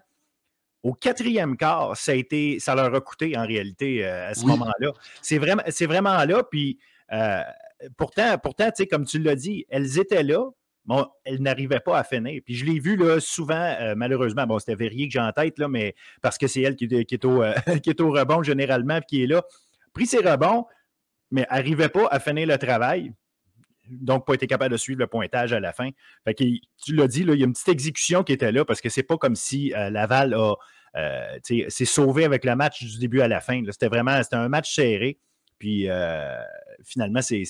au 0.83 0.95
quatrième 0.95 1.57
quart, 1.57 1.97
ça, 1.97 2.13
a 2.13 2.15
été, 2.15 2.59
ça 2.59 2.75
leur 2.75 2.95
a 2.95 3.01
coûté 3.01 3.37
en 3.37 3.47
réalité 3.47 4.05
à 4.05 4.35
ce 4.35 4.47
moment-là. 4.47 4.93
C'est 5.23 5.39
vraiment, 5.39 5.63
vraiment 5.83 6.25
là. 6.25 6.43
Puis 6.45 6.79
pourtant, 7.97 8.39
pourtant 8.39 8.71
comme 8.91 9.05
tu 9.05 9.19
l'as 9.19 9.37
dit, 9.37 9.67
elles 9.69 9.99
étaient 9.99 10.23
là, 10.23 10.49
bon, 10.89 11.07
elle 11.25 11.43
n'arrivait 11.43 11.81
pas 11.81 11.99
à 11.99 12.03
finir. 12.03 12.41
Puis 12.45 12.55
je 12.55 12.65
l'ai 12.65 12.81
vu 12.81 12.97
là, 12.97 13.21
souvent, 13.21 13.77
euh, 13.79 13.95
malheureusement, 13.95 14.47
bon, 14.47 14.59
c'était 14.59 14.75
Verrier 14.75 15.07
que 15.07 15.13
j'ai 15.13 15.21
en 15.21 15.33
tête, 15.33 15.59
mais 15.59 15.95
parce 16.23 16.39
que 16.39 16.47
c'est 16.47 16.63
elle 16.63 16.77
qui, 16.77 16.87
est 16.87 17.25
au, 17.27 17.43
euh, 17.43 17.53
est 17.67 18.01
au, 18.01 18.11
rebond 18.11 18.43
généralement, 18.43 18.99
qui 19.03 19.23
est 19.23 19.27
là. 19.27 19.43
Pris 19.93 20.07
ses 20.07 20.19
rebonds, 20.19 20.65
mais 21.31 21.47
n'arrivait 21.51 21.91
pas 21.91 22.09
à 22.11 22.19
finir 22.19 22.49
le 22.49 22.57
travail. 22.57 23.13
Donc, 23.91 24.27
pas 24.27 24.35
été 24.35 24.47
capable 24.47 24.73
de 24.73 24.77
suivre 24.79 25.01
le 25.01 25.07
pointage 25.07 25.53
à 25.53 25.61
la 25.61 25.75
fin. 25.75 25.91
Fait 26.25 26.35
que, 26.35 26.45
tu 26.83 26.95
l'as 26.95 27.07
dit, 27.07 27.21
il 27.21 27.35
y 27.35 27.43
a 27.43 27.47
une 27.47 27.53
petite 27.53 27.69
exécution 27.69 28.23
qui 28.23 28.33
était 28.33 28.53
là 28.53 28.65
parce 28.65 28.81
que 28.81 28.89
c'est 28.89 29.03
pas 29.03 29.19
comme 29.19 29.37
si 29.37 29.75
euh, 29.75 29.91
Laval 29.91 30.35
a 30.35 30.55
s'est 31.43 31.85
sauvé 31.85 32.25
avec 32.25 32.45
le 32.45 32.57
match 32.57 32.83
du 32.83 32.99
début 32.99 33.21
à 33.21 33.29
la 33.29 33.41
fin. 33.41 33.63
C'était 33.71 33.89
vraiment 33.89 34.21
un 34.33 34.49
match 34.49 34.75
serré. 34.75 35.19
Puis 35.59 35.87
finalement, 36.83 37.21
c'est 37.23 37.45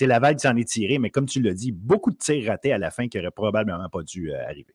Laval 0.00 0.36
qui 0.36 0.42
s'en 0.42 0.56
est 0.56 0.68
tiré. 0.68 0.98
Mais 0.98 1.10
comme 1.10 1.26
tu 1.26 1.40
l'as 1.40 1.54
dit, 1.54 1.72
beaucoup 1.72 2.10
de 2.10 2.16
tirs 2.16 2.48
ratés 2.48 2.72
à 2.72 2.78
la 2.78 2.90
fin 2.90 3.08
qui 3.08 3.16
n'auraient 3.16 3.30
probablement 3.30 3.88
pas 3.88 4.02
dû 4.02 4.32
arriver. 4.32 4.74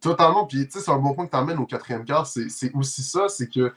Totalement. 0.00 0.46
Puis, 0.46 0.66
tu 0.66 0.72
sais, 0.72 0.80
c'est 0.80 0.90
un 0.90 0.98
bon 0.98 1.14
point 1.14 1.26
que 1.26 1.30
tu 1.30 1.36
amènes 1.36 1.58
au 1.58 1.66
quatrième 1.66 2.04
quart. 2.04 2.26
C'est 2.26 2.74
aussi 2.74 3.02
ça, 3.02 3.28
c'est 3.28 3.48
que 3.48 3.72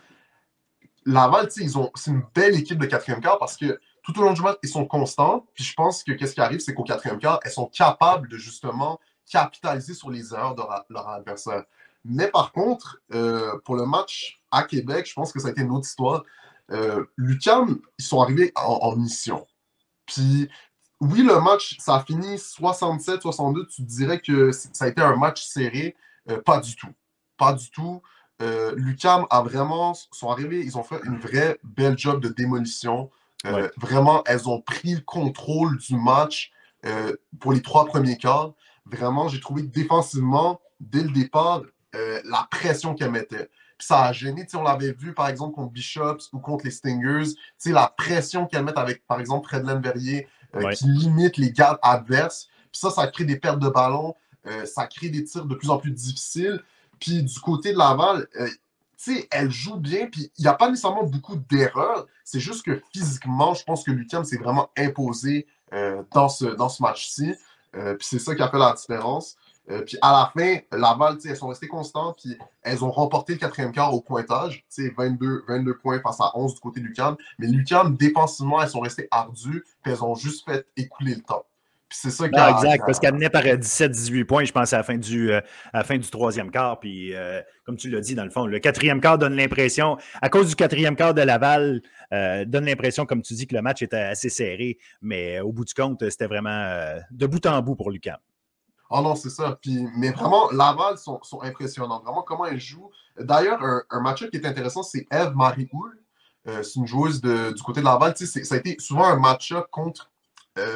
Laval, 1.06 1.50
tu 1.50 1.68
sais, 1.68 1.80
c'est 1.96 2.12
une 2.12 2.24
belle 2.34 2.56
équipe 2.56 2.80
de 2.80 2.86
quatrième 2.86 3.22
quart 3.22 3.38
parce 3.38 3.58
que 3.58 3.80
tout 4.04 4.20
au 4.20 4.24
long 4.24 4.34
du 4.34 4.42
match, 4.42 4.58
ils 4.64 4.70
sont 4.70 4.86
constants. 4.86 5.46
Puis 5.54 5.64
je 5.64 5.74
pense 5.74 6.04
que 6.04 6.12
qu'est-ce 6.14 6.34
qui 6.34 6.42
arrive, 6.42 6.60
c'est 6.60 6.74
qu'au 6.74 6.84
quatrième 6.84 7.20
quart, 7.20 7.40
elles 7.44 7.52
sont 7.52 7.68
capables 7.68 8.30
de 8.30 8.38
justement 8.38 9.00
capitaliser 9.30 9.94
sur 9.94 10.12
les 10.12 10.34
erreurs 10.34 10.56
de 10.56 10.62
leur 10.90 11.10
adversaire. 11.10 11.64
Mais 12.04 12.28
par 12.28 12.52
contre, 12.52 13.02
euh, 13.14 13.58
pour 13.66 13.76
le 13.76 13.86
match 13.86 14.40
à 14.52 14.64
Québec, 14.64 15.08
je 15.08 15.14
pense 15.14 15.34
que 15.34 15.40
ça 15.40 15.48
a 15.48 15.52
été 15.52 15.62
une 15.62 15.72
autre 15.72 15.88
histoire. 15.88 16.24
Euh, 16.72 17.06
Lucam, 17.18 17.80
ils 18.00 18.06
sont 18.06 18.22
arrivés 18.22 18.52
en, 18.56 18.96
mission. 18.96 19.46
Puis 20.06 20.50
oui, 21.02 21.24
le 21.24 21.40
match, 21.42 21.78
ça 21.80 21.96
a 21.96 22.04
fini 22.04 22.36
67-62. 22.36 23.68
Tu 23.68 23.84
dirais 23.84 24.20
que 24.20 24.52
ça 24.52 24.86
a 24.86 24.88
été 24.88 25.02
un 25.02 25.16
match 25.16 25.46
serré. 25.46 25.96
Euh, 26.30 26.42
pas 26.42 26.60
du 26.60 26.76
tout. 26.76 26.94
Pas 27.38 27.54
du 27.54 27.70
tout. 27.70 28.02
Euh, 28.42 28.74
Lucam 28.76 29.26
a 29.30 29.42
vraiment, 29.42 29.94
sont 29.94 30.30
arrivés, 30.30 30.62
ils 30.62 30.78
ont 30.78 30.84
fait 30.84 31.00
une 31.06 31.18
vraie 31.18 31.58
belle 31.64 31.98
job 31.98 32.22
de 32.22 32.30
démolition. 32.30 33.12
Euh, 33.46 33.70
vraiment, 33.78 34.24
elles 34.26 34.50
ont 34.50 34.62
pris 34.62 34.96
le 34.96 35.02
contrôle 35.02 35.78
du 35.78 35.96
match 35.96 36.52
pour 37.40 37.52
les 37.52 37.64
trois 37.64 37.86
premiers 37.88 38.16
quarts. 38.16 38.54
Vraiment, 38.86 39.28
j'ai 39.28 39.40
trouvé 39.40 39.64
que 39.64 39.72
défensivement, 39.72 40.62
dès 40.80 41.02
le 41.02 41.10
départ, 41.10 41.64
la 41.94 42.48
pression 42.52 42.94
qu'elles 42.94 43.10
mettaient. 43.10 43.50
Ça 43.80 44.04
a 44.04 44.14
gêné, 44.14 44.46
on 44.54 44.64
l'avait 44.64 44.94
vu 44.94 45.14
par 45.14 45.28
exemple 45.28 45.56
contre 45.56 45.72
Bishops 45.72 46.32
ou 46.34 46.40
contre 46.40 46.66
les 46.66 46.72
Stingers, 46.72 47.34
la 47.66 47.94
pression 47.98 48.46
qu'elles 48.46 48.64
mettent 48.64 48.78
avec 48.78 49.06
par 49.06 49.20
exemple 49.20 49.48
Fredlin 49.48 49.80
Verrier 49.80 50.28
qui 50.74 50.86
limite 50.88 51.38
les 51.38 51.52
gardes 51.52 51.80
adverses. 51.82 52.48
Puis 52.72 52.80
ça, 52.80 52.90
ça 52.90 53.08
crée 53.08 53.26
des 53.26 53.38
pertes 53.38 53.60
de 53.60 53.68
ballon, 53.68 54.16
ça 54.66 54.88
crée 54.88 55.10
des 55.10 55.24
tirs 55.26 55.46
de 55.46 55.56
plus 55.56 55.70
en 55.70 55.78
plus 55.78 55.92
difficiles. 55.92 56.62
Puis 57.00 57.24
du 57.24 57.40
côté 57.40 57.74
de 57.74 57.78
Laval, 57.78 58.28
euh, 58.40 58.48
tu 58.98 59.16
sais, 59.16 59.28
elle 59.32 59.52
joue 59.52 59.78
bien, 59.78 60.08
puis 60.08 60.32
il 60.38 60.42
n'y 60.42 60.48
a 60.48 60.54
pas 60.54 60.70
nécessairement 60.70 61.04
beaucoup 61.04 61.36
d'erreurs. 61.36 62.08
C'est 62.24 62.40
juste 62.40 62.66
que 62.66 62.82
physiquement, 62.94 63.54
je 63.54 63.64
pense 63.64 63.84
que 63.84 63.92
Lucam 63.92 64.24
s'est 64.24 64.38
vraiment 64.38 64.70
imposé 64.78 65.48
euh, 65.74 66.04
dans 66.12 66.30
ce, 66.30 66.46
dans 66.46 66.70
ce 66.70 66.82
match-ci. 66.82 67.36
Euh, 67.76 67.96
puis 67.96 68.08
c'est 68.10 68.20
ça 68.20 68.36
qui 68.36 68.42
a 68.42 68.50
fait 68.50 68.58
la 68.58 68.74
différence. 68.74 69.36
Puis 69.86 69.98
à 70.02 70.12
la 70.12 70.32
fin, 70.36 70.60
Laval, 70.72 71.18
elles 71.26 71.36
sont 71.36 71.48
restées 71.48 71.68
constantes, 71.68 72.20
puis 72.22 72.38
elles 72.62 72.84
ont 72.84 72.92
remporté 72.92 73.34
le 73.34 73.40
quatrième 73.40 73.72
quart 73.72 73.94
au 73.94 74.02
pointage, 74.02 74.66
22, 74.98 75.44
22 75.48 75.78
points 75.78 76.00
face 76.02 76.20
à 76.20 76.32
11 76.36 76.54
du 76.54 76.60
côté 76.60 76.80
de 76.82 76.86
Lucam. 76.86 77.16
Mais 77.40 77.48
Lucam, 77.48 77.96
défensivement, 77.96 78.62
elles 78.62 78.70
sont 78.70 78.82
restées 78.82 79.08
ardues, 79.12 79.64
puis 79.82 79.94
elles 79.94 80.04
ont 80.04 80.16
juste 80.16 80.46
fait 80.46 80.68
écouler 80.78 81.16
le 81.16 81.22
temps 81.22 81.46
c'est 81.90 82.10
ça 82.10 82.28
qui 82.28 82.40
Exact, 82.40 82.84
parce 82.86 83.00
qu'elle 83.00 83.14
menait 83.14 83.30
par 83.30 83.44
17-18 83.44 84.22
euh, 84.22 84.26
points, 84.26 84.44
je 84.44 84.52
pense, 84.52 84.74
à 84.74 84.78
la 84.78 84.84
fin 84.84 84.98
du, 84.98 85.32
euh, 85.32 85.40
à 85.72 85.80
la 85.80 85.84
fin 85.84 85.98
du 85.98 86.10
troisième 86.10 86.52
quart. 86.52 86.80
Puis, 86.80 87.14
euh, 87.14 87.42
comme 87.66 87.78
tu 87.78 87.90
l'as 87.90 88.02
dit, 88.02 88.16
dans 88.16 88.24
le 88.24 88.30
fond, 88.30 88.46
le 88.46 88.60
quatrième 88.60 89.00
quart 89.02 89.18
donne 89.18 89.36
l'impression, 89.36 89.98
à 90.22 90.30
cause 90.30 90.50
du 90.50 90.56
quatrième 90.56 90.96
quart 90.96 91.14
de 91.14 91.22
Laval, 91.22 91.82
donne 92.12 92.66
l'impression, 92.66 93.06
comme 93.06 93.22
tu 93.22 93.34
dis, 93.34 93.48
que 93.48 93.56
le 93.56 93.62
match 93.62 93.82
était 93.82 93.98
assez 93.98 94.30
serré. 94.30 94.78
Mais 95.02 95.40
au 95.40 95.52
bout 95.52 95.66
du 95.66 95.74
compte, 95.74 96.10
c'était 96.10 96.28
vraiment 96.28 96.96
de 97.12 97.28
bout 97.28 97.46
en 97.46 97.62
bout 97.62 97.76
pour 97.76 97.92
Lucas. 97.92 98.20
Oh 98.98 99.02
non, 99.02 99.16
c'est 99.16 99.30
ça. 99.30 99.58
Puis, 99.62 99.88
mais 99.98 100.12
vraiment, 100.12 100.50
Laval 100.52 100.98
sont, 100.98 101.20
sont 101.24 101.42
impressionnants. 101.42 102.02
Vraiment, 102.02 102.22
comment 102.22 102.46
ils 102.46 102.60
jouent. 102.60 102.92
D'ailleurs, 103.20 103.60
un, 103.90 104.00
match 104.00 104.30
qui 104.30 104.38
est 104.38 104.46
intéressant, 104.46 104.84
c'est 104.84 105.06
Eve 105.12 105.36
Marie 105.36 105.68
Houle. 105.74 106.00
c'est 106.46 106.76
une 106.76 106.88
joueuse 106.88 107.20
de, 107.20 107.52
du 107.52 107.64
côté 107.64 107.82
de 107.82 107.86
Laval. 107.86 108.16
Ça 108.16 108.56
a 108.56 108.58
été 108.58 108.78
souvent 108.80 109.06
un 109.06 109.18
match-up 109.18 109.66
contre 109.72 110.12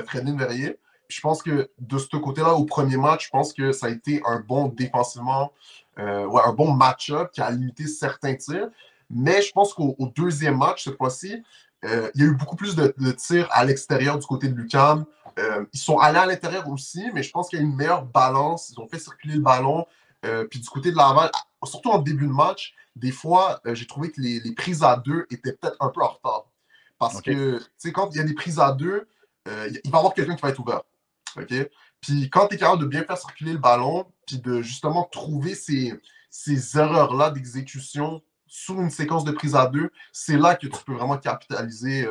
Fredine 0.06 0.38
Verrier 0.38 0.80
je 1.10 1.22
pense 1.22 1.42
que 1.42 1.70
de 1.80 1.98
ce 1.98 2.16
côté-là, 2.16 2.54
au 2.54 2.66
premier 2.66 2.98
match, 2.98 3.26
je 3.26 3.30
pense 3.32 3.52
que 3.52 3.72
ça 3.72 3.88
a 3.88 3.90
été 3.90 4.22
un 4.26 4.40
bon 4.40 4.68
défensivement, 4.68 5.52
euh, 5.98 6.30
un 6.46 6.54
bon 6.54 6.72
match-up 6.72 7.32
qui 7.34 7.42
a 7.42 7.50
limité 7.50 7.88
certains 7.88 8.36
tirs. 8.36 8.70
Mais 9.10 9.42
je 9.42 9.52
pense 9.52 9.74
qu'au 9.74 9.96
deuxième 10.16 10.58
match, 10.58 10.84
cette 10.84 10.98
fois-ci, 10.98 11.44
euh, 11.84 12.12
il 12.14 12.22
y 12.22 12.24
a 12.24 12.28
eu 12.28 12.36
beaucoup 12.36 12.56
plus 12.56 12.76
de, 12.76 12.94
tirs 13.14 13.50
à 13.52 13.66
l'extérieur 13.66 14.20
du 14.20 14.28
côté 14.28 14.50
de 14.50 14.56
Lucam. 14.56 15.06
Euh, 15.40 15.66
ils 15.74 15.80
sont 15.80 15.98
allés 15.98 16.18
à 16.18 16.26
l'intérieur 16.26 16.68
aussi, 16.70 17.10
mais 17.14 17.24
je 17.24 17.32
pense 17.32 17.50
qu'il 17.50 17.60
y 17.60 17.62
a 17.62 17.66
une 17.66 17.76
meilleure 17.76 18.06
balance. 18.06 18.70
Ils 18.70 18.80
ont 18.80 18.88
fait 18.88 19.00
circuler 19.00 19.36
le 19.36 19.42
ballon. 19.42 19.86
puis 20.50 20.60
du 20.60 20.70
côté 20.70 20.92
de 20.92 20.98
Laval, 20.98 21.32
surtout 21.64 21.90
en 21.92 22.00
début 22.00 22.28
de 22.28 22.32
match, 22.32 22.76
des 22.96 23.12
fois, 23.12 23.62
j'ai 23.66 23.88
trouvé 23.88 24.12
que 24.12 24.20
les, 24.20 24.54
prises 24.54 24.84
à 24.84 24.98
deux 24.98 25.26
étaient 25.32 25.54
peut-être 25.54 25.78
un 25.80 25.90
peu 25.90 26.02
en 26.02 26.10
retard. 26.10 26.46
Parce 26.98 27.22
que, 27.22 27.58
tu 27.60 27.66
sais, 27.78 27.92
quand 27.94 28.10
il 28.14 28.18
y 28.18 28.20
a 28.20 28.24
des 28.24 28.34
prises 28.34 28.60
à 28.60 28.74
deux, 28.74 29.08
il 29.46 29.52
va 29.90 29.98
y 29.98 29.98
avoir 29.98 30.14
quelqu'un 30.14 30.36
qui 30.36 30.42
va 30.42 30.50
être 30.50 30.60
ouvert. 30.60 30.82
OK? 31.38 31.54
Puis 32.02 32.30
quand 32.30 32.48
tu 32.48 32.56
es 32.56 32.58
capable 32.58 32.82
de 32.82 32.88
bien 32.88 33.04
faire 33.04 33.18
circuler 33.18 33.54
le 33.54 33.60
ballon, 33.60 34.06
puis 34.26 34.40
de 34.40 34.62
justement 34.62 35.04
trouver 35.04 35.56
ces, 35.56 35.94
ces 36.30 36.78
erreurs-là 36.78 37.32
d'exécution 37.32 38.22
sur 38.48 38.80
une 38.82 38.90
séquence 38.90 39.24
de 39.24 39.32
prise 39.32 39.56
à 39.56 39.68
deux, 39.68 39.92
c'est 40.12 40.38
là 40.38 40.56
que 40.56 40.68
tu 40.68 40.84
peux 40.86 40.94
vraiment 40.94 41.18
capitaliser 41.18 42.08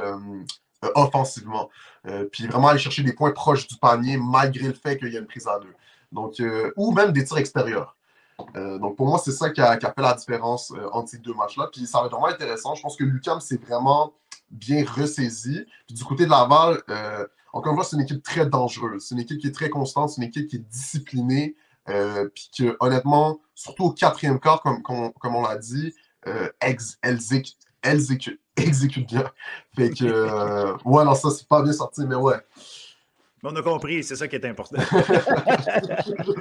euh, 0.84 0.88
euh, 0.88 0.90
offensivement. 0.94 1.70
Euh, 2.06 2.24
puis 2.30 2.46
vraiment 2.46 2.68
aller 2.68 2.78
chercher 2.78 3.02
des 3.02 3.12
points 3.12 3.32
proches 3.32 3.66
du 3.66 3.76
panier 3.76 4.16
malgré 4.16 4.68
le 4.68 4.74
fait 4.74 4.98
qu'il 4.98 5.12
y 5.12 5.16
a 5.16 5.20
une 5.20 5.26
prise 5.26 5.46
à 5.46 5.58
deux. 5.58 5.74
Donc, 6.10 6.42
ou 6.76 6.92
même 6.92 7.12
des 7.12 7.24
tirs 7.24 7.36
extérieurs. 7.36 7.94
donc 8.54 8.96
pour 8.96 9.06
moi, 9.06 9.18
c'est 9.18 9.32
ça 9.32 9.50
qui 9.50 9.60
a, 9.60 9.78
fait 9.78 9.92
la 9.98 10.14
différence 10.14 10.72
entre 10.92 11.10
ces 11.10 11.18
deux 11.18 11.34
matchs-là. 11.34 11.68
Puis 11.70 11.86
ça 11.86 12.00
va 12.00 12.06
être 12.06 12.12
vraiment 12.12 12.28
intéressant. 12.28 12.74
Je 12.74 12.80
pense 12.80 12.96
que 12.96 13.04
Lucam 13.04 13.40
s'est 13.40 13.58
vraiment 13.58 14.14
bien 14.50 14.86
ressaisi. 14.86 15.66
Puis 15.86 15.94
du 15.94 16.04
côté 16.04 16.24
de 16.24 16.30
Laval, 16.30 16.82
encore 17.52 17.72
une 17.72 17.76
fois, 17.76 17.84
c'est 17.84 17.96
une 17.96 18.02
équipe 18.02 18.22
très 18.22 18.46
dangereuse. 18.46 19.04
C'est 19.06 19.14
une 19.14 19.20
équipe 19.20 19.38
qui 19.38 19.48
est 19.48 19.54
très 19.54 19.68
constante, 19.68 20.08
c'est 20.08 20.22
une 20.22 20.28
équipe 20.28 20.48
qui 20.48 20.56
est 20.56 20.70
disciplinée. 20.70 21.56
Euh, 21.88 22.28
puis 22.34 22.50
que, 22.56 22.76
honnêtement, 22.80 23.40
surtout 23.54 23.84
au 23.84 23.92
quatrième 23.92 24.38
quart, 24.40 24.62
comme, 24.62 24.82
on 25.24 25.42
l'a 25.42 25.56
dit, 25.56 25.94
euh, 26.26 26.48
elles, 26.60 27.18
exécutent, 28.66 29.06
bien. 29.06 29.30
Fait 29.76 29.90
que, 29.90 30.04
euh, 30.04 30.76
ouais, 30.84 31.04
non, 31.04 31.14
ça, 31.14 31.30
c'est 31.30 31.46
pas 31.46 31.62
bien 31.62 31.72
sorti, 31.72 32.04
mais 32.06 32.16
ouais. 32.16 32.36
On 33.42 33.54
a 33.54 33.62
compris, 33.62 34.02
c'est 34.02 34.16
ça 34.16 34.26
qui 34.26 34.36
est 34.36 34.44
important. 34.44 34.82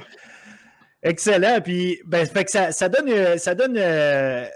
Excellent. 1.02 1.60
Puis, 1.62 2.00
ben, 2.04 2.26
fait 2.26 2.44
que 2.44 2.50
ça, 2.50 2.72
ça 2.72 2.88
donne, 2.88 3.38
ça 3.38 3.54
donne 3.54 3.78
un, 3.78 4.48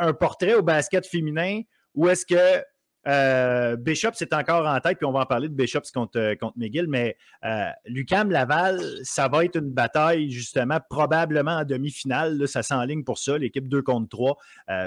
un, 0.00 0.12
portrait 0.12 0.54
au 0.54 0.62
basket 0.62 1.06
féminin 1.06 1.62
où 1.94 2.08
est-ce 2.08 2.26
que 2.26 2.64
euh, 3.06 3.76
Bishop, 3.76 4.10
c'est 4.14 4.32
encore 4.34 4.66
en 4.66 4.78
tête, 4.80 4.98
puis 4.98 5.06
on 5.06 5.12
va 5.12 5.20
en 5.20 5.26
parler 5.26 5.48
de 5.48 5.54
Bishop 5.54 5.80
contre, 5.94 6.18
euh, 6.18 6.34
contre 6.34 6.58
McGill, 6.58 6.86
mais 6.86 7.16
euh, 7.44 7.70
Lucam 7.86 8.30
Laval, 8.30 8.80
ça 9.02 9.28
va 9.28 9.44
être 9.44 9.56
une 9.56 9.70
bataille, 9.70 10.30
justement, 10.30 10.78
probablement 10.88 11.58
en 11.58 11.64
demi-finale. 11.64 12.46
ça 12.46 12.62
s'enligne 12.62 13.04
pour 13.04 13.18
ça, 13.18 13.38
l'équipe 13.38 13.68
2 13.68 13.82
contre 13.82 14.08
3. 14.08 14.36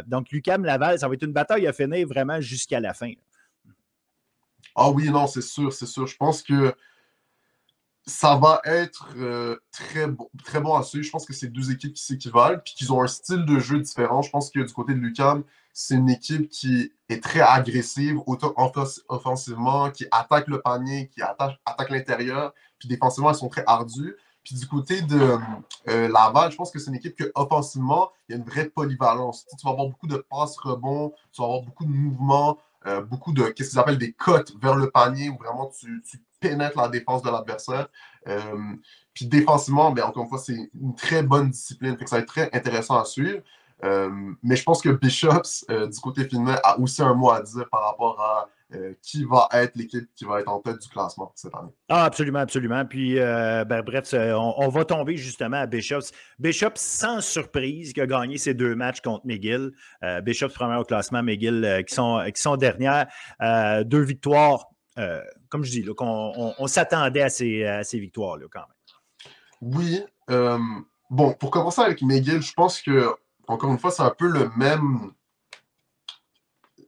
donc, 0.07 0.29
Lucam 0.31 0.63
Laval, 0.63 0.99
ça 0.99 1.07
va 1.07 1.13
être 1.15 1.23
une 1.23 1.33
bataille 1.33 1.67
à 1.67 1.73
finir 1.73 2.07
vraiment 2.07 2.39
jusqu'à 2.39 2.79
la 2.79 2.93
fin. 2.93 3.11
Ah 4.75 4.89
oui, 4.89 5.09
non, 5.09 5.27
c'est 5.27 5.41
sûr, 5.41 5.71
c'est 5.71 5.85
sûr. 5.85 6.07
Je 6.07 6.17
pense 6.17 6.41
que 6.41 6.73
ça 8.05 8.35
va 8.35 8.61
être 8.65 9.07
très, 9.71 10.07
bon, 10.07 10.29
très 10.43 10.59
bon 10.59 10.75
à 10.75 10.83
suivre. 10.83 11.05
Je 11.05 11.11
pense 11.11 11.25
que 11.25 11.33
c'est 11.33 11.47
deux 11.47 11.71
équipes 11.71 11.93
qui 11.93 12.03
s'équivalent, 12.03 12.59
puis 12.63 12.73
qu'ils 12.73 12.91
ont 12.91 13.01
un 13.01 13.07
style 13.07 13.45
de 13.45 13.59
jeu 13.59 13.79
différent. 13.79 14.21
Je 14.21 14.29
pense 14.29 14.49
que 14.49 14.59
du 14.59 14.73
côté 14.73 14.93
de 14.93 14.99
Lucam, 14.99 15.43
c'est 15.73 15.95
une 15.95 16.09
équipe 16.09 16.49
qui 16.49 16.91
est 17.09 17.23
très 17.23 17.41
agressive, 17.41 18.19
autant 18.27 18.53
offensivement, 19.09 19.89
qui 19.89 20.05
attaque 20.11 20.47
le 20.47 20.61
panier, 20.61 21.09
qui 21.09 21.21
attaque, 21.21 21.59
attaque 21.65 21.89
l'intérieur. 21.89 22.53
Puis 22.77 22.87
défensivement, 22.87 23.29
elles 23.29 23.35
sont 23.35 23.49
très 23.49 23.63
ardues. 23.65 24.15
Puis 24.43 24.55
du 24.55 24.67
côté 24.67 25.01
de 25.01 25.37
euh, 25.87 26.09
Laval, 26.09 26.51
je 26.51 26.57
pense 26.57 26.69
que 26.69 26.77
c'est 26.77 26.89
une 26.89 26.97
équipe 26.97 27.15
que 27.15 27.31
offensivement, 27.33 28.11
il 28.27 28.33
y 28.33 28.35
a 28.35 28.37
une 28.37 28.43
vraie 28.43 28.65
polyvalence. 28.65 29.45
Tu, 29.57 29.65
vas 29.65 29.71
avoir 29.71 29.87
beaucoup 29.87 30.07
de 30.07 30.17
passes 30.17 30.57
rebonds, 30.57 31.13
tu 31.31 31.41
vas 31.41 31.47
avoir 31.47 31.61
beaucoup 31.61 31.85
de 31.85 31.91
mouvements, 31.91 32.57
euh, 32.87 33.01
beaucoup 33.01 33.33
de 33.33 33.43
qu'est-ce 33.43 33.71
qu'ils 33.71 33.79
appellent 33.79 33.97
des 33.97 34.13
cotes 34.13 34.53
vers 34.61 34.75
le 34.75 34.89
panier 34.89 35.29
où 35.29 35.37
vraiment 35.37 35.67
tu, 35.67 36.03
pénètres 36.39 36.77
la 36.77 36.89
défense 36.89 37.21
de 37.21 37.29
l'adversaire. 37.29 37.87
Euh, 38.27 38.73
puis 39.13 39.27
défensivement, 39.27 39.91
ben, 39.91 40.03
encore 40.03 40.23
une 40.23 40.29
fois, 40.29 40.39
c'est 40.39 40.69
une 40.79 40.95
très 40.95 41.23
bonne 41.23 41.49
discipline. 41.49 41.97
Fait 41.97 42.03
que 42.03 42.09
ça 42.09 42.17
va 42.17 42.21
être 42.21 42.27
très 42.27 42.49
intéressant 42.53 42.99
à 42.99 43.05
suivre. 43.05 43.41
Euh, 43.83 44.09
mais 44.41 44.55
je 44.55 44.63
pense 44.63 44.81
que 44.81 44.89
Bishops, 44.89 45.65
du 45.69 45.99
côté 46.01 46.27
féminin, 46.27 46.57
a 46.63 46.79
aussi 46.79 47.01
un 47.01 47.13
mot 47.13 47.31
à 47.31 47.41
dire 47.41 47.69
par 47.69 47.83
rapport 47.83 48.19
à 48.19 48.49
euh, 48.73 48.93
qui 49.01 49.23
va 49.23 49.47
être 49.53 49.75
l'équipe 49.75 50.07
qui 50.15 50.25
va 50.25 50.39
être 50.39 50.47
en 50.47 50.59
tête 50.59 50.81
du 50.81 50.89
classement 50.89 51.31
cette 51.35 51.53
année. 51.55 51.71
Ah, 51.89 52.05
absolument, 52.05 52.39
absolument. 52.39 52.85
Puis, 52.85 53.15
ben, 53.15 53.81
bref, 53.81 54.13
on, 54.13 54.69
va 54.69 54.85
tomber 54.85 55.17
justement 55.17 55.57
à 55.57 55.65
Bishops. 55.65 56.11
Bishops, 56.39 56.77
sans 56.77 57.21
surprise, 57.21 57.93
qui 57.93 58.01
a 58.01 58.07
gagné 58.07 58.37
ses 58.37 58.53
deux 58.53 58.75
matchs 58.75 59.01
contre 59.01 59.25
McGill. 59.25 59.71
Bishops, 60.23 60.53
premier 60.53 60.75
au 60.75 60.83
classement, 60.83 61.23
McGill, 61.23 61.83
qui, 61.87 61.93
sont, 61.93 62.23
qui 62.33 62.41
sont 62.41 62.57
dernières. 62.57 63.07
deux 63.85 64.01
victoires, 64.01 64.67
comme 65.49 65.63
je 65.63 65.71
dis, 65.71 65.85
on, 65.99 66.53
on 66.57 66.67
s'attendait 66.67 67.21
à 67.21 67.29
ces, 67.29 67.65
à 67.65 67.83
ces 67.83 67.99
victoires-là 67.99 68.45
quand 68.51 68.61
même. 68.61 69.75
Oui. 69.75 70.03
bon, 71.09 71.33
pour 71.33 71.51
commencer 71.51 71.81
avec 71.81 72.01
McGill, 72.01 72.41
je 72.41 72.53
pense 72.53 72.81
que 72.81 73.15
encore 73.47 73.71
une 73.71 73.79
fois, 73.79 73.91
c'est 73.91 74.03
un 74.03 74.13
peu 74.17 74.27
le 74.27 74.49
même, 74.55 75.11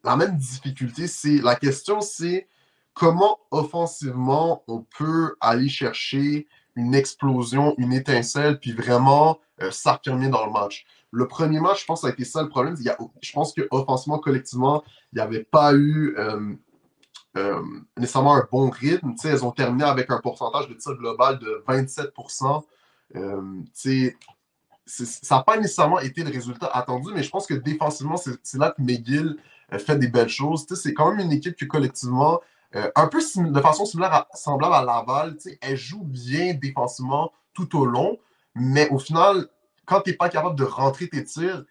la 0.06 0.16
même 0.16 0.38
difficulté. 0.38 1.08
C'est 1.08 1.38
La 1.38 1.56
question, 1.56 1.99
c'est 2.01 2.47
comment 2.93 3.39
offensivement 3.51 4.64
on 4.68 4.86
peut 4.97 5.36
aller 5.41 5.68
chercher 5.68 6.47
une 6.76 6.93
explosion, 6.93 7.74
une 7.78 7.93
étincelle, 7.93 8.60
puis 8.60 8.72
vraiment 8.72 9.39
euh, 9.62 9.72
s'affirmer 9.72 10.30
dans 10.30 10.45
le 10.45 10.51
match. 10.51 10.86
Le 11.12 11.28
premier 11.28 11.60
match, 11.60 11.82
je 11.82 11.86
pense 11.86 12.01
que 12.01 12.08
ça 12.08 12.12
a 12.12 12.14
été 12.14 12.26
ça 12.26 12.41
le 12.43 12.49
problème. 12.49 12.76
Je 13.22 13.32
pense 13.32 13.53
qu'offensivement, 13.53 14.20
collectivement, 14.20 14.84
il 15.14 15.16
n'y 15.16 15.22
avait 15.22 15.43
pas 15.43 15.74
eu 15.74 16.14
euh, 16.18 16.53
euh, 17.38 17.62
nécessairement 17.97 18.36
un 18.36 18.47
bon 18.51 18.70
rythme. 18.70 19.14
elles 19.24 19.45
ont 19.45 19.51
terminé 19.51 19.86
avec 19.86 20.12
un 20.12 20.20
pourcentage 20.20 20.68
de 20.68 20.74
tir 20.74 20.93
global 20.95 21.39
de 21.39 21.64
27% 21.68 22.64
ça 24.86 25.36
n'a 25.38 25.43
pas 25.43 25.58
nécessairement 25.58 25.99
été 25.99 26.24
le 26.24 26.32
résultat 26.32 26.68
attendu, 26.68 27.12
mais 27.14 27.24
je 27.24 27.30
pense 27.30 27.47
que 27.47 27.53
défensivement, 27.53 28.18
c'est 28.18 28.58
là 28.58 28.72
que 28.72 28.82
McGill 28.82 29.38
fait 29.80 29.97
des 29.97 30.07
belles 30.07 30.30
choses. 30.30 30.66
C'est 30.76 30.93
quand 30.93 31.11
même 31.11 31.26
une 31.26 31.32
équipe 31.32 31.55
qui, 31.55 31.68
collectivement, 31.68 32.41
un 32.74 33.07
peu 33.07 33.20
de 33.20 33.59
façon 33.61 33.86
similaire 33.86 34.26
semblable 34.34 34.76
à 34.76 34.84
Laval, 34.84 35.38
elle 35.61 35.78
joue 35.78 36.03
bien 36.03 36.53
défensivement 36.53 37.32
tout 37.53 37.80
au 37.80 37.86
long, 37.86 38.20
mais 38.53 38.89
au 38.89 38.99
final, 38.99 39.47
quand 39.86 40.01
tu 40.01 40.09
n'es 40.09 40.16
pas 40.18 40.30
capable 40.30 40.57
de 40.57 40.63
rentrer 40.63 41.07
tes 41.07 41.24
tirs, 41.24 41.63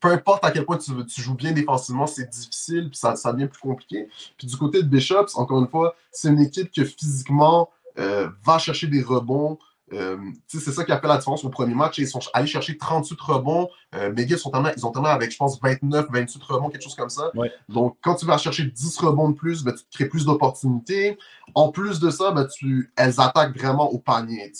peu 0.00 0.08
importe 0.08 0.44
à 0.44 0.50
quel 0.50 0.64
point 0.64 0.78
tu, 0.78 0.92
joues 1.20 1.34
bien 1.34 1.52
défensivement, 1.52 2.06
c'est 2.06 2.28
difficile, 2.28 2.88
puis 2.88 2.98
ça, 2.98 3.16
ça, 3.16 3.32
devient 3.32 3.48
plus 3.48 3.60
compliqué. 3.60 4.08
Puis 4.38 4.46
du 4.46 4.56
côté 4.56 4.82
de 4.82 4.88
Bishops, 4.88 5.34
encore 5.34 5.60
une 5.60 5.68
fois, 5.68 5.94
c'est 6.10 6.28
une 6.28 6.40
équipe 6.40 6.70
qui 6.70 6.84
physiquement 6.84 7.68
euh, 7.98 8.30
va 8.44 8.58
chercher 8.58 8.86
des 8.86 9.02
rebonds. 9.02 9.58
Euh, 9.92 10.16
c'est 10.46 10.72
ça 10.72 10.84
qui 10.84 10.92
a 10.92 11.00
fait 11.00 11.06
la 11.06 11.16
différence 11.16 11.44
au 11.44 11.48
premier 11.48 11.74
match. 11.74 11.98
Ils 11.98 12.06
sont 12.06 12.20
allés 12.32 12.46
chercher 12.46 12.76
38 12.76 13.20
rebonds. 13.20 13.68
Euh, 13.94 14.10
McGill, 14.10 14.38
sont 14.38 14.52
ils 14.76 14.86
ont 14.86 14.90
terminé 14.90 15.12
avec, 15.12 15.30
je 15.30 15.36
pense, 15.36 15.60
29, 15.60 16.06
28 16.10 16.42
rebonds, 16.44 16.68
quelque 16.68 16.82
chose 16.82 16.94
comme 16.94 17.10
ça. 17.10 17.30
Donc, 17.68 17.96
quand 18.02 18.14
tu 18.14 18.26
vas 18.26 18.38
chercher 18.38 18.64
10 18.64 18.98
rebonds 18.98 19.30
de 19.30 19.34
plus, 19.34 19.64
ben, 19.64 19.74
tu 19.74 19.84
crées 19.92 20.08
plus 20.08 20.24
d'opportunités. 20.24 21.18
En 21.54 21.70
plus 21.70 22.00
de 22.00 22.10
ça, 22.10 22.32
ben, 22.32 22.46
tu, 22.46 22.92
elles 22.96 23.20
attaquent 23.20 23.56
vraiment 23.56 23.90
au 23.90 23.98
panier. 23.98 24.52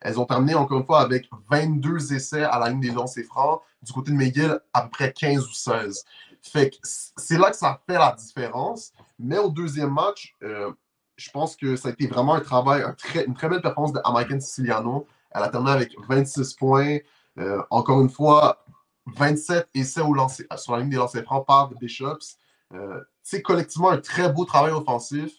Elles 0.00 0.18
ont 0.18 0.24
terminé 0.24 0.54
encore 0.54 0.78
une 0.78 0.86
fois 0.86 1.00
avec 1.00 1.28
22 1.50 2.12
essais 2.14 2.44
à 2.44 2.58
la 2.58 2.70
ligne 2.70 2.80
des 2.80 2.90
lancers 2.90 3.24
francs. 3.24 3.60
Du 3.82 3.92
côté 3.92 4.12
de 4.12 4.16
McGill, 4.16 4.58
à 4.72 4.82
peu 4.82 4.90
près 4.90 5.12
15 5.12 5.46
ou 5.46 5.52
16. 5.52 6.04
Fait 6.42 6.70
que 6.70 6.76
c'est 6.82 7.38
là 7.38 7.50
que 7.50 7.56
ça 7.56 7.80
fait 7.86 7.98
la 7.98 8.16
différence. 8.18 8.92
Mais 9.18 9.38
au 9.38 9.50
deuxième 9.50 9.92
match, 9.92 10.34
euh, 10.42 10.72
je 11.20 11.30
pense 11.30 11.54
que 11.54 11.76
ça 11.76 11.88
a 11.88 11.92
été 11.92 12.06
vraiment 12.06 12.34
un 12.34 12.40
travail, 12.40 12.82
une 13.26 13.34
très 13.34 13.48
belle 13.48 13.60
performance 13.60 13.92
de 13.92 14.40
Siciliano. 14.40 15.06
Elle 15.30 15.42
a 15.42 15.48
terminé 15.48 15.72
avec 15.72 15.94
26 16.08 16.54
points. 16.54 16.98
Euh, 17.38 17.62
encore 17.70 18.00
une 18.00 18.08
fois, 18.08 18.64
27 19.06 19.68
essais 19.74 20.00
au 20.00 20.14
lancer, 20.14 20.46
sur 20.56 20.72
la 20.72 20.80
ligne 20.80 20.90
des 20.90 20.96
lancers 20.96 21.22
francs 21.24 21.46
par 21.46 21.68
Bishops. 21.74 22.38
Euh, 22.72 23.00
c'est 23.22 23.42
collectivement 23.42 23.90
un 23.90 23.98
très 23.98 24.32
beau 24.32 24.44
travail 24.44 24.72
offensif. 24.72 25.32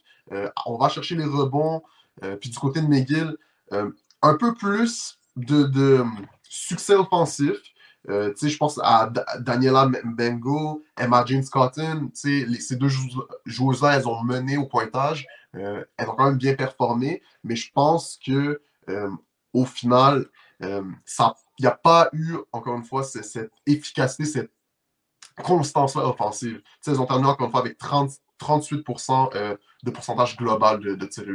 on 0.65 0.77
va 0.77 0.87
chercher 0.87 1.15
les 1.15 1.25
rebonds. 1.25 1.81
puis 2.39 2.49
du 2.51 2.57
côté 2.59 2.81
de 2.81 2.87
McGill, 2.87 3.35
un 3.71 4.35
peu 4.35 4.53
plus 4.53 5.17
de, 5.35 6.05
succès 6.43 6.93
offensif. 6.93 7.57
Euh, 8.09 8.33
je 8.41 8.57
pense 8.57 8.79
à 8.83 9.11
Daniela 9.39 9.89
Bengo, 10.03 10.83
Emma 10.97 11.23
Jean 11.25 11.43
Scotton. 11.43 12.09
ces 12.13 12.45
deux 12.71 12.89
joueuses-là, 13.45 13.97
elles 13.97 14.07
ont 14.07 14.23
mené 14.23 14.57
au 14.57 14.65
pointage. 14.65 15.27
Euh, 15.55 15.83
elles 15.97 16.09
ont 16.09 16.15
quand 16.15 16.25
même 16.25 16.37
bien 16.37 16.55
performé, 16.55 17.21
mais 17.43 17.55
je 17.55 17.71
pense 17.71 18.19
que 18.25 18.61
euh, 18.89 19.09
au 19.53 19.65
final, 19.65 20.25
il 20.61 20.83
n'y 21.59 21.65
a 21.65 21.71
pas 21.71 22.09
eu, 22.13 22.35
encore 22.51 22.75
une 22.75 22.83
fois, 22.83 23.03
cette 23.03 23.51
efficacité, 23.65 24.25
cette 24.25 24.51
constance-là 25.43 26.05
offensive. 26.07 26.61
elles 26.85 27.01
ont 27.01 27.05
terminé 27.05 27.27
encore 27.27 27.47
une 27.47 27.51
fois 27.51 27.61
avec 27.61 27.77
30, 27.77 28.11
38% 28.39 29.57
de 29.83 29.91
pourcentage 29.91 30.37
global 30.37 30.79
de, 30.79 30.95
de 30.95 31.05
tirs. 31.07 31.25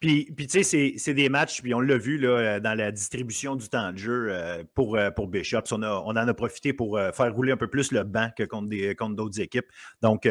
Puis, 0.00 0.32
tu 0.36 0.62
sais, 0.62 0.94
c'est 0.96 1.14
des 1.14 1.28
matchs, 1.28 1.60
puis 1.60 1.74
on 1.74 1.80
l'a 1.80 1.98
vu 1.98 2.18
là, 2.18 2.28
euh, 2.28 2.60
dans 2.60 2.74
la 2.74 2.92
distribution 2.92 3.56
du 3.56 3.68
temps 3.68 3.92
de 3.92 3.98
jeu 3.98 4.28
euh, 4.30 4.62
pour, 4.74 4.96
euh, 4.96 5.10
pour 5.10 5.26
Bishops. 5.26 5.72
On, 5.72 5.82
on 5.82 6.10
en 6.10 6.16
a 6.16 6.34
profité 6.34 6.72
pour 6.72 7.00
faire 7.14 7.34
rouler 7.34 7.50
un 7.50 7.56
peu 7.56 7.66
plus 7.66 7.90
le 7.90 8.04
banc 8.04 8.28
que 8.36 8.44
contre 8.44 9.16
d'autres 9.16 9.40
équipes. 9.40 9.66
Donc, 10.00 10.28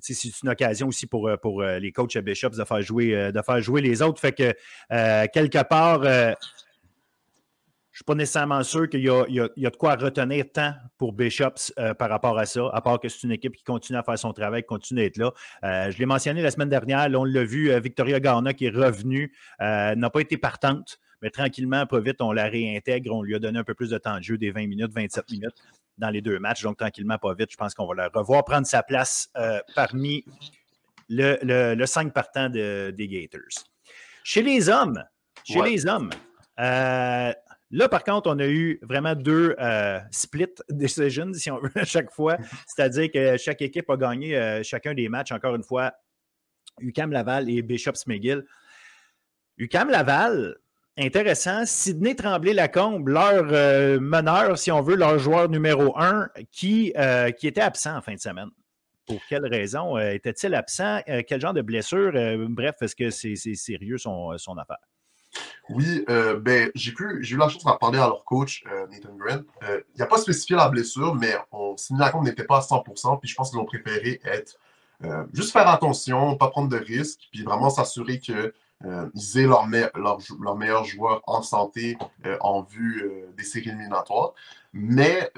c'est 0.00 0.42
une 0.42 0.48
occasion 0.48 0.86
aussi 0.86 1.06
pour, 1.06 1.28
pour 1.40 1.62
les 1.62 1.92
coachs 1.92 2.14
à 2.14 2.20
Bishops 2.20 2.56
de 2.56 2.64
faire 2.64 2.82
jouer, 2.82 3.32
de 3.32 3.42
faire 3.42 3.60
jouer 3.60 3.80
les 3.80 4.00
autres. 4.00 4.20
Fait 4.20 4.32
que, 4.32 4.52
quelque 5.26 5.62
part, 5.64 6.02
je 7.92 7.96
ne 7.96 7.98
suis 7.98 8.04
pas 8.04 8.14
nécessairement 8.14 8.62
sûr 8.62 8.88
qu'il 8.88 9.02
y, 9.02 9.10
a 9.10 9.70
de 9.70 9.76
quoi 9.76 9.96
retenir 9.96 10.46
tant 10.50 10.72
pour 10.96 11.12
Bishops 11.12 11.74
euh, 11.78 11.92
par 11.92 12.08
rapport 12.08 12.38
à 12.38 12.46
ça, 12.46 12.70
à 12.72 12.80
part 12.80 12.98
que 12.98 13.10
c'est 13.10 13.22
une 13.24 13.32
équipe 13.32 13.54
qui 13.54 13.64
continue 13.64 13.98
à 13.98 14.02
faire 14.02 14.18
son 14.18 14.32
travail, 14.32 14.62
qui 14.62 14.68
continue 14.68 15.02
à 15.02 15.04
être 15.04 15.18
là. 15.18 15.30
Euh, 15.62 15.90
je 15.90 15.98
l'ai 15.98 16.06
mentionné 16.06 16.40
la 16.40 16.50
semaine 16.50 16.70
dernière, 16.70 17.10
on 17.14 17.24
l'a 17.24 17.44
vu, 17.44 17.70
euh, 17.70 17.80
Victoria 17.80 18.18
Garna 18.18 18.54
qui 18.54 18.64
est 18.64 18.74
revenue, 18.74 19.34
n'a 19.60 20.08
pas 20.08 20.20
été 20.20 20.38
partante, 20.38 21.00
mais 21.20 21.28
tranquillement, 21.28 21.84
pas 21.84 22.00
vite, 22.00 22.22
on 22.22 22.32
la 22.32 22.46
réintègre. 22.46 23.14
On 23.14 23.22
lui 23.22 23.34
a 23.34 23.38
donné 23.38 23.58
un 23.58 23.64
peu 23.64 23.74
plus 23.74 23.90
de 23.90 23.98
temps 23.98 24.16
de 24.16 24.22
jeu, 24.22 24.38
des 24.38 24.52
20 24.52 24.68
minutes, 24.68 24.92
27 24.94 25.30
minutes 25.30 25.56
dans 25.98 26.08
les 26.08 26.22
deux 26.22 26.38
matchs. 26.38 26.62
Donc, 26.62 26.78
tranquillement, 26.78 27.18
pas 27.18 27.34
vite, 27.34 27.50
je 27.52 27.58
pense 27.58 27.74
qu'on 27.74 27.86
va 27.86 27.94
la 27.94 28.08
revoir 28.08 28.42
prendre 28.42 28.66
sa 28.66 28.82
place 28.82 29.30
parmi 29.74 30.24
le, 31.10 31.84
5 31.84 32.14
partants 32.14 32.48
des 32.48 32.94
Gators. 32.98 33.66
Chez 34.24 34.42
les 34.42 34.70
hommes, 34.70 35.04
chez 35.44 35.60
les 35.60 35.86
hommes, 35.86 36.10
Là, 37.72 37.88
par 37.88 38.04
contre, 38.04 38.30
on 38.30 38.38
a 38.38 38.46
eu 38.46 38.78
vraiment 38.82 39.14
deux 39.14 39.56
euh, 39.58 39.98
split 40.10 40.52
decisions, 40.68 41.32
si 41.32 41.50
on 41.50 41.58
veut, 41.58 41.70
à 41.74 41.84
chaque 41.84 42.12
fois. 42.12 42.36
C'est-à-dire 42.66 43.10
que 43.10 43.38
chaque 43.38 43.62
équipe 43.62 43.88
a 43.88 43.96
gagné 43.96 44.36
euh, 44.36 44.62
chacun 44.62 44.92
des 44.92 45.08
matchs, 45.08 45.32
encore 45.32 45.54
une 45.54 45.62
fois, 45.62 45.92
UCAM 46.80 47.12
Laval 47.12 47.48
et 47.48 47.62
Bishops 47.62 48.06
McGill. 48.06 48.44
UCAM 49.56 49.88
Laval, 49.88 50.56
intéressant. 50.98 51.64
Sidney 51.64 52.14
Tremblay-Lacombe, 52.14 53.08
leur 53.08 53.46
euh, 53.50 53.98
meneur, 53.98 54.58
si 54.58 54.70
on 54.70 54.82
veut, 54.82 54.96
leur 54.96 55.18
joueur 55.18 55.48
numéro 55.48 55.98
un, 55.98 56.28
qui, 56.50 56.92
était 57.42 57.60
absent 57.62 57.96
en 57.96 58.02
fin 58.02 58.14
de 58.14 58.20
semaine. 58.20 58.50
Pour 59.06 59.20
quelle 59.30 59.46
raison 59.46 59.98
était-il 59.98 60.54
absent? 60.54 61.00
quel 61.26 61.40
genre 61.40 61.54
de 61.54 61.62
blessure? 61.62 62.12
bref, 62.50 62.76
est-ce 62.82 62.94
que 62.94 63.10
c'est 63.10 63.34
sérieux 63.54 63.98
son, 63.98 64.36
son 64.36 64.58
affaire? 64.58 64.78
Oui, 65.70 66.04
euh, 66.08 66.38
ben, 66.38 66.70
j'ai 66.74 66.92
eu 66.92 67.36
la 67.36 67.48
chance 67.48 67.64
d'en 67.64 67.76
parler 67.76 67.98
à 67.98 68.06
leur 68.06 68.24
coach, 68.24 68.64
euh, 68.70 68.86
Nathan 68.88 69.14
Grant. 69.16 69.42
Euh, 69.62 69.80
il 69.94 69.98
n'a 69.98 70.06
pas 70.06 70.18
spécifié 70.18 70.56
la 70.56 70.68
blessure, 70.68 71.14
mais 71.14 71.34
on, 71.50 71.76
la 71.96 72.10
compte 72.10 72.24
n'était 72.24 72.44
pas 72.44 72.58
à 72.58 72.60
100%, 72.60 73.18
puis 73.20 73.28
je 73.28 73.34
pense 73.34 73.50
qu'ils 73.50 73.58
ont 73.58 73.64
préféré 73.64 74.20
être 74.24 74.58
juste 75.32 75.50
faire 75.50 75.66
attention, 75.66 76.36
pas 76.36 76.46
prendre 76.46 76.68
de 76.68 76.76
risques, 76.76 77.22
puis 77.32 77.42
vraiment 77.42 77.70
s'assurer 77.70 78.20
qu'ils 78.20 78.52
aient 78.84 79.46
leur, 79.46 79.66
leur, 79.66 80.56
meilleur 80.56 80.84
joueur 80.84 81.22
en 81.26 81.42
santé 81.42 81.98
en 82.38 82.62
vue 82.62 83.10
des 83.36 83.42
séries 83.42 83.70
éliminatoires. 83.70 84.32
Mais 84.72 85.32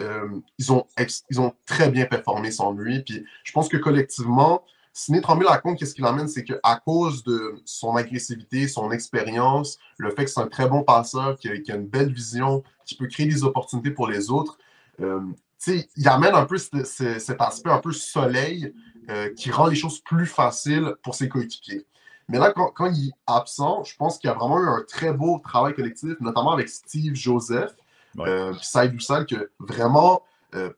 ils, 0.58 0.70
ont 0.70 0.86
ils 0.98 1.40
ont 1.40 1.54
très 1.64 1.88
bien 1.88 2.04
performé 2.04 2.50
sans 2.50 2.72
lui, 2.72 3.00
puis 3.00 3.24
je 3.42 3.52
pense 3.52 3.70
que 3.70 3.78
collectivement, 3.78 4.64
Sidney 4.96 5.20
Tremblay-Lacombe, 5.20 5.76
qu'est-ce 5.76 5.92
qu'il 5.92 6.06
amène, 6.06 6.28
c'est 6.28 6.44
qu'à 6.44 6.80
cause 6.86 7.24
de 7.24 7.60
son 7.64 7.96
agressivité, 7.96 8.68
son 8.68 8.92
expérience, 8.92 9.78
le 9.98 10.10
fait 10.10 10.24
que 10.24 10.30
c'est 10.30 10.40
un 10.40 10.46
très 10.46 10.68
bon 10.68 10.84
passeur, 10.84 11.36
qu'il 11.36 11.50
a, 11.50 11.74
une 11.74 11.88
belle 11.88 12.12
vision, 12.12 12.62
qui 12.86 12.94
peut 12.96 13.08
créer 13.08 13.26
des 13.26 13.42
opportunités 13.42 13.90
pour 13.90 14.06
les 14.06 14.30
autres, 14.30 14.56
euh, 15.00 15.20
il 15.66 16.08
amène 16.08 16.34
un 16.34 16.44
peu 16.44 16.58
cet 16.58 17.40
aspect 17.40 17.70
un 17.70 17.78
peu 17.78 17.90
soleil 17.90 18.72
euh, 19.10 19.30
qui 19.34 19.50
rend 19.50 19.66
les 19.66 19.74
choses 19.74 19.98
plus 19.98 20.26
faciles 20.26 20.94
pour 21.02 21.16
ses 21.16 21.28
coéquipiers. 21.28 21.86
Mais 22.28 22.38
là, 22.38 22.52
quand, 22.52 22.86
il 22.86 23.08
est 23.08 23.12
absent, 23.26 23.82
je 23.82 23.96
pense 23.96 24.18
qu'il 24.18 24.28
y 24.28 24.30
a 24.30 24.36
vraiment 24.36 24.60
eu 24.60 24.68
un 24.68 24.84
très 24.86 25.12
beau 25.12 25.40
travail 25.42 25.74
collectif, 25.74 26.14
notamment 26.20 26.52
avec 26.52 26.68
Steve 26.68 27.14
Joseph, 27.14 27.74
ouais. 28.16 28.28
euh, 28.28 28.54
Saïd 28.62 28.96
que 29.26 29.50
vraiment, 29.58 30.22
euh, 30.54 30.70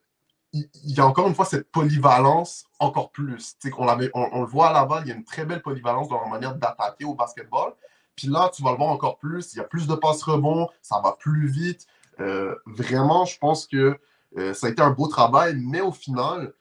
il 0.85 0.97
y 0.97 1.01
a 1.01 1.07
encore 1.07 1.29
une 1.29 1.35
fois 1.35 1.45
cette 1.45 1.71
polyvalence 1.71 2.67
encore 2.79 3.11
plus. 3.11 3.57
On, 3.77 4.29
on, 4.33 4.41
le 4.41 4.47
voit 4.47 4.69
à 4.69 4.73
Laval, 4.73 5.03
il 5.05 5.09
y 5.09 5.13
a 5.13 5.15
une 5.15 5.25
très 5.25 5.45
belle 5.45 5.63
polyvalence 5.63 6.09
dans 6.09 6.21
la 6.21 6.29
manière 6.29 6.55
d'attaquer 6.55 7.05
au 7.05 7.15
basketball. 7.15 7.73
Puis 8.17 8.29
là, 8.29 8.51
tu 8.53 8.63
vas 8.63 8.73
le 8.73 8.79
voir 8.79 8.91
encore 8.91 9.19
plus. 9.19 9.53
Il 9.53 9.59
y 9.59 9.61
a 9.61 9.65
plus 9.65 9.87
de 9.87 9.95
passes 9.95 10.23
rebonds, 10.23 10.69
ça 10.83 11.01
va 11.03 11.13
plus 11.13 11.49
vite. 11.49 11.87
Euh, 12.21 12.55
vraiment, 12.65 13.27
je 13.27 13.39
pense 13.39 13.67
que 13.67 13.99
euh, 14.39 14.55
ça 14.55 14.67
a 14.67 14.71
été 14.71 14.83
un 14.83 14.91
beau 14.91 15.07
travail, 15.07 15.57
mais 15.59 15.83
au 15.83 15.93
final, 15.93 16.55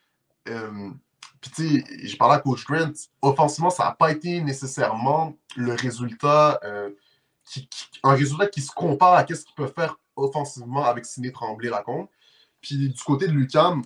euh, 0.49 0.89
puis 1.41 1.83
j'ai 2.03 2.17
parlé 2.17 2.35
à 2.35 2.39
Coach 2.39 2.65
Grant, 2.65 2.91
offensivement, 3.21 3.69
ça 3.69 3.85
n'a 3.85 3.91
pas 3.91 4.11
été 4.11 4.41
nécessairement 4.41 5.33
le 5.55 5.73
résultat, 5.73 6.59
qui, 7.45 7.69
un 8.03 8.15
résultat 8.15 8.47
qui 8.47 8.61
se 8.61 8.71
compare 8.71 9.13
à 9.13 9.25
ce 9.27 9.45
qu'il 9.45 9.55
peut 9.55 9.67
faire 9.67 9.97
offensivement 10.15 10.83
avec 10.83 11.05
Ciné 11.05 11.31
Tremblay-Lacombe. 11.31 12.07
Puis 12.65 12.89
du 12.89 13.03
côté 13.03 13.27
de 13.27 13.31
Lucam, 13.31 13.83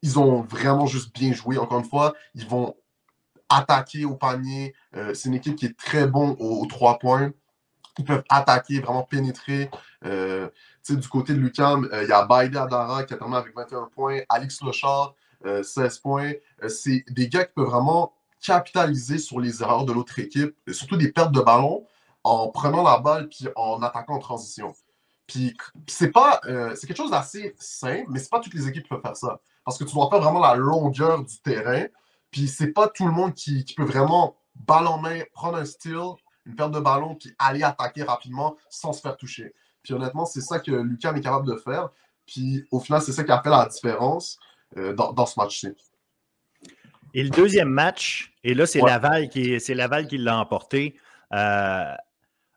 ils 0.00 0.18
ont 0.18 0.40
vraiment 0.40 0.86
juste 0.86 1.14
bien 1.14 1.34
joué. 1.34 1.58
Encore 1.58 1.80
une 1.80 1.84
fois, 1.84 2.14
ils 2.34 2.46
vont 2.46 2.74
attaquer 3.50 4.06
au 4.06 4.14
panier. 4.14 4.74
Euh, 4.96 5.12
c'est 5.12 5.28
une 5.28 5.34
équipe 5.34 5.54
qui 5.54 5.66
est 5.66 5.76
très 5.76 6.06
bon 6.06 6.34
aux, 6.40 6.64
trois 6.64 6.98
points. 6.98 7.30
Ils 7.98 8.06
peuvent 8.06 8.24
attaquer, 8.30 8.80
vraiment 8.80 9.02
pénétrer. 9.02 9.70
Euh, 10.06 10.48
du 10.88 11.08
côté 11.08 11.34
de 11.34 11.38
Lucam, 11.38 11.86
euh, 11.92 12.04
il 12.04 12.08
y 12.08 12.12
a 12.12 12.24
Baïdé 12.24 12.56
Adara 12.56 13.04
qui 13.04 13.12
a 13.12 13.18
terminé 13.18 13.36
avec 13.36 13.54
21 13.54 13.90
points. 13.94 14.20
Alex 14.30 14.62
Lochard, 14.62 15.14
16 15.62 15.98
points. 15.98 16.32
c'est 16.68 17.04
des 17.10 17.28
gars 17.28 17.44
qui 17.44 17.52
peuvent 17.52 17.66
vraiment 17.66 18.14
capitaliser 18.40 19.18
sur 19.18 19.40
les 19.40 19.60
erreurs 19.62 19.84
de 19.84 19.92
l'autre 19.92 20.18
équipe, 20.18 20.56
surtout 20.72 20.96
des 20.96 21.12
pertes 21.12 21.32
de 21.32 21.40
ballon, 21.40 21.86
en 22.22 22.48
prenant 22.48 22.82
la 22.82 22.98
balle 22.98 23.28
puis 23.28 23.46
en 23.54 23.82
attaquant 23.82 24.14
en 24.14 24.18
transition. 24.20 24.74
Puis 25.26 25.56
c'est 25.86 26.10
pas, 26.10 26.40
c'est 26.74 26.86
quelque 26.86 26.96
chose 26.96 27.10
d'assez 27.10 27.54
simple, 27.58 28.06
mais 28.08 28.18
c'est 28.18 28.30
pas 28.30 28.40
toutes 28.40 28.54
les 28.54 28.68
équipes 28.68 28.82
qui 28.82 28.88
peuvent 28.88 29.02
faire 29.02 29.16
ça. 29.16 29.40
Parce 29.64 29.78
que 29.78 29.84
tu 29.84 29.94
dois 29.94 30.08
faire 30.10 30.20
vraiment 30.20 30.40
la 30.40 30.54
longueur 30.54 31.24
du 31.24 31.40
terrain. 31.40 31.86
Puis 32.30 32.48
c'est 32.48 32.72
pas 32.72 32.88
tout 32.88 33.06
le 33.06 33.12
monde 33.12 33.32
qui, 33.34 33.64
qui, 33.64 33.74
peut 33.74 33.84
vraiment, 33.84 34.36
balle 34.54 34.86
en 34.86 34.98
main, 34.98 35.20
prendre 35.32 35.56
un 35.56 35.64
steal, 35.64 36.14
une 36.46 36.56
perte 36.56 36.72
de 36.72 36.80
ballon, 36.80 37.14
puis 37.14 37.34
aller 37.38 37.62
attaquer 37.62 38.02
rapidement 38.02 38.56
sans 38.68 38.92
se 38.92 39.00
faire 39.00 39.16
toucher. 39.16 39.54
Puis 39.82 39.94
honnêtement, 39.94 40.26
c'est 40.26 40.40
ça 40.40 40.58
que 40.58 40.72
Lucas 40.72 41.14
est 41.14 41.20
capable 41.20 41.46
de 41.46 41.56
faire. 41.56 41.90
Puis 42.26 42.66
au 42.70 42.80
final, 42.80 43.02
c'est 43.02 43.12
ça 43.12 43.24
qui 43.24 43.32
a 43.32 43.42
fait 43.42 43.50
la 43.50 43.66
différence 43.66 44.38
euh, 44.76 44.92
dans, 44.94 45.12
dans, 45.12 45.26
ce 45.26 45.38
match-ci. 45.38 45.68
Et 47.12 47.22
le 47.22 47.30
deuxième 47.30 47.68
match, 47.68 48.34
et 48.42 48.54
là, 48.54 48.66
c'est 48.66 48.80
Laval 48.80 49.28
qui, 49.28 49.60
c'est 49.60 49.74
Laval 49.74 50.06
qui 50.06 50.18
l'a 50.18 50.38
emporté. 50.38 50.96
Euh, 51.32 51.94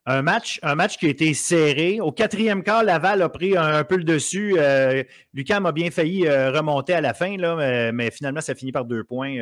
un 0.10 0.22
match, 0.22 0.60
un 0.64 0.76
match 0.76 0.98
qui 0.98 1.06
a 1.06 1.10
été 1.10 1.34
serré. 1.34 2.00
Au 2.00 2.12
quatrième 2.12 2.64
quart, 2.64 2.84
Laval 2.84 3.22
a 3.22 3.30
pris 3.30 3.56
un, 3.58 3.84
peu 3.84 3.98
le 3.98 4.04
dessus. 4.04 4.56
Euh, 4.58 5.04
Lucas 5.34 5.60
a 5.64 5.72
bien 5.72 5.92
failli 5.92 6.28
remonter 6.28 6.94
à 6.94 7.02
la 7.02 7.14
fin, 7.14 7.38
là, 7.38 7.92
mais, 7.92 8.10
finalement, 8.10 8.42
ça 8.42 8.56
finit 8.56 8.72
par 8.72 8.86
deux 8.86 9.04
points. 9.04 9.36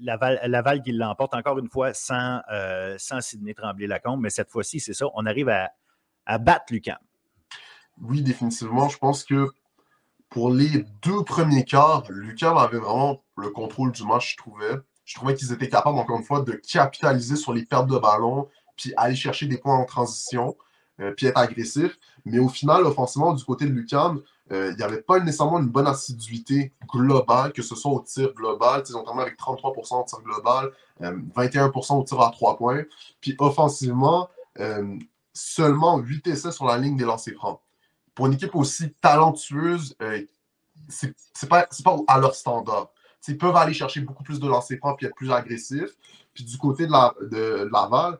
Laval, 0.00 0.40
Laval 0.46 0.82
qui 0.82 0.92
l'emporte 0.92 1.34
encore 1.34 1.58
une 1.58 1.68
fois 1.68 1.92
sans, 1.92 2.40
sans 2.96 3.20
Sidney 3.20 3.54
Tremblay-Lacombe. 3.54 4.20
Mais 4.20 4.30
cette 4.30 4.50
fois-ci, 4.50 4.80
c'est 4.80 4.94
ça, 4.94 5.06
on 5.14 5.26
arrive 5.26 5.50
à, 5.50 5.70
à 6.24 6.38
battre 6.38 6.66
Lucas. 6.70 6.98
Oui, 8.00 8.22
définitivement. 8.22 8.88
Je 8.88 8.98
pense 8.98 9.24
que 9.24 9.48
pour 10.28 10.50
les 10.50 10.84
deux 11.02 11.24
premiers 11.24 11.64
quarts, 11.64 12.04
Lucas 12.10 12.54
avait 12.56 12.78
vraiment 12.78 13.24
le 13.36 13.50
contrôle 13.50 13.92
du 13.92 14.04
match, 14.04 14.32
je 14.32 14.36
trouvais. 14.36 14.76
Je 15.04 15.14
trouvais 15.14 15.34
qu'ils 15.34 15.52
étaient 15.52 15.70
capables, 15.70 15.98
encore 15.98 16.18
une 16.18 16.24
fois, 16.24 16.42
de 16.42 16.52
capitaliser 16.52 17.36
sur 17.36 17.54
les 17.54 17.64
pertes 17.64 17.86
de 17.86 17.96
ballon, 17.96 18.48
puis 18.78 18.94
aller 18.96 19.16
chercher 19.16 19.46
des 19.46 19.58
points 19.58 19.76
en 19.76 19.84
transition, 19.84 20.56
euh, 21.00 21.12
puis 21.14 21.26
être 21.26 21.36
agressif. 21.36 21.98
Mais 22.24 22.38
au 22.38 22.48
final, 22.48 22.84
offensivement, 22.84 23.34
du 23.34 23.44
côté 23.44 23.66
de 23.66 23.72
Lucam, 23.72 24.22
euh, 24.52 24.70
il 24.70 24.76
n'y 24.76 24.82
avait 24.82 25.02
pas 25.02 25.20
nécessairement 25.20 25.58
une 25.58 25.68
bonne 25.68 25.86
assiduité 25.86 26.72
globale, 26.88 27.52
que 27.52 27.62
ce 27.62 27.74
soit 27.74 27.92
au 27.92 28.00
tir 28.00 28.32
global. 28.32 28.82
Terminé 28.82 29.22
avec 29.22 29.38
33% 29.38 30.00
au 30.00 30.04
tir 30.04 30.20
global, 30.22 30.70
21% 31.00 31.92
euh, 31.92 31.96
au 31.96 32.04
tir 32.04 32.20
à 32.20 32.30
3 32.30 32.56
points. 32.56 32.84
Puis 33.20 33.36
offensivement, 33.38 34.30
seulement 35.34 35.98
8 35.98 36.26
essais 36.28 36.50
sur 36.50 36.64
la 36.64 36.78
ligne 36.78 36.96
des 36.96 37.04
lancers 37.04 37.34
francs. 37.34 37.60
Pour 38.14 38.26
une 38.26 38.32
équipe 38.32 38.56
aussi 38.56 38.92
talentueuse, 38.94 39.96
c'est 40.88 41.48
pas, 41.48 41.68
pas 41.84 41.96
à 42.08 42.18
leur 42.18 42.34
standard. 42.34 42.90
ils 43.28 43.38
peuvent 43.38 43.54
aller 43.54 43.74
chercher 43.74 44.00
beaucoup 44.00 44.24
plus 44.24 44.40
de 44.40 44.48
lancers 44.48 44.78
francs 44.78 45.00
et 45.02 45.06
être 45.06 45.14
plus 45.14 45.30
agressifs. 45.30 45.94
Puis 46.34 46.44
du 46.44 46.56
côté 46.56 46.86
de, 46.86 47.28
de, 47.28 47.68
Laval, 47.72 48.18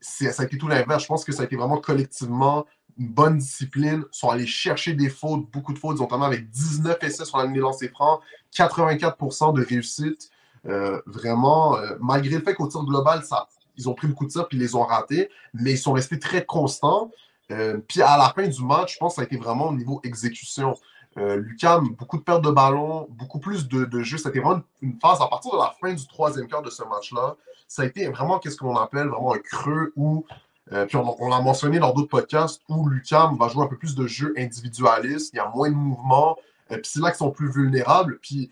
ça 0.00 0.42
a 0.42 0.44
été 0.44 0.58
tout 0.58 0.68
l'inverse. 0.68 1.02
Je 1.02 1.08
pense 1.08 1.24
que 1.24 1.32
ça 1.32 1.42
a 1.42 1.44
été 1.44 1.56
vraiment 1.56 1.78
collectivement 1.78 2.66
une 2.98 3.08
bonne 3.08 3.38
discipline. 3.38 4.04
Ils 4.12 4.16
sont 4.16 4.28
allés 4.28 4.46
chercher 4.46 4.94
des 4.94 5.08
fautes, 5.08 5.50
beaucoup 5.50 5.72
de 5.72 5.78
fautes. 5.78 5.96
Terminé 5.96 6.26
avec 6.26 6.50
19 6.50 7.02
essais 7.02 7.24
sur 7.24 7.38
la 7.38 7.44
ligne 7.44 7.54
des 7.54 7.60
lancers 7.60 7.90
francs, 7.90 8.20
84% 8.54 9.54
de 9.54 9.62
réussite. 9.62 10.30
Euh, 10.66 11.00
vraiment, 11.06 11.76
malgré 12.00 12.36
le 12.36 12.42
fait 12.42 12.54
qu'au 12.54 12.68
tir 12.68 12.84
global, 12.84 13.24
ça 13.24 13.48
ils 13.76 13.88
ont 13.88 13.94
pris 13.94 14.06
beaucoup 14.06 14.26
de 14.26 14.30
ça 14.30 14.44
puis 14.44 14.58
ils 14.58 14.60
les 14.60 14.74
ont 14.74 14.82
ratés, 14.82 15.30
mais 15.54 15.72
ils 15.72 15.78
sont 15.78 15.92
restés 15.92 16.18
très 16.18 16.44
constants. 16.44 17.10
Euh, 17.50 17.78
puis 17.86 18.02
à 18.02 18.16
la 18.16 18.32
fin 18.34 18.46
du 18.46 18.62
match, 18.64 18.94
je 18.94 18.98
pense 18.98 19.12
que 19.12 19.16
ça 19.16 19.22
a 19.22 19.24
été 19.24 19.36
vraiment 19.36 19.68
au 19.68 19.74
niveau 19.74 20.00
exécution. 20.04 20.74
Euh, 21.18 21.36
Lucam, 21.36 21.94
beaucoup 21.94 22.16
de 22.16 22.22
pertes 22.22 22.42
de 22.42 22.50
ballon, 22.50 23.06
beaucoup 23.10 23.38
plus 23.38 23.68
de, 23.68 23.84
de 23.84 24.02
jeu. 24.02 24.16
C'était 24.16 24.40
vraiment 24.40 24.62
une 24.80 24.98
phase 25.00 25.20
à 25.20 25.26
partir 25.26 25.52
de 25.52 25.58
la 25.58 25.74
fin 25.80 25.92
du 25.92 26.06
troisième 26.06 26.46
quart 26.48 26.62
de 26.62 26.70
ce 26.70 26.82
match-là. 26.84 27.36
Ça 27.68 27.82
a 27.82 27.84
été 27.84 28.08
vraiment 28.08 28.38
qu'est-ce 28.38 28.56
qu'on 28.56 28.76
appelle 28.76 29.08
vraiment 29.08 29.34
un 29.34 29.38
creux 29.38 29.92
où, 29.96 30.24
euh, 30.72 30.86
puis 30.86 30.96
on, 30.96 31.28
l'a 31.28 31.40
mentionné 31.40 31.78
dans 31.78 31.92
d'autres 31.92 32.08
podcasts, 32.08 32.62
où 32.68 32.88
Lucam 32.88 33.36
va 33.36 33.48
jouer 33.48 33.64
un 33.64 33.68
peu 33.68 33.76
plus 33.76 33.94
de 33.94 34.06
jeu 34.06 34.32
individualiste, 34.38 35.32
il 35.34 35.36
y 35.36 35.40
a 35.40 35.50
moins 35.54 35.70
de 35.70 35.74
mouvements, 35.74 36.36
puis 36.68 36.80
c'est 36.84 37.00
là 37.00 37.10
qu'ils 37.10 37.18
sont 37.18 37.30
plus 37.30 37.50
vulnérables. 37.50 38.18
Puis 38.20 38.50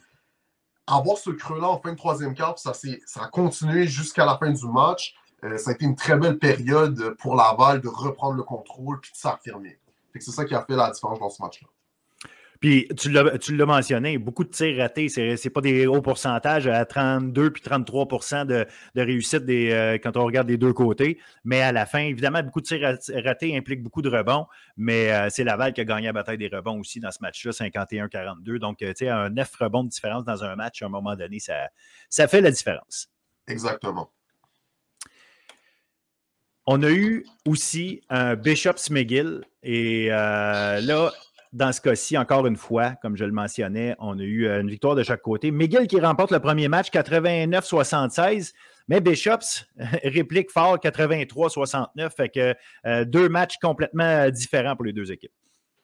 avoir 0.87 1.17
ce 1.17 1.31
creux-là 1.31 1.69
en 1.69 1.81
fin 1.81 1.93
de 1.93 1.97
troisième 1.97 2.35
quart, 2.35 2.59
ça, 2.59 2.73
ça 2.75 3.23
a 3.23 3.29
continué 3.29 3.87
jusqu'à 3.87 4.27
la 4.27 4.37
fin 4.37 4.51
du 4.51 4.67
match. 4.67 5.15
Euh, 5.45 5.57
ça 5.57 5.71
a 5.71 5.75
été 5.75 5.87
une 5.87 5.97
très 5.97 6.17
belle 6.17 6.39
période 6.39 7.15
pour 7.19 7.35
Laval 7.35 7.81
de 7.81 7.89
reprendre 7.89 8.37
le 8.37 8.43
contrôle 8.43 9.01
puis 9.01 9.13
de 9.13 9.17
s'affirmer. 9.17 9.79
C'est 10.19 10.33
ça 10.33 10.45
qui 10.45 10.55
a 10.55 10.63
fait 10.63 10.75
la 10.75 10.91
différence 10.91 11.19
dans 11.19 11.31
ce 11.31 11.41
match-là. 11.41 11.69
Puis 12.61 12.87
tu 12.99 13.11
l'as 13.11 13.67
mentionné, 13.67 14.19
beaucoup 14.19 14.45
de 14.45 14.51
tirs 14.51 14.77
ratés. 14.77 15.09
Ce 15.09 15.21
n'est 15.21 15.51
pas 15.51 15.63
des 15.63 15.87
hauts 15.87 16.03
pourcentages 16.03 16.67
à 16.67 16.85
32 16.85 17.53
puis 17.53 17.63
33 17.63 18.45
de, 18.45 18.67
de 18.95 19.01
réussite 19.01 19.47
des, 19.47 19.71
euh, 19.73 19.97
quand 19.97 20.19
on 20.19 20.25
regarde 20.27 20.47
des 20.47 20.59
deux 20.59 20.75
côtés. 20.75 21.19
Mais 21.43 21.63
à 21.63 21.73
la 21.73 21.87
fin, 21.87 22.01
évidemment, 22.01 22.43
beaucoup 22.43 22.61
de 22.61 22.67
tirs 22.67 22.99
ratés 23.25 23.57
impliquent 23.57 23.83
beaucoup 23.83 24.03
de 24.03 24.11
rebonds. 24.11 24.47
Mais 24.77 25.11
euh, 25.11 25.29
c'est 25.31 25.43
Laval 25.43 25.73
qui 25.73 25.81
a 25.81 25.87
gagné 25.87 26.07
la 26.07 26.13
bataille 26.13 26.37
des 26.37 26.49
rebonds 26.49 26.79
aussi 26.79 27.01
dans 27.01 27.11
ce 27.11 27.19
match-là, 27.23 27.53
51-42. 27.53 28.59
Donc, 28.59 28.83
euh, 28.83 28.89
tu 28.89 29.07
sais, 29.07 29.09
un 29.09 29.31
9 29.31 29.51
rebonds 29.59 29.85
de 29.85 29.89
différence 29.89 30.27
dans 30.27 30.45
un 30.45 30.55
match, 30.55 30.83
à 30.83 30.87
un 30.87 30.91
moment 30.91 31.17
donné, 31.17 31.39
ça, 31.39 31.71
ça 32.11 32.29
fait 32.29 32.43
la 32.43 32.51
différence. 32.51 33.09
Exactement. 33.49 34.13
On 36.67 36.83
a 36.83 36.91
eu 36.91 37.25
aussi 37.47 38.03
un 38.11 38.37
Bishop's 38.37 38.91
McGill. 38.91 39.45
Et 39.63 40.09
là, 40.09 41.11
dans 41.53 41.73
ce 41.73 41.81
cas-ci, 41.81 42.17
encore 42.17 42.47
une 42.47 42.57
fois, 42.57 42.93
comme 43.03 43.17
je 43.17 43.25
le 43.25 43.33
mentionnais, 43.33 43.97
on 43.99 44.19
a 44.19 44.23
eu 44.23 44.47
euh, 44.47 44.61
une 44.61 44.71
victoire 44.71 44.95
de 44.95 45.03
chaque 45.03 45.23
côté. 45.23 45.51
McGill 45.51 45.87
qui 45.87 46.01
remporte 46.01 46.31
le 46.31 46.39
premier 46.39 46.69
match 46.69 46.91
89-76, 46.91 48.53
mais 48.89 49.01
Bishops 49.01 49.67
réplique 50.05 50.51
fort 50.51 50.79
83-69. 50.79 52.11
Fait 52.17 52.29
que 52.29 52.55
euh, 52.87 53.05
deux 53.05 53.29
matchs 53.29 53.57
complètement 53.61 54.05
euh, 54.05 54.31
différents 54.31 54.77
pour 54.77 54.85
les 54.85 54.93
deux 54.93 55.11
équipes. 55.11 55.33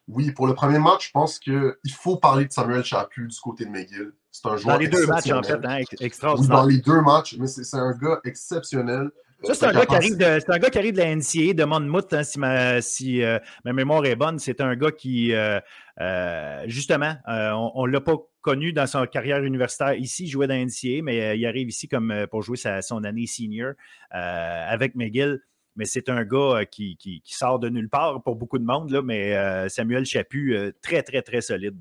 Oui, 0.08 0.30
pour 0.30 0.46
le 0.46 0.54
premier 0.54 0.78
match, 0.78 1.08
je 1.08 1.10
pense 1.10 1.40
qu'il 1.40 1.74
faut 1.92 2.16
parler 2.16 2.46
de 2.46 2.52
Samuel 2.52 2.84
Chaput 2.84 3.26
du 3.26 3.40
côté 3.40 3.64
de 3.64 3.70
McGill. 3.70 4.12
C'est 4.30 4.46
un 4.46 4.56
joueur 4.56 4.76
Dans 4.76 4.80
les 4.80 4.88
deux 4.88 5.06
matchs, 5.06 5.30
en 5.32 5.42
fait, 5.42 5.58
hein, 5.64 5.80
extraordinaire. 5.98 6.50
Oui, 6.50 6.62
dans 6.62 6.66
les 6.66 6.78
deux 6.78 7.00
matchs, 7.00 7.36
mais 7.38 7.48
c'est 7.48 7.76
un 7.76 7.90
gars 7.90 8.20
exceptionnel. 8.24 9.10
Ça, 9.42 9.54
c'est 9.54 9.66
un, 9.66 9.72
gars 9.72 9.86
qui 9.86 9.94
arrive 9.94 10.16
de, 10.16 10.52
un 10.52 10.58
gars 10.58 10.70
qui 10.70 10.78
arrive 10.78 10.94
de 10.94 10.98
la 10.98 11.14
NCA 11.14 11.52
de 11.52 11.64
Monmouth, 11.64 12.12
hein, 12.12 12.22
si, 12.22 12.38
ma, 12.38 12.80
si 12.80 13.22
euh, 13.22 13.38
ma 13.64 13.72
mémoire 13.72 14.04
est 14.06 14.16
bonne. 14.16 14.38
C'est 14.38 14.60
un 14.60 14.74
gars 14.76 14.90
qui, 14.90 15.32
euh, 15.34 15.60
euh, 16.00 16.62
justement, 16.66 17.16
on 17.26 17.86
ne 17.86 17.92
l'a 17.92 18.00
pas 18.00 18.16
connu 18.40 18.72
dans 18.72 18.86
sa 18.86 19.06
carrière 19.06 19.42
universitaire 19.42 19.94
ici, 19.94 20.24
il 20.24 20.28
jouait 20.28 20.46
dans 20.46 20.54
la 20.54 20.64
NCA, 20.64 21.02
mais 21.02 21.38
il 21.38 21.46
arrive 21.46 21.68
ici 21.68 21.88
comme 21.88 22.26
pour 22.30 22.42
jouer 22.42 22.56
sa, 22.56 22.80
son 22.80 23.04
année 23.04 23.26
senior 23.26 23.74
avec 24.10 24.94
McGill. 24.94 25.40
Mais 25.78 25.84
c'est 25.84 26.08
un 26.08 26.24
gars 26.24 26.64
qui, 26.70 26.96
qui, 26.96 27.20
qui, 27.20 27.34
sort 27.34 27.58
de 27.58 27.68
nulle 27.68 27.90
part 27.90 28.22
pour 28.22 28.36
beaucoup 28.36 28.58
de 28.58 28.64
monde, 28.64 28.90
là, 28.90 29.02
mais 29.02 29.68
Samuel 29.68 30.06
Chaput, 30.06 30.56
très, 30.80 31.02
très, 31.02 31.20
très 31.20 31.42
solide 31.42 31.76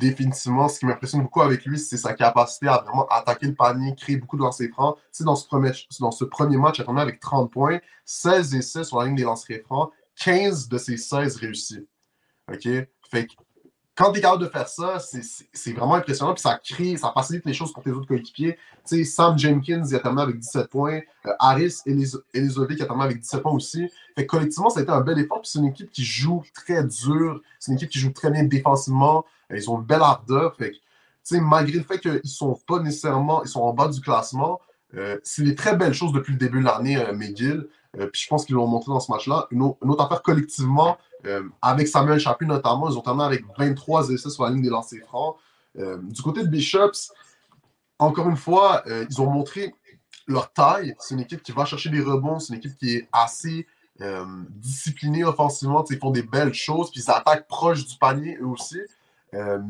définitivement, 0.00 0.68
ce 0.68 0.78
qui 0.80 0.86
m'impressionne 0.86 1.22
beaucoup 1.22 1.42
avec 1.42 1.64
lui, 1.64 1.78
c'est 1.78 1.98
sa 1.98 2.14
capacité 2.14 2.66
à 2.66 2.78
vraiment 2.78 3.06
attaquer 3.08 3.46
le 3.46 3.54
panier, 3.54 3.94
créer 3.94 4.16
beaucoup 4.16 4.36
de 4.36 4.42
lancers 4.42 4.70
francs. 4.70 4.96
Tu 5.14 5.22
dans 5.22 5.36
ce 5.36 5.46
premier, 5.46 6.56
match, 6.56 6.78
il 6.78 6.82
a 6.82 6.84
tombé 6.84 7.02
avec 7.02 7.20
30 7.20 7.52
points, 7.52 7.78
16 8.04 8.54
essais 8.54 8.84
sur 8.84 8.98
la 8.98 9.06
ligne 9.06 9.16
des 9.16 9.22
lancers 9.22 9.60
francs, 9.64 9.92
15 10.16 10.68
de 10.68 10.78
ces 10.78 10.96
16 10.96 11.36
réussis. 11.36 11.86
OK? 12.50 12.62
Fait 13.10 13.26
que 13.26 13.32
quand 13.94 14.12
tu 14.12 14.18
es 14.18 14.22
capable 14.22 14.44
de 14.44 14.48
faire 14.48 14.66
ça, 14.66 14.98
c'est 15.52 15.72
vraiment 15.72 15.96
impressionnant. 15.96 16.32
Puis 16.32 16.40
ça 16.40 16.58
crée, 16.64 16.96
ça 16.96 17.12
facilite 17.12 17.44
les 17.44 17.52
choses 17.52 17.70
pour 17.70 17.82
tes 17.82 17.90
autres 17.90 18.06
coéquipiers. 18.06 18.56
Tu 18.88 18.96
sais, 18.96 19.04
Sam 19.04 19.38
Jenkins, 19.38 19.82
il 19.86 19.94
a 19.94 19.98
terminé 19.98 20.22
avec 20.22 20.38
17 20.38 20.68
points. 20.68 21.00
Euh, 21.26 21.32
Harris 21.38 21.80
Elizovic, 21.84 22.78
il 22.78 22.82
a 22.82 22.86
terminé 22.86 23.04
avec 23.04 23.20
17 23.20 23.42
points 23.42 23.52
aussi. 23.52 23.90
Fait 24.16 24.24
que 24.24 24.30
collectivement, 24.30 24.70
ça 24.70 24.80
a 24.80 24.84
été 24.84 24.90
un 24.90 25.02
bel 25.02 25.18
effort. 25.18 25.42
Puis 25.42 25.50
c'est 25.52 25.58
une 25.58 25.66
équipe 25.66 25.90
qui 25.90 26.02
joue 26.02 26.42
très 26.54 26.82
dur. 26.82 27.42
C'est 27.58 27.72
une 27.72 27.76
équipe 27.76 27.90
qui 27.90 27.98
joue 27.98 28.10
très 28.10 28.30
bien 28.30 28.44
défensivement. 28.44 29.26
Euh, 29.50 29.56
ils 29.56 29.70
ont 29.70 29.78
une 29.78 29.84
belle 29.84 30.02
ardeur. 30.02 30.54
Fait 30.56 30.72
que, 30.72 31.36
malgré 31.36 31.78
le 31.78 31.84
fait 31.84 31.98
qu'ils 31.98 32.20
sont 32.24 32.58
pas 32.66 32.80
nécessairement, 32.80 33.42
ils 33.44 33.48
sont 33.48 33.62
en 33.62 33.72
bas 33.72 33.88
du 33.88 34.00
classement, 34.00 34.60
euh, 34.94 35.18
c'est 35.22 35.42
des 35.42 35.54
très 35.54 35.76
belles 35.76 35.94
choses 35.94 36.12
depuis 36.12 36.32
le 36.32 36.38
début 36.38 36.60
de 36.60 36.64
l'année, 36.64 36.96
McGill. 37.12 37.68
puis 37.94 38.22
je 38.22 38.28
pense 38.28 38.44
qu'ils 38.44 38.56
l'ont 38.56 38.66
montré 38.66 38.90
dans 38.90 39.00
ce 39.00 39.10
match-là. 39.12 39.46
Une, 39.50 39.62
autre 39.62 40.04
affaire 40.04 40.22
collectivement, 40.22 40.96
euh, 41.26 41.42
avec 41.60 41.88
Samuel 41.88 42.18
Chaput 42.18 42.46
notamment, 42.46 42.88
ils 42.88 42.96
ont 42.96 43.02
terminé 43.02 43.24
avec 43.24 43.44
23 43.58 44.10
essais 44.10 44.30
sur 44.30 44.44
la 44.44 44.50
ligne 44.50 44.62
des 44.62 44.70
lancers 44.70 45.04
francs. 45.06 45.36
Euh, 45.78 45.98
du 46.02 46.22
côté 46.22 46.42
de 46.42 46.48
Bishops, 46.48 47.12
encore 47.98 48.28
une 48.28 48.36
fois, 48.36 48.82
euh, 48.86 49.04
ils 49.08 49.20
ont 49.20 49.30
montré 49.30 49.74
leur 50.26 50.52
taille. 50.52 50.94
C'est 50.98 51.14
une 51.14 51.20
équipe 51.20 51.42
qui 51.42 51.52
va 51.52 51.64
chercher 51.64 51.90
des 51.90 52.00
rebonds, 52.00 52.38
c'est 52.38 52.54
une 52.54 52.58
équipe 52.58 52.76
qui 52.76 52.96
est 52.96 53.08
assez 53.12 53.66
disciplinée 54.48 55.24
offensivement. 55.24 55.84
Ils 55.90 55.98
font 55.98 56.10
des 56.10 56.22
belles 56.22 56.54
choses, 56.54 56.90
puis 56.90 57.02
ils 57.02 57.10
attaquent 57.10 57.46
proche 57.46 57.84
du 57.84 57.98
panier 57.98 58.38
eux 58.40 58.46
aussi. 58.46 58.80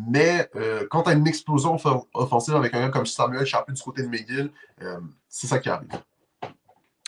Mais 0.08 0.48
quand 0.90 1.02
tu 1.02 1.10
as 1.10 1.12
une 1.14 1.26
explosion 1.26 1.76
offensive 2.14 2.54
avec 2.54 2.74
un 2.74 2.80
gars 2.80 2.88
comme 2.88 3.06
Samuel 3.06 3.44
Chaput 3.44 3.72
du 3.72 3.82
côté 3.82 4.02
de 4.02 4.08
McGill, 4.08 4.50
c'est 5.28 5.46
ça 5.46 5.58
qui 5.58 5.68
arrive. 5.68 5.88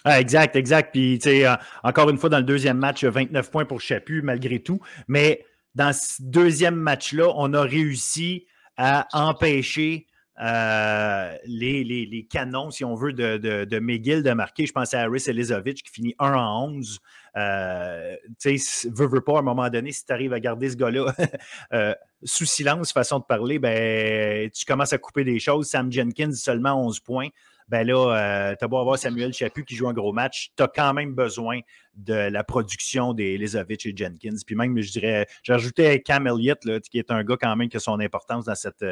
Ah, 0.05 0.21
exact, 0.21 0.57
exact. 0.57 0.91
Puis, 0.93 1.21
tu 1.23 1.29
sais, 1.29 1.47
encore 1.85 2.11
une 2.11 2.19
fois, 2.19 2.29
dans 2.29 2.39
le 2.39 2.45
deuxième 2.45 2.79
match, 2.79 3.05
29 3.05 3.51
points 3.51 3.65
pour 3.65 3.81
Chaput, 3.81 4.21
malgré 4.23 4.61
tout. 4.61 4.81
Mais 5.07 5.45
dans 5.75 5.93
ce 5.93 6.21
deuxième 6.21 6.75
match-là, 6.75 7.33
on 7.37 7.55
a 7.55 7.63
réussi 7.63 8.47
à 8.77 9.07
empêcher 9.13 10.07
euh, 10.41 11.37
les, 11.45 11.85
les, 11.85 12.25
canons, 12.25 12.71
si 12.71 12.85
on 12.85 12.95
veut, 12.95 13.13
de, 13.13 13.37
de, 13.37 13.65
de, 13.65 13.79
McGill 13.79 14.23
de 14.23 14.33
marquer. 14.33 14.67
Je 14.67 14.73
pense 14.73 14.95
à 14.95 15.01
Harris 15.01 15.25
Elizovic 15.27 15.83
qui 15.83 15.91
finit 15.91 16.15
1 16.19 16.33
en 16.33 16.65
11. 16.69 17.01
Euh, 17.37 18.17
tu 18.41 18.59
sais, 18.59 18.89
veut, 18.89 19.07
veut 19.07 19.21
pas, 19.21 19.37
à 19.37 19.39
un 19.41 19.43
moment 19.43 19.69
donné, 19.69 19.93
si 19.93 20.05
tu 20.05 20.13
arrives 20.13 20.33
à 20.33 20.41
garder 20.41 20.71
ce 20.71 20.77
gars-là 20.77 21.15
euh, 21.73 21.95
sous 22.23 22.47
silence, 22.47 22.93
façon 22.93 23.19
de 23.19 23.25
parler, 23.25 23.59
ben, 23.59 24.51
tu 24.51 24.65
commences 24.65 24.93
à 24.93 24.99
couper 24.99 25.25
des 25.25 25.39
choses. 25.39 25.69
Sam 25.69 25.93
Jenkins, 25.93 26.33
seulement 26.33 26.83
11 26.87 27.01
points 27.01 27.29
ben 27.73 27.87
là, 27.87 27.95
euh, 27.95 28.55
tu 28.55 28.67
as 28.67 28.69
beau 28.69 28.77
avoir 28.77 28.99
Samuel 28.99 29.33
Chaput 29.33 29.65
qui 29.65 29.75
joue 29.75 29.89
un 29.89 29.95
gros 29.95 30.13
match, 30.13 30.53
tu 30.55 30.63
as 30.63 30.69
quand 30.69 30.93
même 30.93 31.15
besoin 31.15 31.61
de 31.95 32.13
la 32.13 32.45
production 32.45 33.15
des 33.15 33.33
Elizovic 33.33 33.87
et 33.87 33.97
Jenkins. 33.97 34.37
Puis 34.47 34.55
même, 34.55 34.79
je 34.79 34.93
dirais, 34.93 35.27
rajouté 35.49 36.03
Cam 36.03 36.27
Elliott, 36.27 36.61
qui 36.91 36.99
est 36.99 37.11
un 37.11 37.25
gars 37.25 37.39
quand 37.41 37.57
même 37.57 37.71
qui 37.71 37.79
a 37.79 37.81
son 37.81 37.99
importance 37.99 38.45
dans 38.45 38.55
cette, 38.55 38.85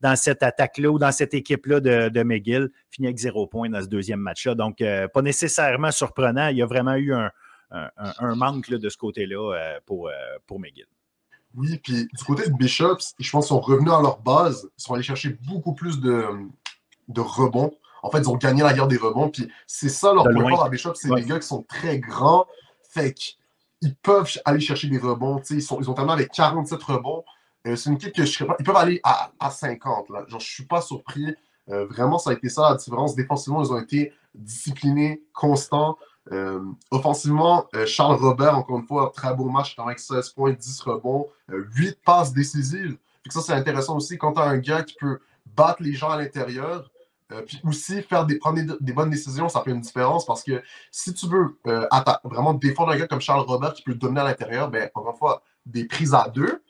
dans 0.00 0.16
cette 0.16 0.42
attaque-là 0.42 0.90
ou 0.90 0.98
dans 0.98 1.12
cette 1.12 1.32
équipe-là 1.32 1.78
de, 1.78 2.08
de, 2.08 2.22
McGill, 2.24 2.70
fini 2.90 3.06
avec 3.06 3.18
zéro 3.18 3.46
point 3.46 3.70
dans 3.70 3.80
ce 3.80 3.86
deuxième 3.86 4.18
match-là. 4.18 4.56
Donc, 4.56 4.80
euh, 4.80 5.06
pas 5.06 5.22
nécessairement 5.22 5.92
surprenant. 5.92 6.48
Il 6.48 6.56
y 6.56 6.62
a 6.62 6.66
vraiment 6.66 6.96
eu 6.96 7.14
un, 7.14 7.30
manque 8.34 8.68
de 8.68 8.88
ce 8.88 8.96
côté-là 8.96 9.54
euh, 9.54 9.78
pour, 9.86 10.10
pour 10.48 10.58
McGill. 10.58 10.86
Oui, 11.54 11.78
puis 11.78 12.08
du 12.12 12.24
côté 12.24 12.50
de 12.50 12.56
Bishops, 12.56 13.14
je 13.16 13.30
pense 13.30 13.44
qu'ils 13.44 13.48
sont 13.50 13.60
revenus 13.60 13.92
à 13.92 14.02
leur 14.02 14.18
base. 14.18 14.68
Ils 14.76 14.82
sont 14.82 14.94
allés 14.94 15.04
chercher 15.04 15.38
beaucoup 15.46 15.72
plus 15.72 16.00
de, 16.00 16.24
de 17.06 17.20
rebonds. 17.20 17.72
En 18.04 18.10
fait, 18.10 18.18
ils 18.18 18.28
ont 18.28 18.36
gagné 18.36 18.62
la 18.62 18.74
guerre 18.74 18.86
des 18.86 18.98
rebonds. 18.98 19.30
Puis 19.30 19.50
c'est 19.66 19.88
ça 19.88 20.12
leur 20.12 20.24
point 20.24 20.50
fort 20.50 20.64
à 20.66 20.68
Bishop, 20.68 20.94
c'est 20.94 21.12
des 21.14 21.24
gars 21.24 21.38
qui 21.38 21.46
sont 21.46 21.62
très 21.62 21.98
grands. 21.98 22.44
Fait 22.90 23.14
qu'ils 23.14 23.96
peuvent 24.02 24.30
aller 24.44 24.60
chercher 24.60 24.88
des 24.88 24.98
rebonds. 24.98 25.40
Ils, 25.48 25.62
sont, 25.62 25.80
ils 25.80 25.88
ont 25.88 25.94
terminé 25.94 26.12
avec 26.12 26.30
47 26.30 26.82
rebonds. 26.82 27.24
Euh, 27.66 27.76
c'est 27.76 27.88
une 27.88 27.96
équipe 27.96 28.12
que 28.12 28.26
je 28.26 28.30
serais 28.30 28.46
pas. 28.46 28.56
Ils 28.60 28.64
peuvent 28.66 28.76
aller 28.76 29.00
à, 29.04 29.30
à 29.40 29.50
50. 29.50 30.10
Là. 30.10 30.26
Genre, 30.28 30.38
je 30.38 30.46
suis 30.46 30.66
pas 30.66 30.82
surpris. 30.82 31.34
Euh, 31.70 31.86
vraiment, 31.86 32.18
ça 32.18 32.30
a 32.30 32.32
été 32.34 32.50
ça 32.50 32.68
la 32.68 32.76
différence. 32.76 33.14
Défensivement, 33.14 33.62
ils 33.62 33.72
ont 33.72 33.80
été 33.80 34.12
disciplinés, 34.34 35.22
constants. 35.32 35.96
Euh, 36.30 36.60
offensivement, 36.90 37.66
Charles 37.86 38.16
Robert, 38.16 38.58
encore 38.58 38.78
une 38.78 38.86
fois, 38.86 39.12
très 39.16 39.34
beau 39.34 39.48
match, 39.48 39.78
avec 39.78 39.98
16 39.98 40.28
points, 40.30 40.52
10 40.52 40.80
rebonds, 40.82 41.26
8 41.48 41.98
passes 42.04 42.34
décisives. 42.34 42.98
Fait 43.22 43.30
ça, 43.32 43.40
c'est 43.40 43.52
intéressant 43.54 43.96
aussi 43.96 44.18
quand 44.18 44.34
tu 44.34 44.40
as 44.40 44.44
un 44.44 44.58
gars 44.58 44.82
qui 44.82 44.94
peut 45.00 45.20
battre 45.56 45.82
les 45.82 45.94
gens 45.94 46.10
à 46.10 46.18
l'intérieur, 46.18 46.90
euh, 47.32 47.42
puis 47.42 47.60
aussi, 47.64 48.02
faire 48.02 48.26
des, 48.26 48.38
prendre 48.38 48.60
des, 48.80 48.92
bonnes 48.92 49.10
décisions, 49.10 49.48
ça 49.48 49.62
fait 49.62 49.70
une 49.70 49.80
différence 49.80 50.26
parce 50.26 50.42
que 50.42 50.62
si 50.90 51.14
tu 51.14 51.26
veux 51.26 51.58
euh, 51.66 51.86
vraiment 52.22 52.52
défendre 52.52 52.92
un 52.92 52.98
gars 52.98 53.06
comme 53.06 53.20
Charles 53.20 53.46
Robert 53.46 53.72
qui 53.72 53.82
peut 53.82 53.94
dominer 53.94 54.20
à 54.20 54.24
l'intérieur, 54.24 54.70
ben, 54.70 54.90
encore 54.94 55.12
une 55.12 55.18
fois, 55.18 55.42
des 55.64 55.86
prises 55.86 56.12
à 56.12 56.28
deux. 56.28 56.62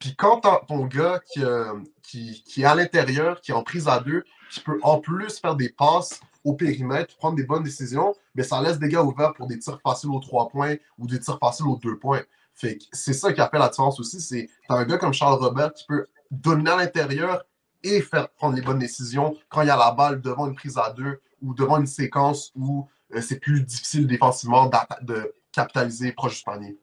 Puis 0.00 0.16
quand 0.16 0.40
ton 0.66 0.86
gars 0.86 1.20
euh, 1.38 1.78
qui, 2.02 2.42
qui, 2.44 2.62
est 2.62 2.64
à 2.64 2.74
l'intérieur, 2.74 3.40
qui 3.40 3.52
est 3.52 3.54
en 3.54 3.62
prise 3.62 3.86
à 3.86 4.00
deux, 4.00 4.24
qui 4.50 4.60
peut 4.60 4.80
en 4.82 4.98
plus 4.98 5.38
faire 5.38 5.54
des 5.54 5.68
passes 5.68 6.20
au 6.42 6.54
périmètre, 6.54 7.16
prendre 7.16 7.36
des 7.36 7.44
bonnes 7.44 7.62
décisions, 7.62 8.14
mais 8.34 8.42
ben, 8.42 8.48
ça 8.48 8.62
laisse 8.62 8.78
des 8.78 8.88
gars 8.88 9.02
ouverts 9.02 9.34
pour 9.34 9.46
des 9.46 9.58
tirs 9.58 9.78
faciles 9.80 10.10
aux 10.10 10.20
trois 10.20 10.48
points 10.48 10.74
ou 10.98 11.06
des 11.06 11.20
tirs 11.20 11.38
faciles 11.38 11.66
aux 11.66 11.76
deux 11.76 11.98
points. 11.98 12.22
Fait 12.54 12.78
c'est 12.92 13.12
ça 13.12 13.32
qui 13.32 13.40
a 13.40 13.48
fait 13.48 13.58
la 13.58 13.68
différence 13.68 14.00
aussi, 14.00 14.20
c'est 14.20 14.48
un 14.68 14.84
gars 14.84 14.98
comme 14.98 15.12
Charles 15.12 15.38
Robert 15.38 15.72
qui 15.72 15.84
peut 15.86 16.06
dominer 16.30 16.70
à 16.70 16.76
l'intérieur 16.76 17.44
et 17.82 18.00
faire 18.00 18.28
prendre 18.30 18.56
les 18.56 18.62
bonnes 18.62 18.78
décisions 18.78 19.36
quand 19.48 19.62
il 19.62 19.68
y 19.68 19.70
a 19.70 19.76
la 19.76 19.92
balle 19.92 20.20
devant 20.20 20.46
une 20.46 20.54
prise 20.54 20.78
à 20.78 20.90
deux 20.90 21.20
ou 21.42 21.54
devant 21.54 21.78
une 21.78 21.86
séquence 21.86 22.52
où 22.54 22.88
euh, 23.14 23.20
c'est 23.20 23.40
plus 23.40 23.62
difficile 23.62 24.06
défensivement 24.06 24.70
de 25.02 25.32
capitaliser 25.52 26.12
proche 26.12 26.38
du 26.38 26.44
panier. 26.44 26.78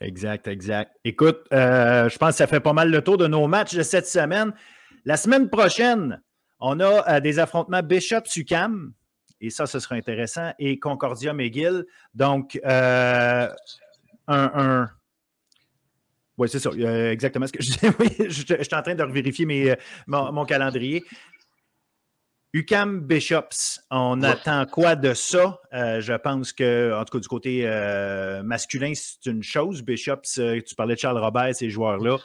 Exact, 0.00 0.48
exact. 0.48 0.96
Écoute, 1.04 1.46
euh, 1.52 2.08
je 2.08 2.18
pense 2.18 2.30
que 2.30 2.36
ça 2.36 2.46
fait 2.46 2.60
pas 2.60 2.72
mal 2.72 2.90
le 2.90 3.02
tour 3.02 3.18
de 3.18 3.26
nos 3.26 3.46
matchs 3.46 3.74
de 3.74 3.82
cette 3.82 4.06
semaine. 4.06 4.52
La 5.04 5.16
semaine 5.16 5.48
prochaine, 5.48 6.20
on 6.58 6.80
a 6.80 7.16
euh, 7.16 7.20
des 7.20 7.38
affrontements 7.38 7.82
Bishop-Sucam. 7.82 8.92
Et 9.42 9.50
ça, 9.50 9.66
ce 9.66 9.78
sera 9.78 9.94
intéressant. 9.94 10.52
Et 10.58 10.78
Concordia 10.78 11.32
McGill. 11.32 11.86
Donc, 12.14 12.60
un, 12.62 13.48
un, 14.28 14.90
oui, 16.40 16.48
c'est 16.48 16.58
ça. 16.58 16.70
exactement 17.12 17.46
ce 17.46 17.52
que 17.52 17.62
je 17.62 17.72
disais. 17.72 17.90
Oui, 18.00 18.08
je, 18.18 18.30
suis 18.30 18.74
en 18.74 18.80
train 18.80 18.94
de 18.94 19.04
vérifier 19.04 19.44
mes, 19.44 19.72
euh, 19.72 19.76
mon, 20.06 20.46
calendrier. 20.46 21.04
UCAM 22.54 23.00
Bishops, 23.00 23.80
on 23.90 24.22
attend 24.22 24.64
quoi 24.64 24.96
de 24.96 25.12
ça? 25.12 25.60
Euh, 25.74 26.00
je 26.00 26.14
pense 26.14 26.54
que, 26.54 26.98
en 26.98 27.04
tout 27.04 27.18
cas, 27.18 27.20
du 27.20 27.28
côté 27.28 27.62
euh, 27.64 28.42
masculin, 28.42 28.92
c'est 28.94 29.26
une 29.30 29.42
chose. 29.42 29.82
Bishops, 29.82 30.40
tu 30.66 30.74
parlais 30.74 30.94
de 30.94 30.98
Charles 30.98 31.18
Robert, 31.18 31.54
ces 31.54 31.68
joueurs-là, 31.68 32.16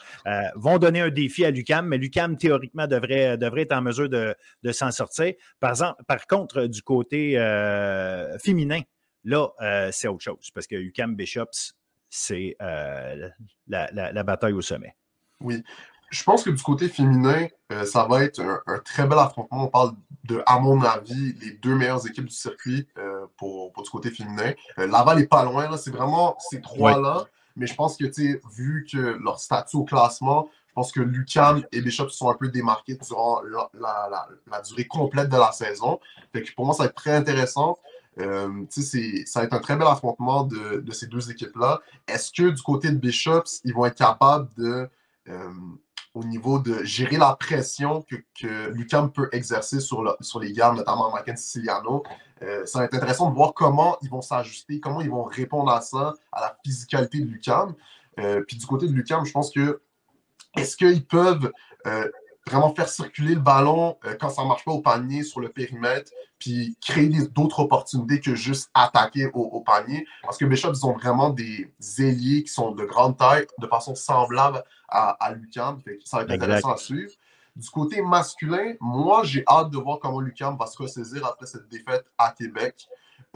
vont 0.56 0.78
donner 0.78 1.02
un 1.02 1.10
défi 1.10 1.44
à 1.44 1.52
l'UCAM, 1.52 1.86
mais 1.86 1.98
l'UCAM, 1.98 2.38
théoriquement, 2.38 2.88
devrait, 2.88 3.38
devrait 3.38 3.64
être 3.64 3.74
en 3.74 3.82
mesure 3.82 4.08
de, 4.08 4.34
s'en 4.72 4.92
sortir. 4.92 5.34
Par, 5.60 5.72
exemple, 5.72 6.02
par 6.08 6.26
contre, 6.26 6.68
du 6.68 6.82
côté 6.82 7.34
féminin, 8.42 8.80
là, 9.26 9.50
c'est 9.92 10.08
autre 10.08 10.24
chose, 10.24 10.52
parce 10.54 10.68
que 10.68 10.76
UCAM 10.76 11.16
Bishops, 11.18 11.75
c'est 12.16 12.56
euh, 12.62 13.30
la, 13.68 14.24
bataille 14.24 14.54
au 14.54 14.62
sommet. 14.62 14.96
Oui. 15.42 15.62
Je 16.12 16.24
pense 16.24 16.44
que 16.44 16.50
du 16.50 16.64
côté 16.64 16.88
féminin, 16.88 17.48
euh, 17.74 17.84
ça 17.84 18.06
va 18.06 18.24
être 18.24 18.40
un, 18.40 18.80
très 18.80 19.06
bel 19.06 19.20
affrontement. 19.20 19.66
On 19.66 19.68
parle 19.68 19.96
de, 20.24 20.42
à 20.46 20.60
mon 20.60 20.82
avis, 20.82 21.34
les 21.42 21.52
deux 21.52 21.76
meilleures 21.76 22.08
équipes 22.08 22.26
du 22.26 22.36
circuit 22.36 22.88
euh, 22.98 23.26
pour, 23.38 23.74
du 23.84 23.90
côté 23.90 24.12
féminin. 24.12 24.54
Laval 24.78 25.20
n'est 25.20 25.28
pas 25.28 25.44
loin, 25.44 25.76
c'est 25.76 25.92
vraiment 25.92 26.38
ces 26.40 26.62
trois-là. 26.62 27.26
Mais 27.58 27.68
je 27.68 27.76
pense 27.76 27.98
que, 27.98 28.06
vu 28.56 28.88
que 28.90 29.18
leur 29.22 29.40
statut 29.40 29.78
au 29.78 29.84
classement, 29.84 30.50
je 30.68 30.74
pense 30.74 30.92
que 30.92 31.02
Lucam 31.02 31.64
et 31.72 31.82
Bishop 31.82 32.10
sont 32.10 32.30
un 32.30 32.36
peu 32.36 32.48
démarqués 32.48 32.96
durant 32.96 33.42
la, 33.74 34.62
durée 34.62 34.86
complète 34.86 35.28
de 35.30 35.38
la 35.38 35.52
saison. 35.52 36.00
pour 36.56 36.66
moi, 36.66 36.76
ça 36.76 36.84
va 36.84 36.90
être 36.90 36.96
très 36.96 37.14
intéressant. 37.14 37.78
Euh, 38.20 38.66
ça 38.70 39.40
va 39.40 39.46
être 39.46 39.54
un 39.54 39.60
très 39.60 39.76
bel 39.76 39.88
affrontement 39.88 40.44
de, 40.44 40.84
ces 40.92 41.08
deux 41.08 41.30
équipes-là. 41.30 41.82
Est-ce 42.08 42.32
que 42.32 42.50
du 42.50 42.62
côté 42.62 42.90
de 42.90 42.98
Bishops, 42.98 43.62
ils 43.64 43.74
vont 43.74 43.86
être 43.86 43.98
capables 43.98 44.50
de, 44.58 44.90
euh, 45.28 45.52
au 46.14 46.24
niveau 46.24 46.60
de 46.60 46.84
gérer 46.84 47.18
la 47.18 47.36
pression 47.36 48.04
que, 48.04 48.70
Lucam 48.72 49.12
peut 49.12 49.30
exercer 49.32 49.80
sur, 49.80 50.04
les 50.40 50.54
gardes, 50.54 50.78
notamment 50.78 51.12
Mackenzie 51.12 51.44
Siciliano? 51.44 52.04
Euh, 52.42 52.66
ça 52.66 52.80
va 52.80 52.86
être 52.86 52.96
intéressant 52.96 53.30
de 53.30 53.36
voir 53.36 53.54
comment 53.54 53.98
ils 54.02 54.10
vont 54.10 54.22
s'ajuster, 54.22 54.80
comment 54.80 55.02
ils 55.02 55.10
vont 55.10 55.24
répondre 55.24 55.72
à 55.72 55.82
ça, 55.82 56.14
à 56.32 56.42
la 56.42 56.58
physicalité 56.66 57.20
de 57.20 57.26
Lucam. 57.26 57.76
puis 58.48 58.58
du 58.58 58.66
côté 58.66 58.88
de 58.88 58.94
Lucam, 58.94 59.26
je 59.26 59.32
pense 59.32 59.52
que 59.52 59.82
est-ce 60.56 60.78
qu'ils 60.78 61.06
peuvent 61.06 61.52
vraiment 62.48 62.74
faire 62.74 62.90
circuler 62.90 63.36
le 63.36 63.42
ballon 63.42 63.98
euh, 64.06 64.16
quand 64.20 64.30
ça 64.30 64.44
ne 64.44 64.48
marche 64.48 64.64
pas 64.64 64.72
au 64.72 64.82
panier 64.82 65.24
sur 65.24 65.40
le 65.40 65.50
périmètre, 65.50 66.12
puis 66.38 66.78
créer 66.82 67.10
d'autres 67.34 67.62
opportunités 67.62 68.20
que 68.20 68.36
juste 68.36 68.70
attaquer 68.74 69.30
au, 69.34 69.62
panier. 69.62 70.06
Parce 70.22 70.38
que 70.38 70.46
Bishop, 70.46 70.74
ils 70.74 70.86
ont 70.86 70.94
vraiment 70.94 71.30
des 71.30 71.72
ailiers 71.98 72.44
qui 72.44 72.52
sont 72.52 72.72
de 72.72 72.86
grande 72.86 73.18
taille, 73.18 73.48
de 73.60 73.68
façon 73.68 73.96
semblable 73.96 74.64
à, 74.88 75.12
à 75.24 75.34
Lucam. 75.34 75.82
Ça 76.04 76.18
va 76.18 76.24
être 76.24 76.32
intéressant 76.32 76.74
à 76.74 76.78
suivre. 76.78 77.12
Du 77.56 77.70
côté 77.70 78.02
masculin, 78.02 78.74
moi, 78.82 79.24
j'ai 79.24 79.44
hâte 79.48 79.70
de 79.70 79.78
voir 79.78 80.00
comment 80.00 80.20
Lucam 80.20 80.58
va 80.58 80.68
se 80.68 80.78
ressaisir 80.78 81.26
après 81.26 81.46
cette 81.46 81.70
défaite 81.70 82.06
à 82.18 82.32
Québec. 82.32 82.88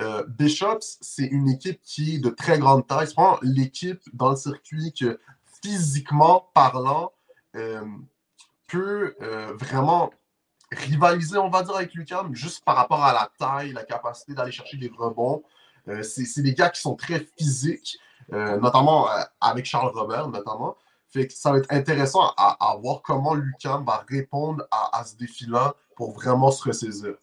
Euh, 0.02 0.24
Bishops, 0.28 0.98
c'est 1.02 1.26
une 1.26 1.50
équipe 1.50 1.82
qui 1.82 2.16
est 2.16 2.20
de 2.20 2.30
très 2.30 2.60
grande 2.60 2.86
taille. 2.86 3.08
C'est 3.08 3.16
vraiment 3.16 3.40
l'équipe 3.42 4.02
dans 4.14 4.32
le 4.32 4.36
circuit 4.36 4.94
que, 4.94 5.20
physiquement 5.64 6.50
parlant, 6.54 7.14
euh, 7.56 7.82
peut 8.70 9.16
euh, 9.22 9.54
vraiment 9.56 10.12
rivaliser, 10.72 11.38
on 11.38 11.50
va 11.50 11.64
dire, 11.64 11.76
avec 11.76 11.94
Lucam, 11.94 12.34
juste 12.36 12.64
par 12.64 12.76
rapport 12.76 13.04
à 13.04 13.14
la 13.14 13.30
taille, 13.40 13.74
la 13.74 13.84
capacité 13.84 14.34
d'aller 14.34 14.52
chercher 14.52 14.78
des 14.78 14.92
rebonds. 14.96 15.44
Euh, 15.88 16.04
c'est 16.04 16.42
des 16.42 16.54
gars 16.54 16.70
qui 16.70 16.80
sont 16.80 16.96
très 16.96 17.26
physiques, 17.38 17.98
euh, 18.32 18.58
notamment 18.58 19.08
avec 19.42 19.66
Charles 19.66 19.92
Robert, 19.94 20.28
notamment. 20.28 20.78
Fait 21.12 21.26
que 21.26 21.34
ça 21.34 21.52
va 21.52 21.58
être 21.58 21.72
intéressant 21.74 22.34
à, 22.38 22.78
voir 22.80 23.02
comment 23.02 23.34
Lucam 23.34 23.84
va 23.84 24.06
répondre 24.08 24.64
à, 24.70 25.04
ce 25.04 25.16
défi-là 25.18 25.74
pour 25.96 26.14
vraiment 26.14 26.52
se 26.52 26.64
ressaisir. 26.64 27.16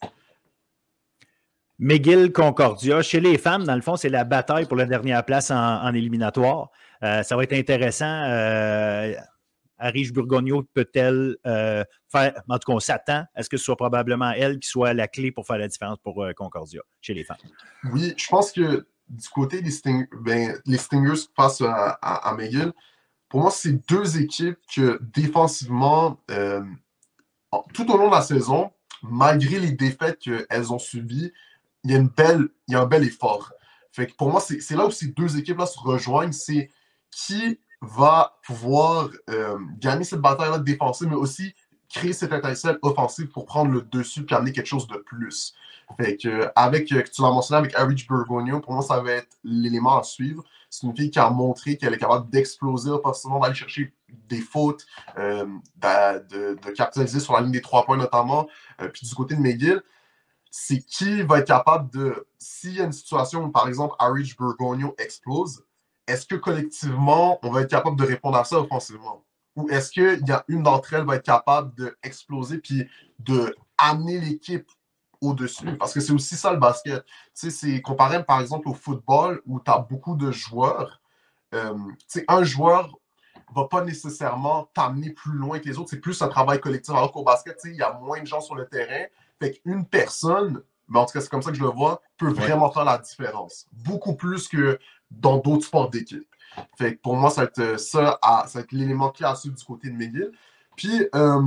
McGill 1.79 2.33
Concordia. 2.33 3.01
Chez 3.03 3.21
les 3.21 3.39
femmes, 3.39 3.63
dans 3.63 3.77
le 3.77 3.83
fond, 3.83 3.95
c'est 3.95 4.09
la 4.09 4.25
bataille 4.25 4.67
pour 4.67 4.77
la 4.77 4.87
dernière 4.87 5.25
place 5.25 5.53
en, 5.53 5.95
éliminatoire. 5.95 6.71
ça 7.01 7.37
va 7.37 7.45
être 7.45 7.53
intéressant. 7.53 8.25
Arish 9.79 10.12
Burgonio 10.12 10.62
peut-elle 10.74 11.37
euh, 11.47 11.85
faire, 12.09 12.43
en 12.49 12.59
tout 12.59 12.70
cas, 12.70 12.77
on 12.77 12.81
s'attend 12.81 13.24
à 13.35 13.43
ce 13.43 13.49
que 13.49 13.57
ce 13.57 13.64
soit 13.64 13.77
probablement 13.77 14.31
elle 14.31 14.59
qui 14.59 14.68
soit 14.68 14.95
la 14.95 15.09
clé 15.09 15.33
pour 15.33 15.47
faire 15.47 15.59
la 15.59 15.68
différence 15.68 15.99
pour 16.03 16.22
euh, 16.22 16.33
Concordia 16.33 16.81
chez 17.01 17.14
les 17.14 17.24
femmes. 17.24 17.37
Oui, 17.93 18.14
je 18.16 18.27
pense 18.29 18.53
que 18.53 18.87
du 19.09 19.29
côté 19.29 19.62
des 19.62 19.72
ben, 20.20 20.59
les 20.64 20.79
Stingers 20.79 21.29
face 21.35 21.62
à, 21.62 22.35
McGill, 22.37 22.72
pour 23.29 23.41
moi, 23.41 23.51
c'est 23.51 23.89
deux 23.89 24.20
équipes 24.20 24.59
que 24.74 25.01
défensivement, 25.14 26.20
euh, 26.31 26.62
tout 27.74 27.91
au 27.91 27.97
long 27.97 28.09
de 28.09 28.14
la 28.14 28.22
saison, 28.22 28.72
malgré 29.03 29.59
les 29.59 29.72
défaites 29.72 30.18
qu'elles 30.18 30.72
ont 30.72 30.79
subies, 30.79 31.33
il 31.85 31.93
y 31.93 31.95
a, 31.95 31.99
une 31.99 32.09
belle, 32.09 32.49
il 32.66 32.72
y 32.72 32.77
a 32.77 32.81
un 32.81 32.87
bel 32.87 33.05
effort. 33.05 33.53
Fait 33.93 34.07
que 34.07 34.14
pour 34.14 34.31
moi, 34.31 34.41
c'est 34.41 34.70
là 34.72 34.87
où 34.87 34.91
ces 34.91 35.09
deux 35.09 35.39
équipes-là 35.39 35.66
se 35.66 35.79
rejoignent, 35.79 36.33
c'est 36.33 36.70
qui 37.11 37.61
va 37.87 38.39
pouvoir 38.45 39.09
euh, 39.30 39.59
gagner 39.78 40.05
cette 40.05 40.20
bataille-là 40.20 40.59
défensive, 40.59 41.09
mais 41.09 41.16
aussi 41.16 41.55
créer 41.89 42.12
cette 42.12 42.32
étincelle 42.32 42.78
offensive 42.82 43.28
pour 43.28 43.47
prendre 43.47 43.70
le 43.70 43.82
dessus 43.82 44.26
et 44.28 44.34
amener 44.34 44.53
quelque 44.53 44.66
chose 44.66 44.87
de 44.89 44.97
plus. 44.97 45.55
Fait 45.97 46.16
que, 46.16 46.51
avec, 46.57 46.91
euh, 46.91 47.03
tu 47.03 47.22
l'as 47.22 47.30
mentionné 47.30 47.61
avec 47.61 47.74
Harry 47.76 47.95
Bergonio, 48.09 48.61
pour 48.61 48.72
moi, 48.72 48.82
ça 48.82 49.01
va 49.01 49.12
être 49.12 49.39
l'élément 49.45 49.99
à 49.99 50.03
suivre. 50.03 50.43
C'est 50.68 50.87
une 50.87 50.97
fille 50.97 51.11
qui 51.11 51.20
a 51.20 51.30
montré 51.30 51.76
qu'elle 51.76 51.95
est 51.95 51.99
capable 51.99 52.28
d'exploser 52.28 52.91
offensivement, 52.91 53.39
d'aller 53.39 53.55
chercher 53.55 53.95
des 54.28 54.41
fautes, 54.41 54.84
euh, 55.16 55.47
de, 55.76 56.70
capitaliser 56.72 57.20
sur 57.20 57.34
la 57.34 57.41
ligne 57.41 57.53
des 57.53 57.61
trois 57.61 57.84
points 57.84 57.97
notamment. 57.97 58.49
puis 58.93 59.07
du 59.07 59.14
côté 59.14 59.37
de 59.37 59.41
McGill, 59.41 59.80
c'est 60.51 60.78
qui 60.78 61.22
va 61.22 61.39
être 61.39 61.47
capable 61.47 61.91
de, 61.91 62.26
s'il 62.39 62.74
y 62.74 62.80
a 62.80 62.84
une 62.84 62.93
situation 62.93 63.45
où, 63.45 63.51
par 63.51 63.68
exemple, 63.68 63.95
Harry 63.99 64.34
Bergonio 64.39 64.95
explose, 64.99 65.64
est-ce 66.07 66.27
que 66.27 66.37
collectivement, 66.37 67.39
on 67.43 67.51
va 67.51 67.63
être 67.63 67.71
capable 67.71 67.97
de 67.97 68.05
répondre 68.05 68.39
à 68.39 68.45
ça 68.45 68.61
offensivement? 68.61 69.25
Ou 69.57 69.69
est-ce 69.71 69.91
qu'il 69.91 70.27
y 70.27 70.33
a 70.33 70.45
une 70.49 70.63
d'entre 70.63 70.93
elles 70.95 71.05
va 71.05 71.17
être 71.17 71.25
capable 71.25 71.75
d'exploser 71.75 72.59
puis 72.59 72.89
de 73.19 73.57
amener 73.79 74.21
l'équipe 74.21 74.71
au-dessus? 75.21 75.77
Parce 75.79 75.95
que 75.95 76.01
c'est 76.01 76.13
aussi 76.13 76.37
ça 76.37 76.53
le 76.53 76.59
basket. 76.59 77.05
Tu 77.05 77.13
sais, 77.35 77.51
c'est 77.51 77.81
comparé 77.81 78.23
par 78.23 78.41
exemple 78.41 78.69
au 78.69 78.75
football 78.75 79.41
où 79.47 79.61
tu 79.61 79.71
as 79.71 79.79
beaucoup 79.79 80.15
de 80.15 80.31
joueurs. 80.31 81.01
Euh, 81.55 81.75
tu 82.01 82.21
sais, 82.21 82.25
un 82.29 82.45
joueur 82.45 82.99
va 83.55 83.67
pas 83.69 83.83
nécessairement 83.83 84.69
t'amener 84.75 85.11
plus 85.11 85.33
loin 85.33 85.59
que 85.59 85.67
les 85.67 85.79
autres. 85.79 85.91
C'est 85.91 86.01
plus 86.01 86.21
un 86.23 86.29
travail 86.29 86.61
collectif. 86.61 86.95
Alors 86.95 87.13
qu'au 87.13 87.25
basket, 87.25 87.59
il 87.65 87.77
y 87.77 87.83
a 87.83 87.95
moins 87.95 88.21
de 88.21 88.27
gens 88.27 88.41
sur 88.41 88.55
le 88.55 88.67
terrain. 88.67 89.07
Fait 89.41 89.53
qu'une 89.53 89.87
personne, 89.87 90.63
mais 90.89 90.99
en 90.99 91.07
tout 91.07 91.13
cas, 91.13 91.21
c'est 91.21 91.31
comme 91.31 91.43
ça 91.43 91.51
que 91.51 91.57
je 91.57 91.63
le 91.63 91.71
vois, 91.71 92.01
peut 92.19 92.31
vraiment 92.31 92.71
faire 92.71 92.85
la 92.85 92.99
différence. 92.99 93.67
Beaucoup 93.73 94.15
plus 94.15 94.49
que 94.49 94.79
dans 95.11 95.39
d'autres 95.39 95.67
sports 95.67 95.91
d'équipe. 95.91 96.27
Fait 96.77 96.93
pour 96.93 97.17
moi, 97.17 97.31
ça 97.31 97.43
va 97.43 97.49
être 97.49 97.79
ça, 97.79 98.19
ça 98.47 98.61
être 98.61 98.73
l'élément 98.73 99.11
clé 99.11 99.27
à 99.27 99.35
suivre 99.35 99.57
du 99.57 99.65
côté 99.65 99.91
de 99.91 99.95
McGill. 99.97 100.33
Puis, 100.77 101.09
euh, 101.15 101.43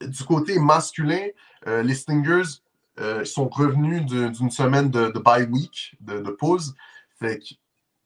du 0.00 0.24
côté 0.24 0.58
masculin, 0.58 1.26
euh, 1.66 1.82
les 1.82 1.94
Stingers 1.94 2.60
euh, 3.00 3.24
sont 3.24 3.48
revenus 3.48 4.04
d'une 4.06 4.50
semaine 4.50 4.90
de, 4.90 5.10
de, 5.10 5.18
bye 5.18 5.44
week, 5.44 5.96
de, 6.00 6.20
pause. 6.30 6.74
Fait 7.18 7.40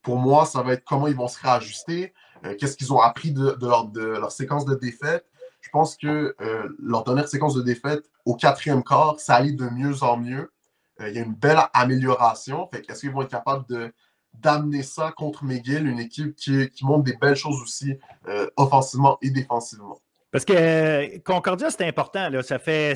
pour 0.02 0.16
moi, 0.16 0.46
ça 0.46 0.62
va 0.62 0.72
être 0.72 0.84
comment 0.84 1.06
ils 1.06 1.16
vont 1.16 1.28
se 1.28 1.40
réajuster, 1.40 2.14
qu'est-ce 2.58 2.76
qu'ils 2.76 2.92
ont 2.92 3.00
appris 3.00 3.32
de, 3.32 3.56
leur, 3.60 3.86
de, 3.88 4.00
leur, 4.00 4.30
séquence 4.30 4.64
de 4.64 4.76
défaite. 4.76 5.26
Je 5.60 5.68
pense 5.70 5.96
que 5.96 6.36
leur 6.78 7.02
dernière 7.02 7.26
séquence 7.26 7.54
de 7.54 7.62
défaite, 7.62 8.08
au 8.24 8.36
quatrième 8.36 8.84
quart, 8.84 9.18
ça 9.18 9.34
allait 9.34 9.52
de 9.52 9.68
mieux 9.68 10.04
en 10.04 10.16
mieux. 10.16 10.52
il 11.00 11.12
y 11.12 11.18
a 11.18 11.22
une 11.22 11.34
belle 11.34 11.58
amélioration. 11.72 12.68
Fait 12.72 12.88
est-ce 12.88 13.00
qu'ils 13.00 13.10
vont 13.10 13.22
être 13.22 13.30
capables 13.30 13.66
de 13.68 13.92
d'amener 14.40 14.82
ça 14.82 15.12
contre 15.16 15.44
McGill, 15.44 15.86
une 15.86 15.98
équipe 15.98 16.34
qui, 16.34 16.70
montre 16.82 17.04
des 17.04 17.16
belles 17.16 17.36
choses 17.36 17.60
aussi, 17.62 17.94
euh, 18.28 18.48
offensivement 18.56 19.18
et 19.22 19.30
défensivement. 19.30 20.00
Parce 20.30 20.44
que 20.44 20.52
euh, 20.52 21.18
Concordia, 21.24 21.70
c'est 21.70 21.86
important. 21.86 22.28
Ça 22.42 22.58
fait. 22.58 22.94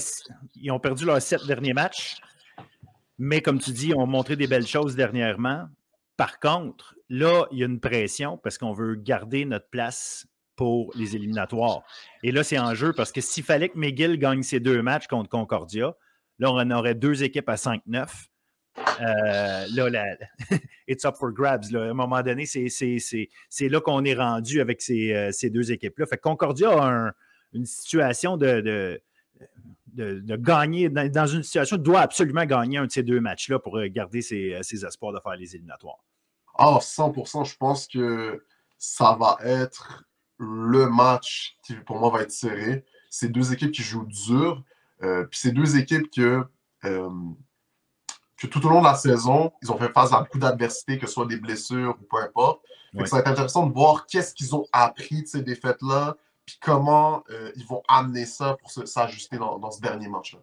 Ils 0.57 0.71
ont 0.71 0.81
perdu 0.81 1.05
leurs 1.05 1.23
sept 1.23 1.47
derniers 1.47 1.73
matchs. 1.73 2.21
Mais 3.19 3.41
comme 3.43 3.59
tu 3.59 3.71
dis, 3.73 3.89
ils 3.89 3.95
ont 3.95 4.07
montré 4.07 4.37
des 4.37 4.47
belles 4.47 4.67
choses 4.67 4.97
dernièrement. 4.97 5.67
Par 6.17 6.39
contre, 6.39 6.97
là, 7.09 7.47
il 7.51 7.59
y 7.59 7.63
a 7.63 7.67
une 7.67 7.81
pression 7.81 8.39
parce 8.39 8.59
qu'on 8.59 8.73
veut 8.73 8.95
garder 8.95 9.45
notre 9.45 9.69
place 9.69 10.27
pour 10.57 10.93
les 10.95 11.17
éliminatoires. 11.17 11.83
Et 12.23 12.33
là, 12.33 12.45
c'est 12.45 12.59
en 12.59 12.75
jeu 12.75 12.93
parce 12.93 13.13
que 13.13 13.23
s'il 13.23 13.45
fallait 13.45 13.71
que 13.71 13.79
McGill 13.79 14.19
gagne 14.19 14.43
ses 14.43 14.61
deux 14.61 14.83
matchs 14.83 15.07
contre 15.07 15.31
Concordia, 15.31 15.97
là, 16.39 16.51
on 16.51 16.71
aurait 16.71 16.95
deux 16.95 17.23
équipes 17.23 17.49
à 17.49 17.55
5-9. 17.55 18.29
Euh, 19.01 19.67
là, 19.71 20.17
it's 20.89 21.05
up 21.05 21.17
for 21.17 21.33
grabs. 21.33 21.75
À 21.75 21.79
un 21.79 21.95
moment 21.95 22.23
donné, 22.23 22.47
c'est 22.47 23.69
là 23.69 23.81
qu'on 23.81 24.05
est 24.05 24.15
rendu 24.15 24.61
avec 24.61 24.83
ces, 24.83 25.13
euh, 25.13 25.51
deux 25.51 25.73
équipes-là. 25.73 26.07
Fait 26.07 26.19
Concordia 26.19 26.71
a 26.71 27.13
une 27.53 27.67
situation 27.67 28.37
de, 28.37 29.01
de, 29.95 30.37
gagner, 30.37 30.89
dans, 30.89 31.27
une 31.27 31.43
situation, 31.43 31.77
doit 31.77 32.01
absolument 32.01 32.45
gagner 32.45 32.79
un 32.79 32.87
de 32.87 32.91
ces 32.91 33.03
deux 33.03 33.21
matchs-là 33.21 33.59
pour 33.59 33.79
euh, 33.79 33.89
garder 33.89 34.23
ses, 34.23 34.85
espoirs 34.85 35.13
de 35.13 35.21
faire 35.21 35.37
les 35.37 35.55
éliminatoires. 35.55 36.03
Ah, 36.57 36.79
100%, 36.81 37.45
je 37.45 37.57
pense 37.57 37.87
que 37.87 38.45
ça 38.79 39.17
va 39.19 39.39
être 39.43 40.05
le 40.39 40.89
match 40.89 41.57
qui, 41.65 41.75
pour 41.75 41.99
moi, 41.99 42.11
va 42.11 42.23
être 42.23 42.33
serré. 42.33 42.85
C'est 43.09 43.29
deux 43.29 43.53
équipes 43.53 43.73
qui 43.73 43.83
jouent 43.83 44.07
dur. 44.07 44.63
puis 45.01 45.39
c'est 45.39 45.53
deux 45.53 45.77
équipes 45.77 46.11
que 46.11 46.45
que 48.41 48.47
tout 48.47 48.67
au 48.67 48.71
long 48.71 48.81
de 48.81 48.87
la 48.87 48.95
saison, 48.95 49.53
ils 49.63 49.71
ont 49.71 49.77
fait 49.77 49.93
face 49.93 50.13
à 50.13 50.21
beaucoup 50.21 50.39
d'adversités, 50.39 50.99
que 50.99 51.07
ce 51.07 51.13
soit 51.13 51.27
des 51.27 51.37
blessures 51.37 51.95
ou 52.01 52.05
peu 52.05 52.23
importe. 52.23 52.63
Ça 53.05 53.17
va 53.17 53.21
être 53.21 53.29
intéressant 53.29 53.67
de 53.67 53.73
voir 53.73 54.07
qu'est-ce 54.07 54.35
qu'ils 54.35 54.55
ont 54.57 54.65
appris 54.73 55.23
de 55.23 55.27
ces 55.27 55.43
défaites-là, 55.43 56.17
puis 56.47 56.57
comment 56.61 57.23
euh, 57.31 57.53
ils 57.55 57.67
vont 57.67 57.83
amener 57.87 58.25
ça 58.25 58.57
pour 58.59 58.71
s'ajuster 58.71 59.37
dans, 59.37 59.71
ce 59.71 59.81
dernier 59.81 60.09
match-là. 60.09 60.41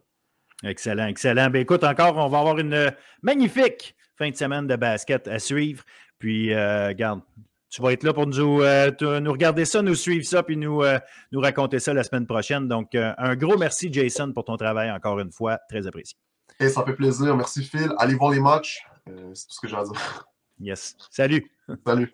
Excellent, 0.64 1.08
excellent. 1.08 1.50
Ben, 1.50 1.62
écoute, 1.62 1.84
encore, 1.84 2.16
on 2.18 2.30
va 2.30 2.39
avoir 2.39 2.60
une 2.60 2.93
magnifique 3.22 3.95
fin 4.16 4.30
de 4.30 4.36
semaine 4.36 4.68
de 4.68 4.76
basket 4.76 5.28
à 5.28 5.39
suivre. 5.39 5.84
Puis, 6.20 6.54
euh, 6.54 6.93
garde, 6.93 7.22
tu 7.70 7.82
vas 7.82 7.91
être 7.91 8.04
là 8.04 8.14
pour 8.14 8.28
nous, 8.28 8.62
euh, 8.62 8.91
nous 9.20 9.32
regarder 9.32 9.66
ça, 9.66 9.82
nous 9.82 9.95
suivre 9.95 10.26
ça, 10.26 10.41
puis 10.43 10.56
nous, 10.56 10.84
nous 11.32 11.39
raconter 11.39 11.80
ça 11.80 11.93
la 11.93 12.04
semaine 12.04 12.26
prochaine. 12.26 12.68
Donc, 12.68 12.95
un 12.95 13.36
gros 13.36 13.58
merci, 13.58 13.91
Jason, 13.91 14.32
pour 14.32 14.45
ton 14.45 14.56
travail 14.56 14.89
encore 14.91 15.20
une 15.20 15.32
fois. 15.32 15.60
Très 15.68 15.86
apprécié. 15.86 16.18
Et 16.60 16.70
ça 16.70 16.84
fait 16.84 16.95
plaisir. 16.95 17.36
Merci 17.36 17.64
Phil. 17.64 17.93
Allez 17.98 18.16
voir 18.16 18.32
les 18.32 18.39
matchs. 18.39 18.86
Euh, 19.10 19.32
c'est 19.34 19.48
tout 19.48 19.54
ce 19.54 19.62
que 19.62 19.68
j'ai 19.68 19.76
à 19.76 19.84
dire. 19.84 20.26
Yes. 20.60 20.95
Salut. 21.12 21.52
Salut. 21.86 22.14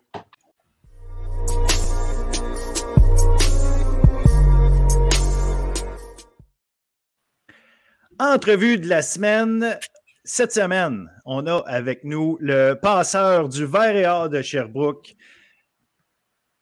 Entrevue 8.18 8.78
de 8.78 8.88
la 8.88 9.02
semaine. 9.02 9.76
Cette 10.22 10.52
semaine, 10.52 11.10
on 11.26 11.46
a 11.46 11.58
avec 11.66 12.04
nous 12.04 12.38
le 12.40 12.74
passeur 12.74 13.48
du 13.48 13.66
Vert 13.66 13.96
et 13.96 14.06
Or 14.06 14.28
de 14.28 14.40
Sherbrooke, 14.40 15.14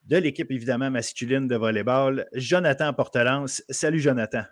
de 0.05 0.17
l'équipe 0.17 0.51
évidemment 0.51 0.91
masculine 0.91 1.47
de 1.47 1.57
volleyball, 1.57 2.27
Jonathan 2.35 2.93
Portelance. 2.93 3.63
Salut 3.69 4.01
Jonathan. 4.01 4.43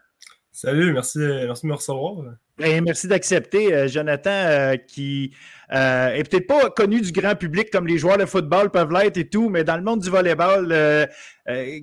Salut, 0.52 0.92
merci, 0.92 1.18
merci 1.18 1.62
de 1.62 1.68
me 1.68 1.74
recevoir. 1.74 2.36
Ben, 2.60 2.84
merci 2.84 3.08
d'accepter, 3.08 3.72
euh, 3.72 3.88
Jonathan, 3.88 4.30
euh, 4.30 4.76
qui 4.76 5.32
euh, 5.72 6.08
est 6.08 6.28
peut-être 6.28 6.46
pas 6.46 6.68
connu 6.68 7.00
du 7.00 7.10
grand 7.10 7.34
public 7.34 7.70
comme 7.70 7.86
les 7.86 7.96
joueurs 7.96 8.18
de 8.18 8.26
football 8.26 8.70
peuvent 8.70 8.92
l'être 8.92 9.16
et 9.16 9.30
tout, 9.30 9.48
mais 9.48 9.64
dans 9.64 9.78
le 9.78 9.82
monde 9.82 10.00
du 10.00 10.10
volleyball, 10.10 11.08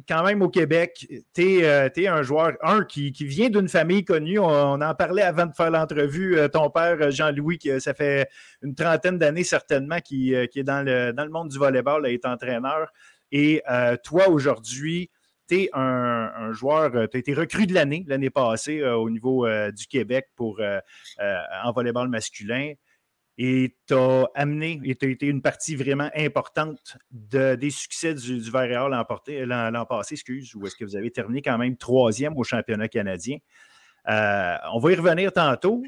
quand 0.08 0.24
même 0.24 0.44
au 0.44 0.50
Québec, 0.50 1.08
tu 1.34 1.62
es, 1.64 2.08
un 2.08 2.22
joueur, 2.22 2.54
un, 2.62 2.84
qui, 2.84 3.12
vient 3.22 3.50
d'une 3.50 3.68
famille 3.68 4.06
connue. 4.06 4.38
On, 4.38 4.80
en 4.80 4.94
parlait 4.94 5.24
avant 5.24 5.48
de 5.48 5.54
faire 5.56 5.72
l'entrevue. 5.72 6.38
ton 6.54 6.70
père, 6.70 7.10
Jean-Louis, 7.10 7.58
qui 7.58 7.82
ça 7.82 7.96
fait 7.96 8.30
une 8.62 8.76
trentaine 8.76 9.18
d'années 9.18 9.44
certainement, 9.44 10.00
qui, 10.00 10.36
est 10.36 10.64
dans 10.64 10.86
le, 10.86 11.12
dans 11.12 11.24
le 11.24 11.32
monde 11.32 11.50
du 11.50 11.58
volleyball, 11.58 12.06
est 12.06 12.24
entraîneur. 12.28 12.94
Et 13.32 13.64
toi, 14.04 14.30
aujourd'hui, 14.30 15.10
tu 15.48 15.70
un, 15.74 16.52
joueur, 16.54 16.96
euh, 16.96 17.08
tu 17.08 17.18
as 17.18 17.20
été 17.20 17.34
recru 17.34 17.68
de 17.68 17.74
l'année 17.74 18.04
l'année 18.08 18.30
passée 18.30 18.80
euh, 18.82 18.96
au 18.96 19.10
niveau 19.10 19.46
euh, 19.46 19.72
du 19.72 19.88
Québec 19.88 20.28
pour 20.36 20.60
en 20.60 21.72
volleyball 21.72 22.10
masculin. 22.10 22.74
Et 23.40 23.76
tu 23.88 23.94
as 23.94 24.26
amené, 24.34 24.82
et 24.84 24.96
tu 24.96 25.06
as 25.06 25.10
été 25.10 25.28
une 25.28 25.44
partie 25.44 25.76
vraiment 25.76 26.10
importante 26.16 26.98
des 27.12 27.70
succès 27.70 28.16
du, 28.16 28.40
du 28.40 28.50
Vert 28.50 28.90
l'an 28.90 29.86
passé, 29.86 30.16
excuse, 30.16 30.56
ou 30.56 30.66
est-ce 30.66 30.76
que 30.76 30.84
vous 30.84 30.96
avez 30.96 31.12
terminé 31.12 31.44
quand 31.44 31.60
même 31.60 31.78
troisième 31.78 32.36
au 32.36 32.44
championnat 32.44 32.88
canadien. 32.88 33.38
on 34.08 34.80
va 34.80 34.92
y 34.92 34.96
revenir 34.96 35.32
tantôt 35.32 35.84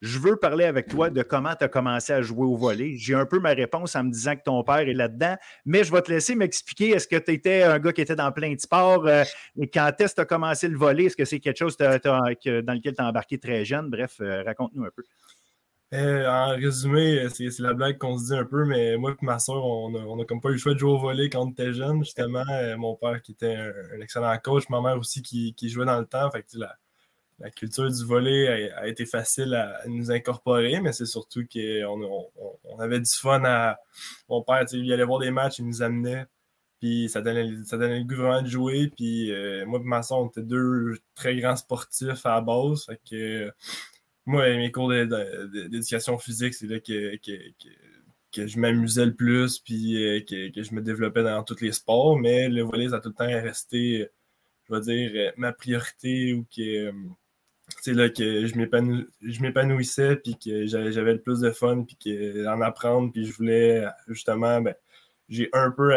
je 0.00 0.18
veux 0.18 0.36
parler 0.36 0.64
avec 0.64 0.88
toi 0.88 1.10
de 1.10 1.22
comment 1.22 1.54
tu 1.56 1.64
as 1.64 1.68
commencé 1.68 2.12
à 2.12 2.22
jouer 2.22 2.46
au 2.46 2.56
volet. 2.56 2.94
J'ai 2.96 3.14
un 3.14 3.26
peu 3.26 3.40
ma 3.40 3.50
réponse 3.50 3.96
en 3.96 4.04
me 4.04 4.10
disant 4.10 4.36
que 4.36 4.42
ton 4.44 4.62
père 4.62 4.88
est 4.88 4.94
là-dedans, 4.94 5.36
mais 5.64 5.82
je 5.84 5.92
vais 5.92 6.02
te 6.02 6.10
laisser 6.10 6.34
m'expliquer. 6.34 6.90
Est-ce 6.90 7.08
que 7.08 7.16
tu 7.16 7.32
étais 7.32 7.62
un 7.62 7.78
gars 7.78 7.92
qui 7.92 8.00
était 8.00 8.16
dans 8.16 8.30
plein 8.30 8.54
de 8.54 8.60
sports 8.60 9.06
euh, 9.06 9.24
et 9.58 9.68
quand 9.68 9.92
est-ce 9.98 10.12
que 10.12 10.16
tu 10.16 10.20
as 10.22 10.26
commencé 10.26 10.68
le 10.68 10.78
volet? 10.78 11.04
Est-ce 11.04 11.16
que 11.16 11.24
c'est 11.24 11.40
quelque 11.40 11.58
chose 11.58 11.76
dans 11.76 11.94
lequel 11.94 12.94
tu 12.94 13.02
as 13.02 13.06
embarqué 13.06 13.38
très 13.38 13.64
jeune? 13.64 13.90
Bref, 13.90 14.16
euh, 14.20 14.42
raconte-nous 14.44 14.84
un 14.84 14.90
peu. 14.94 15.02
Euh, 15.94 16.28
en 16.28 16.50
résumé, 16.50 17.26
c'est 17.30 17.58
la 17.60 17.72
blague 17.72 17.96
qu'on 17.96 18.18
se 18.18 18.26
dit 18.26 18.36
un 18.38 18.44
peu, 18.44 18.66
mais 18.66 18.98
moi 18.98 19.12
et 19.12 19.24
ma 19.24 19.38
soeur, 19.38 19.64
on 19.64 20.16
n'a 20.16 20.24
comme 20.26 20.40
pas 20.40 20.50
eu 20.50 20.52
le 20.52 20.58
choix 20.58 20.74
de 20.74 20.78
jouer 20.78 20.92
au 20.92 20.98
volet 20.98 21.30
quand 21.30 21.46
on 21.46 21.50
était 21.50 21.72
jeune, 21.72 22.04
justement. 22.04 22.44
mon 22.76 22.94
père 22.94 23.22
qui 23.22 23.32
était 23.32 23.56
un, 23.56 24.00
excellent 24.00 24.36
coach, 24.44 24.68
ma 24.68 24.82
mère 24.82 24.98
aussi 24.98 25.22
qui, 25.22 25.68
jouait 25.68 25.86
dans 25.86 25.98
le 25.98 26.04
temps. 26.04 26.30
Fait 26.30 26.42
que, 26.42 26.58
la 26.58 26.76
culture 27.54 27.90
du 27.90 28.04
volet 28.04 28.72
a, 28.72 28.88
été 28.88 29.06
facile 29.06 29.54
à, 29.54 29.86
nous 29.86 30.10
incorporer, 30.10 30.80
mais 30.80 30.92
c'est 30.92 31.06
surtout 31.06 31.44
qu'on 31.52 32.28
on, 32.64 32.78
avait 32.78 33.00
du 33.00 33.10
fun 33.10 33.42
à. 33.44 33.78
Mon 34.28 34.42
père, 34.42 34.64
il 34.72 34.92
allait 34.92 35.04
voir 35.04 35.20
des 35.20 35.30
matchs, 35.30 35.60
il 35.60 35.66
nous 35.66 35.82
amenait, 35.82 36.26
puis 36.80 37.08
ça 37.08 37.22
donnait, 37.22 37.48
ça 37.64 37.78
donnait 37.78 37.98
le 38.00 38.04
goût 38.04 38.16
vraiment 38.16 38.42
de 38.42 38.48
jouer. 38.48 38.92
Puis 38.94 39.32
euh, 39.32 39.64
moi 39.66 39.80
et 39.80 39.84
ma 39.84 40.02
soeur, 40.02 40.18
on 40.18 40.28
était 40.28 40.42
deux 40.42 40.98
très 41.14 41.36
grands 41.36 41.56
sportifs 41.56 42.26
à 42.26 42.36
la 42.36 42.40
base. 42.40 42.86
Fait 42.86 43.00
que, 43.08 43.52
moi, 44.26 44.48
mes 44.56 44.72
cours 44.72 44.90
d'éducation 44.90 46.18
physique, 46.18 46.54
c'est 46.54 46.66
là 46.66 46.80
que, 46.80 47.16
que 48.32 48.46
je 48.46 48.58
m'amusais 48.58 49.06
le 49.06 49.14
plus, 49.14 49.58
puis 49.58 50.24
que, 50.28 50.62
je 50.62 50.74
me 50.74 50.82
développais 50.82 51.22
dans 51.22 51.42
tous 51.44 51.60
les 51.60 51.72
sports, 51.72 52.18
mais 52.18 52.48
le 52.48 52.62
volley, 52.62 52.90
ça 52.90 52.96
a 52.96 53.00
tout 53.00 53.08
le 53.10 53.14
temps 53.14 53.26
resté, 53.26 54.08
je 54.68 54.74
vais 54.74 54.80
dire, 54.80 55.32
ma 55.36 55.52
priorité 55.52 56.34
ou 56.34 56.46
que 56.54 56.92
c'est 57.80 57.94
là 57.94 58.08
que 58.08 58.46
je 58.46 59.40
m'épanouissais, 59.42 60.16
puis 60.16 60.36
que 60.38 60.66
j'avais 60.66 61.14
le 61.14 61.20
plus 61.20 61.40
de 61.40 61.50
fun, 61.50 61.84
puis 61.84 61.96
qu'en 62.44 62.60
apprendre, 62.60 63.12
puis 63.12 63.26
je 63.26 63.32
voulais 63.32 63.84
justement, 64.08 64.60
ben, 64.60 64.74
j'ai 65.28 65.48
un 65.52 65.70
peu 65.70 65.92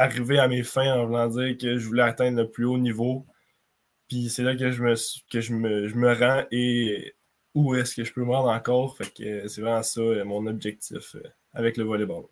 arrivé 0.00 0.38
à 0.38 0.48
mes 0.48 0.62
fins 0.62 0.94
en 0.94 1.06
voulant 1.06 1.28
dire 1.28 1.56
que 1.58 1.76
je 1.76 1.86
voulais 1.86 2.02
atteindre 2.02 2.38
le 2.38 2.50
plus 2.50 2.64
haut 2.64 2.78
niveau. 2.78 3.26
Puis 4.08 4.30
c'est 4.30 4.42
là 4.42 4.56
que 4.56 4.70
je 4.70 4.82
me, 4.82 4.94
que 5.30 5.40
je 5.40 5.52
me, 5.52 5.88
je 5.88 5.94
me 5.94 6.12
rends 6.12 6.44
et 6.50 7.14
où 7.54 7.74
est-ce 7.74 7.94
que 7.94 8.04
je 8.04 8.12
peux 8.12 8.24
me 8.24 8.32
rendre 8.32 8.48
encore? 8.48 8.96
Fait 8.96 9.12
que 9.12 9.46
c'est 9.48 9.60
vraiment 9.60 9.82
ça 9.82 10.00
mon 10.24 10.46
objectif 10.46 11.14
euh, 11.16 11.22
avec 11.52 11.76
le 11.76 11.84
volleyball. 11.84 12.24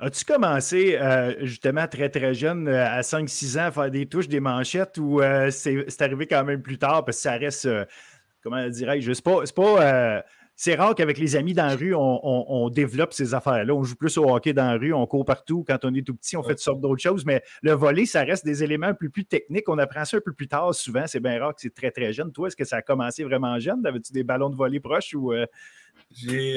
As-tu 0.00 0.24
commencé 0.24 0.96
euh, 1.00 1.34
justement 1.46 1.86
très 1.86 2.08
très 2.08 2.34
jeune, 2.34 2.66
euh, 2.66 2.84
à 2.84 3.02
5-6 3.02 3.58
ans, 3.58 3.66
à 3.66 3.70
faire 3.70 3.90
des 3.90 4.06
touches, 4.06 4.28
des 4.28 4.40
manchettes 4.40 4.98
ou 4.98 5.20
c'est 5.50 6.02
arrivé 6.02 6.26
quand 6.26 6.44
même 6.44 6.62
plus 6.62 6.78
tard? 6.78 7.04
Parce 7.04 7.18
que 7.18 7.22
ça 7.22 7.32
reste, 7.32 7.68
comment 8.42 8.68
dirais-je, 8.68 9.12
c'est 9.12 9.24
pas, 9.24 9.44
pas 9.54 10.24
c'est 10.56 10.76
rare 10.76 10.94
qu'avec 10.94 11.18
les 11.18 11.34
amis 11.34 11.52
dans 11.52 11.66
la 11.66 11.74
rue, 11.74 11.94
on, 11.96 12.70
développe 12.70 13.12
ces 13.12 13.34
affaires-là. 13.34 13.74
On 13.74 13.82
joue 13.82 13.96
plus 13.96 14.16
au 14.18 14.30
hockey 14.32 14.52
dans 14.52 14.70
la 14.70 14.78
rue, 14.78 14.92
on 14.92 15.04
court 15.06 15.24
partout. 15.24 15.64
Quand 15.66 15.84
on 15.84 15.92
est 15.94 16.06
tout 16.06 16.14
petit, 16.14 16.36
on 16.36 16.42
fait 16.44 16.50
toutes 16.50 16.60
sortes 16.60 16.80
d'autres 16.80 17.02
choses. 17.02 17.24
Mais 17.24 17.42
le 17.62 17.72
volet, 17.72 18.06
ça 18.06 18.22
reste 18.22 18.44
des 18.44 18.62
éléments 18.62 18.86
un 18.86 18.94
peu 18.94 19.08
plus 19.08 19.24
techniques. 19.24 19.68
On 19.68 19.78
apprend 19.78 20.04
ça 20.04 20.18
un 20.18 20.20
peu 20.20 20.32
plus 20.32 20.46
tard 20.46 20.72
souvent. 20.72 21.06
C'est 21.06 21.18
bien 21.18 21.40
rare 21.40 21.54
que 21.54 21.60
c'est 21.60 21.74
très, 21.74 21.90
très 21.90 22.12
jeune. 22.12 22.30
Toi, 22.30 22.48
est-ce 22.48 22.56
que 22.56 22.64
ça 22.64 22.76
a 22.76 22.82
commencé 22.82 23.24
vraiment 23.24 23.58
jeune? 23.58 23.84
Avais-tu 23.84 24.12
des 24.12 24.22
ballons 24.22 24.48
de 24.48 24.56
volley 24.56 24.80
proches 24.80 25.14
ou. 25.14 25.32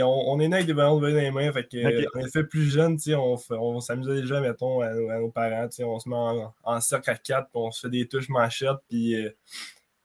On, 0.04 0.40
est 0.40 0.48
né 0.48 0.56
avec 0.56 0.68
des 0.68 0.74
ballons 0.74 0.98
de 0.98 1.02
volley 1.02 1.14
dans 1.14 1.22
les 1.22 1.32
mains. 1.32 1.52
Fait 1.52 1.68
que, 1.68 2.30
fait 2.30 2.44
plus 2.44 2.70
jeune, 2.70 2.98
on, 3.16 3.38
on 3.52 3.80
s'amusait 3.80 4.22
déjà, 4.22 4.40
mettons, 4.40 4.82
à, 4.82 4.94
nos 4.94 5.32
parents. 5.32 5.68
On 5.80 6.00
se 6.00 6.10
met 6.10 6.16
en, 6.64 6.82
cercle 6.82 7.10
à 7.10 7.16
quatre, 7.16 7.50
puis 7.50 7.62
on 7.62 7.72
se 7.72 7.82
fait 7.82 7.90
des 7.90 8.08
touches 8.08 8.30
manchettes. 8.30 8.78
Puis 8.88 9.16
euh, 9.16 9.30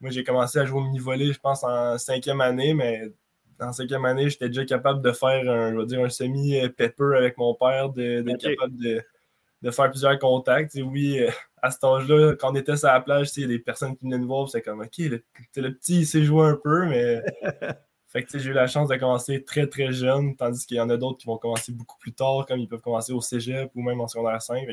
moi, 0.01 0.11
j'ai 0.11 0.25
commencé 0.25 0.59
à 0.59 0.65
jouer 0.65 0.81
au 0.81 0.85
mini-volley, 0.85 1.33
je 1.33 1.39
pense, 1.39 1.63
en 1.65 1.99
cinquième 1.99 2.41
année, 2.41 2.75
mais 2.75 3.13
en 3.61 3.73
cinquième 3.73 4.05
année, 4.05 4.29
j'étais 4.31 4.49
déjà 4.49 4.65
capable 4.65 5.03
de 5.03 5.13
faire 5.13 5.51
un, 5.51 5.85
dire, 5.85 6.03
un 6.03 6.09
semi-pepper 6.09 7.17
avec 7.17 7.37
mon 7.39 7.55
père, 7.55 7.91
d'être 7.91 8.39
capable 8.39 8.77
de, 8.77 9.71
faire 9.71 9.91
plusieurs 9.91 10.19
contacts. 10.19 10.75
oui, 10.83 11.21
euh, 11.21 11.31
à 11.61 11.71
cet 11.71 11.85
âge-là, 11.85 12.35
quand 12.35 12.53
on 12.53 12.57
était 12.57 12.77
sur 12.77 12.89
la 12.89 13.01
plage, 13.01 13.29
il 13.37 13.43
y 13.43 13.45
a 13.45 13.49
des 13.49 13.59
personnes 13.61 13.97
qui 13.97 14.05
venaient 14.05 14.19
nous 14.19 14.27
voir, 14.27 14.49
c'est 14.49 14.63
comme 14.63 14.81
OK, 14.81 14.99
le, 14.99 15.23
petit, 15.55 16.01
il 16.01 16.07
sait 16.07 16.25
jouer 16.25 16.47
un 16.47 16.59
peu, 16.63 16.87
mais. 16.87 17.23
fait 18.13 18.25
que 18.25 18.39
j'ai 18.39 18.51
eu 18.51 18.53
la 18.53 18.67
chance 18.67 18.91
de 18.91 18.97
commencer 18.97 19.43
très 19.43 19.67
très 19.67 19.91
jeune, 19.91 20.37
tandis 20.37 20.67
qu'il 20.67 20.77
y 20.77 20.81
en 20.81 20.91
a 20.91 20.99
d'autres 20.99 21.17
qui 21.17 21.27
vont 21.27 21.39
commencer 21.39 21.73
beaucoup 21.73 21.97
plus 21.99 22.13
tard, 22.13 22.45
comme 22.47 22.59
ils 22.59 22.69
peuvent 22.69 22.83
commencer 22.83 23.13
au 23.13 23.23
cégep 23.23 23.71
ou 23.75 23.83
même 23.83 24.03
en 24.03 24.07
secondaire 24.07 24.43
5. 24.43 24.67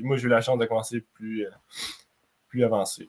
moi, 0.00 0.16
j'ai 0.16 0.24
eu 0.24 0.28
la 0.28 0.40
chance 0.40 0.58
de 0.58 0.66
commencer 0.66 1.00
plus, 1.14 1.46
euh, 1.46 1.50
plus 2.48 2.64
avancé. 2.64 3.08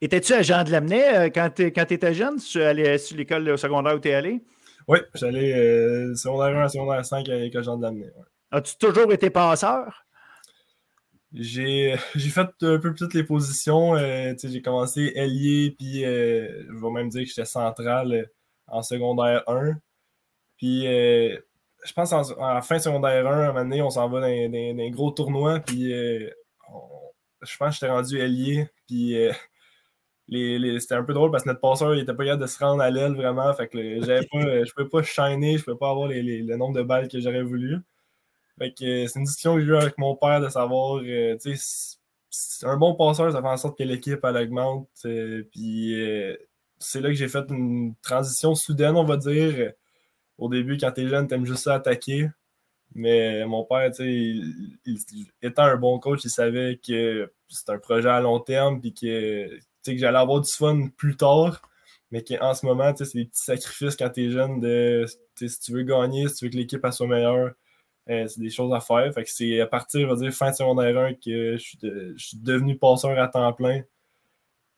Étais-tu 0.00 0.32
à 0.32 0.40
Jean 0.40 0.64
de 0.64 0.70
Lamennais 0.70 1.18
euh, 1.18 1.28
quand 1.28 1.50
tu 1.50 1.66
étais 1.66 2.14
jeune? 2.14 2.38
Tu 2.38 2.62
allais 2.62 2.96
sur 2.96 3.18
l'école 3.18 3.58
secondaire 3.58 3.94
où 3.94 3.98
tu 3.98 4.08
es 4.08 4.14
allé? 4.14 4.42
Oui, 4.88 5.00
j'allais 5.14 5.52
euh, 5.52 6.14
secondaire 6.14 6.56
1 6.56 6.62
à 6.62 6.68
secondaire 6.70 7.04
5 7.04 7.28
à 7.28 7.36
l'école 7.36 7.62
Jean 7.62 7.76
de 7.76 7.82
Lamennais. 7.82 8.12
As-tu 8.52 8.78
toujours 8.78 9.12
été 9.12 9.28
passeur? 9.28 10.06
J'ai 11.34 11.96
fait 12.16 12.40
un 12.62 12.78
peu 12.78 12.94
toutes 12.94 13.12
les 13.12 13.24
positions. 13.24 13.96
Euh, 13.96 14.32
j'ai 14.40 14.62
commencé 14.62 15.12
ailier, 15.16 15.74
puis 15.76 16.02
je 16.02 16.80
vais 16.80 16.90
même 16.90 17.08
dire 17.08 17.22
que 17.22 17.28
j'étais 17.28 17.44
central 17.44 18.30
en 18.68 18.82
secondaire 18.82 19.42
1. 19.48 19.74
Puis 20.56 20.84
je 20.84 21.92
pense 21.94 22.12
en, 22.12 22.62
fin 22.62 22.78
secondaire 22.78 23.26
1, 23.26 23.30
à 23.30 23.32
un 23.32 23.46
moment 23.48 23.60
donné, 23.60 23.82
on 23.82 23.90
s'en 23.90 24.08
va 24.08 24.20
dans, 24.20 24.26
un 24.26 24.90
gros 24.90 25.10
tournoi, 25.10 25.60
puis 25.60 25.90
je 25.90 27.56
pense 27.58 27.68
que 27.68 27.74
j'étais 27.74 27.88
rendu 27.88 28.18
ailier, 28.20 28.66
puis 28.86 29.16
c'était 30.28 30.94
un 30.94 31.04
peu 31.04 31.12
drôle 31.12 31.30
parce 31.30 31.44
que 31.44 31.50
notre 31.50 31.60
passeur 31.60 31.94
n'était 31.94 32.14
pas 32.14 32.24
capable 32.24 32.42
de 32.42 32.46
se 32.46 32.58
rendre 32.58 32.82
à 32.82 32.90
l'aile 32.90 33.14
vraiment. 33.14 33.52
Fait 33.54 33.68
que 33.68 34.00
j'avais 34.00 34.26
pas, 34.26 34.40
je 34.40 34.60
ne 34.60 34.70
pouvais 34.72 34.88
pas 34.88 35.02
shiner, 35.02 35.52
je 35.52 35.58
ne 35.58 35.64
pouvais 35.64 35.78
pas 35.78 35.90
avoir 35.90 36.08
le 36.08 36.56
nombre 36.56 36.74
de 36.74 36.82
balles 36.82 37.08
que 37.08 37.20
j'aurais 37.20 37.42
voulu. 37.42 37.78
Fait 38.58 38.72
que 38.72 39.06
c'est 39.06 39.18
une 39.18 39.24
discussion 39.24 39.56
que 39.56 39.60
j'ai 39.60 39.66
eue 39.66 39.76
avec 39.76 39.98
mon 39.98 40.14
père 40.16 40.40
de 40.40 40.48
savoir, 40.48 41.00
euh, 41.02 41.36
tu 41.40 41.56
sais, 41.56 41.98
un 42.62 42.76
bon 42.76 42.94
passeur, 42.94 43.32
ça 43.32 43.40
fait 43.40 43.48
en 43.48 43.56
sorte 43.56 43.76
que 43.78 43.84
l'équipe 43.84 44.20
elle 44.22 44.36
augmente. 44.36 44.88
Euh, 45.06 45.44
puis 45.50 46.00
euh, 46.00 46.36
c'est 46.84 47.00
là 47.00 47.08
que 47.08 47.14
j'ai 47.14 47.28
fait 47.28 47.44
une 47.50 47.94
transition 48.02 48.54
soudaine, 48.54 48.96
on 48.96 49.04
va 49.04 49.16
dire. 49.16 49.72
Au 50.38 50.48
début, 50.48 50.78
quand 50.78 50.92
tu 50.92 51.02
es 51.02 51.08
jeune, 51.08 51.28
tu 51.28 51.34
aimes 51.34 51.46
juste 51.46 51.64
ça 51.64 51.74
attaquer. 51.74 52.28
Mais 52.94 53.44
mon 53.46 53.64
père, 53.64 53.94
sais, 53.94 54.34
étant 55.42 55.64
un 55.64 55.76
bon 55.76 55.98
coach, 55.98 56.24
il 56.24 56.30
savait 56.30 56.80
que 56.86 57.32
c'est 57.48 57.70
un 57.70 57.78
projet 57.78 58.08
à 58.08 58.20
long 58.20 58.40
terme, 58.40 58.80
puis 58.80 58.94
que 58.94 59.48
que 59.92 59.98
j'allais 59.98 60.18
avoir 60.18 60.40
du 60.40 60.50
fun 60.50 60.88
plus 60.96 61.16
tard, 61.16 61.60
mais 62.10 62.22
qu'en 62.24 62.54
ce 62.54 62.64
moment, 62.66 62.94
c'est 62.96 63.14
des 63.14 63.26
petits 63.26 63.44
sacrifices 63.44 63.96
quand 63.96 64.10
tu 64.10 64.26
es 64.26 64.30
jeune 64.30 64.60
de 64.60 65.06
si 65.36 65.60
tu 65.60 65.72
veux 65.72 65.82
gagner, 65.82 66.28
si 66.28 66.36
tu 66.36 66.44
veux 66.46 66.50
que 66.50 66.56
l'équipe 66.56 66.86
soit 66.90 67.06
meilleure, 67.06 67.52
euh, 68.10 68.26
c'est 68.28 68.40
des 68.40 68.50
choses 68.50 68.72
à 68.74 68.80
faire. 68.80 69.12
Fait 69.14 69.24
que 69.24 69.30
c'est 69.30 69.60
à 69.60 69.66
partir, 69.66 70.08
on 70.08 70.14
va 70.14 70.20
dire, 70.20 70.32
fin 70.32 70.50
de 70.50 70.56
secondaire 70.56 70.96
1 70.98 71.14
que 71.14 71.56
je 71.56 72.16
suis, 72.16 72.38
devenu 72.38 72.76
passeur 72.78 73.18
à 73.18 73.28
temps 73.28 73.52
plein. 73.52 73.82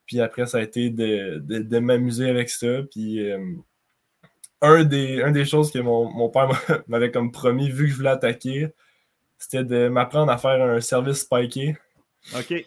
Puis 0.06 0.20
après, 0.20 0.46
ça 0.46 0.58
a 0.58 0.62
été 0.62 0.90
de, 0.90 1.78
m'amuser 1.78 2.28
avec 2.28 2.48
ça. 2.48 2.82
Puis 2.90 3.28
euh, 3.30 3.38
un, 4.62 4.84
des, 4.84 5.22
un 5.22 5.30
des 5.30 5.44
choses 5.44 5.70
que 5.70 5.78
mon, 5.78 6.10
mon 6.10 6.28
père 6.28 6.50
m'avait 6.88 7.10
comme 7.10 7.32
promis, 7.32 7.70
vu 7.70 7.86
que 7.86 7.90
je 7.90 7.96
voulais 7.96 8.10
attaquer, 8.10 8.68
c'était 9.38 9.64
de 9.64 9.88
m'apprendre 9.88 10.32
à 10.32 10.38
faire 10.38 10.62
un 10.62 10.80
service 10.80 11.20
spiké. 11.20 11.76
OK. 12.36 12.64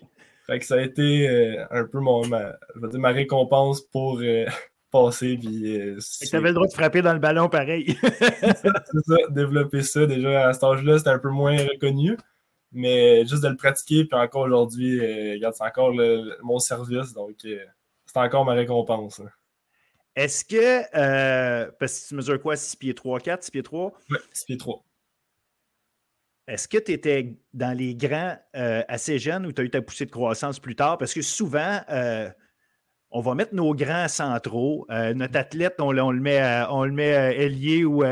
Fait 0.50 0.58
que 0.58 0.66
ça 0.66 0.76
a 0.76 0.82
été 0.82 1.30
euh, 1.30 1.64
un 1.70 1.86
peu 1.86 2.00
mon, 2.00 2.26
ma, 2.28 2.54
ma 2.76 3.10
récompense 3.10 3.82
pour 3.82 4.20
euh, 4.22 4.46
passer. 4.92 5.38
Puis, 5.38 5.80
euh, 5.80 6.00
tu 6.28 6.36
avais 6.36 6.50
le 6.50 6.56
droit 6.56 6.68
de 6.68 6.74
frapper 6.74 7.04
dans 7.04 7.14
le 7.14 7.20
ballon 7.20 7.50
pareil. 7.50 7.96
c'est 8.02 9.06
ça, 9.06 9.16
développer 9.30 9.84
ça. 9.84 10.08
Déjà 10.08 10.48
à 10.48 10.54
cet 10.54 10.64
âge-là, 10.64 10.98
c'était 10.98 11.12
un 11.12 11.20
peu 11.20 11.30
moins 11.30 11.56
reconnu. 11.56 12.18
Mais 12.72 13.26
juste 13.26 13.44
de 13.44 13.50
le 13.50 13.56
pratiquer, 13.56 14.06
puis 14.06 14.20
encore 14.20 14.44
aujourd'hui, 14.44 15.00
regarde, 15.34 15.56
c'est 15.56 15.64
encore 15.64 15.94
mon 16.44 16.60
service. 16.60 17.14
Donc, 17.14 17.36
c'est 17.42 18.18
encore 18.20 18.46
ma 18.46 18.54
récompense. 18.54 19.20
Hein. 19.20 19.30
Est-ce 20.16 20.46
que, 20.46 21.70
parce 21.80 22.02
que 22.02 22.08
tu 22.10 22.16
mesures 22.16 22.42
quoi, 22.42 22.56
6 22.56 22.76
pieds 22.76 22.94
3, 22.94 23.20
4, 23.20 23.44
6 23.44 23.52
pieds 23.52 23.64
3? 23.64 23.94
Oui, 24.12 24.18
6 24.34 24.46
pieds 24.46 24.58
3. 24.58 24.84
Est-ce 26.50 26.68
que 26.68 26.80
tu 26.80 26.94
étais 26.94 27.38
dans 27.54 27.78
les 27.78 27.94
grands 27.94 28.36
euh, 28.56 28.82
assez 28.88 29.20
jeunes 29.20 29.46
ou 29.46 29.52
tu 29.52 29.62
as 29.62 29.66
eu 29.66 29.70
ta 29.70 29.84
poussée 29.84 30.08
de 30.08 30.12
croissance 30.12 30.60
plus 30.60 30.76
tard? 30.76 30.98
Parce 30.98 31.14
que 31.14 31.22
souvent, 31.22 31.80
euh, 31.92 32.28
on 33.12 33.22
va 33.22 33.36
mettre 33.36 33.56
nos 33.56 33.74
grands 33.74 34.08
centraux. 34.08 34.86
Euh, 34.92 35.14
notre 35.14 35.38
athlète, 35.38 35.76
on, 35.80 35.92
le 35.92 36.20
met, 36.20 36.64
on 36.70 36.86
le 36.86 36.92
met 36.92 37.10
ailier 37.38 37.84
ou 37.86 38.04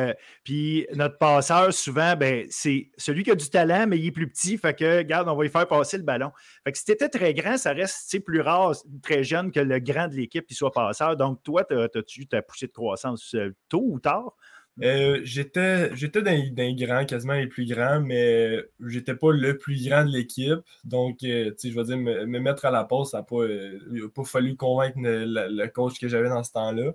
puis 0.43 0.87
notre 0.95 1.17
passeur, 1.17 1.71
souvent, 1.73 2.15
ben, 2.15 2.45
c'est 2.49 2.89
celui 2.97 3.23
qui 3.23 3.31
a 3.31 3.35
du 3.35 3.49
talent, 3.49 3.85
mais 3.87 3.99
il 3.99 4.07
est 4.07 4.11
plus 4.11 4.29
petit. 4.29 4.57
Fait 4.57 4.73
que, 4.73 4.97
regarde, 4.97 5.27
on 5.29 5.35
va 5.35 5.43
lui 5.43 5.49
faire 5.49 5.67
passer 5.67 5.97
le 5.97 6.03
ballon. 6.03 6.31
Fait 6.63 6.71
que 6.71 6.77
si 6.77 6.85
tu 6.85 6.91
étais 6.91 7.09
très 7.09 7.33
grand, 7.33 7.57
ça 7.57 7.73
reste 7.73 8.19
plus 8.25 8.41
rare, 8.41 8.75
très 9.03 9.23
jeune, 9.23 9.51
que 9.51 9.59
le 9.59 9.79
grand 9.79 10.07
de 10.07 10.15
l'équipe 10.15 10.45
qui 10.45 10.55
soit 10.55 10.71
passeur. 10.71 11.15
Donc, 11.15 11.43
toi, 11.43 11.63
as-tu 11.69 12.21
eu 12.21 12.27
ta 12.27 12.41
poussée 12.41 12.67
de 12.67 12.71
croissance 12.71 13.35
tôt 13.69 13.83
ou 13.85 13.99
tard? 13.99 14.35
Euh, 14.83 15.21
j'étais 15.23 15.95
j'étais 15.95 16.21
dans, 16.21 16.31
les 16.31 16.75
grands, 16.75 17.05
quasiment 17.05 17.33
les 17.33 17.47
plus 17.47 17.65
grands, 17.65 17.99
mais 17.99 18.63
j'étais 18.85 19.15
pas 19.15 19.31
le 19.31 19.57
plus 19.57 19.83
grand 19.87 20.05
de 20.05 20.11
l'équipe. 20.11 20.59
Donc, 20.83 21.23
euh, 21.23 21.51
je 21.63 21.69
veux 21.71 21.83
dire, 21.83 21.97
me, 21.97 22.25
mettre 22.39 22.65
à 22.65 22.71
la 22.71 22.83
pause, 22.83 23.11
ça 23.11 23.17
n'a 23.19 23.23
pas, 23.23 23.37
euh, 23.37 24.09
pas 24.13 24.23
fallu 24.23 24.55
convaincre 24.55 24.97
le, 24.99 25.67
coach 25.67 25.99
que 25.99 26.07
j'avais 26.07 26.29
dans 26.29 26.43
ce 26.43 26.51
temps-là. 26.51 26.91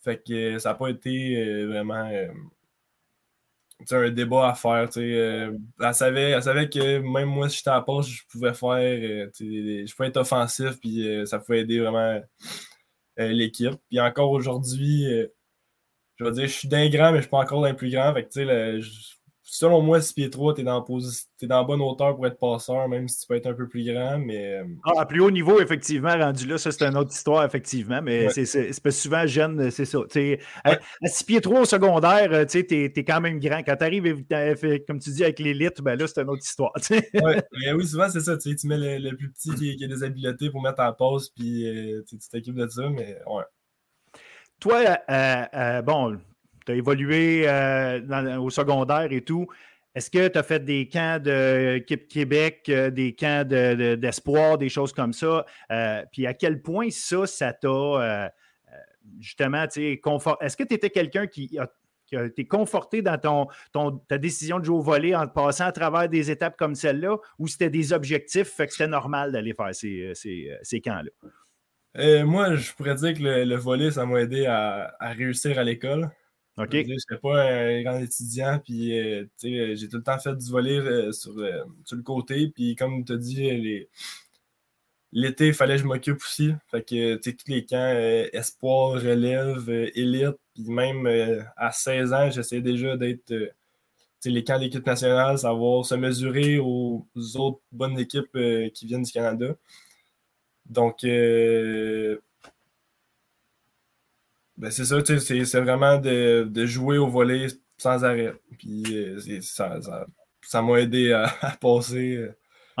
Fait 0.00 0.22
que 0.22 0.58
ça 0.58 0.70
n'a 0.70 0.74
pas 0.74 0.88
été 0.88 1.66
vraiment 1.66 2.08
un 3.90 4.10
débat 4.10 4.50
à 4.50 4.54
faire. 4.54 4.88
elle, 4.96 5.94
savait, 5.94 6.30
elle 6.30 6.42
savait 6.42 6.68
que 6.68 6.98
même 6.98 7.28
moi, 7.28 7.48
si 7.48 7.58
j'étais 7.58 7.70
à 7.70 7.74
la 7.76 7.82
pause, 7.82 8.08
je 8.08 8.22
pouvais 8.30 8.54
faire, 8.54 9.30
je 9.38 9.94
pouvais 9.94 10.08
être 10.08 10.18
offensif, 10.18 10.78
puis 10.80 11.06
ça 11.26 11.38
pouvait 11.38 11.60
aider 11.60 11.80
vraiment 11.80 12.20
l'équipe. 13.16 13.74
Puis 13.88 14.00
encore 14.00 14.30
aujourd'hui, 14.30 15.06
je 16.20 16.24
veux 16.26 16.32
dire, 16.32 16.46
je 16.46 16.52
suis 16.52 16.68
d'un 16.68 16.88
grand, 16.90 17.06
mais 17.06 17.12
je 17.12 17.16
ne 17.16 17.20
suis 17.22 17.30
pas 17.30 17.38
encore 17.38 17.62
d'un 17.62 17.72
plus 17.72 17.90
grand. 17.90 18.12
Fait 18.12 18.24
que, 18.24 18.40
le, 18.40 18.80
selon 19.42 19.80
moi, 19.80 20.02
6 20.02 20.12
pieds 20.12 20.30
3, 20.30 20.54
tu 20.54 20.60
es, 20.60 20.64
dans 20.64 20.84
la 21.40 21.64
bonne 21.64 21.80
hauteur 21.80 22.14
pour 22.14 22.26
être 22.26 22.38
passeur, 22.38 22.86
même 22.88 23.08
si 23.08 23.20
tu 23.20 23.26
peux 23.26 23.36
être 23.36 23.46
un 23.46 23.54
peu 23.54 23.66
plus 23.66 23.90
grand. 23.90 24.18
Mais... 24.18 24.56
Euh, 24.56 24.64
ah, 24.84 25.00
à 25.00 25.06
plus 25.06 25.20
haut 25.20 25.30
niveau, 25.30 25.60
effectivement, 25.62 26.14
rendu 26.14 26.46
là, 26.46 26.58
ça, 26.58 26.70
c'est 26.70 26.84
une 26.84 26.96
autre 26.98 27.12
histoire, 27.12 27.42
effectivement. 27.42 28.02
Mais 28.02 28.28
c'est 28.28 28.90
souvent 28.90 29.26
jeune, 29.26 29.70
c'est 29.70 29.86
ça. 29.86 30.00
À, 30.64 30.78
6 31.06 31.24
pieds 31.24 31.40
3 31.40 31.60
au 31.60 31.64
secondaire, 31.64 32.32
euh, 32.32 32.44
tu 32.44 32.58
es, 32.58 33.04
quand 33.04 33.22
même 33.22 33.40
grand. 33.40 33.62
Quand 33.62 33.76
tu 33.76 33.84
arrives, 33.84 34.24
comme 34.86 34.98
tu 34.98 35.10
dis, 35.10 35.24
avec 35.24 35.38
l'élite, 35.38 35.80
ben 35.80 35.98
là, 35.98 36.06
c'est 36.06 36.20
une 36.20 36.28
autre 36.28 36.44
histoire. 36.44 36.72
Ouais, 36.90 37.42
oui, 37.74 37.86
souvent, 37.86 38.10
c'est 38.10 38.20
ça. 38.20 38.36
Tu 38.36 38.54
mets 38.64 38.98
le, 38.98 39.16
plus 39.16 39.32
petit 39.32 39.54
qui, 39.54 39.82
a 39.82 39.88
des 39.88 40.02
habiletés 40.02 40.50
pour 40.50 40.60
mettre 40.60 40.82
en 40.82 40.92
pause, 40.92 41.30
puis 41.30 41.66
euh, 41.66 42.02
tu 42.06 42.18
t'occupes 42.30 42.56
de 42.56 42.68
ça. 42.68 42.90
Mais 42.90 43.16
ouais. 43.26 43.44
Toi, 44.60 44.98
euh, 45.10 45.44
euh, 45.54 45.82
bon, 45.82 46.18
tu 46.66 46.72
as 46.72 46.74
évolué 46.74 47.46
au 48.38 48.50
secondaire 48.50 49.08
et 49.10 49.22
tout. 49.22 49.46
Est-ce 49.94 50.10
que 50.10 50.28
tu 50.28 50.38
as 50.38 50.42
fait 50.42 50.64
des 50.64 50.88
camps 50.88 51.18
d'équipe 51.18 52.06
Québec, 52.06 52.70
des 52.70 53.14
camps 53.14 53.44
d'espoir, 53.44 54.58
des 54.58 54.68
choses 54.68 54.92
comme 54.92 55.12
ça? 55.12 55.44
puis 56.12 56.26
à 56.26 56.34
quel 56.34 56.62
point 56.62 56.90
ça, 56.90 57.26
ça 57.26 57.52
t'a 57.52 58.30
justement, 59.18 59.66
confort... 60.02 60.36
est-ce 60.40 60.56
que 60.56 60.64
tu 60.64 60.74
étais 60.74 60.90
quelqu'un 60.90 61.26
qui 61.26 61.58
a 61.58 62.24
été 62.24 62.46
conforté 62.46 63.02
dans 63.02 63.18
ton, 63.72 63.98
ta 64.08 64.18
décision 64.18 64.58
de 64.58 64.64
jouer 64.64 64.76
au 64.76 64.82
volet 64.82 65.14
en 65.14 65.26
passant 65.28 65.66
à 65.66 65.72
travers 65.72 66.08
des 66.08 66.30
étapes 66.30 66.56
comme 66.56 66.74
celle-là, 66.74 67.16
ou 67.38 67.48
c'était 67.48 67.70
des 67.70 67.92
objectifs, 67.92 68.48
fait 68.48 68.66
que 68.66 68.72
c'était 68.72 68.88
normal 68.88 69.32
d'aller 69.32 69.54
faire 69.54 69.74
ces, 69.74 70.00
euh, 70.02 70.14
ces, 70.14 70.50
euh, 70.50 70.56
ces 70.62 70.80
camps-là? 70.80 71.10
Euh, 71.96 72.24
moi, 72.24 72.54
je 72.54 72.72
pourrais 72.72 72.94
dire 72.94 73.14
que 73.14 73.22
le, 73.22 73.56
volet, 73.56 73.90
ça 73.90 74.06
m'a 74.06 74.20
aidé 74.20 74.46
à, 74.46 74.94
à, 75.00 75.12
réussir 75.12 75.58
à 75.58 75.64
l'école. 75.64 76.10
OK. 76.56 76.72
Je 76.72 76.78
n'étais 76.78 77.18
pas 77.20 77.42
un 77.42 77.82
grand 77.82 77.98
étudiant, 77.98 78.60
puis 78.62 78.90
j'ai 79.42 79.88
tout 79.88 79.96
le 79.96 80.02
temps 80.02 80.18
fait 80.18 80.36
du 80.36 80.50
volet 80.50 80.80
sur, 81.12 81.34
sur, 81.84 81.96
le 81.96 82.02
côté. 82.02 82.48
Puis 82.54 82.76
comme 82.76 83.04
tu 83.04 83.12
as 83.12 83.16
dit, 83.16 83.86
L'été, 85.12 85.48
il 85.48 85.54
fallait 85.54 85.74
que 85.74 85.82
je 85.82 85.86
m'occupe 85.86 86.18
aussi. 86.18 86.52
Fait 86.70 86.82
que, 86.82 87.16
tu 87.16 87.30
sais, 87.30 87.36
tous 87.36 87.50
les 87.50 87.64
camps, 87.64 87.94
espoir, 88.32 88.92
relève, 88.94 89.68
élite, 89.94 90.36
puis 90.54 90.64
même 90.68 91.06
euh, 91.06 91.42
à 91.56 91.72
16 91.72 92.12
ans, 92.12 92.30
j'essayais 92.30 92.62
déjà 92.62 92.96
d'être 92.96 93.32
euh, 93.32 93.50
les 94.24 94.44
camps 94.44 94.58
d'équipe 94.58 94.86
nationale, 94.86 95.38
savoir 95.38 95.84
se 95.84 95.96
mesurer 95.96 96.58
aux 96.58 97.04
autres 97.36 97.60
bonnes 97.72 97.98
équipes 97.98 98.36
euh, 98.36 98.68
qui 98.70 98.86
viennent 98.86 99.02
du 99.02 99.10
Canada. 99.10 99.56
Donc, 100.70 101.00
ben 101.02 102.18
c'est 104.70 104.84
ça, 104.84 104.98
c'est 105.04 105.60
vraiment 105.60 105.98
de, 105.98 106.66
jouer 106.66 106.98
au 106.98 107.08
volet 107.08 107.48
sans 107.76 108.04
arrêt. 108.04 108.32
Puis 108.58 108.84
ça 109.42 110.62
m'a 110.62 110.80
aidé 110.80 111.12
à 111.12 111.56
passer 111.60 112.30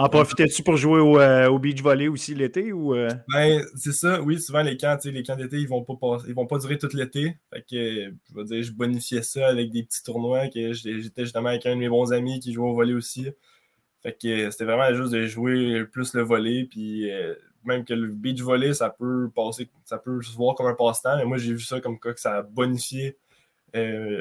en 0.00 0.08
profitais-tu 0.08 0.62
pour 0.62 0.78
jouer 0.78 1.00
au, 1.00 1.18
euh, 1.18 1.58
beach 1.58 1.82
volley 1.82 2.08
aussi 2.08 2.34
l'été 2.34 2.72
ou 2.72 2.94
euh? 2.94 3.10
Ben, 3.28 3.62
c'est 3.76 3.92
ça, 3.92 4.22
oui, 4.22 4.40
souvent 4.40 4.62
les 4.62 4.78
camps, 4.78 4.96
les 5.04 5.22
camps 5.22 5.36
d'été, 5.36 5.58
ils 5.58 5.68
vont 5.68 5.82
pas 5.82 6.18
ils 6.26 6.34
vont 6.34 6.46
pas 6.46 6.58
durer 6.58 6.78
tout 6.78 6.88
l'été. 6.94 7.36
Fait 7.52 7.60
que 7.60 8.14
je 8.30 8.34
veux 8.34 8.44
dire, 8.44 8.62
je 8.62 8.72
bonifiais 8.72 9.22
ça 9.22 9.48
avec 9.48 9.70
des 9.70 9.82
petits 9.82 10.02
tournois 10.02 10.48
que 10.48 10.72
j'étais 10.72 11.24
justement 11.24 11.50
avec 11.50 11.66
un 11.66 11.74
de 11.74 11.80
mes 11.80 11.90
bons 11.90 12.14
amis 12.14 12.40
qui 12.40 12.54
jouait 12.54 12.68
au 12.68 12.74
volley 12.74 12.94
aussi. 12.94 13.28
Fait 14.02 14.12
que 14.12 14.50
c'était 14.50 14.64
vraiment 14.64 14.94
juste 14.94 15.12
de 15.12 15.26
jouer 15.26 15.84
plus 15.84 16.14
le 16.14 16.22
volley, 16.22 16.64
puis 16.64 17.10
euh, 17.10 17.34
même 17.64 17.84
que 17.84 17.94
le 17.94 18.08
beach 18.08 18.40
volley, 18.40 18.74
ça 18.74 18.90
peut 18.90 19.30
passer, 19.34 19.68
ça 19.84 19.98
peut 19.98 20.20
se 20.22 20.34
voir 20.36 20.54
comme 20.54 20.66
un 20.66 20.74
passe-temps, 20.74 21.16
mais 21.16 21.24
moi 21.24 21.38
j'ai 21.38 21.52
vu 21.52 21.60
ça 21.60 21.80
comme 21.80 21.98
quoi 21.98 22.14
que 22.14 22.20
ça 22.20 22.38
a 22.38 22.42
bonifié 22.42 23.16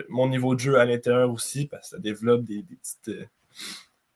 mon 0.10 0.28
niveau 0.28 0.56
de 0.56 0.60
jeu 0.60 0.76
à 0.78 0.86
l'intérieur 0.86 1.32
aussi, 1.32 1.68
parce 1.68 1.90
que 1.90 1.96
ça 1.96 2.00
développe 2.00 2.44
des, 2.44 2.64
petites 2.64 3.30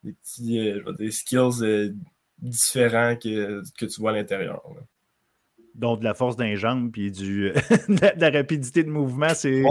des 0.04 0.14
petits 0.14 0.60
euh, 0.60 1.12
skills 1.12 1.64
euh, 1.64 1.94
différents 2.40 3.16
que, 3.16 3.64
que, 3.78 3.86
tu 3.86 4.02
vois 4.02 4.12
à 4.12 4.14
l'intérieur. 4.14 4.62
Donc, 5.76 6.00
de 6.00 6.04
la 6.04 6.14
force 6.14 6.36
d'un 6.36 6.56
jambe 6.56 6.92
puis 6.92 7.12
du, 7.12 7.52
de, 7.90 8.20
la, 8.22 8.30
rapidité 8.30 8.84
de 8.84 8.90
mouvement, 8.90 9.30
c'est. 9.34 9.64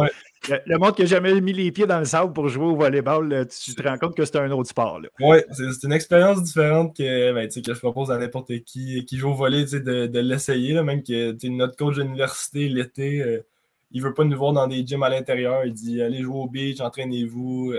Le, 0.66 0.78
monde 0.78 0.96
qui 0.96 1.02
n'a 1.02 1.06
jamais 1.06 1.40
mis 1.40 1.52
les 1.52 1.70
pieds 1.70 1.86
dans 1.86 2.00
le 2.00 2.04
sable 2.04 2.32
pour 2.32 2.48
jouer 2.48 2.64
au 2.64 2.74
volleyball, 2.74 3.46
tu 3.46 3.74
te 3.74 3.82
rends 3.82 3.96
compte 3.96 4.16
que 4.16 4.24
c'est 4.24 4.36
un 4.38 4.50
autre 4.50 4.68
sport. 4.68 5.00
Oui, 5.20 5.38
c'est 5.52 5.84
une 5.84 5.92
expérience 5.92 6.42
différente 6.42 6.96
que, 6.96 7.32
ben, 7.32 7.48
que 7.48 7.74
je 7.74 7.78
propose 7.78 8.10
à 8.10 8.18
n'importe 8.18 8.52
qui 8.64 9.04
qui 9.04 9.16
joue 9.16 9.30
au 9.30 9.34
volley 9.34 9.64
de, 9.64 10.06
de 10.06 10.18
l'essayer. 10.18 10.80
Même 10.82 11.04
que 11.04 11.36
notre 11.48 11.76
coach 11.76 11.94
d'université 11.96 12.68
l'été, 12.68 13.22
euh, 13.22 13.46
il 13.92 14.02
veut 14.02 14.14
pas 14.14 14.24
nous 14.24 14.36
voir 14.36 14.52
dans 14.52 14.66
des 14.66 14.84
gyms 14.84 15.04
à 15.04 15.08
l'intérieur. 15.08 15.64
Il 15.64 15.72
dit 15.72 16.02
allez 16.02 16.22
jouer 16.22 16.38
au 16.38 16.48
beach, 16.48 16.80
entraînez-vous, 16.80 17.74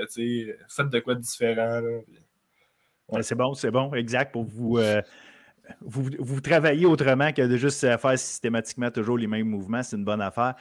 faites 0.69 0.89
de 0.89 0.99
quoi 0.99 1.15
de 1.15 1.19
différent 1.19 1.81
c'est 3.21 3.35
bon, 3.35 3.53
c'est 3.53 3.71
bon, 3.71 3.93
exact, 3.93 4.31
pour 4.31 4.43
vous, 4.43 4.77
euh, 4.77 5.01
vous, 5.81 6.09
vous, 6.19 6.41
travailler 6.41 6.85
autrement 6.85 7.31
que 7.31 7.41
de 7.41 7.57
juste 7.57 7.79
faire 7.79 8.19
systématiquement 8.19 8.91
toujours 8.91 9.17
les 9.17 9.27
mêmes 9.27 9.47
mouvements. 9.47 9.83
C'est 9.83 9.95
une 9.95 10.05
bonne 10.05 10.21
affaire. 10.21 10.55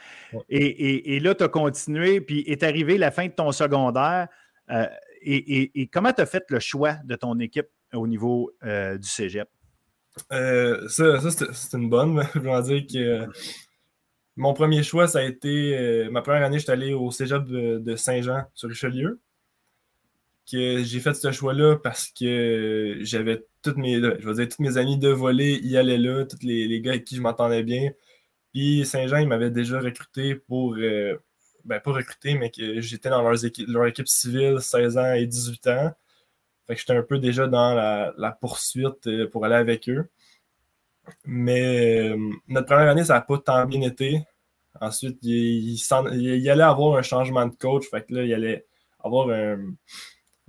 Et, 0.49 1.21
là, 1.21 1.35
tu 1.35 1.45
as 1.45 1.49
continué, 1.49 2.21
puis 2.21 2.41
est 2.41 2.63
arrivé 2.63 2.99
la 2.99 3.11
fin 3.11 3.27
de 3.27 3.33
ton 3.33 3.53
secondaire. 3.53 4.29
Euh, 4.71 4.87
et, 5.23 5.89
comment 5.93 6.13
tu 6.13 6.23
as 6.23 6.27
fait 6.27 6.45
le 6.49 6.61
choix 6.61 6.95
de 7.05 7.15
ton 7.17 7.39
équipe 7.39 7.69
au 7.93 8.07
niveau 8.07 8.51
euh, 8.65 8.99
du 8.99 9.09
cégep? 9.09 9.49
ça, 10.31 11.19
c'est 11.53 11.77
une 11.77 11.89
bonne. 11.89 12.23
Je 12.35 12.41
veux 12.41 12.63
dire 12.63 12.87
que 12.87 13.33
mon 14.37 14.55
premier 14.55 14.83
choix, 14.83 15.09
ça 15.09 15.21
a 15.21 15.23
été. 15.23 16.09
ma 16.11 16.23
première 16.23 16.45
année, 16.45 16.59
je 16.59 16.65
suis 16.65 16.73
allé 16.73 16.95
au 16.95 17.11
cégep 17.11 17.45
de, 17.45 17.79
de 17.79 17.97
Saint-Jean 17.97 18.45
sur 18.55 18.69
Richelieu 18.69 19.21
que 20.51 20.83
j'ai 20.83 21.01
fait 21.01 21.15
ce 21.15 21.33
choix-là 21.33 21.77
parce 21.77 22.09
que 22.09 22.99
j'avais 23.01 23.45
toutes 23.63 23.77
mes, 23.77 23.95
je 23.95 24.27
veux 24.27 24.35
dire, 24.35 24.49
tous 24.49 24.63
mes 24.63 24.77
amis 24.77 24.99
de 24.99 25.09
voler 25.09 25.61
y 25.63 25.77
allaient 25.77 25.99
là, 25.99 26.25
tous 26.25 26.43
les, 26.43 26.81
gars 26.81 26.93
avec 26.93 27.05
qui 27.05 27.17
je 27.17 27.21
m'entendais 27.21 27.63
bien. 27.63 27.93
Puis 28.53 28.85
Saint-Jean, 28.85 29.19
ils 29.19 29.29
m'avaient 29.29 29.51
déjà 29.51 29.81
recruté 29.81 30.35
pour, 30.35 30.75
euh, 30.77 31.17
ben 31.65 31.81
pas 31.81 31.93
recruté, 31.93 32.35
mais 32.35 32.51
que 32.51 32.81
j'étais 32.81 33.09
dans 33.09 33.23
leur 33.23 33.87
équipe 33.87 34.09
civile, 34.09 34.59
16 34.61 34.99
ans 34.99 35.15
et 35.15 35.27
18 35.27 35.67
ans. 35.69 35.93
Fait 36.67 36.75
que 36.75 36.81
j'étais 36.81 36.97
un 36.97 37.03
peu 37.03 37.19
déjà 37.19 37.47
dans 37.49 37.75
la, 37.75 38.33
poursuite 38.41 39.07
euh, 39.07 39.29
pour 39.29 39.45
aller 39.45 39.55
avec 39.55 39.89
eux. 39.89 40.09
Mais 41.25 42.11
euh, 42.11 42.31
notre 42.49 42.67
première 42.67 42.89
année, 42.89 43.05
ça 43.05 43.15
n'a 43.15 43.21
pas 43.23 43.39
tant 43.39 43.67
bien 43.67 43.81
été. 43.83 44.23
Ensuite, 44.81 45.19
il, 45.23 45.75
il, 45.75 46.51
allait 46.51 46.63
avoir 46.63 46.97
un 46.97 47.03
changement 47.03 47.47
de 47.47 47.55
coach. 47.55 47.89
Fait 47.91 48.07
que 48.07 48.15
là, 48.15 48.25
il 48.25 48.33
allait 48.33 48.67
avoir 49.01 49.29
un, 49.31 49.75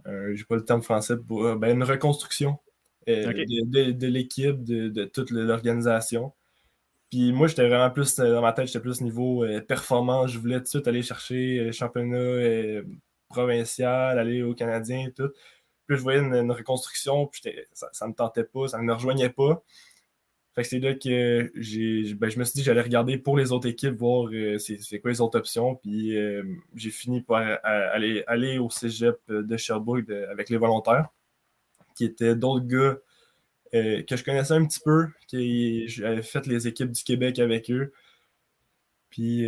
euh, 0.07 0.35
j'ai 0.35 0.43
pas 0.43 0.55
le 0.55 0.65
terme 0.65 0.81
français 0.81 1.17
pour 1.17 1.45
euh, 1.45 1.55
ben, 1.55 1.75
une 1.75 1.83
reconstruction 1.83 2.59
euh, 3.07 3.31
de, 3.33 4.07
l'équipe, 4.07 4.63
de, 4.63 5.05
toute 5.05 5.31
l'organisation. 5.31 6.33
Puis 7.09 7.31
moi, 7.31 7.47
j'étais 7.47 7.67
vraiment 7.67 7.89
plus 7.91 8.15
dans 8.15 8.41
ma 8.41 8.53
tête, 8.53 8.67
j'étais 8.67 8.79
plus 8.79 9.01
niveau 9.01 9.45
performance. 9.67 10.31
Je 10.31 10.39
voulais 10.39 10.57
tout 10.57 10.63
de 10.63 10.67
suite 10.67 10.87
aller 10.87 11.03
chercher 11.03 11.59
le 11.65 11.71
championnat 11.71 12.81
provincial, 13.29 14.17
aller 14.17 14.41
au 14.41 14.55
Canadien 14.55 15.07
et 15.07 15.11
tout. 15.11 15.29
Puis 15.85 15.97
je 15.97 16.01
voyais 16.01 16.19
une, 16.19 16.51
reconstruction, 16.51 17.27
puis 17.27 17.41
ça, 17.73 17.89
ne 18.01 18.07
me 18.07 18.15
tentait 18.15 18.45
pas, 18.45 18.67
ça 18.69 18.77
ne 18.79 18.83
me 18.83 18.93
rejoignait 18.93 19.29
pas. 19.29 19.63
Fait 20.55 20.61
que 20.61 20.67
c'est 20.67 20.79
là 20.79 20.93
que 20.93 21.51
j'ai, 21.55 22.13
ben, 22.13 22.29
je 22.29 22.37
me 22.37 22.43
suis 22.43 22.53
dit 22.53 22.59
que 22.59 22.65
j'allais 22.65 22.81
regarder 22.81 23.17
pour 23.17 23.37
les 23.37 23.51
autres 23.51 23.67
équipes, 23.67 23.95
voir 23.95 24.27
euh, 24.31 24.59
c'est, 24.59 24.99
quoi 24.99 25.09
les 25.09 25.19
autres 25.19 25.39
options. 25.39 25.75
Puis 25.75 26.15
euh, 26.15 26.43
j'ai 26.75 26.91
fini 26.91 27.21
par 27.21 27.59
aller, 27.63 28.23
aller 28.27 28.59
au 28.59 28.69
cégep 28.69 29.17
de 29.29 29.57
Sherbrooke 29.57 30.11
avec 30.29 30.49
les 30.49 30.57
volontaires, 30.57 31.09
qui 31.95 32.05
étaient 32.05 32.35
d'autres 32.35 32.67
gars 32.67 32.97
euh, 33.73 34.03
que 34.03 34.15
je 34.15 34.23
connaissais 34.23 34.53
un 34.53 34.63
petit 34.65 34.79
peu, 34.79 35.07
qui 35.27 35.87
j'avais 35.87 36.21
fait 36.21 36.45
les 36.45 36.67
équipes 36.67 36.91
du 36.91 37.03
Québec 37.03 37.39
avec 37.39 37.71
eux. 37.71 37.91
Puis 39.09 39.47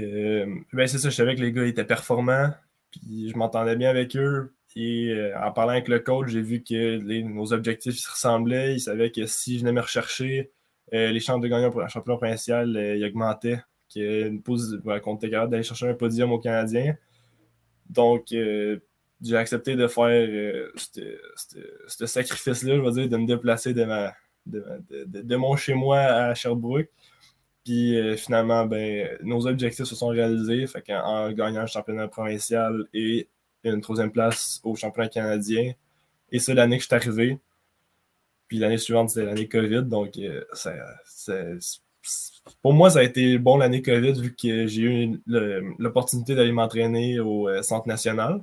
ben, 0.74 0.88
c'est 0.88 0.98
ça, 0.98 1.10
je 1.10 1.16
savais 1.16 1.36
que 1.36 1.42
les 1.42 1.52
gars 1.52 1.66
étaient 1.66 1.86
performants, 1.86 2.52
puis 2.92 3.30
je 3.30 3.38
m'entendais 3.38 3.76
bien 3.76 3.92
avec 3.92 4.16
eux. 4.16 4.54
Et 4.76 5.16
en 5.40 5.52
parlant 5.52 5.74
avec 5.74 5.88
le 5.88 6.00
coach, 6.00 6.30
j'ai 6.30 6.42
vu 6.42 6.64
que 6.64 6.98
nos 6.98 7.54
objectifs 7.54 7.98
se 7.98 8.10
ressemblaient. 8.10 8.74
Il 8.74 8.80
savait 8.80 9.12
que 9.12 9.28
si 9.28 9.56
je 9.56 9.60
venais 9.60 9.72
me 9.72 9.82
rechercher, 9.82 10.40
euh, 10.40 10.52
les 10.92 11.20
chances 11.20 11.42
de 11.42 11.48
gagner 11.48 11.66
un 11.66 11.88
championnat 11.88 12.18
provincial, 12.18 12.76
euh, 12.76 12.96
il 12.96 13.06
augmentait. 13.06 13.60
Une 13.96 14.42
pose, 14.42 14.82
qu'on 15.04 15.16
était 15.16 15.30
capable 15.30 15.52
d'aller 15.52 15.64
chercher 15.64 15.88
un 15.88 15.94
podium 15.94 16.32
au 16.34 16.40
Canadien. 16.40 16.98
Donc, 17.90 18.34
euh, 18.34 18.80
j'ai 19.22 19.38
accepté 19.38 19.76
de 19.76 19.88
faire 19.88 20.70
ce 20.76 22.06
sacrifice-là, 22.06 22.76
je 22.76 22.82
veux 22.82 22.92
dire, 22.92 23.08
de 23.08 23.16
me 23.16 23.26
déplacer 23.26 23.74
de, 23.74 25.36
mon 25.36 25.56
chez-moi 25.56 26.00
à 26.00 26.34
Sherbrooke. 26.36 26.90
Puis 27.64 28.18
finalement, 28.18 28.66
ben, 28.66 29.18
nos 29.24 29.48
objectifs 29.48 29.86
se 29.86 29.96
sont 29.96 30.10
réalisés. 30.10 30.68
Fait 30.68 30.84
en, 30.90 31.32
gagnant 31.32 31.62
un 31.62 31.66
championnat 31.66 32.10
provincial 32.10 32.86
et 32.94 33.30
une 33.64 33.82
troisième 33.82 34.12
place 34.12 34.60
au 34.64 34.76
championnat 34.76 35.10
canadien. 35.10 35.74
Et 36.32 36.40
c'est 36.40 36.54
l'année 36.54 36.78
que 36.78 36.84
je 36.84 36.88
suis 36.88 36.96
arrivé. 36.96 37.40
Puis 38.48 38.58
l'année 38.58 38.78
suivante, 38.78 39.10
c'était 39.10 39.26
l'année 39.26 39.48
COVID. 39.48 39.84
Donc, 39.84 40.18
euh, 40.18 41.60
pour 42.62 42.74
moi, 42.74 42.90
ça 42.92 43.00
a 43.00 43.04
été 43.04 43.38
bon 43.40 43.58
l'année 43.58 43.82
COVID 43.82 44.22
vu 44.22 44.36
que 44.36 44.68
j'ai 44.68 44.82
eu 44.82 45.22
l'opportunité 45.80 46.36
d'aller 46.36 46.52
m'entraîner 46.52 47.20
au 47.20 47.50
euh, 47.50 47.62
Centre 47.64 47.88
national. 47.88 48.42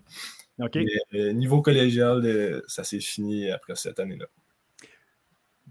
OK. 0.59 0.77
Euh, 1.15 1.33
niveau 1.33 1.63
collégial, 1.63 2.63
ça 2.67 2.85
s'est 2.85 3.01
fini 3.01 3.51
après 3.51 3.77
cette 3.77 4.01
année-là. 4.01 4.27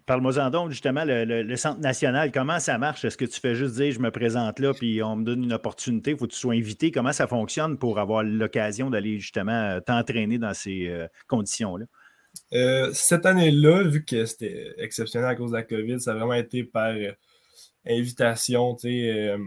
Parle-moi-en 0.06 0.50
donc, 0.50 0.72
justement, 0.72 1.04
le, 1.06 1.56
Centre 1.56 1.80
national, 1.80 2.32
comment 2.32 2.60
ça 2.60 2.78
marche? 2.78 3.06
Est-ce 3.06 3.18
que 3.18 3.26
tu 3.26 3.40
fais 3.40 3.54
juste 3.54 3.76
dire 3.76 3.92
je 3.92 4.00
me 4.00 4.12
présente 4.12 4.60
là, 4.60 4.74
puis 4.74 5.04
on 5.04 5.18
me 5.18 5.24
donne 5.24 5.44
une 5.44 5.54
opportunité, 5.54 6.12
il 6.12 6.18
faut 6.18 6.26
que 6.26 6.34
tu 6.34 6.40
sois 6.40 6.54
invité? 6.54 6.92
Comment 6.92 7.14
ça 7.14 7.28
fonctionne 7.28 7.78
pour 7.78 8.00
avoir 8.00 8.24
l'occasion 8.24 8.90
d'aller 8.90 9.20
justement 9.20 9.80
t'entraîner 9.82 10.40
dans 10.40 10.54
ces 10.54 11.08
conditions-là? 11.28 11.86
Euh, 12.54 12.92
cette 12.94 13.26
année-là, 13.26 13.84
vu 13.84 14.04
que 14.04 14.26
c'était 14.26 14.74
exceptionnel 14.78 15.30
à 15.30 15.36
cause 15.36 15.52
de 15.52 15.58
la 15.58 15.64
COVID, 15.64 16.00
ça 16.02 16.12
a 16.12 16.16
vraiment 16.16 16.34
été 16.34 16.64
par 16.64 16.90
euh, 16.90 17.12
invitation. 17.88 18.78
Euh, 18.86 19.38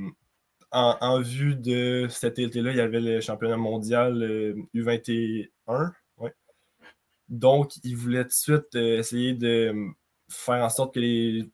en, 0.73 1.21
vue 1.21 1.55
de 1.55 2.09
cet 2.11 2.39
été-là, 2.39 2.73
il 2.73 2.79
y 2.79 2.81
avait 2.81 3.01
le 3.01 3.21
championnat 3.21 3.57
mondial 3.57 4.57
U21. 4.75 5.93
Donc, 7.29 7.73
il 7.85 7.97
voulait 7.97 8.25
tout 8.25 8.29
de 8.29 8.35
suite 8.35 8.75
essayer 8.75 9.35
de 9.35 9.73
faire 10.29 10.63
en 10.65 10.69
sorte 10.69 10.95
que 10.95 11.01
les, 11.01 11.49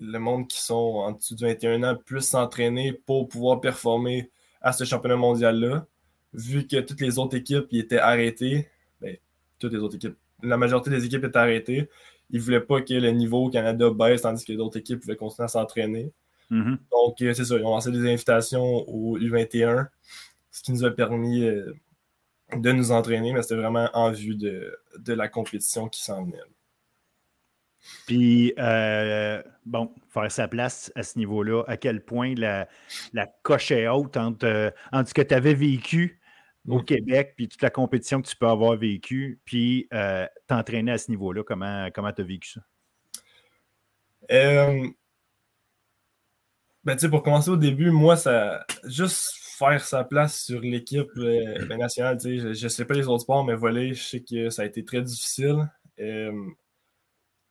le 0.00 0.18
monde 0.18 0.48
qui 0.48 0.60
sont 0.62 0.74
en 0.74 1.12
dessous 1.12 1.34
de 1.34 1.46
21 1.46 1.82
ans 1.84 1.96
puisse 1.96 2.28
s'entraîner 2.28 2.92
pour 2.92 3.28
pouvoir 3.28 3.60
performer 3.60 4.30
à 4.60 4.72
ce 4.72 4.84
championnat 4.84 5.16
mondial-là. 5.16 5.86
Vu 6.32 6.66
que 6.66 6.80
toutes 6.80 7.00
les 7.00 7.18
autres 7.18 7.36
équipes 7.36 7.66
y 7.70 7.78
étaient 7.78 7.98
arrêtées, 7.98 8.68
toutes 9.60 9.72
les 9.72 9.78
autres 9.78 9.96
équipes, 9.96 10.16
la 10.42 10.56
majorité 10.56 10.90
des 10.90 11.04
équipes 11.04 11.24
étaient 11.24 11.38
arrêtées. 11.38 11.88
Ils 12.30 12.38
ne 12.38 12.44
voulaient 12.44 12.60
pas 12.60 12.80
que 12.80 12.94
le 12.94 13.10
niveau 13.10 13.46
au 13.46 13.50
Canada 13.50 13.90
baisse, 13.90 14.22
tandis 14.22 14.44
que 14.44 14.52
d'autres 14.52 14.78
équipes 14.78 15.00
pouvaient 15.00 15.16
continuer 15.16 15.44
à 15.44 15.48
s'entraîner. 15.48 16.12
Mm-hmm. 16.50 16.78
Donc, 16.90 17.22
euh, 17.22 17.34
c'est 17.34 17.44
ça, 17.44 17.56
ils 17.56 17.64
ont 17.64 17.70
lancé 17.70 17.90
des 17.90 18.10
invitations 18.10 18.88
au 18.88 19.18
U21, 19.18 19.88
ce 20.50 20.62
qui 20.62 20.72
nous 20.72 20.84
a 20.84 20.90
permis 20.90 21.44
euh, 21.44 21.72
de 22.56 22.72
nous 22.72 22.90
entraîner, 22.90 23.32
mais 23.32 23.42
c'était 23.42 23.56
vraiment 23.56 23.88
en 23.94 24.10
vue 24.10 24.34
de, 24.34 24.76
de 24.98 25.12
la 25.12 25.28
compétition 25.28 25.88
qui 25.88 26.02
s'en 26.02 26.24
venait. 26.24 26.38
Puis, 28.06 28.52
euh, 28.58 29.42
bon, 29.64 29.90
faire 30.08 30.30
sa 30.30 30.48
place 30.48 30.92
à 30.94 31.02
ce 31.02 31.18
niveau-là, 31.18 31.64
à 31.66 31.76
quel 31.76 32.04
point 32.04 32.34
la, 32.36 32.68
la 33.12 33.26
coche 33.26 33.70
est 33.70 33.88
haute 33.88 34.16
entre, 34.16 34.46
euh, 34.46 34.70
ce 35.06 35.14
que 35.14 35.22
tu 35.22 35.34
avais 35.34 35.54
vécu 35.54 36.19
au 36.68 36.82
Québec, 36.82 37.34
puis 37.36 37.48
toute 37.48 37.62
la 37.62 37.70
compétition 37.70 38.20
que 38.20 38.28
tu 38.28 38.36
peux 38.36 38.46
avoir 38.46 38.76
vécue, 38.76 39.40
puis 39.44 39.88
euh, 39.92 40.26
t'entraîner 40.46 40.92
à 40.92 40.98
ce 40.98 41.10
niveau-là. 41.10 41.42
Comment 41.42 41.90
tu 41.90 42.20
as 42.20 42.24
vécu 42.24 42.50
ça? 42.50 42.60
Euh, 44.30 44.88
ben, 46.84 46.96
pour 47.10 47.22
commencer 47.22 47.50
au 47.50 47.56
début, 47.56 47.90
moi, 47.90 48.16
ça 48.16 48.64
juste 48.84 49.32
faire 49.58 49.84
sa 49.84 50.04
place 50.04 50.44
sur 50.44 50.60
l'équipe 50.60 51.10
ben, 51.16 51.78
nationale, 51.78 52.18
je 52.22 52.48
ne 52.48 52.68
sais 52.68 52.84
pas 52.84 52.94
les 52.94 53.08
autres 53.08 53.22
sports, 53.22 53.44
mais 53.44 53.54
voler, 53.54 53.94
je 53.94 54.02
sais 54.02 54.20
que 54.20 54.50
ça 54.50 54.62
a 54.62 54.64
été 54.66 54.84
très 54.84 55.02
difficile 55.02 55.68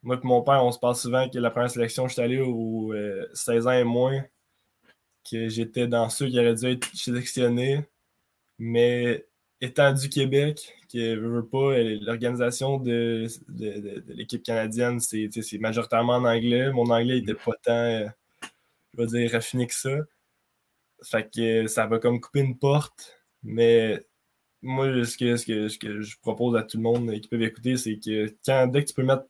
moi 0.02 0.16
et 0.16 0.26
mon 0.26 0.42
père, 0.42 0.64
on 0.64 0.72
se 0.72 0.78
parle 0.78 0.96
souvent 0.96 1.28
que 1.28 1.38
la 1.38 1.50
première 1.50 1.70
sélection, 1.70 2.08
je 2.08 2.14
suis 2.14 2.22
allé 2.22 2.40
aux 2.40 2.92
16 3.34 3.66
ans 3.66 3.72
et 3.72 3.84
moins, 3.84 4.24
que 5.30 5.48
j'étais 5.48 5.86
dans 5.86 6.08
ceux 6.08 6.28
qui 6.28 6.38
auraient 6.38 6.54
dû 6.54 6.66
être 6.66 6.88
sélectionnés. 6.94 7.84
Mais 8.60 9.26
étant 9.62 9.92
du 9.92 10.10
Québec, 10.10 10.76
que 10.92 11.16
veut 11.16 11.46
pas, 11.46 11.78
l'organisation 12.04 12.78
de, 12.78 13.26
l'équipe 14.08 14.42
canadienne, 14.42 15.00
c'est 15.00 15.58
majoritairement 15.58 16.16
en 16.16 16.24
anglais. 16.26 16.70
Mon 16.70 16.90
anglais 16.90 17.20
n'était 17.20 17.34
pas 17.34 17.54
tant, 17.62 18.12
je 18.92 18.98
vais 18.98 19.06
dire, 19.06 19.32
raffiné 19.32 19.66
que 19.66 19.74
ça. 19.74 19.96
Fait 21.02 21.28
que 21.34 21.66
ça 21.68 21.86
va 21.86 21.98
comme 21.98 22.20
couper 22.20 22.40
une 22.40 22.58
porte. 22.58 23.16
Mais 23.42 24.04
moi, 24.60 24.86
ce 25.06 25.16
que, 25.16 25.36
ce 25.36 25.46
que, 25.46 25.68
ce 25.68 25.78
que 25.78 26.02
je 26.02 26.18
propose 26.20 26.54
à 26.56 26.62
tout 26.62 26.76
le 26.76 26.82
monde 26.82 27.10
qui 27.20 27.28
peut 27.28 27.40
écouter, 27.42 27.78
c'est 27.78 27.98
que 27.98 28.34
quand, 28.44 28.66
dès 28.66 28.84
que 28.84 28.88
tu 28.88 28.94
peux 28.94 29.04
mettre 29.04 29.24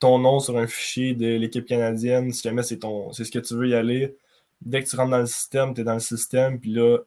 ton 0.00 0.18
nom 0.18 0.40
sur 0.40 0.58
un 0.58 0.66
fichier 0.66 1.14
de 1.14 1.36
l'équipe 1.36 1.66
canadienne, 1.66 2.32
si 2.32 2.42
jamais 2.42 2.64
c'est 2.64 2.80
ce 2.82 3.30
que 3.30 3.38
tu 3.38 3.54
veux 3.54 3.68
y 3.68 3.74
aller, 3.74 4.16
dès 4.60 4.82
que 4.82 4.88
tu 4.88 4.96
rentres 4.96 5.12
dans 5.12 5.18
le 5.18 5.26
système, 5.26 5.74
tu 5.74 5.82
es 5.82 5.84
dans 5.84 5.94
le 5.94 6.00
système, 6.00 6.58
puis 6.58 6.72
là, 6.72 6.98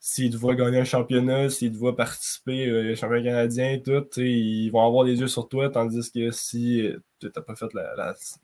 s'ils 0.00 0.30
te 0.30 0.36
voient 0.36 0.54
gagner 0.54 0.78
un 0.78 0.84
championnat, 0.84 1.50
s'ils 1.50 1.72
te 1.72 1.76
voient 1.76 1.96
participer 1.96 2.92
au 2.92 2.94
championnat 2.94 3.24
canadien, 3.24 3.78
tout, 3.84 4.06
ils 4.20 4.70
vont 4.70 4.86
avoir 4.86 5.04
des 5.04 5.20
yeux 5.20 5.28
sur 5.28 5.48
toi, 5.48 5.70
tandis 5.70 6.10
que 6.12 6.30
si 6.30 6.86
euh, 6.86 6.98
tu 7.20 7.26
n'as 7.34 7.42
pas 7.42 7.56
fait 7.56 7.66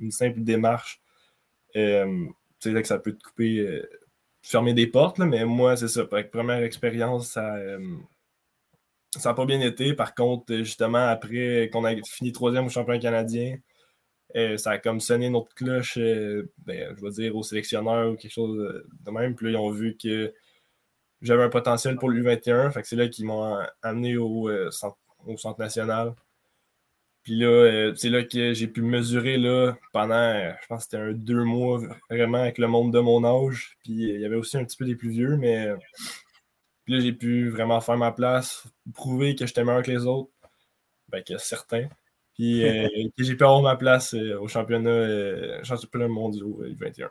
une 0.00 0.10
simple 0.10 0.40
démarche, 0.42 1.00
euh, 1.76 2.26
sais 2.72 2.82
que 2.82 2.88
ça 2.88 2.98
peut 2.98 3.12
te 3.12 3.22
couper, 3.22 3.58
euh, 3.58 3.88
fermer 4.42 4.74
des 4.74 4.86
portes, 4.86 5.18
mais 5.18 5.44
moi, 5.44 5.76
c'est 5.76 5.88
ça. 5.88 6.02
Avec 6.10 6.30
première 6.30 6.62
expérience, 6.62 7.32
ça, 7.32 7.56
n'a 9.24 9.34
pas 9.34 9.44
bien 9.46 9.60
été. 9.60 9.94
Par 9.94 10.14
contre, 10.14 10.54
justement, 10.56 11.06
après 11.06 11.70
qu'on 11.72 11.84
a 11.84 11.94
fini 12.04 12.32
troisième 12.32 12.66
au 12.66 12.68
championnat 12.68 13.00
canadien, 13.00 13.56
euh, 14.36 14.56
ça 14.56 14.72
a 14.72 14.78
comme 14.78 15.00
sonné 15.00 15.30
notre 15.30 15.54
cloche, 15.54 15.98
euh, 15.98 16.50
ben, 16.58 16.94
je 16.96 17.04
vais 17.04 17.10
dire, 17.10 17.36
au 17.36 17.42
sélectionneur 17.42 18.12
ou 18.12 18.16
quelque 18.16 18.32
chose 18.32 18.84
de 19.04 19.10
même. 19.10 19.34
Puis 19.34 19.46
là, 19.46 19.52
ils 19.52 19.56
ont 19.56 19.70
vu 19.70 19.96
que 19.96 20.32
j'avais 21.24 21.42
un 21.42 21.48
potentiel 21.48 21.96
pour 21.96 22.08
le 22.08 22.22
U21. 22.22 22.70
Fait 22.72 22.82
que 22.82 22.88
c'est 22.88 22.96
là 22.96 23.08
qu'ils 23.08 23.26
m'ont 23.26 23.58
amené 23.82 24.16
au, 24.16 24.48
euh, 24.48 24.70
centre, 24.70 24.96
au, 25.26 25.36
centre, 25.36 25.60
national. 25.60 26.14
Puis 27.22 27.38
là, 27.38 27.92
c'est 27.96 28.10
là 28.10 28.22
que 28.22 28.52
j'ai 28.52 28.68
pu 28.68 28.82
mesurer 28.82 29.38
là, 29.38 29.74
pendant, 29.92 30.34
je 30.60 30.66
pense 30.68 30.84
que 30.84 30.90
c'était 30.90 31.02
un 31.02 31.12
deux 31.12 31.42
mois 31.42 31.80
vraiment 32.10 32.38
avec 32.38 32.58
le 32.58 32.68
monde 32.68 32.92
de 32.92 33.00
mon 33.00 33.24
âge. 33.24 33.78
Puis 33.82 33.94
il 33.94 34.20
y 34.20 34.24
avait 34.26 34.36
aussi 34.36 34.58
un 34.58 34.64
petit 34.64 34.76
peu 34.76 34.84
des 34.84 34.94
plus 34.94 35.08
vieux, 35.10 35.36
mais 35.36 35.74
puis 36.84 36.94
là, 36.94 37.00
j'ai 37.00 37.12
pu 37.12 37.48
vraiment 37.48 37.80
faire 37.80 37.96
ma 37.96 38.12
place, 38.12 38.66
prouver 38.92 39.34
que 39.34 39.46
j'étais 39.46 39.64
meilleur 39.64 39.82
que 39.82 39.90
les 39.90 40.06
autres. 40.06 40.30
Ben, 41.08 41.22
que 41.22 41.38
certains. 41.38 41.88
Puis 42.34 42.64
euh, 42.64 42.88
j'ai 43.18 43.36
pu 43.36 43.44
avoir 43.44 43.62
ma 43.62 43.76
place 43.76 44.14
euh, 44.14 44.38
au 44.38 44.48
championnat, 44.48 44.90
euh, 44.90 45.62
championnat 45.64 46.08
mondial 46.08 46.44
21. 46.76 47.10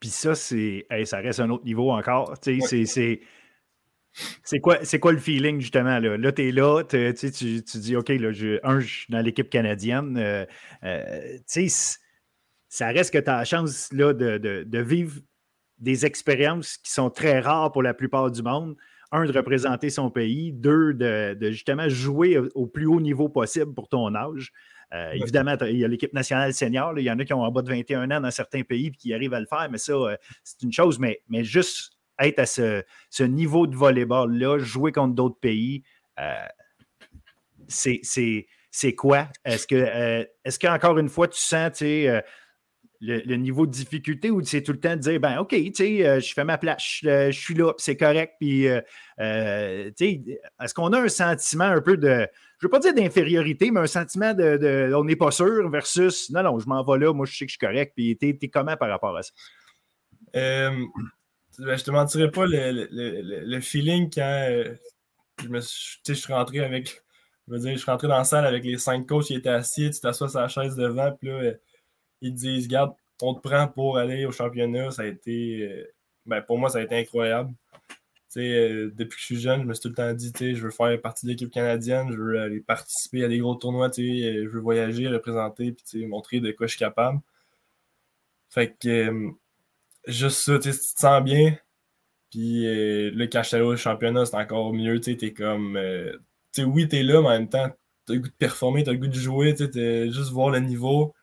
Puis 0.00 0.08
ça, 0.08 0.34
c'est. 0.34 0.86
ça 1.04 1.18
reste 1.18 1.40
un 1.40 1.50
autre 1.50 1.64
niveau 1.64 1.90
encore. 1.90 2.34
C'est. 2.42 3.20
C'est 4.42 4.60
quoi, 4.60 4.78
quoi 5.00 5.12
le 5.12 5.18
feeling 5.18 5.60
justement? 5.60 5.98
Là, 5.98 6.16
là 6.16 6.32
tu 6.32 6.48
es 6.48 6.52
là, 6.52 6.82
tu, 6.82 7.14
tu, 7.14 7.78
dis 7.78 7.96
OK, 7.96 8.08
là, 8.08 8.32
je, 8.32 8.58
un, 8.64 8.80
je 8.80 8.86
suis 8.86 9.12
dans 9.12 9.20
l'équipe 9.20 9.48
canadienne. 9.48 10.18
Euh, 10.18 10.44
ça 12.68 12.88
reste 12.88 13.12
que 13.12 13.18
tu 13.18 13.30
as 13.30 13.36
la 13.38 13.44
chance 13.44 13.92
là, 13.92 14.12
de, 14.12 14.38
de, 14.38 14.64
de, 14.64 14.78
vivre 14.80 15.20
des 15.78 16.06
expériences 16.06 16.76
qui 16.76 16.90
sont 16.92 17.10
très 17.10 17.40
rares 17.40 17.72
pour 17.72 17.82
la 17.82 17.94
plupart 17.94 18.30
du 18.30 18.42
monde. 18.42 18.76
Un, 19.12 19.24
de 19.24 19.32
représenter 19.32 19.90
son 19.90 20.10
pays. 20.10 20.52
Deux, 20.52 20.94
de, 20.94 21.36
justement 21.50 21.88
jouer 21.88 22.38
au, 22.54 22.66
plus 22.66 22.86
haut 22.86 23.00
niveau 23.00 23.28
possible 23.28 23.74
pour 23.74 23.88
ton 23.88 24.14
âge. 24.14 24.52
Euh, 24.92 25.12
évidemment, 25.12 25.56
il 25.62 25.76
y 25.76 25.84
a 25.84 25.88
l'équipe 25.88 26.12
nationale 26.12 26.52
senior. 26.52 26.98
il 26.98 27.04
y 27.04 27.10
en 27.10 27.18
a 27.18 27.24
qui 27.24 27.32
ont 27.32 27.42
en 27.42 27.50
bas 27.50 27.62
de 27.62 27.68
21 27.68 28.10
ans 28.10 28.20
dans 28.20 28.30
certains 28.30 28.62
pays 28.62 28.88
et 28.88 28.90
qui 28.90 29.14
arrivent 29.14 29.34
à 29.34 29.40
le 29.40 29.46
faire, 29.46 29.68
mais 29.70 29.78
ça, 29.78 29.92
euh, 29.92 30.16
c'est 30.42 30.62
une 30.62 30.72
chose. 30.72 30.98
Mais, 30.98 31.22
mais 31.28 31.44
juste 31.44 31.92
être 32.18 32.38
à 32.40 32.46
ce, 32.46 33.22
niveau 33.22 33.66
de 33.66 33.76
volleyball-là, 33.76 34.58
jouer 34.58 34.92
contre 34.92 35.14
d'autres 35.14 35.38
pays, 35.38 35.84
euh, 36.18 36.34
c'est 37.68 38.94
quoi? 38.96 39.28
Est-ce 39.44 39.66
que, 39.66 40.26
est-ce 40.44 40.58
qu'encore 40.58 40.98
une 40.98 41.08
fois, 41.08 41.28
tu 41.28 41.40
sens, 41.40 41.72
tu 41.72 41.78
sais, 41.78 42.24
le, 43.00 43.36
niveau 43.36 43.66
de 43.66 43.72
difficulté 43.72 44.30
ou 44.30 44.42
c'est 44.44 44.62
tout 44.62 44.72
le 44.72 44.80
temps 44.80 44.94
de 44.94 45.00
dire 45.00 45.20
ben 45.20 45.38
OK, 45.38 45.50
tu 45.50 45.72
sais, 45.74 46.06
euh, 46.06 46.20
je 46.20 46.32
fais 46.34 46.44
ma 46.44 46.58
place, 46.58 46.98
je, 47.02 47.08
euh, 47.08 47.32
suis 47.32 47.54
là, 47.54 47.72
c'est 47.78 47.96
correct. 47.96 48.34
Puis, 48.38 48.68
euh, 48.68 49.90
tu 49.90 49.92
sais, 49.96 50.22
est-ce 50.62 50.74
qu'on 50.74 50.92
a 50.92 51.00
un 51.00 51.08
sentiment 51.08 51.64
un 51.64 51.80
peu 51.80 51.96
de, 51.96 52.28
je 52.58 52.66
veux 52.66 52.70
pas 52.70 52.78
dire 52.78 52.94
d'infériorité, 52.94 53.70
mais 53.70 53.80
un 53.80 53.86
sentiment 53.86 54.34
de, 54.34 54.92
on 54.94 55.04
n'est 55.04 55.16
pas 55.16 55.30
sûr 55.30 55.68
versus 55.70 56.30
non, 56.30 56.42
non, 56.42 56.58
je 56.58 56.68
m'en 56.68 56.82
vais 56.82 56.98
là, 56.98 57.12
moi 57.14 57.24
je 57.26 57.36
sais 57.36 57.46
que 57.46 57.50
je 57.50 57.56
suis 57.56 57.66
correct. 57.66 57.92
Puis, 57.96 58.18
tu 58.18 58.28
es, 58.28 58.48
comment 58.48 58.76
par 58.76 58.90
rapport 58.90 59.16
à 59.16 59.22
ça? 59.22 59.32
Ben, 60.34 61.76
je 61.76 61.82
te 61.82 61.90
mentirais 61.90 62.30
pas 62.30 62.44
le, 62.46 63.60
feeling 63.60 64.10
quand 64.12 64.64
je, 65.42 65.48
me 65.48 65.60
suis, 65.60 66.00
je 66.06 66.12
suis 66.12 66.32
rentré 66.32 66.60
avec, 66.60 67.02
je 67.48 67.52
veux 67.52 67.58
dire, 67.58 67.72
je 67.72 67.78
suis 67.78 67.90
rentré 67.90 68.08
dans 68.08 68.18
la 68.18 68.24
salle 68.24 68.46
avec 68.46 68.64
les 68.64 68.78
cinq 68.78 69.06
coachs 69.06 69.24
qui 69.24 69.34
étaient 69.34 69.48
assis, 69.48 69.90
tu 69.90 70.00
t'assois 70.00 70.28
sur 70.28 70.40
la 70.40 70.48
chaise 70.48 70.76
devant, 70.76 71.12
puis 71.12 71.28
là, 71.28 71.54
ils 72.20 72.34
disent 72.34 72.68
Garde, 72.68 72.94
on 73.22 73.34
te 73.34 73.40
prend 73.40 73.68
pour 73.68 73.98
aller 73.98 74.24
au 74.24 74.32
championnat. 74.32 74.90
Ça 74.90 75.02
a 75.02 75.06
été, 75.06 75.62
euh, 75.62 75.92
ben, 76.26 76.42
pour 76.42 76.58
moi, 76.58 76.70
ça 76.70 76.78
a 76.78 76.82
été 76.82 76.96
incroyable. 76.96 77.52
Euh, 78.36 78.90
depuis 78.94 79.16
que 79.16 79.20
je 79.20 79.24
suis 79.24 79.40
jeune, 79.40 79.62
je 79.62 79.66
me 79.66 79.74
suis 79.74 79.82
tout 79.82 79.88
le 79.88 79.94
temps 79.94 80.12
dit 80.12 80.32
je 80.38 80.62
veux 80.62 80.70
faire 80.70 81.00
partie 81.00 81.26
de 81.26 81.32
l'équipe 81.32 81.50
canadienne, 81.50 82.12
je 82.12 82.16
veux 82.16 82.40
aller 82.40 82.60
participer 82.60 83.24
à 83.24 83.28
des 83.28 83.38
gros 83.38 83.56
tournois, 83.56 83.88
euh, 83.88 84.44
je 84.44 84.48
veux 84.48 84.60
voyager, 84.60 85.08
représenter, 85.08 85.72
puis 85.72 86.06
montrer 86.06 86.38
de 86.38 86.52
quoi 86.52 86.68
je 86.68 86.72
suis 86.72 86.78
capable. 86.78 87.20
Fait 88.48 88.76
que 88.80 89.30
juste 90.06 90.42
ça, 90.44 90.58
tu 90.60 90.70
te 90.70 90.76
sens 90.76 91.22
bien, 91.24 91.56
puis 92.30 92.62
le 92.64 93.26
quand 93.26 93.42
au 93.60 93.76
championnat, 93.76 94.26
c'est 94.26 94.36
encore 94.36 94.72
mieux. 94.72 95.00
Tu 95.00 95.12
es 95.12 95.32
comme. 95.32 95.76
oui, 96.58 96.88
tu 96.88 96.96
es 96.96 97.02
là, 97.02 97.20
mais 97.22 97.28
en 97.28 97.30
même 97.30 97.48
temps, 97.48 97.68
tu 98.06 98.12
as 98.12 98.14
le 98.14 98.20
goût 98.20 98.28
de 98.28 98.34
performer, 98.34 98.84
tu 98.84 98.90
as 98.90 98.92
le 98.92 98.98
goût 98.98 99.08
de 99.08 99.12
jouer, 99.14 99.54
tu 99.54 99.66
juste 100.12 100.30
voir 100.30 100.50
le 100.50 100.60
niveau. 100.60 101.14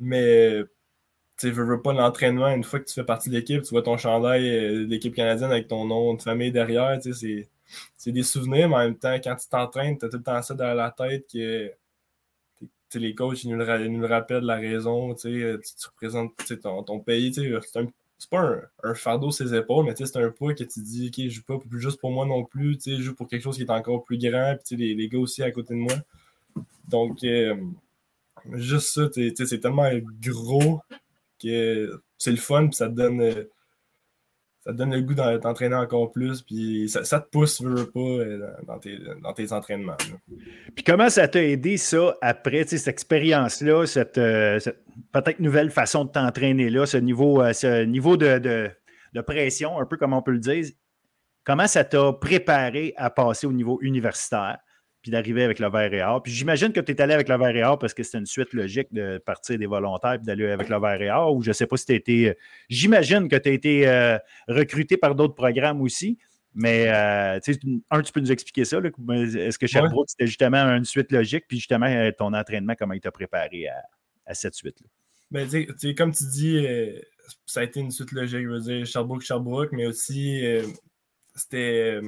Mais 0.00 0.62
tu 1.38 1.50
veux, 1.50 1.64
veux 1.64 1.82
pas 1.82 1.92
l'entraînement, 1.92 2.48
une 2.48 2.64
fois 2.64 2.80
que 2.80 2.84
tu 2.86 2.94
fais 2.94 3.04
partie 3.04 3.28
de 3.30 3.34
l'équipe, 3.34 3.62
tu 3.62 3.70
vois 3.70 3.82
ton 3.82 3.96
chandail 3.96 4.48
euh, 4.48 4.84
de 4.84 4.90
l'équipe 4.90 5.14
canadienne 5.14 5.50
avec 5.50 5.68
ton 5.68 5.84
nom 5.84 6.14
de 6.14 6.22
famille 6.22 6.52
derrière, 6.52 6.98
c'est 7.02 8.12
des 8.12 8.22
souvenirs, 8.22 8.68
mais 8.68 8.74
en 8.76 8.78
même 8.78 8.98
temps, 8.98 9.14
quand 9.14 9.36
tu 9.36 9.48
t'entraînes, 9.48 9.98
tu 9.98 10.04
as 10.04 10.08
tout 10.08 10.18
le 10.18 10.22
temps 10.22 10.42
ça 10.42 10.54
dans 10.54 10.74
la 10.74 10.90
tête 10.90 11.26
que 11.30 11.72
les 12.94 13.14
coachs 13.14 13.42
ils 13.44 13.50
nous, 13.50 13.56
le, 13.56 13.88
nous 13.88 14.06
rappellent 14.06 14.44
la 14.44 14.56
raison, 14.56 15.14
tu, 15.14 15.58
représentes 15.86 16.32
ton, 16.62 17.00
pays, 17.00 17.32
c'est 17.34 18.30
pas 18.30 18.60
un, 18.84 18.94
fardeau 18.94 19.30
sur 19.30 19.48
ses 19.48 19.54
épaules, 19.54 19.86
mais 19.86 19.94
c'est 19.96 20.16
un 20.16 20.30
poids 20.30 20.54
que 20.54 20.64
tu 20.64 20.80
dis, 20.80 21.08
ok, 21.08 21.24
je 21.24 21.30
joue 21.30 21.42
pas 21.42 21.58
juste 21.72 22.00
pour 22.00 22.12
moi 22.12 22.26
non 22.26 22.44
plus, 22.44 22.78
je 22.84 23.00
joue 23.00 23.14
pour 23.14 23.28
quelque 23.28 23.42
chose 23.42 23.56
qui 23.56 23.62
est 23.62 23.70
encore 23.70 24.04
plus 24.04 24.18
grand, 24.18 24.56
puis 24.64 24.76
les, 24.76 24.94
les 24.94 25.08
gars 25.08 25.18
aussi 25.18 25.42
à 25.42 25.50
côté 25.50 25.74
de 25.74 25.80
moi. 25.80 25.94
Donc, 26.88 27.24
euh, 27.24 27.56
Juste 28.52 28.94
ça, 28.94 29.08
c'est 29.12 29.60
tellement 29.60 29.88
gros 30.20 30.80
que 31.42 32.00
c'est 32.18 32.30
le 32.30 32.36
fun, 32.36 32.68
puis 32.68 32.76
ça 32.76 32.88
te 32.88 32.94
donne. 32.94 33.46
Ça 34.64 34.72
donne 34.72 34.94
le 34.94 35.02
goût 35.02 35.14
d'entraîner 35.14 35.74
encore 35.74 36.12
plus, 36.12 36.40
puis 36.42 36.88
ça, 36.88 37.20
te 37.20 37.28
pousse, 37.30 37.60
veux, 37.60 37.90
pas, 37.90 37.98
euh, 37.98 38.48
dans 38.64 38.78
tes, 38.78 38.96
dans 39.20 39.32
tes 39.32 39.52
entraînements. 39.52 39.96
Puis 40.76 40.84
comment 40.84 41.10
ça 41.10 41.26
t'a 41.26 41.42
aidé, 41.42 41.76
ça, 41.76 42.16
après 42.22 42.64
cette 42.64 42.86
expérience-là, 42.86 43.86
cette, 43.86 44.18
euh, 44.18 44.60
peut-être 45.10 45.40
nouvelle 45.40 45.72
façon 45.72 46.04
de 46.04 46.12
t'entraîner 46.12 46.70
là, 46.70 46.86
ce 46.86 46.96
niveau, 46.96 47.42
euh, 47.42 47.52
ce 47.52 47.82
niveau 47.82 48.16
de, 48.16 48.38
de, 48.38 49.20
pression, 49.20 49.80
un 49.80 49.84
peu 49.84 49.96
comme 49.96 50.12
on 50.12 50.22
peut 50.22 50.30
le 50.30 50.38
dire, 50.38 50.64
comment 51.42 51.66
ça 51.66 51.82
t'a 51.82 52.12
préparé 52.12 52.94
à 52.96 53.10
passer 53.10 53.48
au 53.48 53.52
niveau 53.52 53.80
universitaire? 53.82 54.58
Puis 55.02 55.10
d'arriver 55.10 55.42
avec 55.42 55.58
le 55.58 55.68
vert 55.68 55.92
et 55.92 56.02
or. 56.02 56.22
Puis 56.22 56.32
j'imagine 56.32 56.72
que 56.72 56.80
tu 56.80 56.92
es 56.92 57.00
allé 57.00 57.12
avec 57.12 57.28
le 57.28 57.36
vert 57.36 57.54
et 57.54 57.64
or 57.64 57.78
parce 57.78 57.92
que 57.92 58.04
c'était 58.04 58.18
une 58.18 58.26
suite 58.26 58.52
logique 58.52 58.92
de 58.92 59.18
partir 59.18 59.58
des 59.58 59.66
volontaires 59.66 60.14
et 60.14 60.18
d'aller 60.18 60.46
avec 60.50 60.68
le 60.68 60.78
vert 60.78 61.02
et 61.02 61.10
or, 61.10 61.34
ou 61.34 61.42
je 61.42 61.50
ne 61.50 61.52
sais 61.52 61.66
pas 61.66 61.76
si 61.76 61.86
tu 61.86 61.92
as 61.92 61.96
été. 61.96 62.28
Euh, 62.28 62.34
j'imagine 62.68 63.28
que 63.28 63.36
tu 63.36 63.48
as 63.48 63.52
été 63.52 63.88
euh, 63.88 64.16
recruté 64.46 64.96
par 64.96 65.16
d'autres 65.16 65.34
programmes 65.34 65.82
aussi. 65.82 66.18
Mais 66.54 66.86
euh, 66.88 67.40
un, 67.90 68.02
tu 68.02 68.12
peux 68.12 68.20
nous 68.20 68.30
expliquer 68.30 68.64
ça. 68.64 68.78
Est-ce 68.78 69.58
que 69.58 69.66
Sherbrooke, 69.66 70.10
c'était 70.10 70.26
justement 70.26 70.58
une 70.58 70.84
suite 70.84 71.10
logique, 71.10 71.46
puis 71.48 71.56
justement 71.56 72.10
ton 72.16 72.34
entraînement, 72.34 72.74
comment 72.78 72.92
il 72.92 73.00
t'a 73.00 73.10
préparé 73.10 73.68
à, 74.26 74.34
cette 74.34 74.54
suite-là? 74.54 74.86
Ben, 75.30 75.48
comme 75.96 76.12
tu 76.12 76.24
dis, 76.24 76.66
ça 77.46 77.60
a 77.60 77.62
été 77.62 77.80
une 77.80 77.90
suite 77.90 78.12
logique. 78.12 78.42
Je 78.42 78.48
veux 78.48 78.60
dire, 78.60 78.84
Sherbrooke, 78.84 79.22
Sherbrooke, 79.22 79.72
mais 79.72 79.86
aussi, 79.86 80.44
c'était 81.34 82.02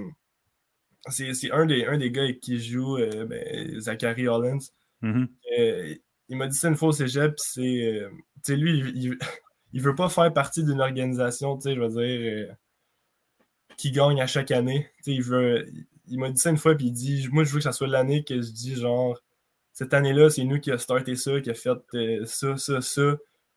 c'est 1.10 1.50
un 1.50 1.66
des, 1.66 1.84
un 1.84 1.98
des 1.98 2.10
gars 2.10 2.22
avec 2.22 2.40
qui 2.40 2.58
joue, 2.58 2.96
euh, 2.96 3.26
ben, 3.26 3.80
Zachary 3.80 4.28
Hollins. 4.28 4.58
Mm-hmm. 5.02 5.28
Euh, 5.58 5.94
il 6.28 6.36
m'a 6.36 6.46
dit 6.46 6.56
ça 6.56 6.68
une 6.68 6.76
fois 6.76 6.88
au 6.88 6.92
cégep, 6.92 7.34
c'est. 7.36 7.60
Euh, 7.62 8.10
lui, 8.48 8.78
il, 8.94 9.18
il, 9.72 9.82
veut 9.82 9.94
pas 9.94 10.08
faire 10.08 10.32
partie 10.32 10.64
d'une 10.64 10.80
organisation, 10.80 11.58
je 11.60 11.78
veux 11.78 11.88
dire, 11.88 12.56
qui 13.76 13.90
gagne 13.90 14.20
à 14.20 14.26
chaque 14.26 14.50
année. 14.50 14.90
il 15.06 15.22
veut. 15.22 15.66
Il 16.06 16.18
m'a 16.18 16.30
dit 16.30 16.40
ça 16.40 16.50
une 16.50 16.58
fois, 16.58 16.74
puis 16.74 16.86
il 16.86 16.92
dit 16.92 17.28
Moi, 17.30 17.44
je 17.44 17.50
veux 17.50 17.58
que 17.58 17.64
ça 17.64 17.72
soit 17.72 17.88
l'année 17.88 18.24
que 18.24 18.36
je 18.40 18.50
dis, 18.50 18.74
genre, 18.74 19.20
cette 19.72 19.94
année-là, 19.94 20.30
c'est 20.30 20.44
nous 20.44 20.60
qui 20.60 20.70
a 20.70 20.78
starté 20.78 21.16
ça, 21.16 21.40
qui 21.40 21.50
a 21.50 21.54
fait 21.54 21.78
ça, 22.24 22.56
ça, 22.56 22.80
ça. 22.80 23.16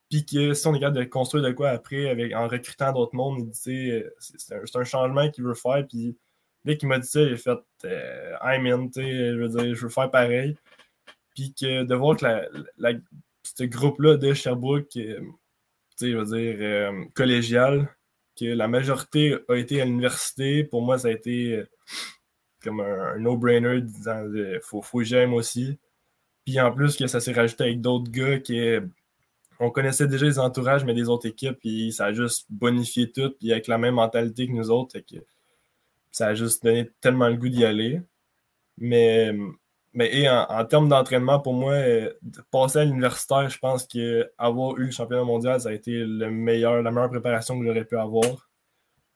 Puis 0.10 0.26
que 0.26 0.54
si 0.54 0.68
on 0.68 0.74
est 0.74 0.80
capable 0.80 0.98
de 0.98 1.04
construire 1.04 1.44
de 1.44 1.52
quoi 1.52 1.70
après 1.70 2.10
avec, 2.10 2.34
en 2.34 2.48
recrutant 2.48 2.94
d'autres 2.94 3.16
mondes, 3.16 3.40
il 3.40 3.50
dit 3.50 4.04
c'est 4.20 4.56
un, 4.56 4.80
un, 4.80 4.84
changement 4.86 5.30
qu'il 5.30 5.44
veut 5.44 5.54
faire. 5.54 5.86
Puis 5.88 6.18
dès 6.68 6.78
qu'il 6.78 6.90
m'a 6.90 7.00
dit 7.00 7.08
ça, 7.08 7.26
j'ai 7.26 7.38
fait 7.38 7.58
euh, 7.86 8.36
I'm 8.44 8.68
in, 8.68 8.90
je 8.94 9.38
veux 9.38 9.48
dire, 9.48 9.74
je 9.74 9.84
veux 9.84 9.90
faire 9.90 10.12
pareil. 10.12 10.58
Puis 11.34 11.54
que 11.54 11.84
de 11.84 11.96
voir 11.96 12.18
que 12.18 12.26
ce 13.44 13.64
groupe-là 13.64 14.18
de 14.18 14.34
Sherbrooke, 14.34 14.98
euh, 14.98 15.22
je 16.02 16.08
veux 16.18 16.26
dire, 16.26 16.58
euh, 16.60 17.06
collégial, 17.16 17.90
que 18.38 18.46
la 18.46 18.68
majorité 18.68 19.38
a 19.48 19.56
été 19.56 19.82
à 19.82 19.86
l'université, 19.86 20.66
pour 20.66 20.82
moi, 20.82 21.00
ça 21.00 21.08
a 21.08 21.12
été 21.12 21.64
comme 22.62 22.82
un, 22.82 23.18
no-brainer, 23.18 23.82
disant 23.82 24.26
faut, 24.62 24.82
faut 24.82 25.00
que 25.00 25.06
j'aime 25.06 25.34
aussi. 25.34 25.80
Puis 26.46 26.60
en 26.60 26.72
plus, 26.74 26.98
que 26.98 27.08
ça 27.08 27.22
s'est 27.22 27.34
rajouté 27.34 27.64
avec 27.64 27.82
d'autres 27.82 28.12
gars 28.12 28.40
qui 28.40 28.60
on 29.60 29.72
connaissait 29.72 30.08
déjà 30.08 30.26
les 30.26 30.38
entourages, 30.38 30.84
mais 30.84 30.94
des 30.94 31.08
autres 31.10 31.28
équipes, 31.28 31.58
puis 31.60 31.94
ça 31.94 32.06
a 32.06 32.14
juste 32.14 32.46
bonifié 32.50 33.12
tout, 33.12 33.32
puis 33.40 33.52
avec 33.52 33.68
la 33.68 33.78
même 33.78 33.96
mentalité 33.96 34.48
que 34.48 34.52
nous 34.52 34.70
autres. 34.70 35.00
Que, 35.00 35.16
ça 36.12 36.28
a 36.28 36.34
juste 36.34 36.64
donné 36.64 36.90
tellement 37.02 37.30
le 37.30 37.38
goût 37.38 37.50
d'y 37.50 37.66
aller. 37.66 38.02
Mais, 38.78 39.34
mais 39.94 40.16
et 40.16 40.30
en, 40.30 40.66
termes 40.66 40.90
d'entraînement, 40.90 41.40
pour 41.40 41.54
moi, 41.54 41.74
euh, 41.74 42.14
passer 42.52 42.80
à 42.80 42.86
l'universitaire, 42.86 43.50
je 43.50 43.60
pense 43.60 43.88
qu'avoir 43.88 44.78
eu 44.78 44.86
le 44.86 44.92
championnat 44.92 45.24
mondial, 45.24 45.62
ça 45.62 45.70
a 45.70 45.74
été 45.74 45.92
le 45.92 46.30
meilleur, 46.30 46.82
la 46.82 46.92
meilleure 46.92 47.10
préparation 47.10 47.60
que 47.60 47.66
j'aurais 47.66 47.86
pu 47.86 47.98
avoir. 47.98 48.50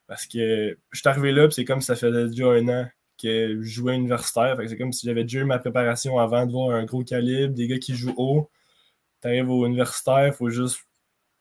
Parce 0.07 0.25
que 0.27 0.77
je 0.91 0.99
suis 0.99 1.09
arrivé 1.09 1.31
là, 1.31 1.49
c'est 1.51 1.65
comme 1.65 1.81
si 1.81 1.87
ça 1.87 1.95
faisait 1.95 2.27
déjà 2.27 2.47
un 2.47 2.67
an 2.67 2.87
que 3.21 3.61
je 3.61 3.69
jouais 3.69 3.95
universitaire. 3.95 4.57
C'est 4.67 4.77
comme 4.77 4.91
si 4.91 5.05
j'avais 5.07 5.23
déjà 5.23 5.39
eu 5.39 5.45
ma 5.45 5.59
préparation 5.59 6.19
avant 6.19 6.45
de 6.45 6.51
voir 6.51 6.71
un 6.71 6.85
gros 6.85 7.03
calibre, 7.03 7.53
des 7.53 7.67
gars 7.67 7.79
qui 7.79 7.95
jouent 7.95 8.15
haut. 8.17 8.49
Tu 9.21 9.27
arrives 9.27 9.49
au 9.49 9.65
universitaire, 9.65 10.27
il 10.27 10.33
faut 10.33 10.49
juste. 10.49 10.79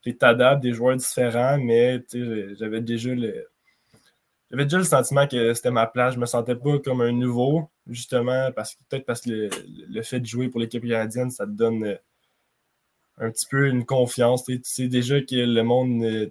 Tu 0.03 0.17
des 0.61 0.73
joueurs 0.73 0.97
différents, 0.97 1.59
mais 1.59 2.03
j'avais 2.57 2.81
déjà 2.81 3.13
le, 3.13 3.50
j'avais 4.51 4.65
déjà 4.65 4.77
le 4.77 4.83
sentiment 4.83 5.27
que 5.27 5.53
c'était 5.53 5.71
ma 5.71 5.87
place. 5.87 6.15
Je 6.15 6.19
me 6.19 6.25
sentais 6.25 6.55
pas 6.55 6.77
comme 6.79 7.01
un 7.01 7.13
nouveau, 7.13 7.69
justement, 7.87 8.51
parce 8.53 8.75
que 8.75 8.81
peut-être 8.89 9.05
parce 9.05 9.21
que 9.21 9.49
le, 9.89 10.01
fait 10.01 10.19
de 10.19 10.25
jouer 10.25 10.49
pour 10.49 10.59
l'équipe 10.59 10.85
canadienne, 10.85 11.31
ça 11.31 11.45
te 11.45 11.51
donne 11.51 11.83
euh, 11.85 11.95
un 13.17 13.31
petit 13.31 13.45
peu 13.49 13.67
une 13.67 13.85
confiance. 13.85 14.43
Tu 14.43 14.59
sais 14.63 14.89
déjà 14.89 15.21
que 15.21 15.35
le 15.35 15.63
monde, 15.63 16.03
euh, 16.03 16.29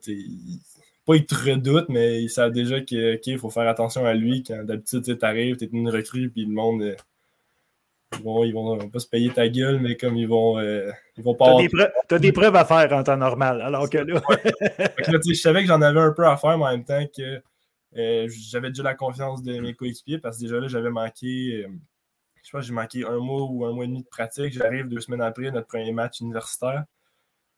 pas 1.06 1.16
il 1.16 1.24
te 1.24 1.34
redoute, 1.34 1.88
mais 1.88 2.22
il 2.22 2.28
sait 2.28 2.50
déjà 2.50 2.82
qu'il 2.82 3.38
faut 3.38 3.48
faire 3.48 3.66
attention 3.68 4.04
à 4.04 4.12
lui. 4.12 4.42
Quand 4.42 4.64
d'habitude, 4.64 5.02
tu 5.02 5.24
arrives, 5.24 5.56
tu 5.56 5.64
es 5.64 5.68
une 5.72 5.88
recrue, 5.88 6.28
puis 6.28 6.44
le 6.44 6.52
monde. 6.52 6.82
Euh, 6.82 6.96
ils 8.18 8.24
vont, 8.24 8.42
ils 8.42 8.52
vont 8.52 8.88
pas 8.88 8.98
se 8.98 9.06
payer 9.06 9.30
ta 9.30 9.48
gueule, 9.48 9.78
mais 9.78 9.96
comme 9.96 10.16
ils 10.16 10.26
vont, 10.26 10.60
ils 10.60 11.22
vont 11.22 11.36
pas. 11.36 11.56
Tu 12.08 12.14
as, 12.14 12.18
des 12.18 12.32
preuves 12.32 12.56
à 12.56 12.64
faire 12.64 12.92
en 12.92 13.04
temps 13.04 13.16
normal, 13.16 13.62
alors 13.62 13.88
que 13.88 13.98
là. 13.98 14.20
je 15.24 15.32
savais 15.34 15.60
que 15.62 15.68
j'en 15.68 15.80
avais 15.80 16.00
un 16.00 16.10
peu 16.10 16.26
à 16.26 16.36
faire, 16.36 16.58
mais 16.58 16.64
en 16.64 16.70
même 16.72 16.84
temps 16.84 17.06
que 17.16 17.40
euh, 17.96 18.28
j'avais 18.28 18.68
déjà 18.68 18.82
la 18.82 18.94
confiance 18.94 19.42
de 19.42 19.58
mes 19.58 19.74
coéquipiers 19.74 20.18
parce 20.18 20.36
que 20.36 20.42
déjà 20.42 20.60
là, 20.60 20.68
j'avais 20.68 20.90
manqué, 20.90 21.64
euh, 21.64 21.68
je 22.36 22.44
sais 22.44 22.52
pas, 22.52 22.60
j'ai 22.60 22.72
manqué 22.72 23.04
un 23.04 23.18
mois 23.18 23.46
ou 23.50 23.64
un 23.64 23.72
mois 23.72 23.84
et 23.84 23.88
demi 23.88 24.02
de 24.02 24.08
pratique. 24.08 24.52
J'arrive 24.52 24.86
deux 24.86 25.00
semaines 25.00 25.22
après 25.22 25.50
notre 25.50 25.66
premier 25.66 25.92
match 25.92 26.20
universitaire. 26.20 26.84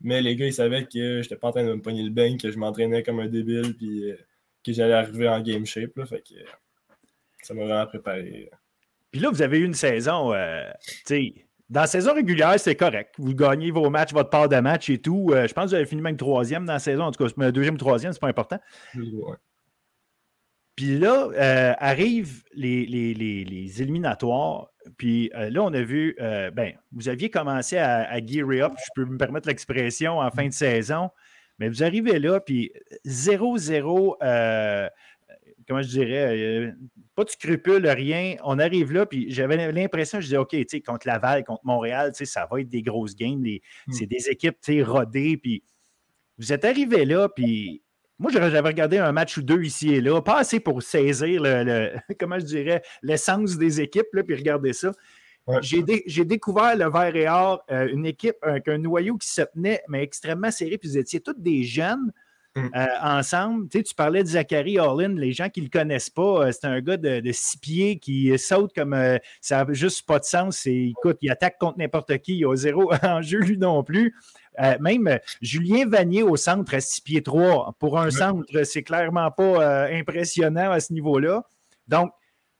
Mais 0.01 0.21
les 0.21 0.35
gars, 0.35 0.47
ils 0.47 0.55
savaient 0.55 0.85
que 0.85 0.89
je 0.99 1.21
n'étais 1.21 1.37
pas 1.37 1.49
en 1.49 1.53
train 1.53 1.65
de 1.65 1.75
me 1.75 1.81
pogner 1.81 2.03
le 2.03 2.11
bain, 2.11 2.37
que 2.37 2.51
je 2.51 2.59
m'entraînais 2.59 3.03
comme 3.03 3.21
un 3.21 3.29
débile, 3.29 3.77
puis 3.77 4.11
euh, 4.11 4.17
que 4.65 4.73
j'allais 4.73 4.95
arriver 4.95 5.29
en 5.29 5.41
game 5.41 5.67
shape. 5.67 5.97
Là, 5.97 6.07
fait 6.07 6.23
que 6.23 6.35
ça 7.43 7.55
m'a 7.55 7.65
vraiment 7.65 7.87
préparé. 7.87 8.51
Puis 9.11 9.21
là, 9.21 9.31
vous 9.31 9.43
avez 9.43 9.59
eu 9.59 9.65
une 9.65 9.75
saison, 9.75 10.33
tu 11.07 11.47
dans 11.69 11.83
la 11.83 11.87
saison 11.87 12.13
régulière, 12.13 12.61
c'est 12.61 12.77
correct. 12.77 13.15
Vous 13.17 13.35
gagnez 13.35 13.71
vos 13.71 13.89
matchs, 13.89 14.13
votre 14.13 14.29
part 14.29 14.47
de 14.47 14.57
match 14.57 14.91
et 14.91 14.99
tout. 14.99 15.31
je 15.31 15.53
pense 15.55 15.65
que 15.65 15.69
vous 15.71 15.75
avez 15.75 15.87
fini 15.87 16.03
même 16.03 16.19
troisième 16.19 16.67
dans 16.67 16.75
la 16.75 16.79
saison. 16.79 17.05
En 17.05 17.13
tout 17.13 17.25
cas, 17.25 17.51
deuxième 17.51 17.75
ou 17.75 17.79
troisième, 17.79 18.13
c'est 18.13 18.21
pas 18.21 18.29
important. 18.29 18.59
Puis 20.77 20.99
là, 20.99 21.29
euh, 21.35 21.75
arrivent 21.79 22.45
les, 22.55 23.83
éliminatoires. 23.83 24.69
Puis 24.97 25.31
euh, 25.35 25.51
là, 25.51 25.63
on 25.63 25.73
a 25.73 25.83
vu, 25.83 26.17
euh, 26.21 26.51
ben, 26.51 26.75
vous 26.93 27.09
aviez 27.09 27.31
commencé 27.31 27.77
à, 27.77 28.11
à 28.11 28.19
gear 28.25 28.49
up, 28.65 28.73
je 28.79 28.91
peux 28.95 29.05
me 29.05 29.17
permettre 29.17 29.49
l'expression, 29.49 30.19
en 30.19 30.31
fin 30.31 30.47
de 30.49 30.53
saison. 30.53 31.11
Mais 31.59 31.69
vous 31.69 31.83
arrivez 31.83 32.19
là, 32.19 32.41
puis 32.41 32.73
0-0, 33.07 34.17
comment 35.69 35.83
je 35.83 35.89
dirais, 35.89 36.75
pas 37.15 37.25
de 37.25 37.31
scrupule, 37.31 37.87
rien. 37.87 38.37
On 38.43 38.59
arrive 38.59 38.93
là, 38.93 39.07
puis 39.07 39.31
j'avais 39.31 39.71
l'impression, 39.71 40.21
je 40.21 40.27
disais, 40.27 40.37
OK, 40.39 40.51
tu 40.51 40.65
sais, 40.67 40.81
contre 40.81 41.07
Laval, 41.07 41.45
contre 41.45 41.65
Montréal, 41.65 42.13
tu 42.13 42.19
sais, 42.19 42.25
ça 42.25 42.49
va 42.51 42.61
être 42.61 42.69
des 42.69 42.83
grosses 42.83 43.15
games. 43.15 43.41
Hmm. 43.41 43.93
C'est 43.93 44.07
des 44.07 44.29
équipes, 44.31 44.57
tu 44.63 44.73
sais, 44.73 44.83
rodées. 44.83 45.37
Puis 45.37 45.63
vous 46.39 46.53
êtes 46.53 46.65
arrivé 46.65 47.05
là, 47.05 47.29
puis 47.29 47.83
moi, 48.23 48.31
j'avais 48.31 48.61
regardé 48.61 48.99
un 48.99 49.11
match 49.11 49.37
ou 49.37 49.43
deux 49.43 49.63
ici 49.65 49.95
et 49.95 50.01
là, 50.01 50.23
pas 50.23 50.39
assez 50.39 50.61
pour 50.61 50.81
saisir 50.81 51.43
le, 51.43 51.91
comment 52.21 52.39
je 52.39 52.45
dirais, 52.45 52.83
l'essence 53.03 53.59
des 53.59 53.81
équipes, 53.81 54.07
là, 54.13 54.23
puis 54.23 54.37
regarder 54.37 54.73
ça. 54.73 54.93
J'ai 55.61 56.25
découvert 56.25 56.77
le 56.77 56.89
vert 56.89 57.17
et 57.17 57.29
or, 57.29 57.65
euh, 57.73 57.89
une 57.89 58.07
équipe 58.07 58.37
avec 58.43 58.69
un 58.69 58.79
noyau 58.79 59.17
qui 59.17 59.29
se 59.29 59.43
tenait, 59.43 59.83
mais 59.89 60.05
extrêmement 60.05 60.53
serré, 60.53 60.79
puis 60.79 60.89
vous 60.89 60.99
étiez 60.99 61.21
tous 61.21 61.35
des 61.37 61.65
jeunes. 61.65 62.13
Mm. 62.55 62.69
Euh, 62.77 62.87
ensemble. 63.01 63.69
Tu, 63.71 63.79
sais, 63.79 63.83
tu 63.83 63.95
parlais 63.95 64.23
de 64.23 64.29
Zachary 64.29 64.79
Allin, 64.79 65.15
les 65.15 65.33
gens 65.33 65.49
qui 65.49 65.61
ne 65.61 65.67
le 65.67 65.71
connaissent 65.71 66.11
pas, 66.11 66.49
euh, 66.49 66.53
c'est 66.53 66.67
un 66.67 66.83
gars 66.83 66.99
de, 66.99 67.33
six 67.33 67.57
pieds 67.57 67.99
qui 67.99 68.39
saute 68.39 68.73
comme 68.75 68.95
ça 69.41 69.65
n'a 69.65 69.73
juste 69.73 70.07
pas 70.07 70.19
de 70.19 70.25
sens. 70.25 70.67
écoute, 70.67 71.17
il 71.23 71.31
attaque 71.31 71.59
contre 71.59 71.79
n'importe 71.79 72.19
qui, 72.19 72.37
il 72.37 72.47
a 72.47 72.55
zéro 72.55 72.93
enjeu 73.03 73.39
lui 73.39 73.57
non 73.57 73.83
plus. 73.83 74.15
Euh, 74.61 74.77
même 74.81 75.09
euh, 75.09 75.19
Julien 75.41 75.87
Vanier 75.87 76.23
au 76.23 76.37
centre 76.37 76.75
à 76.75 76.81
6 76.81 77.01
pieds 77.01 77.23
3. 77.23 77.75
Pour 77.79 77.99
un 77.99 78.11
centre, 78.11 78.45
c'est 78.65 78.83
clairement 78.83 79.31
pas 79.31 79.43
euh, 79.43 79.99
impressionnant 79.99 80.71
à 80.71 80.81
ce 80.81 80.93
niveau-là. 80.93 81.45
Donc, 81.89 82.13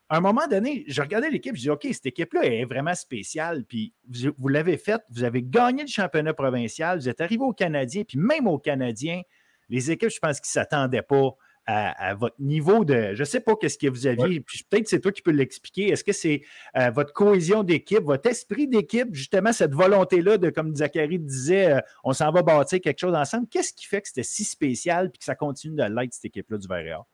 à 0.09 0.17
un 0.19 0.21
moment 0.21 0.47
donné, 0.47 0.85
je 0.89 1.01
regardais 1.01 1.31
l'équipe, 1.31 1.57
je 1.57 1.63
dis 1.63 1.71
OK, 1.71 1.87
cette 1.91 2.07
équipe-là 2.07 2.45
est 2.45 2.65
vraiment 2.65 2.95
spéciale. 2.95 3.65
Puis 3.65 3.95
vous, 4.39 4.49
l'avez 4.49 4.77
faite, 4.77 5.03
vous 5.11 5.25
avez 5.25 5.43
gagné 5.43 5.83
le 5.83 5.89
championnat 5.89 6.35
provincial, 6.35 6.99
vous 6.99 7.09
êtes 7.09 7.21
arrivé 7.21 7.43
au 7.43 7.53
Canadien, 7.53 8.05
puis 8.07 8.19
même 8.19 8.47
aux 8.47 8.59
Canadiens, 8.59 9.23
les 9.71 9.91
équipes, 9.91 10.11
je 10.11 10.19
pense 10.19 10.39
qu'ils 10.41 10.51
ne 10.51 10.65
s'attendaient 10.65 11.03
pas 11.03 11.31
à, 11.67 12.15
votre 12.15 12.35
niveau 12.41 12.85
de. 12.85 13.15
Je 13.15 13.21
ne 13.21 13.25
sais 13.25 13.41
pas 13.41 13.55
qu'est-ce 13.57 13.79
que 13.79 13.87
vous 13.87 14.07
aviez, 14.07 14.41
puis 14.41 14.65
peut-être 14.69 14.89
c'est 14.89 15.01
toi 15.01 15.13
qui 15.13 15.23
peux 15.23 15.31
l'expliquer. 15.31 15.89
Est-ce 15.89 16.05
que 16.05 16.13
c'est 16.13 16.43
euh, 16.77 16.91
votre 16.91 17.13
cohésion 17.13 17.63
d'équipe, 17.63 18.03
votre 18.03 18.29
esprit 18.29 18.67
d'équipe, 18.67 19.09
justement, 19.13 19.53
cette 19.53 19.75
volonté-là 19.75 20.39
de, 20.39 20.51
comme 20.51 20.75
Zachary 20.75 21.19
disait, 21.19 21.73
euh, 21.73 21.81
on 22.05 22.13
s'en 22.13 22.33
va 22.33 22.43
bâtir 22.43 22.81
quelque 22.81 22.99
chose 22.99 23.15
ensemble. 23.15 23.47
Qu'est-ce 23.49 23.73
qui 23.73 23.87
fait 23.87 24.01
que 24.01 24.09
c'était 24.09 24.23
si 24.25 24.45
spécial 24.45 25.11
et 25.15 25.19
que 25.19 25.25
ça 25.25 25.35
continue 25.35 25.77
de 25.77 25.85
l'être, 25.85 26.13
cette 26.13 26.27
équipe-là 26.27 26.59
du 26.59 26.67
Verre 26.67 27.05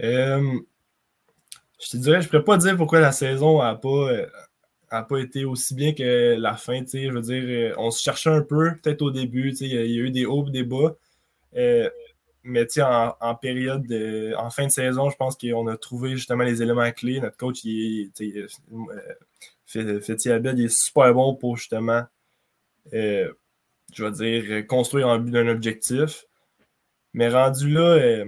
euh, 0.00 0.58
Je 1.82 1.90
te 1.90 1.96
dirais, 1.98 2.22
je 2.22 2.26
ne 2.26 2.30
pourrais 2.30 2.44
pas 2.44 2.56
dire 2.56 2.76
pourquoi 2.76 3.00
la 3.00 3.12
saison 3.12 3.62
n'a 3.62 3.74
pas. 3.74 5.04
pas 5.04 5.18
été 5.18 5.44
aussi 5.44 5.74
bien 5.74 5.92
que 5.92 6.34
la 6.38 6.56
fin, 6.56 6.82
je 6.90 7.10
veux 7.10 7.20
dire, 7.20 7.74
on 7.78 7.90
se 7.90 8.02
cherchait 8.02 8.30
un 8.30 8.42
peu, 8.42 8.72
peut-être 8.82 9.02
au 9.02 9.10
début, 9.10 9.52
il 9.60 9.66
y, 9.66 9.76
a 9.76 9.84
eu 9.84 10.10
des 10.10 10.24
hauts 10.24 10.46
et 10.48 10.50
des 10.50 10.64
bas 10.64 10.96
mais 12.42 12.66
en, 12.80 13.14
en 13.20 13.34
période 13.34 13.86
de, 13.86 14.34
en 14.36 14.50
fin 14.50 14.66
de 14.66 14.70
saison, 14.70 15.10
je 15.10 15.16
pense 15.16 15.36
qu'on 15.36 15.66
a 15.66 15.76
trouvé 15.76 16.12
justement 16.12 16.44
les 16.44 16.62
éléments 16.62 16.90
clés. 16.92 17.20
Notre 17.20 17.36
coach, 17.36 17.64
il, 17.64 18.10
est, 18.20 18.46
Fetty 19.66 20.30
Abed, 20.30 20.58
il 20.58 20.66
est 20.66 20.74
super 20.74 21.12
bon 21.14 21.34
pour 21.34 21.56
justement, 21.56 22.02
euh, 22.94 23.32
je 23.92 24.04
vais 24.04 24.10
dire, 24.10 24.66
construire 24.66 25.08
en 25.08 25.18
but 25.18 25.30
d'un 25.30 25.48
objectif. 25.48 26.24
Mais 27.12 27.28
rendu 27.28 27.68
là, 27.68 27.96
euh, 27.96 28.24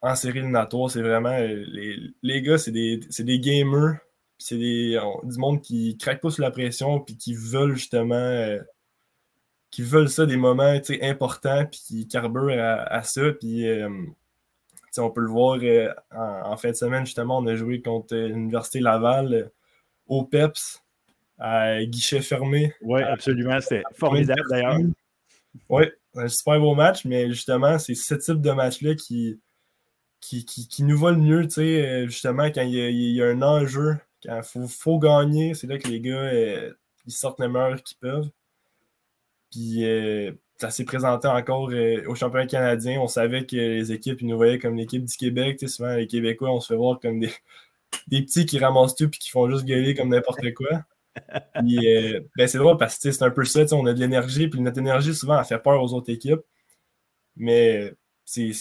en 0.00 0.14
série 0.16 0.38
éliminatoire, 0.38 0.90
c'est 0.90 1.02
vraiment. 1.02 1.30
Euh, 1.30 1.64
les, 1.68 1.96
les, 2.22 2.42
gars, 2.42 2.58
c'est 2.58 2.72
des, 2.72 2.98
des, 3.18 3.40
gamers. 3.40 3.98
C'est 4.38 4.58
du 4.58 4.98
monde 5.38 5.62
qui 5.62 5.96
craque 5.96 6.20
pas 6.20 6.30
sous 6.30 6.42
la 6.42 6.50
pression 6.50 7.00
puis 7.00 7.16
qui 7.16 7.34
veulent 7.34 7.76
justement. 7.76 8.58
Qui 9.74 9.82
veulent 9.82 10.08
ça, 10.08 10.24
des 10.24 10.36
moments 10.36 10.78
importants, 11.02 11.66
puis 11.66 11.80
qui 11.84 12.06
carburent 12.06 12.60
à, 12.60 13.02
ça. 13.02 13.32
Puis 13.32 13.66
on 14.98 15.10
peut 15.10 15.20
le 15.20 15.26
voir 15.26 15.58
en, 16.12 16.52
en, 16.52 16.56
fin 16.56 16.70
de 16.70 16.76
semaine, 16.76 17.04
justement, 17.04 17.38
on 17.38 17.46
a 17.48 17.56
joué 17.56 17.82
contre 17.82 18.14
l'Université 18.14 18.78
Laval 18.78 19.50
au 20.06 20.24
PEPS 20.24 20.80
à 21.40 21.84
guichet 21.86 22.20
fermé. 22.20 22.72
Oui, 22.82 23.02
absolument. 23.02 23.60
C'était 23.60 23.82
formidable 23.94 24.44
d'ailleurs. 24.48 24.78
Oui, 25.68 25.86
un 26.14 26.28
super 26.28 26.60
beau 26.60 26.76
match, 26.76 27.04
mais 27.04 27.28
justement, 27.30 27.76
c'est 27.80 27.96
ce 27.96 28.14
type 28.14 28.40
de 28.40 28.52
match-là 28.52 28.94
qui, 28.94 29.40
qui, 30.20 30.44
qui, 30.44 30.82
nous 30.84 30.96
va 30.96 31.10
le 31.10 31.18
mieux, 31.18 31.42
tu 31.48 31.54
sais, 31.54 32.04
justement, 32.06 32.46
quand 32.46 32.62
il 32.62 32.74
y, 32.74 33.20
a, 33.20 33.26
un 33.26 33.42
enjeu, 33.42 33.96
quand 34.24 34.40
il 34.54 34.68
faut, 34.68 35.00
gagner, 35.00 35.54
c'est 35.54 35.66
là 35.66 35.78
que 35.78 35.88
les 35.88 36.00
gars, 36.00 36.12
euh, 36.12 36.72
ils 37.06 37.12
sortent 37.12 37.40
les 37.40 37.48
meilleurs 37.48 37.82
qu'ils 37.82 37.98
peuvent. 37.98 38.30
Puis 39.54 39.84
euh, 39.84 40.32
ça 40.58 40.70
s'est 40.70 40.84
présenté 40.84 41.28
encore 41.28 41.70
euh, 41.70 42.02
au 42.08 42.16
championnat 42.16 42.46
canadien. 42.46 43.00
On 43.00 43.06
savait 43.06 43.46
que 43.46 43.54
les 43.54 43.92
équipes, 43.92 44.20
ils 44.20 44.26
nous 44.26 44.36
voyaient 44.36 44.58
comme 44.58 44.76
l'équipe 44.76 45.04
du 45.04 45.16
Québec. 45.16 45.58
Tu 45.60 45.68
souvent, 45.68 45.94
les 45.94 46.08
Québécois, 46.08 46.50
on 46.50 46.60
se 46.60 46.72
fait 46.72 46.76
voir 46.76 46.98
comme 46.98 47.20
des, 47.20 47.30
des 48.08 48.22
petits 48.22 48.46
qui 48.46 48.58
ramassent 48.58 48.96
tout 48.96 49.04
et 49.04 49.10
qui 49.10 49.30
font 49.30 49.48
juste 49.48 49.64
gueuler 49.64 49.94
comme 49.94 50.08
n'importe 50.08 50.52
quoi. 50.54 50.82
Euh, 51.56 52.20
ben 52.36 52.48
c'est 52.48 52.58
drôle 52.58 52.76
parce 52.76 52.98
que 52.98 53.12
c'est 53.12 53.22
un 53.22 53.30
peu 53.30 53.44
ça, 53.44 53.60
on 53.70 53.86
a 53.86 53.94
de 53.94 54.00
l'énergie, 54.00 54.48
puis 54.48 54.60
notre 54.60 54.78
énergie, 54.80 55.14
souvent, 55.14 55.38
elle 55.38 55.44
fait 55.44 55.60
peur 55.60 55.80
aux 55.80 55.94
autres 55.94 56.10
équipes. 56.10 56.40
Mais 57.36 57.94
c'est 58.24 58.52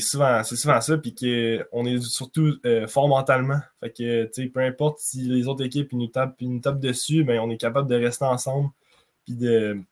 souvent, 0.00 0.44
souvent 0.44 0.80
ça, 0.82 0.98
puis 0.98 1.14
qu'on 1.14 1.86
est 1.86 2.00
surtout 2.02 2.58
euh, 2.66 2.86
fort 2.86 3.08
mentalement. 3.08 3.60
Fait 3.80 3.90
que, 3.90 4.48
peu 4.48 4.60
importe 4.60 4.98
si 4.98 5.22
les 5.22 5.48
autres 5.48 5.64
équipes 5.64 5.88
ils 5.92 5.98
nous, 5.98 6.08
tapent, 6.08 6.36
ils 6.40 6.50
nous 6.50 6.60
tapent 6.60 6.80
dessus, 6.80 7.24
ben, 7.24 7.40
on 7.40 7.50
est 7.50 7.56
capable 7.56 7.88
de 7.88 7.96
rester 7.96 8.26
ensemble, 8.26 8.68
puis 9.24 9.34
de, 9.34 9.82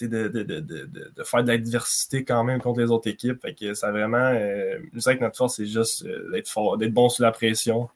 de, 0.00 1.24
faire 1.24 1.42
de 1.42 1.48
la 1.48 1.58
diversité 1.58 2.24
quand 2.24 2.44
même 2.44 2.60
contre 2.60 2.80
les 2.80 2.90
autres 2.90 3.08
équipes. 3.08 3.40
Fait 3.40 3.54
que 3.54 3.74
ça 3.74 3.90
vraiment, 3.90 4.18
euh, 4.18 4.78
je 4.92 5.00
sais 5.00 5.16
que 5.16 5.22
notre 5.22 5.36
force, 5.36 5.56
c'est 5.56 5.66
juste 5.66 6.06
d'être 6.30 6.48
fort, 6.48 6.78
d'être 6.78 6.94
bon 6.94 7.08
sous 7.08 7.22
la 7.22 7.32
pression, 7.32 7.88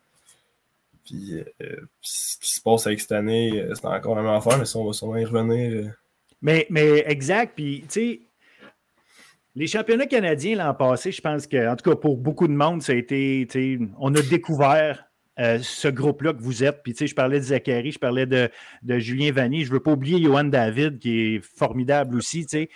puis 1.07 1.45
euh, 1.63 1.77
ce 2.01 2.37
qui 2.39 2.53
se 2.53 2.61
passe 2.61 2.87
avec 2.87 3.01
cette 3.01 3.13
année, 3.13 3.61
euh, 3.61 3.75
c'est 3.75 3.87
encore 3.87 4.17
la 4.17 4.23
même 4.23 4.33
affaire, 4.33 4.59
mais 4.59 4.65
ça, 4.65 4.79
on 4.79 4.87
va 4.87 4.93
sûrement 4.93 5.17
y 5.17 5.25
revenir. 5.25 5.85
Euh. 5.85 5.91
Mais, 6.43 6.67
mais 6.69 7.05
exact. 7.07 7.53
Puis, 7.55 7.83
tu 7.83 7.89
sais, 7.89 8.21
les 9.55 9.69
championnats 9.69 10.07
canadiens 10.07 10.57
l'an 10.57 10.75
passé, 10.75 11.13
je 11.13 11.21
pense 11.21 11.47
que, 11.47 11.71
en 11.71 11.77
tout 11.77 11.89
cas, 11.89 11.97
pour 11.97 12.17
beaucoup 12.17 12.49
de 12.49 12.53
monde, 12.53 12.83
ça 12.83 12.93
a 12.93 12.97
été, 12.97 13.79
on 13.99 14.15
a 14.15 14.21
découvert 14.21 15.06
ce 15.39 15.89
groupe-là 15.89 16.33
que 16.33 16.43
vous 16.43 16.65
êtes. 16.65 16.83
Puis, 16.83 16.93
tu 16.93 16.99
sais, 16.99 17.07
je 17.07 17.15
parlais 17.15 17.39
de 17.39 17.45
Zachary, 17.45 17.93
je 17.93 17.99
parlais 17.99 18.27
de, 18.27 18.51
Julien 18.99 19.33
Vanny. 19.33 19.65
Je 19.65 19.71
ne 19.71 19.75
veux 19.75 19.83
pas 19.83 19.93
oublier 19.93 20.23
Johan 20.23 20.45
David, 20.45 20.99
qui 20.99 21.35
est 21.37 21.45
formidable 21.45 22.17
aussi, 22.17 22.47
tu 22.47 22.69
sais. 22.69 22.71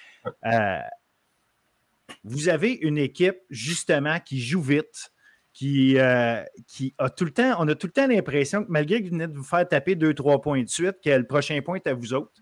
vous 2.25 2.49
avez 2.49 2.73
une 2.73 2.99
équipe, 2.99 3.39
justement, 3.51 4.19
qui 4.21 4.41
joue 4.41 4.61
vite, 4.63 5.11
qui, 5.53 5.99
euh, 5.99 6.43
qui 6.67 6.95
a 6.99 7.11
tout 7.11 7.25
le 7.25 7.33
temps, 7.33 7.57
on 7.59 7.69
a 7.69 7.75
tout 7.75 7.87
le 7.87 7.93
temps 7.93 8.07
l'impression 8.07 8.65
que 8.65 8.71
malgré 8.71 9.03
que 9.03 9.09
vous 9.09 9.13
venez 9.13 9.27
de 9.27 9.37
vous 9.37 9.45
faire 9.45 9.67
taper 9.67 9.95
deux, 9.95 10.15
trois 10.15 10.41
points 10.41 10.63
de 10.63 10.69
suite, 10.69 10.97
que 11.05 11.11
le 11.11 11.27
prochain 11.27 11.61
point 11.63 11.77
est 11.77 11.87
à 11.87 11.95
vous 11.95 12.15
autres, 12.15 12.33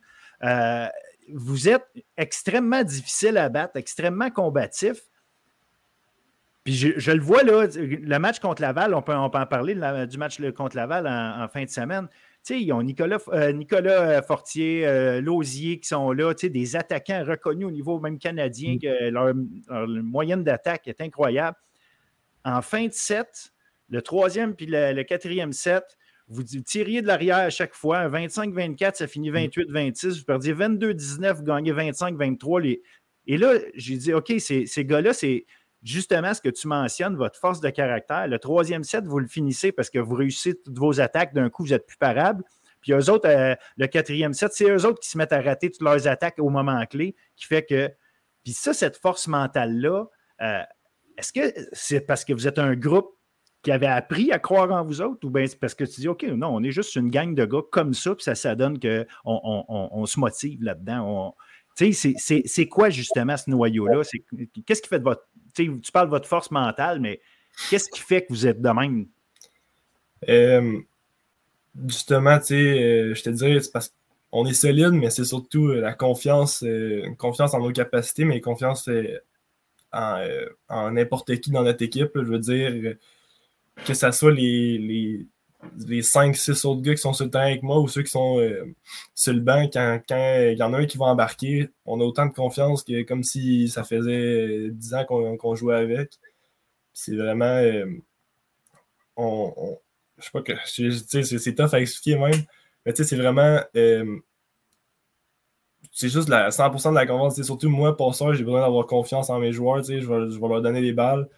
euh, 0.44 0.86
vous 1.34 1.68
êtes 1.68 1.84
extrêmement 2.16 2.82
difficile 2.82 3.36
à 3.36 3.48
battre, 3.48 3.76
extrêmement 3.76 4.30
combatif. 4.30 5.00
Puis 6.68 6.76
je, 6.76 7.12
le 7.12 7.22
vois 7.22 7.44
là, 7.44 7.66
le 7.66 8.18
match 8.18 8.40
contre 8.40 8.60
Laval, 8.60 8.92
on 8.92 9.00
peut, 9.00 9.14
en 9.14 9.30
parler 9.30 9.74
du 10.06 10.18
match 10.18 10.38
contre 10.54 10.76
Laval 10.76 11.06
en, 11.06 11.48
fin 11.48 11.64
de 11.64 11.70
semaine. 11.70 12.08
Tu 12.44 12.54
sais, 12.54 12.60
ils 12.60 12.70
ont 12.74 12.82
Nicolas, 12.82 13.16
euh, 13.28 13.52
Nicolas 13.52 14.20
Fortier, 14.20 15.18
Lausier 15.22 15.80
qui 15.80 15.88
sont 15.88 16.12
là, 16.12 16.34
tu 16.34 16.46
sais, 16.46 16.50
des 16.50 16.76
attaquants 16.76 17.24
reconnus 17.24 17.66
au 17.66 17.70
niveau 17.70 17.98
même 18.00 18.18
canadien, 18.18 18.74
mm. 18.74 18.78
que 18.80 19.08
leur 19.08 19.34
moyenne 20.02 20.44
d'attaque 20.44 20.88
est 20.88 21.00
incroyable 21.00 21.56
en 22.44 22.60
fin 22.60 22.86
de 22.86 22.92
set, 22.92 23.54
le 23.88 24.02
troisième 24.02 24.54
puis 24.54 24.66
le, 24.68 25.02
quatrième 25.04 25.54
set, 25.54 25.96
vous 26.28 26.42
tiriez 26.42 27.00
de 27.00 27.06
l'arrière 27.06 27.38
à 27.38 27.50
chaque 27.50 27.74
fois. 27.74 28.10
25-24, 28.10 28.96
ça 28.96 29.06
finit 29.06 29.30
28-26. 29.30 30.06
Mm. 30.06 30.10
Vous 30.10 30.24
perdiez 30.24 30.52
22-19, 30.52 31.32
vous 31.32 31.44
gagnez 31.44 31.72
25-23. 31.72 32.78
Et 33.26 33.36
là, 33.36 33.54
j'ai 33.74 33.96
dit, 33.96 34.12
OK, 34.12 34.32
ces, 34.38 34.66
gars-là, 34.84 35.12
c'est 35.12 35.46
justement 35.89 36.35
ce 36.35 36.40
que 36.40 36.48
tu 36.48 36.69
mentionnes, 36.69 37.16
votre 37.16 37.39
force 37.39 37.60
de 37.60 37.70
caractère. 37.70 38.27
Le 38.28 38.39
troisième 38.39 38.85
set, 38.85 39.05
vous 39.05 39.19
le 39.19 39.27
finissez 39.27 39.73
parce 39.73 39.90
que 39.90 39.98
vous 39.98 40.15
réussissez 40.15 40.60
toutes 40.60 40.78
vos 40.78 41.01
attaques. 41.01 41.35
D'un 41.35 41.51
coup, 41.51 41.65
vous 41.65 41.73
êtes 41.73 41.86
plus 41.86 41.97
parable. 41.97 42.44
Puis 42.81 42.93
eux 42.93 43.10
autres, 43.10 43.28
euh, 43.28 43.55
le 43.77 43.86
quatrième 43.86 44.35
set, 44.35 44.52
c'est 44.52 44.70
eux 44.70 44.86
autres 44.86 45.01
qui 45.01 45.09
se 45.09 45.19
mettent 45.19 45.32
à 45.32 45.40
rater 45.40 45.70
toutes 45.70 45.82
leurs 45.82 46.06
attaques 46.06 46.39
au 46.39 46.51
moment 46.51 46.85
clé, 46.86 47.16
qui 47.36 47.47
fait 47.47 47.65
que. 47.65 47.90
Puis 48.44 48.52
ça, 48.52 48.73
cette 48.73 48.97
force 48.97 49.27
mentale-là, 49.27 50.06
euh, 50.43 50.62
est-ce 51.16 51.32
que 51.32 51.52
c'est 51.73 52.01
parce 52.01 52.24
que 52.24 52.32
vous 52.32 52.47
êtes 52.47 52.59
un 52.59 52.77
groupe 52.77 53.19
qui 53.62 53.73
avait 53.73 53.86
appris 53.86 54.31
à 54.31 54.39
croire 54.39 54.70
en 54.70 54.85
vous 54.85 55.01
autres 55.02 55.27
ou 55.27 55.31
bien 55.31 55.47
c'est 55.47 55.59
parce 55.59 55.74
que 55.74 55.85
tu 55.85 56.01
dis, 56.01 56.09
OK, 56.09 56.23
non, 56.23 56.55
on 56.55 56.62
est 56.62 56.70
juste 56.70 56.94
une 56.94 57.10
gang 57.10 57.35
de 57.35 57.44
gars 57.44 57.62
comme 57.73 57.93
ça, 57.93 58.15
puis 58.15 58.23
ça, 58.23 58.36
ça 58.36 58.55
donne 58.55 58.78
qu'on 58.78 59.06
on, 59.24 60.06
se 60.06 60.20
motive 60.20 60.62
là-dedans. 60.62 61.35
Tu 61.77 61.93
sais, 61.93 62.15
c'est 62.16 62.69
quoi 62.69 62.90
justement 62.90 63.36
ce 63.36 63.51
noyau-là? 63.51 64.02
Qu'est-ce 64.65 64.82
qui 64.82 64.89
fait 64.89 65.01
de 65.01 65.05
votre. 65.05 65.27
Tu 65.54 65.92
parles 65.92 66.06
de 66.06 66.10
votre 66.10 66.28
force 66.28 66.50
mentale, 66.50 67.00
mais 67.00 67.20
qu'est-ce 67.70 67.88
qui 67.88 68.00
fait 68.00 68.22
que 68.22 68.28
vous 68.30 68.46
êtes 68.46 68.60
de 68.60 68.70
même? 68.70 69.06
Euh, 70.28 70.80
justement, 71.86 72.38
tu 72.38 72.46
sais, 72.46 72.54
euh, 72.54 73.14
je 73.14 73.22
te 73.22 73.30
dirais, 73.30 73.60
c'est 73.60 73.72
parce 73.72 73.94
qu'on 74.30 74.46
est 74.46 74.54
solide, 74.54 74.92
mais 74.92 75.10
c'est 75.10 75.24
surtout 75.24 75.68
la 75.68 75.94
confiance, 75.94 76.62
euh, 76.64 77.02
confiance 77.18 77.54
en 77.54 77.60
nos 77.60 77.72
capacités, 77.72 78.24
mais 78.24 78.40
confiance 78.40 78.88
euh, 78.88 80.48
en, 80.68 80.90
n'importe 80.90 81.36
qui 81.40 81.50
dans 81.50 81.62
notre 81.62 81.82
équipe. 81.82 82.10
je 82.14 82.20
veux 82.20 82.38
dire, 82.38 82.96
que 83.84 83.94
ce 83.94 84.10
soit 84.10 84.32
les, 84.32 85.26
les 85.86 86.02
5-6 86.02 86.66
autres 86.66 86.82
gars 86.82 86.94
qui 86.94 87.01
sont 87.01 87.12
sur 87.12 87.24
le 87.24 87.30
terrain 87.30 87.47
avec 87.47 87.62
moi 87.62 87.80
ou 87.80 87.89
ceux 87.89 88.02
qui 88.02 88.10
sont 88.10 88.39
euh, 88.39 88.74
sur 89.14 89.32
le 89.32 89.40
banc, 89.40 89.68
quand, 89.72 90.01
il 90.10 90.56
y 90.56 90.62
en 90.62 90.72
a 90.72 90.78
un 90.78 90.86
qui 90.86 90.98
va 90.98 91.06
embarquer, 91.06 91.70
on 91.85 92.01
a 92.01 92.05
autant 92.05 92.26
de 92.26 92.32
confiance 92.32 92.85
que 92.85 93.02
comme 93.02 93.24
si 93.24 93.68
ça 93.68 93.85
faisait 93.85 94.70
10 94.70 94.94
ans 94.94 95.05
qu'on 95.05 95.55
jouait 95.55 95.76
avec. 95.76 96.12
C'est 96.93 97.16
vraiment. 97.16 97.44
Euh, 97.44 97.86
on, 99.16 99.78
je 100.18 100.24
sais 100.24 100.30
pas 100.32 100.43
que. 100.43 100.52
C'est 100.66 101.55
tough 101.55 101.74
à 101.74 101.80
expliquer 101.80 102.18
même. 102.18 102.44
Mais 102.86 102.93
tu 102.93 103.02
sais, 103.02 103.09
c'est 103.09 103.16
vraiment 103.16 103.60
c'est 105.93 106.09
juste 106.09 106.28
la 106.28 106.51
100% 106.51 106.90
de 106.90 106.94
la 106.94 107.06
confiance. 107.06 107.35
C'est 107.35 107.43
surtout 107.43 107.68
moi, 107.68 107.97
passeur, 107.97 108.32
j'ai 108.35 108.44
besoin 108.44 108.60
d'avoir 108.60 108.86
confiance 108.86 109.30
en 109.30 109.39
mes 109.40 109.52
joueurs. 109.52 109.82
Je 109.82 109.93
vais, 109.93 110.01
je 110.01 110.40
vais 110.40 110.48
leur 110.48 110.62
donner 110.62 110.80
des 110.80 110.93
balles. 110.93 111.28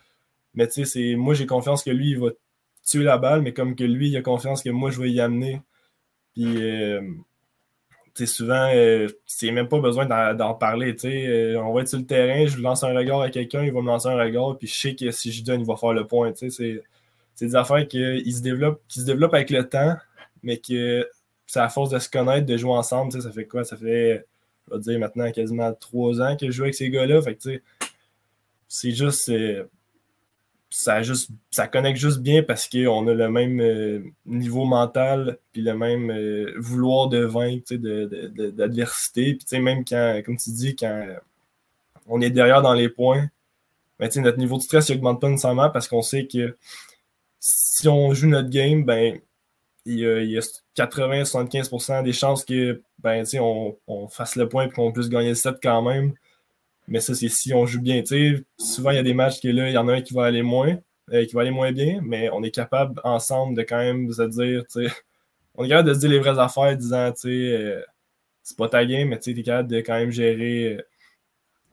Mais 0.54 0.68
c'est 0.68 1.14
moi, 1.16 1.34
j'ai 1.34 1.46
confiance 1.46 1.82
que 1.82 1.90
lui, 1.90 2.10
il 2.10 2.18
va 2.18 2.28
tuer 2.90 3.04
la 3.04 3.18
balle, 3.18 3.42
mais 3.42 3.52
comme 3.52 3.76
que 3.76 3.84
lui, 3.84 4.08
il 4.08 4.16
a 4.16 4.22
confiance 4.22 4.62
que 4.62 4.70
moi, 4.70 4.90
je 4.90 5.00
vais 5.00 5.10
y 5.10 5.20
amener. 5.20 5.62
Puis, 6.32 6.62
euh, 6.62 7.00
souvent, 8.26 8.68
euh, 8.74 9.08
c'est 9.26 9.50
même 9.50 9.68
pas 9.68 9.80
besoin 9.80 10.06
d'en 10.34 10.54
parler. 10.54 10.94
Euh, 11.04 11.56
on 11.56 11.72
va 11.72 11.82
être 11.82 11.88
sur 11.88 11.98
le 11.98 12.06
terrain, 12.06 12.46
je 12.46 12.58
lance 12.58 12.84
un 12.84 12.94
regard 12.94 13.20
à 13.20 13.30
quelqu'un, 13.30 13.62
il 13.62 13.72
va 13.72 13.80
me 13.80 13.86
lancer 13.86 14.08
un 14.08 14.16
regard, 14.16 14.56
puis 14.58 14.66
je 14.66 14.78
sais 14.78 14.94
que 14.94 15.10
si 15.10 15.32
je 15.32 15.44
donne, 15.44 15.60
il 15.60 15.66
va 15.66 15.76
faire 15.76 15.92
le 15.92 16.06
point. 16.06 16.32
C'est 16.34 16.82
des 17.40 17.56
affaires 17.56 17.86
qui 17.88 18.32
se, 18.32 18.42
développent, 18.42 18.82
qui 18.88 19.00
se 19.00 19.06
développent 19.06 19.34
avec 19.34 19.50
le 19.50 19.66
temps, 19.68 19.96
mais 20.42 20.58
que 20.58 21.08
c'est 21.46 21.60
à 21.60 21.68
force 21.68 21.90
de 21.90 21.98
se 21.98 22.08
connaître, 22.08 22.46
de 22.46 22.56
jouer 22.56 22.72
ensemble. 22.72 23.12
Ça 23.12 23.30
fait 23.30 23.46
quoi? 23.46 23.64
Ça 23.64 23.76
fait 23.76 24.26
je 24.72 24.78
dire 24.78 24.98
maintenant 24.98 25.30
quasiment 25.32 25.72
trois 25.74 26.20
ans 26.20 26.36
que 26.36 26.46
je 26.46 26.52
joue 26.52 26.62
avec 26.64 26.74
ces 26.74 26.90
gars-là. 26.90 27.22
Fait 27.22 27.34
que, 27.34 27.60
c'est 28.68 28.92
juste. 28.92 29.32
Ça, 30.70 31.02
juste, 31.02 31.30
ça 31.50 31.66
connecte 31.66 31.98
juste 31.98 32.20
bien 32.20 32.42
parce 32.44 32.68
qu'on 32.68 33.06
a 33.08 33.14
le 33.14 33.28
même 33.28 33.60
euh, 33.60 34.04
niveau 34.24 34.64
mental, 34.64 35.38
puis 35.52 35.62
le 35.62 35.74
même 35.76 36.10
euh, 36.10 36.54
vouloir 36.58 37.08
de 37.08 37.24
vaincre, 37.24 37.74
d'adversité. 37.74 39.34
Puis 39.34 39.60
même 39.60 39.84
quand, 39.84 40.22
comme 40.24 40.36
tu 40.36 40.50
dis, 40.50 40.76
quand 40.76 41.06
on 42.06 42.20
est 42.20 42.30
derrière 42.30 42.62
dans 42.62 42.74
les 42.74 42.88
points, 42.88 43.28
ben, 43.98 44.08
notre 44.16 44.38
niveau 44.38 44.56
de 44.56 44.62
stress 44.62 44.90
n'augmente 44.90 45.20
pas 45.20 45.28
nécessairement 45.28 45.70
parce 45.70 45.88
qu'on 45.88 46.02
sait 46.02 46.26
que 46.26 46.56
si 47.40 47.88
on 47.88 48.14
joue 48.14 48.28
notre 48.28 48.48
game, 48.48 48.84
ben 48.84 49.20
il 49.86 49.98
y 49.98 50.38
a, 50.38 50.40
80-75% 50.76 52.02
des 52.04 52.12
chances 52.12 52.44
que 52.44 52.82
ben, 53.00 53.24
on, 53.40 53.76
on 53.86 54.08
fasse 54.08 54.36
le 54.36 54.48
point 54.48 54.66
et 54.66 54.70
qu'on 54.70 54.92
puisse 54.92 55.08
gagner 55.08 55.30
le 55.30 55.34
set 55.34 55.56
quand 55.62 55.82
même. 55.82 56.14
Mais 56.90 57.00
ça, 57.00 57.14
c'est 57.14 57.28
si 57.28 57.54
on 57.54 57.66
joue 57.66 57.80
bien. 57.80 58.02
souvent, 58.58 58.90
il 58.90 58.96
y 58.96 58.98
a 58.98 59.02
des 59.04 59.14
matchs 59.14 59.40
que 59.40 59.48
là, 59.48 59.68
il 59.68 59.72
y 59.72 59.78
en 59.78 59.88
a 59.88 59.94
un 59.94 60.02
qui 60.02 60.12
va 60.12 60.24
aller 60.26 60.42
moins, 60.42 60.76
euh, 61.12 61.24
qui 61.24 61.34
va 61.34 61.42
aller 61.42 61.52
moins 61.52 61.72
bien, 61.72 62.00
mais 62.02 62.28
on 62.32 62.42
est 62.42 62.50
capable 62.50 63.00
ensemble 63.04 63.56
de 63.56 63.62
quand 63.62 63.78
même 63.78 64.12
se 64.12 64.22
dire, 64.22 64.64
on 65.54 65.64
est 65.64 65.68
capable 65.68 65.88
de 65.88 65.94
se 65.94 66.00
dire 66.00 66.10
les 66.10 66.18
vraies 66.18 66.38
affaires, 66.38 66.76
disant, 66.76 67.12
tu 67.12 67.28
euh, 67.28 67.80
c'est 68.42 68.56
pas 68.58 68.68
ta 68.68 68.84
game, 68.84 69.08
mais 69.08 69.20
tu 69.20 69.30
es 69.30 69.42
capable 69.42 69.70
de 69.70 69.78
quand 69.78 69.94
même 69.94 70.10
gérer, 70.10 70.78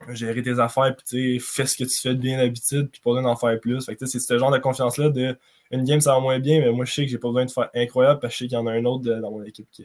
euh, 0.08 0.14
gérer 0.14 0.42
tes 0.42 0.60
affaires, 0.60 0.94
puis 0.96 1.40
fais 1.40 1.66
ce 1.66 1.76
que 1.76 1.84
tu 1.84 1.98
fais 2.00 2.14
de 2.14 2.20
bien 2.20 2.38
d'habitude, 2.38 2.88
puis 2.90 3.00
pas 3.00 3.10
besoin 3.10 3.22
d'en 3.24 3.36
faire 3.36 3.58
plus. 3.60 3.84
Fait 3.86 3.96
c'est 4.06 4.20
ce 4.20 4.38
genre 4.38 4.52
de 4.52 4.58
confiance-là 4.58 5.10
de 5.10 5.36
une 5.72 5.84
game, 5.84 6.00
ça 6.00 6.14
va 6.14 6.20
moins 6.20 6.38
bien, 6.38 6.60
mais 6.60 6.70
moi, 6.70 6.84
je 6.84 6.94
sais 6.94 7.04
que 7.04 7.10
j'ai 7.10 7.18
pas 7.18 7.28
besoin 7.28 7.44
de 7.44 7.50
faire 7.50 7.70
incroyable 7.74 8.20
parce 8.20 8.34
que 8.34 8.38
je 8.38 8.44
sais 8.44 8.48
qu'il 8.48 8.56
y 8.56 8.60
en 8.60 8.66
a 8.68 8.72
un 8.72 8.84
autre 8.84 9.04
dans 9.04 9.30
mon 9.32 9.42
équipe 9.42 9.68
qui, 9.72 9.84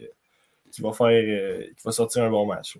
qui 0.72 0.80
va 0.80 0.92
faire, 0.92 1.66
qui 1.76 1.82
va 1.84 1.92
sortir 1.92 2.22
un 2.22 2.30
bon 2.30 2.46
match. 2.46 2.78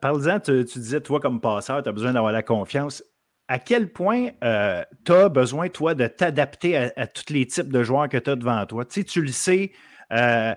Parle-en, 0.00 0.40
tu, 0.40 0.64
disais, 0.64 1.00
toi, 1.00 1.20
comme 1.20 1.40
passeur, 1.40 1.82
tu 1.82 1.88
as 1.88 1.92
besoin 1.92 2.12
d'avoir 2.12 2.32
la 2.32 2.42
confiance. 2.42 3.02
À 3.48 3.58
quel 3.58 3.92
point 3.92 4.28
euh, 4.42 4.82
tu 5.04 5.12
as 5.12 5.28
besoin, 5.28 5.68
toi, 5.68 5.94
de 5.94 6.06
t'adapter 6.06 6.76
à, 6.76 7.06
tous 7.06 7.32
les 7.32 7.46
types 7.46 7.70
de 7.70 7.82
joueurs 7.82 8.08
que 8.08 8.16
tu 8.16 8.30
as 8.30 8.36
devant 8.36 8.64
toi? 8.66 8.84
Tu 8.84 9.00
sais, 9.00 9.04
tu 9.04 9.20
le 9.20 9.32
sais, 9.32 9.72
euh, 10.12 10.54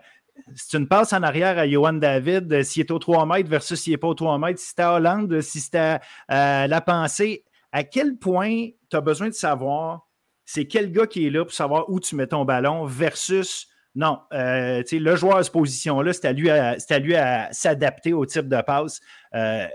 si 0.56 0.70
tu 0.70 0.80
ne 0.80 0.86
passes 0.86 1.14
en 1.14 1.24
arrière 1.24 1.58
à 1.58 1.68
Johan 1.68 1.94
David, 1.94 2.52
euh, 2.54 2.64
s'il 2.64 2.82
est 2.82 2.92
au 2.92 3.00
3 3.00 3.26
mètres 3.26 3.50
versus 3.50 3.80
s'il 3.80 3.92
n'est 3.92 3.98
pas 3.98 4.08
au 4.08 4.14
3 4.14 4.38
mètres, 4.38 4.60
si 4.60 4.68
c'était 4.68 4.84
à 4.84 4.94
Hollande, 4.94 5.42
si 5.42 5.60
c'était 5.60 6.00
à 6.28 6.68
la 6.68 6.82
pensée, 6.82 7.44
à 7.72 7.84
quel 7.84 8.18
point 8.18 8.70
tu 8.90 8.96
as 8.96 9.02
besoin 9.02 9.28
de 9.28 9.34
savoir 9.34 10.08
c'est 10.48 10.66
quel 10.66 10.94
gars 10.94 11.06
qui 11.06 11.28
est 11.28 11.30
là 11.30 11.44
pour 11.44 11.54
savoir 11.54 11.90
où 11.90 12.00
tu 12.00 12.16
mets 12.16 12.28
ton 12.28 12.46
ballon 12.46 12.86
versus 12.86 13.68
non, 13.98 14.20
euh, 14.32 14.84
le 14.92 15.16
joueur 15.16 15.38
à 15.38 15.44
cette 15.44 15.54
position-là, 15.54 16.14
c'est 16.14 16.28
à 16.28 16.32
lui 16.32 16.52
à, 16.52 16.78
lui 17.00 17.16
à 17.16 17.52
s'adapter 17.52 18.14
au 18.14 18.28
type 18.28 18.48
de 18.48 18.62
passe. 18.62 19.02
Euh, 19.34 19.66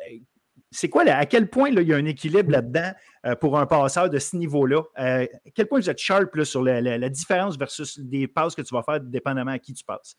c'est 0.71 0.89
quoi, 0.89 1.03
là, 1.03 1.19
à 1.19 1.27
quel 1.27 1.51
point 1.51 1.71
il 1.71 1.83
y 1.83 1.93
a 1.93 1.97
un 1.97 2.05
équilibre 2.05 2.53
là-dedans 2.53 2.93
euh, 3.27 3.35
pour 3.35 3.59
un 3.59 3.67
passeur 3.67 4.09
de 4.09 4.21
ce 4.21 4.37
niveau-là? 4.37 4.83
à 4.95 5.27
quel 5.57 5.67
point 5.67 5.81
vous 5.81 5.91
êtes 5.91 5.99
sharp 5.99 6.41
sur 6.45 6.63
la, 6.63 7.09
différence 7.09 7.59
versus 7.59 7.99
des 7.99 8.29
passes 8.29 8.55
que 8.55 8.63
tu 8.63 8.73
vas 8.73 8.85
faire 8.85 9.01
dépendamment 9.01 9.51
à 9.51 9.59
qui 9.59 9.75
tu 9.75 9.85
passes? 9.85 10.15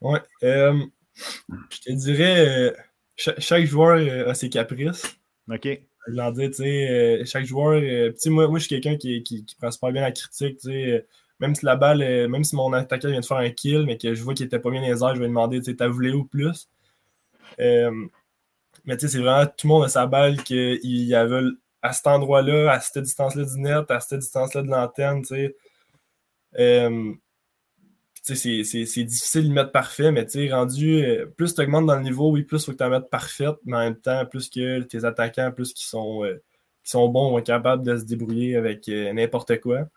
Oui. 0.00 0.18
je 0.40 1.80
te 1.84 1.92
dirais, 1.92 2.74
chaque, 3.16 3.66
joueur 3.66 4.28
a 4.28 4.32
ses 4.32 4.48
caprices. 4.48 5.14
OK. 5.50 5.68
Je 6.08 6.30
dire, 6.30 6.48
tu 6.48 6.54
sais, 6.54 7.22
chaque 7.26 7.44
joueur. 7.44 7.82
moi, 8.26 8.48
moi, 8.48 8.58
je 8.58 8.64
suis 8.64 8.80
quelqu'un 8.80 8.96
qui, 8.96 9.22
qui, 9.22 9.44
prend 9.60 9.70
super 9.70 9.92
bien 9.92 10.00
la 10.00 10.12
critique. 10.12 10.56
Tu 10.58 10.70
sais, 10.70 11.06
même 11.42 11.56
si 11.56 11.66
la 11.66 11.76
balle, 11.76 11.98
même 12.28 12.44
si 12.44 12.54
mon 12.54 12.72
attaquant 12.72 13.08
vient 13.08 13.20
de 13.20 13.26
faire 13.26 13.38
un 13.38 13.50
kill, 13.50 13.84
mais 13.84 13.98
que 13.98 14.14
je 14.14 14.22
vois 14.22 14.32
qu'il 14.34 14.46
était 14.46 14.60
pas 14.60 14.70
bien 14.70 14.80
les 14.80 15.02
airs, 15.02 15.14
je 15.16 15.20
vais 15.20 15.26
demander, 15.26 15.60
tu 15.60 15.74
t'as 15.76 15.88
voulu 15.88 16.12
où 16.12 16.24
plus? 16.24 16.68
Euh, 17.60 18.06
mais 18.84 18.96
tu 18.96 19.02
sais, 19.02 19.08
c'est 19.08 19.18
vraiment 19.18 19.46
tout 19.46 19.66
le 19.66 19.68
monde 19.68 19.84
a 19.84 19.88
sa 19.88 20.06
balle 20.06 20.42
qu'il 20.44 20.78
y 20.84 21.14
avait 21.16 21.42
à 21.82 21.92
cet 21.92 22.06
endroit-là, 22.06 22.70
à 22.72 22.80
cette 22.80 23.02
distance-là 23.02 23.44
du 23.44 23.58
net, 23.60 23.90
à 23.90 23.98
cette 24.00 24.20
distance-là 24.20 24.62
de 24.62 24.68
l'antenne, 24.68 25.22
tu 25.22 25.28
sais. 25.34 25.56
Euh, 26.58 27.12
c'est 28.22 29.04
difficile 29.04 29.48
de 29.48 29.52
mettre 29.52 29.72
parfait, 29.72 30.12
mais 30.12 30.24
tu 30.24 30.46
sais, 30.46 30.52
rendu, 30.52 31.04
euh, 31.04 31.26
plus 31.26 31.54
tu 31.56 31.60
augmentes 31.60 31.86
dans 31.86 31.96
le 31.96 32.02
niveau, 32.02 32.30
oui, 32.30 32.44
plus 32.44 32.62
il 32.62 32.66
faut 32.66 32.72
que 32.72 32.76
tu 32.76 32.84
la 32.84 32.90
mettes 32.90 33.10
parfaite, 33.10 33.56
mais 33.64 33.76
en 33.78 33.80
même 33.80 33.96
temps, 33.96 34.24
plus 34.26 34.48
que 34.48 34.80
tes 34.82 35.04
attaquants, 35.04 35.50
plus 35.50 35.72
qu'ils 35.72 35.86
sont, 35.88 36.22
qui 36.84 36.90
sont 36.90 37.08
bons, 37.08 37.30
vont 37.32 37.38
être 37.38 37.46
capables 37.46 37.84
de 37.84 37.96
se 37.96 38.04
débrouiller 38.04 38.54
avec 38.56 38.86
n'importe 38.86 39.60
quoi. 39.60 39.88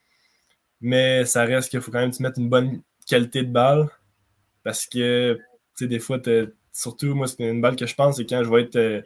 Mais 0.81 1.25
ça 1.25 1.43
reste 1.45 1.69
qu'il 1.69 1.81
faut 1.81 1.91
quand 1.91 1.99
même 1.99 2.11
te 2.11 2.21
mettre 2.21 2.39
une 2.39 2.49
bonne 2.49 2.81
qualité 3.07 3.43
de 3.43 3.51
balle. 3.51 3.89
Parce 4.63 4.85
que, 4.87 5.35
tu 5.35 5.41
sais, 5.75 5.87
des 5.87 5.99
fois, 5.99 6.19
surtout, 6.73 7.15
moi, 7.15 7.27
c'est 7.27 7.43
une 7.43 7.61
balle 7.61 7.75
que 7.75 7.85
je 7.85 7.95
pense, 7.95 8.17
c'est 8.17 8.25
quand 8.25 8.43
je 8.43 8.49
vais 8.49 8.63
être 8.63 8.75
euh, 8.75 9.01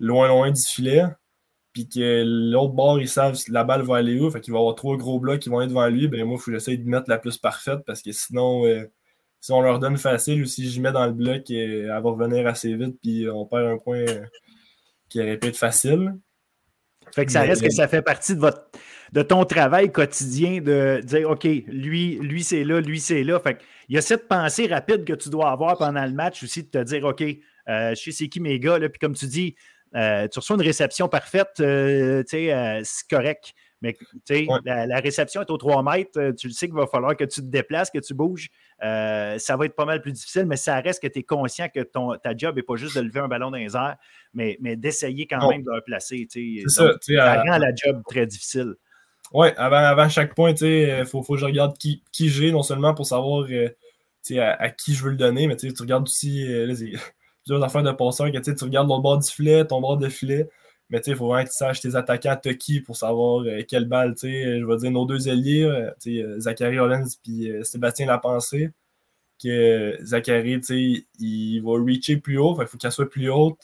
loin, 0.00 0.28
loin 0.28 0.50
du 0.50 0.62
filet. 0.62 1.04
Puis 1.72 1.88
que 1.88 2.24
l'autre 2.24 2.72
bord, 2.72 3.00
ils 3.00 3.08
savent 3.08 3.38
la 3.48 3.64
balle 3.64 3.82
va 3.82 3.96
aller 3.98 4.18
où. 4.18 4.30
Fait 4.30 4.40
qu'il 4.40 4.52
va 4.52 4.58
y 4.58 4.62
avoir 4.62 4.74
trois 4.74 4.96
gros 4.96 5.20
blocs 5.20 5.40
qui 5.40 5.50
vont 5.50 5.60
être 5.60 5.68
devant 5.68 5.88
lui. 5.88 6.08
Ben 6.08 6.24
moi, 6.24 6.36
il 6.36 6.38
faut 6.38 6.46
que 6.46 6.52
j'essaye 6.52 6.78
de 6.78 6.88
mettre 6.88 7.10
la 7.10 7.18
plus 7.18 7.36
parfaite 7.38 7.80
parce 7.86 8.02
que 8.02 8.12
sinon, 8.12 8.66
euh, 8.66 8.84
si 9.40 9.52
on 9.52 9.60
leur 9.60 9.78
donne 9.78 9.98
facile 9.98 10.42
ou 10.42 10.46
si 10.46 10.70
je 10.70 10.80
mets 10.80 10.92
dans 10.92 11.06
le 11.06 11.12
bloc, 11.12 11.50
euh, 11.50 11.82
elle 11.84 11.88
va 11.88 11.98
revenir 11.98 12.46
assez 12.46 12.74
vite. 12.74 12.98
Puis 13.02 13.28
on 13.28 13.46
perd 13.46 13.66
un 13.66 13.78
point 13.78 14.04
qui 15.08 15.20
aurait 15.20 15.38
pu 15.38 15.48
être 15.48 15.56
facile. 15.56 16.14
Fait 17.14 17.26
que 17.26 17.32
ça 17.32 17.42
reste 17.42 17.62
que 17.62 17.70
ça 17.70 17.88
fait 17.88 18.02
partie 18.02 18.34
de 18.34 18.40
votre 18.40 18.68
de 19.12 19.22
ton 19.22 19.44
travail 19.44 19.92
quotidien 19.92 20.60
de 20.60 21.00
dire 21.04 21.30
OK, 21.30 21.44
lui, 21.44 22.18
lui 22.20 22.42
c'est 22.42 22.64
là, 22.64 22.80
lui 22.80 23.00
c'est 23.00 23.22
là. 23.22 23.38
Fait 23.40 23.58
il 23.88 23.94
y 23.94 23.98
a 23.98 24.02
cette 24.02 24.28
pensée 24.28 24.66
rapide 24.66 25.04
que 25.04 25.12
tu 25.12 25.30
dois 25.30 25.50
avoir 25.50 25.78
pendant 25.78 26.04
le 26.04 26.12
match 26.12 26.42
aussi 26.42 26.64
de 26.64 26.68
te 26.68 26.82
dire 26.82 27.04
OK, 27.04 27.22
euh, 27.22 27.90
je 27.90 27.94
sais 27.94 28.10
c'est 28.10 28.28
qui 28.28 28.40
mes 28.40 28.58
gars. 28.58 28.78
Là. 28.78 28.88
Puis 28.88 28.98
comme 28.98 29.14
tu 29.14 29.26
dis, 29.26 29.54
euh, 29.94 30.26
tu 30.28 30.38
reçois 30.38 30.56
une 30.56 30.62
réception 30.62 31.08
parfaite, 31.08 31.60
euh, 31.60 32.22
c'est 32.26 33.08
correct. 33.08 33.54
Mais 33.82 33.96
la, 34.64 34.86
la, 34.86 35.00
réception 35.00 35.42
est 35.42 35.50
aux 35.50 35.58
3 35.58 35.82
mètres. 35.82 36.32
Tu 36.38 36.48
le 36.48 36.52
sais 36.52 36.66
qu'il 36.66 36.76
va 36.76 36.86
falloir 36.86 37.16
que 37.16 37.24
tu 37.24 37.40
te 37.40 37.46
déplaces, 37.46 37.90
que 37.90 37.98
tu 37.98 38.14
bouges. 38.14 38.48
ça 38.80 39.56
va 39.56 39.66
être 39.66 39.76
pas 39.76 39.84
mal 39.84 40.00
plus 40.00 40.12
difficile, 40.12 40.46
mais 40.46 40.56
ça 40.56 40.80
reste 40.80 41.02
que 41.02 41.08
tu 41.08 41.18
es 41.18 41.22
conscient 41.22 41.68
que 41.68 41.80
ton, 41.80 42.16
ta 42.16 42.36
job 42.36 42.56
n'est 42.56 42.62
pas 42.62 42.76
juste 42.76 42.96
de 42.96 43.02
lever 43.02 43.20
un 43.20 43.28
ballon 43.28 43.50
dans 43.50 43.58
les 43.58 43.76
airs, 43.76 43.96
mais, 44.32 44.56
mais 44.60 44.76
d'essayer 44.76 45.26
quand 45.26 45.48
même 45.50 45.62
de 45.62 45.70
le 45.70 45.82
placer. 45.82 46.26
ça, 46.66 46.92
ça 47.00 47.42
rend 47.42 47.58
la 47.58 47.74
job 47.74 48.02
très 48.08 48.26
difficile. 48.26 48.76
Oui, 49.32 49.48
avant, 49.56 49.76
avant 49.76 50.08
chaque 50.08 50.34
point, 50.34 50.52
il 50.52 51.04
faut, 51.06 51.22
faut 51.22 51.34
que 51.34 51.40
je 51.40 51.44
regarde 51.44 51.76
qui, 51.78 52.02
qui 52.12 52.28
j'ai, 52.28 52.52
non 52.52 52.62
seulement 52.62 52.94
pour 52.94 53.06
savoir 53.06 53.46
euh, 53.50 53.68
à, 54.38 54.62
à, 54.62 54.70
qui 54.70 54.94
je 54.94 55.04
veux 55.04 55.10
le 55.10 55.16
donner, 55.16 55.46
mais 55.46 55.56
tu 55.56 55.72
regardes 55.80 56.04
aussi 56.04 56.46
euh, 56.46 56.66
plusieurs 57.44 57.62
affaires 57.62 57.82
de 57.82 57.92
passeur 57.92 58.30
que 58.30 58.38
tu 58.38 58.64
regardes 58.64 58.88
l'autre 58.88 59.02
bord 59.02 59.18
du 59.18 59.30
filet, 59.30 59.66
ton 59.66 59.80
bord 59.80 59.96
de 59.96 60.08
filet. 60.08 60.48
Mais 60.90 61.00
il 61.06 61.16
faut 61.16 61.26
vraiment 61.26 61.44
que 61.44 61.50
tu 61.50 61.56
saches 61.56 61.80
tes 61.80 61.96
attaquants, 61.96 62.38
t'as 62.40 62.54
qui 62.54 62.80
pour 62.80 62.96
savoir 62.96 63.44
euh, 63.44 63.62
quelle 63.66 63.86
balle. 63.86 64.14
Je 64.22 64.64
vais 64.64 64.76
dire 64.76 64.90
nos 64.90 65.04
deux 65.04 65.28
alliés, 65.28 65.90
Zachary 66.38 66.78
Hollins 66.78 67.06
et 67.28 67.64
Sébastien 67.64 68.06
Lapensée. 68.06 68.70
Que 69.42 69.98
Zachary, 70.02 70.60
il 71.18 71.60
va 71.60 71.72
reacher 71.72 72.16
plus 72.16 72.38
haut, 72.38 72.56
il 72.60 72.66
faut 72.66 72.78
qu'elle 72.78 72.92
soit 72.92 73.10
plus 73.10 73.28
haute 73.30 73.58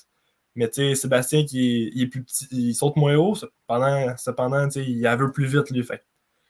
mais 0.55 0.69
tu 0.69 0.83
sais, 0.83 0.95
Sébastien, 0.95 1.45
qui 1.45 1.93
est, 1.97 2.07
plus 2.07 2.23
petit, 2.23 2.47
il 2.51 2.75
saute 2.75 2.97
moins 2.97 3.17
haut. 3.17 3.35
Cependant, 3.35 4.17
cependant 4.19 4.69
il 4.77 5.09
veut 5.19 5.33
plus 5.33 5.47
vite, 5.47 5.71
lui. 5.71 5.83
Fait. 5.83 6.05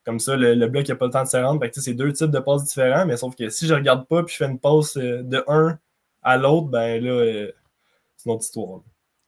Comme 0.05 0.19
ça, 0.19 0.36
le, 0.36 0.66
bloc 0.66 0.89
n'a 0.89 0.97
pas 0.97 1.07
le 1.07 1.12
temps 1.12 1.23
de 1.23 1.28
se 1.28 1.36
rendre. 1.36 1.65
C'est 1.74 1.94
deux 1.94 2.12
types 2.12 2.31
de 2.31 2.40
passes 2.40 2.65
différents, 2.65 3.07
mais 3.07 3.16
sauf 3.16 3.36
que 3.36 3.49
si 3.51 3.66
je 3.66 3.74
regarde 3.74 4.07
pas 4.09 4.23
puis 4.24 4.32
je 4.32 4.39
fais 4.39 4.51
une 4.51 4.59
passe 4.59 4.97
euh, 4.97 5.23
de 5.23 5.44
un 5.49 5.78
à 6.23 6.36
l'autre, 6.36 6.69
ben 6.69 7.03
là, 7.03 7.11
euh, 7.11 7.53
c'est 8.16 8.28
une 8.28 8.35
autre 8.35 8.44
histoire. 8.44 8.82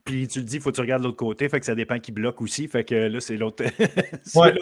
Puis 0.04 0.28
tu 0.28 0.40
le 0.40 0.44
dis, 0.44 0.56
il 0.56 0.60
faut 0.60 0.70
que 0.70 0.74
tu 0.74 0.82
regardes 0.82 1.02
l'autre 1.02 1.16
côté, 1.16 1.48
fait 1.48 1.60
que 1.60 1.66
ça 1.66 1.74
dépend 1.74 1.98
qui 1.98 2.12
bloque 2.12 2.42
aussi. 2.42 2.68
Fait 2.68 2.84
que 2.84 2.94
là, 2.94 3.20
c'est 3.20 3.38
l'autre. 3.38 3.64
ouais, 4.34 4.54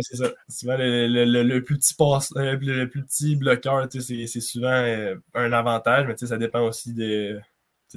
c'est 0.00 0.16
ça. 0.16 0.32
Souvent, 0.48 0.76
le, 0.78 1.60
plus 1.60 1.76
petit 1.76 1.94
passe, 1.94 2.32
euh, 2.36 2.56
le, 2.58 2.86
plus 2.86 3.04
petit 3.04 3.36
bloqueur, 3.36 3.86
c'est 3.90 4.26
souvent 4.40 5.10
un 5.34 5.52
avantage, 5.52 6.06
mais 6.06 6.16
ça 6.16 6.38
dépend 6.38 6.66
aussi 6.66 6.94
de 6.94 7.38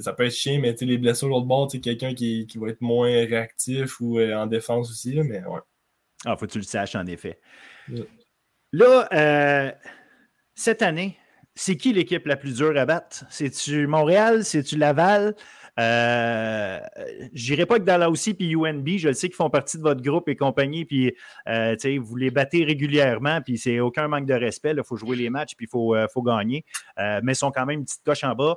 ça 0.02 0.12
peut 0.12 0.26
être 0.26 0.34
chiant, 0.34 0.58
mais 0.60 0.74
les 0.80 0.98
blessures 0.98 1.28
l'autre 1.28 1.46
bord, 1.46 1.70
quelqu'un 1.82 2.14
qui, 2.14 2.46
qui, 2.46 2.58
va 2.58 2.68
être 2.68 2.80
moins 2.80 3.08
réactif 3.08 4.00
ou 4.00 4.18
euh, 4.18 4.34
en 4.34 4.46
défense 4.46 4.90
aussi. 4.90 5.14
Là, 5.14 5.22
mais 5.24 5.44
ouais. 5.44 5.60
Ah, 6.24 6.36
faut 6.36 6.46
que 6.46 6.52
tu 6.52 6.58
le 6.58 6.64
saches, 6.64 6.94
en 6.94 7.06
effet. 7.06 7.40
Là, 8.72 9.08
euh, 9.12 9.72
cette 10.54 10.82
année, 10.82 11.16
c'est 11.54 11.76
qui 11.76 11.92
l'équipe 11.92 12.26
la 12.26 12.36
plus 12.36 12.56
dure 12.56 12.76
à 12.76 12.84
battre? 12.84 13.24
C'est-tu 13.30 13.86
Montréal? 13.86 14.44
C'est-tu 14.44 14.76
Laval? 14.76 15.34
Euh, 15.78 16.78
J'irai 17.32 17.66
pas 17.66 17.74
avec 17.74 17.84
Dalhousie 17.84 18.34
puis 18.34 18.54
UNB. 18.54 18.88
Je 18.96 19.08
le 19.08 19.14
sais 19.14 19.28
qu'ils 19.28 19.36
font 19.36 19.50
partie 19.50 19.76
de 19.78 19.82
votre 19.82 20.02
groupe 20.02 20.28
et 20.28 20.36
compagnie. 20.36 20.84
Puis, 20.84 21.14
euh, 21.48 21.76
vous 22.00 22.16
les 22.16 22.30
battez 22.30 22.64
régulièrement. 22.64 23.40
Puis, 23.42 23.58
c'est 23.58 23.80
aucun 23.80 24.08
manque 24.08 24.26
de 24.26 24.34
respect. 24.34 24.74
Il 24.76 24.82
faut 24.84 24.96
jouer 24.96 25.16
les 25.16 25.30
matchs 25.30 25.54
puis 25.56 25.66
il 25.66 25.70
faut, 25.70 25.94
faut, 26.12 26.22
gagner. 26.22 26.64
mais 26.96 27.32
ils 27.32 27.36
sont 27.36 27.50
quand 27.50 27.66
même 27.66 27.80
une 27.80 27.84
petite 27.84 28.04
coche 28.04 28.24
en 28.24 28.34
bas. 28.34 28.56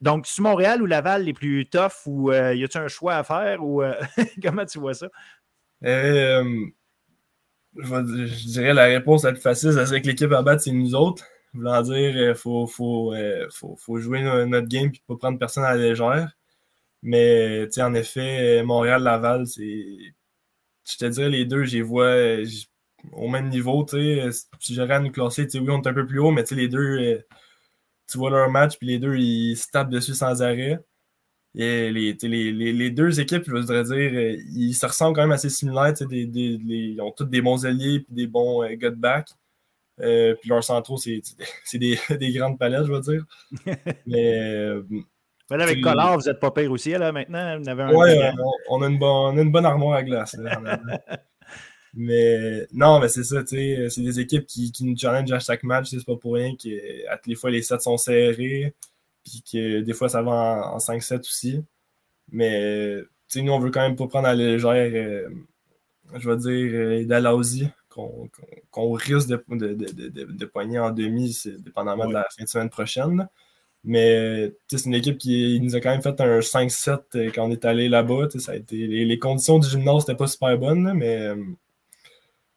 Donc, 0.00 0.26
tu 0.26 0.42
Montréal 0.42 0.80
ou 0.80 0.86
Laval 0.86 1.24
les 1.24 1.32
plus 1.32 1.66
tough 1.66 2.06
ou 2.06 2.30
euh, 2.30 2.54
y 2.54 2.62
a-t-il 2.62 2.82
un 2.82 2.88
choix 2.88 3.16
à 3.16 3.24
faire 3.24 3.64
ou 3.64 3.82
euh, 3.82 3.94
comment 4.42 4.64
tu 4.64 4.78
vois 4.78 4.94
ça? 4.94 5.08
Euh, 5.84 6.44
je, 7.76 8.48
dirais 8.48 8.74
la 8.74 8.84
réponse 8.84 9.24
la 9.24 9.32
plus 9.32 9.40
facile, 9.40 9.72
c'est 9.72 10.00
que 10.00 10.06
l'équipe 10.06 10.30
à 10.32 10.42
battre, 10.42 10.62
c'est 10.62 10.72
nous 10.72 10.94
autres. 10.94 11.24
Voulant 11.58 11.82
dire, 11.82 12.30
il 12.30 12.34
faut, 12.34 12.66
faut, 12.66 13.14
faut, 13.76 13.98
jouer 13.98 14.22
notre 14.22 14.68
game 14.68 14.90
et 14.94 15.02
pas 15.06 15.16
prendre 15.16 15.38
personne 15.38 15.64
à 15.64 15.74
la 15.74 15.82
légère. 15.88 16.32
Mais 17.02 17.68
en 17.78 17.94
effet, 17.94 18.62
Montréal-Laval. 18.62 19.44
Je 19.46 20.96
te 20.96 21.04
dirais, 21.06 21.30
les 21.30 21.44
deux, 21.44 21.64
j'y 21.64 21.80
vois 21.80 22.14
au 23.12 23.28
même 23.28 23.48
niveau. 23.48 23.86
Si 23.88 24.74
j'aurais 24.74 24.94
à 24.94 25.00
nous 25.00 25.10
classer, 25.10 25.48
oui, 25.54 25.70
on 25.70 25.82
est 25.82 25.88
un 25.88 25.94
peu 25.94 26.06
plus 26.06 26.20
haut, 26.20 26.30
mais 26.30 26.44
les 26.50 26.68
deux 26.68 27.24
tu 28.08 28.18
vois 28.18 28.30
leur 28.30 28.50
match, 28.50 28.78
puis 28.78 28.88
les 28.88 28.98
deux, 28.98 29.16
ils 29.16 29.56
se 29.56 29.68
tapent 29.70 29.90
dessus 29.90 30.14
sans 30.14 30.42
arrêt. 30.42 30.78
Et 31.54 31.90
les, 31.90 32.16
les, 32.22 32.52
les, 32.72 32.90
deux 32.90 33.20
équipes, 33.20 33.44
je 33.46 33.52
voudrais 33.52 33.84
dire, 33.84 33.96
euh, 33.96 34.36
ils 34.54 34.74
se 34.74 34.86
ressemblent 34.86 35.16
quand 35.16 35.22
même 35.22 35.32
assez 35.32 35.50
similaires. 35.50 35.92
Des, 35.94 36.26
des, 36.26 36.58
ils 36.64 37.00
ont 37.00 37.10
tous 37.12 37.24
des 37.24 37.42
bons 37.42 37.66
alliés 37.66 38.00
puis 38.00 38.14
des 38.14 38.26
bons 38.26 38.62
euh, 38.62 38.74
gut 38.74 38.90
back. 38.96 39.28
Euh, 40.00 40.34
puis 40.40 40.48
leurs 40.48 40.64
centraux, 40.64 40.96
c'est 40.96 41.20
des, 41.74 41.98
des, 42.18 42.32
grandes 42.32 42.58
palettes, 42.58 42.86
je 42.86 42.92
veux 42.92 43.00
dire. 43.00 43.24
Mais 45.50 45.56
là, 45.56 45.64
avec 45.64 45.80
Collard, 45.80 46.18
vous 46.18 46.26
n'êtes 46.26 46.40
pas 46.40 46.50
pire 46.50 46.70
aussi, 46.70 46.90
là, 46.90 47.10
maintenant. 47.10 47.58
Oui, 47.94 48.10
on, 48.68 48.82
a 48.82 48.86
une 48.86 48.98
bonne, 48.98 49.38
une 49.38 49.50
bonne 49.50 49.64
armoire 49.64 49.96
à 49.96 50.02
glace. 50.02 50.36
mais 51.94 52.66
non, 52.72 53.00
mais 53.00 53.08
c'est 53.08 53.24
ça, 53.24 53.42
tu 53.42 53.56
sais. 53.56 53.88
C'est 53.88 54.02
des 54.02 54.20
équipes 54.20 54.46
qui, 54.46 54.70
qui, 54.70 54.84
nous 54.84 54.96
challenge 54.96 55.32
à 55.32 55.38
chaque 55.38 55.62
match. 55.62 55.88
C'est 55.88 56.04
pas 56.04 56.16
pour 56.16 56.34
rien 56.34 56.52
toutes 56.52 57.26
les 57.26 57.34
fois, 57.34 57.50
les 57.50 57.62
sets 57.62 57.78
sont 57.80 57.96
serrés. 57.96 58.74
Puis 59.24 59.42
que 59.50 59.80
des 59.80 59.92
fois, 59.94 60.10
ça 60.10 60.20
va 60.20 60.70
en, 60.70 60.76
5-7 60.76 61.20
aussi. 61.20 61.64
Mais, 62.30 63.00
tu 63.00 63.08
sais, 63.28 63.42
nous, 63.42 63.52
on 63.52 63.58
veut 63.58 63.70
quand 63.70 63.80
même 63.80 63.96
pas 63.96 64.06
prendre 64.06 64.28
à 64.28 64.34
la 64.34 64.44
légère, 64.44 64.74
euh, 64.74 65.30
je 66.14 66.28
vais 66.28 66.36
dire, 66.36 66.70
euh, 66.74 67.04
Dalhousie 67.04 67.68
qu'on 68.70 68.92
risque 68.92 69.28
de, 69.28 69.44
de, 69.48 69.74
de, 69.74 70.24
de, 70.24 70.44
poigner 70.46 70.78
en 70.78 70.90
demi, 70.90 71.36
dépendamment 71.58 72.06
de 72.06 72.14
la 72.14 72.26
fin 72.36 72.44
de 72.44 72.48
semaine 72.48 72.70
prochaine. 72.70 73.28
Mais 73.84 74.52
c'est 74.68 74.84
une 74.86 74.94
équipe 74.94 75.18
qui 75.18 75.60
nous 75.62 75.76
a 75.76 75.80
quand 75.80 75.90
même 75.90 76.02
fait 76.02 76.20
un 76.20 76.40
5-7 76.40 77.00
euh, 77.14 77.30
quand 77.34 77.46
on 77.48 77.50
est 77.50 77.64
allé 77.64 77.88
là-bas. 77.88 78.28
Ça 78.38 78.52
a 78.52 78.56
été, 78.56 78.86
les, 78.86 79.18
conditions 79.18 79.58
du 79.58 79.68
gymnase 79.68 80.06
n'étaient 80.06 80.16
pas 80.16 80.26
super 80.26 80.58
bonnes, 80.58 80.92
mais 80.94 81.18
euh, 81.28 81.36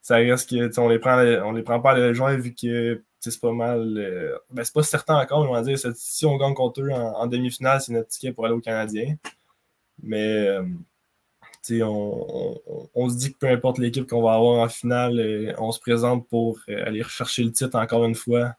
ça 0.02 0.16
reste 0.16 0.50
que 0.50 0.80
on 0.80 0.90
les 0.90 1.00
prend 1.00 1.18
on 1.46 1.52
les 1.54 1.64
prend 1.64 1.80
pas 1.80 1.92
à 1.92 1.98
la 1.98 2.36
vu 2.36 2.54
que 2.56 3.04
c'est 3.20 3.40
pas 3.40 3.52
mal. 3.54 3.98
Euh, 3.98 4.38
ben, 4.52 4.64
c'est 4.64 4.74
pas 4.74 4.84
certain 4.84 5.18
encore, 5.20 5.48
on 5.50 5.54
va 5.54 5.62
dire. 5.62 5.78
Si 5.96 6.26
on 6.26 6.38
gagne 6.38 6.56
contre 6.56 6.82
eux 6.82 6.92
en, 6.92 7.28
demi-finale, 7.28 7.82
c'est 7.82 7.94
notre 7.94 8.10
ticket 8.10 8.34
pour 8.34 8.46
aller 8.46 8.56
au 8.56 8.60
Canadien. 8.60 9.16
Mais 10.04 10.48
on, 11.70 13.10
se 13.10 13.18
dit 13.18 13.34
que 13.34 13.38
peu 13.38 13.48
importe 13.48 13.78
l'équipe 13.78 14.08
qu'on 14.08 14.22
va 14.22 14.34
avoir 14.34 14.64
en 14.64 14.70
finale, 14.70 15.20
euh, 15.20 15.54
on 15.58 15.72
se 15.72 15.80
présente 15.80 16.28
pour 16.28 16.60
euh, 16.70 16.86
aller 16.86 17.02
rechercher 17.02 17.44
le 17.44 17.52
titre 17.52 17.78
encore 17.78 18.06
une 18.06 18.16
fois, 18.16 18.56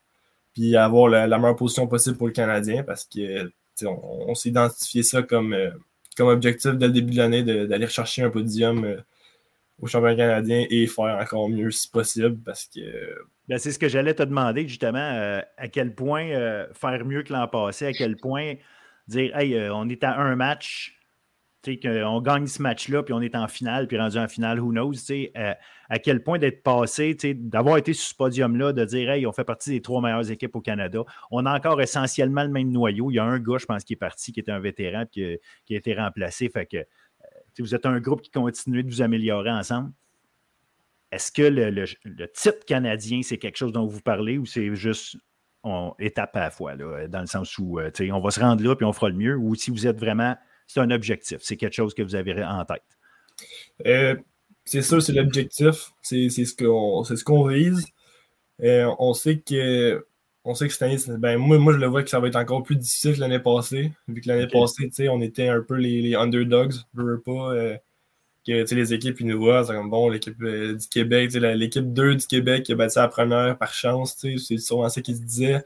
puis 0.55 0.77
avoir 0.77 1.09
la, 1.09 1.27
meilleure 1.27 1.57
position 1.57 1.87
possible 1.87 2.17
pour 2.17 2.27
le 2.27 2.33
Canadien, 2.33 2.83
parce 2.83 3.05
que 3.05 3.51
on, 3.85 4.35
s'est 4.35 4.51
identifié 4.51 5.03
ça 5.03 5.23
comme, 5.23 5.55
euh, 5.55 5.71
comme 6.17 6.29
objectif 6.29 6.73
dès 6.73 6.87
le 6.87 6.93
début 6.93 7.13
de 7.13 7.17
l'année 7.17 7.43
d'aller 7.43 7.87
rechercher 7.87 8.23
un 8.23 8.31
podium 8.31 9.03
au 9.81 9.87
championnat 9.87 10.15
canadien 10.15 10.67
et 10.71 10.87
faire 10.87 11.19
encore 11.21 11.49
mieux 11.49 11.71
si 11.73 11.89
possible, 11.89 12.37
ben, 12.37 13.59
c'est 13.59 13.73
ce 13.73 13.79
que 13.79 13.89
j'allais 13.89 14.15
te 14.15 14.23
demander, 14.23 14.69
justement, 14.69 15.43
à 15.57 15.69
quel 15.69 15.95
point 15.95 16.27
faire 16.75 17.05
mieux 17.05 17.25
que 17.25 17.33
l'an 17.33 17.49
passé, 17.49 17.87
à 17.87 17.93
quel 17.93 18.17
point 18.17 18.55
dire, 19.09 19.37
hey, 19.37 19.59
on 19.73 19.89
est 19.89 20.05
à 20.05 20.21
un 20.21 20.37
match, 20.37 21.02
qu'on 21.65 22.21
gagne 22.21 22.47
ce 22.47 22.61
match-là, 22.61 23.03
puis 23.03 23.15
on 23.15 23.21
est 23.21 23.37
en 23.37 23.47
finale, 23.47 23.87
puis 23.87 23.97
rendu 23.99 24.19
en 24.19 24.29
finale, 24.29 24.61
who 24.61 24.71
knows, 24.71 24.95
euh, 25.11 25.55
à 25.89 25.99
quel 25.99 26.23
point 26.23 26.39
d'être 26.39 26.63
passé, 26.63 27.17
d'avoir 27.35 27.77
été 27.77 27.93
sur 27.93 28.09
ce 28.09 28.15
podium-là, 28.15 28.73
de 28.73 28.85
dire, 28.85 29.11
hey, 29.11 29.27
on 29.27 29.33
fait 29.33 29.45
partie 29.45 29.71
des 29.71 29.81
trois 29.81 30.01
meilleures 30.01 30.31
équipes 30.31 30.57
au 30.57 30.61
Canada. 30.61 31.05
On 31.31 31.47
a 31.47 31.55
encore 31.55 31.81
essentiellement 31.81 32.43
le 32.43 32.49
même 32.49 32.71
noyau. 32.71 33.11
Il 33.11 33.15
y 33.15 33.19
a 33.19 33.25
un 33.25 33.39
gars, 33.39 33.59
je 33.59 33.67
pense, 33.67 33.85
qui 33.85 33.93
est 33.93 33.97
parti, 33.97 34.33
qui 34.33 34.41
était 34.41 34.53
un 34.53 34.59
vétéran, 34.59 35.05
puis 35.11 35.39
qui, 35.65 35.75
a 35.75 35.79
été 35.79 35.95
remplacé. 35.95 36.49
Fait 36.49 36.67
que 36.67 36.79
euh, 36.79 36.85
vous 37.59 37.75
êtes 37.75 37.87
un 37.87 38.01
groupe 38.01 38.23
qui 38.23 38.31
continue 38.31 38.83
de 38.83 38.91
vous 38.91 39.03
améliorer 39.03 39.51
ensemble. 39.51 39.93
Est-ce 41.13 41.31
que 41.31 41.43
le, 41.43 41.85
titre 42.33 42.65
canadien, 42.67 43.21
c'est 43.23 43.39
quelque 43.39 43.57
chose 43.57 43.73
dont 43.73 43.87
vous 43.87 44.01
parlez 44.01 44.39
ou 44.39 44.47
c'est 44.47 44.75
juste 44.75 45.17
on, 45.63 45.95
étape 46.01 46.35
à 46.35 46.41
la 46.41 46.51
fois, 46.51 46.75
là, 46.75 47.07
dans 47.07 47.21
le 47.21 47.27
sens 47.27 47.57
où 47.59 47.79
euh, 47.79 47.91
on 48.11 48.21
va 48.21 48.31
se 48.31 48.41
rendre 48.41 48.65
là 48.65 48.75
puis 48.75 48.85
on 48.85 48.93
fera 48.93 49.11
le 49.11 49.15
mieux, 49.15 49.37
ou 49.37 49.55
si 49.55 49.71
vous 49.71 49.87
êtes 49.87 50.01
vraiment 50.01 50.35
c'est 50.67 50.81
un 50.81 50.91
objectif. 50.91 51.39
C'est 51.41 51.57
quelque 51.57 51.75
chose 51.75 51.95
que 51.95 52.03
vous 52.03 52.15
avez 52.15 52.43
en 52.45 52.65
tête. 52.65 52.83
Euh, 53.87 54.17
c'est 54.65 54.83
sûr, 54.83 55.03
c'est 55.03 55.13
l'objectif. 55.13 55.93
C'est 56.03 56.29
ce 56.29 56.55
qu'on 56.55 57.05
ce 57.05 57.23
qu'on 57.25 57.47
vise. 57.47 57.87
Euh, 58.63 58.91
on 58.99 59.13
sait 59.15 59.39
que 59.39 60.05
on 60.45 60.55
sait 60.55 60.67
que 60.67 60.73
cette 60.73 60.83
année, 60.83 60.99
ben, 61.19 61.39
moi, 61.39 61.59
moi, 61.59 61.73
je 61.73 61.79
le 61.79 61.87
vois 61.87 62.03
que 62.03 62.11
ça 62.11 62.19
va 62.19 62.27
être 62.27 62.37
encore 62.37 62.63
plus 62.65 62.77
difficile 62.77 63.15
que 63.15 63.21
l'année 63.21 63.39
passée. 63.39 63.93
Vu 64.09 64.21
que 64.21 64.29
l'année 64.29 64.49
passée, 64.49 65.09
on 65.09 65.21
était 65.21 65.49
un 65.49 65.63
peu 65.63 65.77
les, 65.77 66.15
underdogs, 66.17 66.75
je 66.97 67.03
veux 67.03 67.21
pas. 67.21 67.53
Euh, 67.53 67.77
que 68.45 68.75
les 68.75 68.93
équipes 68.93 69.21
ils 69.21 69.27
nous 69.27 69.39
voient, 69.39 69.65
c'est 69.65 69.73
comme 69.73 69.89
bon, 69.89 70.09
l'équipe 70.09 70.37
du 70.43 70.89
Québec, 70.91 71.33
l'équipe 71.33 71.93
2 71.93 72.17
du 72.17 72.27
Québec 72.27 72.65
qui 72.65 72.73
a 72.73 72.75
battu 72.75 72.99
la 72.99 73.07
première 73.07 73.57
par 73.57 73.73
chance, 73.73 74.17
c'est 74.19 74.59
souvent 74.59 74.89
ça 74.89 75.01
qu'ils 75.01 75.17
se 75.17 75.23
disaient. 75.23 75.63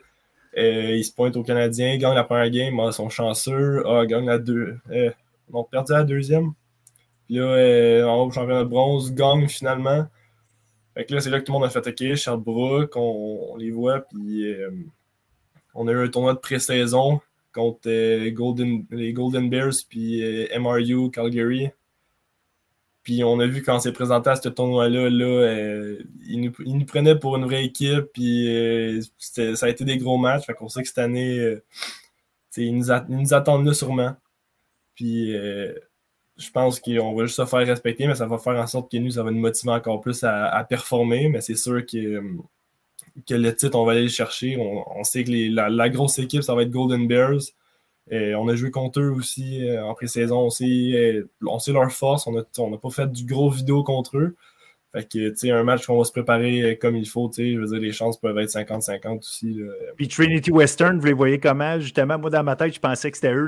Euh, 0.56 0.96
ils 0.96 1.04
se 1.04 1.12
pointent 1.12 1.36
aux 1.36 1.42
Canadiens, 1.42 1.96
gagnent 1.98 2.14
la 2.14 2.24
première 2.24 2.50
game, 2.50 2.80
ils 2.82 2.92
sont 2.92 3.08
chanceux. 3.08 3.82
Ah, 3.86 4.06
gagnent 4.06 4.26
la 4.26 4.38
deux. 4.38 4.78
Euh, 4.90 5.10
ils 5.48 5.56
ont 5.56 5.64
perdu 5.64 5.92
la 5.92 6.04
deuxième. 6.04 6.52
Puis 7.26 7.36
là, 7.36 7.42
euh, 7.42 8.04
en 8.04 8.22
haut 8.22 8.30
championnat 8.30 8.64
de 8.64 8.68
bronze, 8.68 9.12
gagnent 9.12 9.48
finalement. 9.48 10.06
Fait 10.94 11.04
que 11.04 11.14
là, 11.14 11.20
c'est 11.20 11.30
là 11.30 11.40
que 11.40 11.44
tout 11.44 11.52
le 11.52 11.58
monde 11.58 11.66
a 11.66 11.70
fait 11.70 11.86
OK, 11.86 12.14
Sherbrooke, 12.14 12.96
on, 12.96 13.50
on 13.52 13.56
les 13.56 13.70
voit, 13.70 14.00
puis 14.00 14.54
on 15.74 15.86
a 15.88 15.92
eu 15.92 16.04
un 16.04 16.08
tournoi 16.08 16.32
de 16.32 16.38
pré-saison 16.38 17.20
contre 17.52 17.90
les 17.90 18.32
Golden 18.32 19.50
Bears, 19.50 19.74
puis 19.90 20.22
MRU, 20.58 21.10
Calgary. 21.10 21.70
Puis 23.06 23.22
on 23.22 23.38
a 23.38 23.46
vu 23.46 23.62
quand 23.62 23.76
on 23.76 23.78
s'est 23.78 23.92
présenté 23.92 24.30
à 24.30 24.34
ce 24.34 24.48
tournoi-là, 24.48 25.08
là, 25.08 25.24
euh, 25.24 26.02
ils, 26.26 26.40
nous, 26.40 26.52
il 26.64 26.76
nous 26.76 26.84
prenaient 26.84 27.16
pour 27.16 27.36
une 27.36 27.44
vraie 27.44 27.64
équipe. 27.64 28.06
Puis 28.12 28.52
euh, 28.52 29.00
ça 29.20 29.66
a 29.66 29.68
été 29.68 29.84
des 29.84 29.96
gros 29.96 30.18
matchs. 30.18 30.44
Fait 30.44 30.54
qu'on 30.54 30.68
sait 30.68 30.82
que 30.82 30.88
cette 30.88 30.98
année, 30.98 31.38
euh, 31.38 31.62
ils, 32.56 32.74
nous 32.74 32.86
nous, 33.08 33.32
attendent 33.32 33.64
là 33.64 33.74
sûrement. 33.74 34.16
Puis 34.96 35.30
je 35.30 36.50
pense 36.52 36.80
qu'on 36.80 37.14
va 37.14 37.26
juste 37.26 37.36
se 37.36 37.46
faire 37.46 37.64
respecter, 37.64 38.08
mais 38.08 38.16
ça 38.16 38.26
va 38.26 38.38
faire 38.38 38.60
en 38.60 38.66
sorte 38.66 38.90
que 38.90 38.96
nous, 38.96 39.12
ça 39.12 39.22
va 39.22 39.30
nous 39.30 39.38
motiver 39.38 39.70
encore 39.70 40.00
plus 40.00 40.24
à, 40.24 40.66
performer. 40.68 41.28
Mais 41.28 41.40
c'est 41.40 41.54
sûr 41.54 41.86
que, 41.86 42.20
le 43.30 43.50
titre, 43.52 43.78
on 43.78 43.84
va 43.84 43.92
aller 43.92 44.02
le 44.02 44.08
chercher. 44.08 44.56
On, 44.58 45.04
sait 45.04 45.22
que 45.22 45.30
la, 45.30 45.88
grosse 45.90 46.18
équipe, 46.18 46.42
ça 46.42 46.56
va 46.56 46.62
être 46.62 46.70
Golden 46.70 47.06
Bears. 47.06 47.52
Euh, 48.12 48.34
on 48.34 48.48
a 48.48 48.54
joué 48.54 48.70
contre 48.70 49.00
eux 49.00 49.10
aussi 49.10 49.68
euh, 49.68 49.84
en 49.84 49.94
pré-saison. 49.94 50.48
On, 50.48 50.64
euh, 50.64 51.28
on, 51.46 51.58
sait 51.58 51.72
leur 51.72 51.90
force. 51.90 52.26
On 52.26 52.32
n'a 52.32 52.78
pas 52.78 52.90
fait 52.90 53.10
du 53.10 53.24
gros 53.24 53.50
vidéo 53.50 53.82
contre 53.82 54.18
eux. 54.18 54.36
Fait 54.92 55.02
que, 55.02 55.30
tu 55.30 55.36
sais, 55.36 55.50
un 55.50 55.64
match 55.64 55.84
qu'on 55.84 55.98
va 55.98 56.04
se 56.04 56.12
préparer 56.12 56.78
comme 56.80 56.96
il 56.96 57.06
faut, 57.06 57.28
tu 57.28 57.34
sais, 57.34 57.52
je 57.52 57.58
veux 57.58 57.66
dire, 57.66 57.80
les 57.80 57.92
chances 57.92 58.18
peuvent 58.18 58.38
être 58.38 58.48
50-50 58.48 59.18
aussi. 59.18 59.60
Puis 59.96 60.08
Trinity 60.08 60.50
Western, 60.50 60.98
vous 60.98 61.06
les 61.06 61.12
voyez 61.12 61.38
comment? 61.38 61.78
Justement, 61.80 62.18
moi, 62.18 62.30
dans 62.30 62.44
ma 62.44 62.56
tête, 62.56 62.72
je 62.72 62.80
pensais 62.80 63.10
que 63.10 63.16
c'était 63.18 63.34
eux 63.34 63.46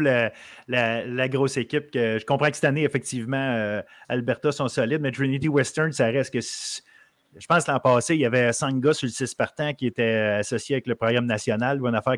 la, 0.67 1.29
grosse 1.29 1.57
équipe. 1.57 1.91
Que, 1.91 2.19
je 2.19 2.27
comprends 2.27 2.51
que 2.51 2.57
cette 2.57 2.65
année, 2.65 2.83
effectivement, 2.83 3.81
Alberta 4.09 4.53
sont 4.53 4.69
solides, 4.69 5.01
mais 5.01 5.13
Trinity 5.13 5.49
Western, 5.49 5.93
ça 5.93 6.07
reste 6.07 6.35
que 6.35 6.41
je 7.39 7.47
pense 7.47 7.65
que 7.65 7.71
l'an 7.71 7.81
passé, 7.81 8.15
il 8.15 8.21
y 8.21 8.27
avait 8.27 8.53
cinq 8.53 8.81
gars 8.81 8.93
sur 8.93 9.07
le 9.07 9.13
6 9.13 9.35
partant 9.35 9.73
qui 9.75 9.87
étaient 9.87 10.37
associés 10.39 10.77
avec 10.77 10.87
le 10.87 10.95
programme 10.95 11.27
national 11.27 11.81
ou 11.81 11.87
une 11.87 11.95
affaire 11.95 12.15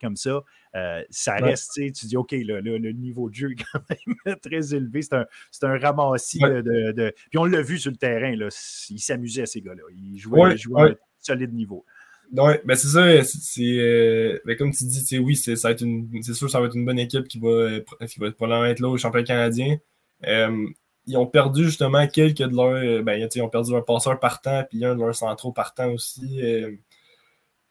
comme 0.00 0.16
ça. 0.16 0.42
Euh, 0.74 1.02
ça 1.10 1.36
reste, 1.36 1.72
tu 1.74 2.06
dis, 2.06 2.16
OK, 2.16 2.32
le 2.32 2.92
niveau 2.92 3.30
de 3.30 3.34
jeu 3.34 3.52
est 3.52 3.64
quand 3.72 3.80
même 3.88 4.36
très 4.42 4.74
élevé. 4.74 5.02
C'est 5.02 5.14
un, 5.14 5.26
un, 5.62 5.78
ramassis 5.78 6.40
de, 6.40 7.14
Puis 7.30 7.38
on 7.38 7.44
l'a 7.44 7.62
vu 7.62 7.78
sur 7.78 7.90
le 7.90 7.96
terrain, 7.96 8.34
là, 8.36 8.48
ils 8.90 9.00
s'amusaient, 9.00 9.46
ces 9.46 9.60
gars-là. 9.60 9.82
Ils 9.94 10.18
jouaient, 10.18 10.56
à 10.76 10.82
un 10.82 10.94
solide 11.20 11.54
niveau. 11.54 11.84
Oui, 12.32 12.54
ben 12.64 12.74
c'est 12.74 12.88
ça. 12.88 13.22
C'est, 13.22 13.62
euh, 13.62 14.40
ben 14.44 14.56
comme 14.56 14.72
tu 14.72 14.84
dis, 14.84 15.18
oui, 15.18 15.36
c'est, 15.36 15.56
ça 15.56 15.72
une, 15.72 16.08
c'est 16.22 16.34
sûr 16.34 16.46
que 16.46 16.52
ça 16.52 16.58
va 16.58 16.66
être 16.66 16.76
une 16.76 16.84
bonne 16.84 16.98
équipe 16.98 17.28
qui 17.28 17.38
va, 17.38 17.80
qui 18.08 18.18
va 18.18 18.32
probablement 18.32 18.64
être 18.64 18.80
là 18.80 18.88
au 18.88 18.96
championnat 18.96 19.24
canadien. 19.24 19.76
Euh, 20.26 20.66
ils 21.06 21.16
ont 21.16 21.26
perdu 21.26 21.64
justement 21.64 22.06
quelques 22.06 22.38
de 22.38 22.56
leurs. 22.56 23.02
Ben, 23.02 23.28
ils 23.34 23.42
ont 23.42 23.48
perdu 23.48 23.72
leur 23.72 23.84
passeur 23.84 24.18
partant, 24.20 24.64
puis 24.68 24.84
un 24.84 24.94
de 24.94 25.00
leurs 25.00 25.14
centraux 25.14 25.52
partant 25.52 25.90
aussi, 25.90 26.40
euh, 26.42 26.72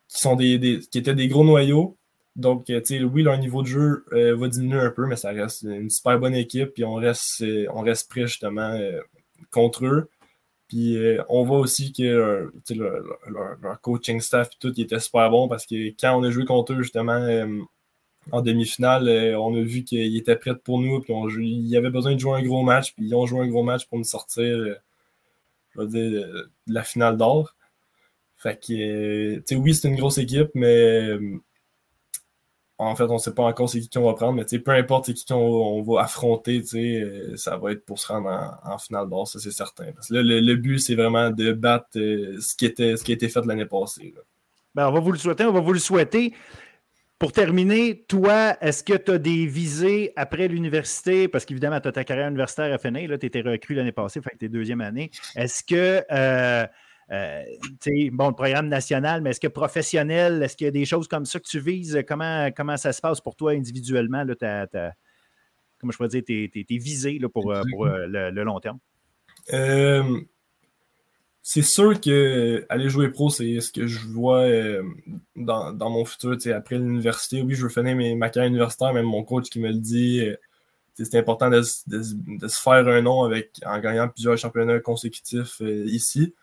qui, 0.08 0.22
sont 0.22 0.36
des, 0.36 0.80
qui 0.92 0.98
étaient 0.98 1.16
des 1.16 1.28
gros 1.28 1.44
noyaux. 1.44 1.98
Donc, 2.36 2.66
oui, 2.70 3.24
leur 3.24 3.38
niveau 3.38 3.62
de 3.62 3.68
jeu 3.68 4.06
euh, 4.14 4.36
va 4.36 4.48
diminuer 4.48 4.80
un 4.80 4.90
peu, 4.90 5.06
mais 5.06 5.16
ça 5.16 5.30
reste 5.32 5.64
une 5.64 5.90
super 5.90 6.20
bonne 6.20 6.34
équipe, 6.36 6.74
puis 6.74 6.84
on 6.84 6.96
reste, 6.96 7.44
on 7.72 7.82
reste 7.82 8.10
prêt 8.10 8.28
justement 8.28 8.72
euh, 8.72 9.00
contre 9.52 9.86
eux. 9.86 10.10
Puis 10.68 10.98
on 11.30 11.44
voit 11.44 11.60
aussi 11.60 11.94
que 11.94 12.52
leur, 12.72 13.82
coaching 13.82 14.20
staff 14.20 14.48
et 14.48 14.58
tout 14.60 14.82
était 14.82 15.00
super 15.00 15.30
bon 15.30 15.48
parce 15.48 15.68
que 15.68 15.90
quand 16.00 16.18
on 16.18 16.24
a 16.24 16.32
joué 16.32 16.46
contre 16.46 16.74
eux, 16.74 16.82
justement, 16.82 17.20
en 18.32 18.42
demi-finale, 18.42 19.08
euh, 19.08 19.40
on 19.40 19.56
a 19.56 19.62
vu 19.62 19.84
qu'il 19.84 20.16
était 20.18 20.36
prêt 20.36 20.56
pour 20.56 20.80
nous, 20.80 21.02
puis 21.02 21.14
on, 21.14 21.28
il 21.30 21.76
avait 21.76 21.90
besoin 21.90 22.14
de 22.14 22.20
jouer 22.20 22.40
un 22.40 22.44
gros 22.44 22.64
match, 22.64 22.94
puis 22.94 23.06
ils 23.06 23.16
ont 23.16 23.26
joué 23.26 23.42
un 23.42 23.48
gros 23.48 23.64
match 23.64 23.86
pour 23.88 23.98
nous 23.98 24.04
sortir, 24.04 24.44
euh, 24.44 25.86
dire, 25.86 26.12
de 26.12 26.50
la 26.68 26.84
finale 26.84 27.18
d'or. 27.18 27.56
Fait 28.38 28.60
que, 28.60 28.74
euh, 28.74 29.36
tu 29.38 29.44
sais, 29.46 29.56
oui, 29.56 29.74
c'est 29.74 29.88
une 29.88 29.96
grosse 29.96 30.18
équipe, 30.18 30.50
mais 30.54 31.18
en 32.78 32.96
fait, 32.96 33.04
on 33.04 33.14
ne 33.14 33.20
sait 33.20 33.34
pas 33.34 33.44
encore 33.44 33.70
c'est 33.70 33.80
qui 33.80 33.90
qu'on 33.90 34.06
va 34.06 34.14
prendre, 34.14 34.34
mais 34.34 34.60
peu 34.60 34.72
importe 34.72 35.06
c'est 35.06 35.14
qui 35.14 35.26
qu'on 35.26 35.82
va 35.84 36.02
affronter, 36.02 36.64
ça 37.36 37.58
va 37.58 37.72
être 37.72 37.86
pour 37.86 38.00
se 38.00 38.08
rendre 38.08 38.60
en, 38.64 38.78
finale 38.78 39.10
d'or, 39.10 39.28
ça 39.28 39.40
c'est 39.40 39.52
certain. 39.52 39.92
Parce 39.94 40.10
que 40.10 40.16
là, 40.16 40.22
le, 40.24 40.56
but, 40.56 40.80
c'est 40.80 40.96
vraiment 40.96 41.30
de 41.30 41.54
battre 41.54 41.88
ce, 41.94 42.56
qui 42.56 42.66
était, 42.66 42.98
ce 42.98 43.04
qui 43.04 43.12
a 43.12 43.16
été 43.16 43.30
fait 43.30 43.46
l'année 43.46 43.66
passée. 43.66 44.14
Ben, 44.76 44.90
on 44.90 44.92
va 44.92 45.00
vous 45.00 45.12
le 45.12 45.20
souhaiter, 45.20 45.46
on 45.46 45.54
va 45.54 45.60
vous 45.60 45.74
le 45.74 45.80
souhaiter. 45.80 46.34
Pour 47.24 47.32
terminer, 47.32 48.04
toi, 48.04 48.58
est-ce 48.60 48.84
que 48.84 48.98
tu 48.98 49.12
as 49.12 49.18
des 49.18 49.46
visées 49.46 50.12
après 50.18 50.50
l'université? 50.50 51.30
Parce 51.30 51.46
qu'évidemment, 51.46 51.80
tu 51.80 51.88
as 51.88 51.94
ta 51.94 52.04
carrière 52.04 52.28
universitaire 52.28 52.74
à 52.74 52.78
finir. 52.78 53.18
Tu 53.18 53.26
étais 53.26 53.40
recru 53.40 53.76
l'année 53.76 53.94
passée, 53.94 54.20
fait 54.22 54.32
que 54.32 54.40
tu 54.40 54.50
deuxième 54.50 54.82
année. 54.82 55.10
Est-ce 55.38 55.64
que 55.64 56.04
euh, 56.12 56.66
bon, 58.12 58.28
le 58.28 58.36
programme 58.36 58.68
national, 58.68 59.22
mais 59.22 59.30
est-ce 59.30 59.40
que 59.40 59.48
professionnel, 59.48 60.44
est-ce 60.44 60.58
qu'il 60.58 60.66
y 60.66 60.68
a 60.68 60.72
des 60.72 60.84
choses 60.84 61.08
comme 61.08 61.24
ça 61.24 61.40
que 61.40 61.48
tu 61.48 61.62
vises? 61.62 62.04
Comment, 62.06 62.50
comment 62.52 62.76
ça 62.76 62.92
se 62.92 63.00
passe 63.00 63.22
pour 63.22 63.38
toi 63.38 63.54
individuellement? 63.54 64.26
Là, 64.26 64.68
comment 65.80 65.92
je 65.94 65.96
pourrais 65.96 66.10
dire, 66.10 66.24
tes, 66.26 66.78
visées 66.78 67.20
là, 67.20 67.30
pour, 67.30 67.54
pour 67.72 67.86
le, 67.86 68.32
long 68.32 68.60
terme? 68.60 68.80
C'est 71.44 71.62
sûr 71.62 72.00
que 72.00 72.66
aller 72.70 72.90
jouer 72.90 73.10
pro, 73.10 73.30
c'est 73.30 73.60
ce 73.60 73.72
que 73.72 73.86
je 73.86 74.08
vois 74.08 74.48
dans, 75.36 75.74
dans, 75.74 75.90
mon 75.90 76.06
futur. 76.06 76.38
Après 76.56 76.78
l'université, 76.78 77.42
oui, 77.42 77.54
je 77.54 77.64
veux 77.64 77.70
finir 77.70 77.96
mes, 77.96 78.16
ma 78.16 78.30
carrière 78.30 78.50
universitaire, 78.50 78.94
même 78.94 79.06
mon 79.06 79.24
coach 79.24 79.50
qui 79.50 79.60
me 79.60 79.68
le 79.68 79.80
dit 79.80 80.22
c'est 80.96 81.16
important 81.18 81.50
de, 81.50 81.62
se 81.62 82.62
faire 82.62 82.88
un 82.88 83.02
nom 83.02 83.24
avec, 83.24 83.52
en 83.66 83.80
gagnant 83.80 84.08
plusieurs 84.10 84.38
championnats 84.38 84.80
consécutifs 84.80 85.62
euh, 85.62 85.86
ici. 85.88 86.34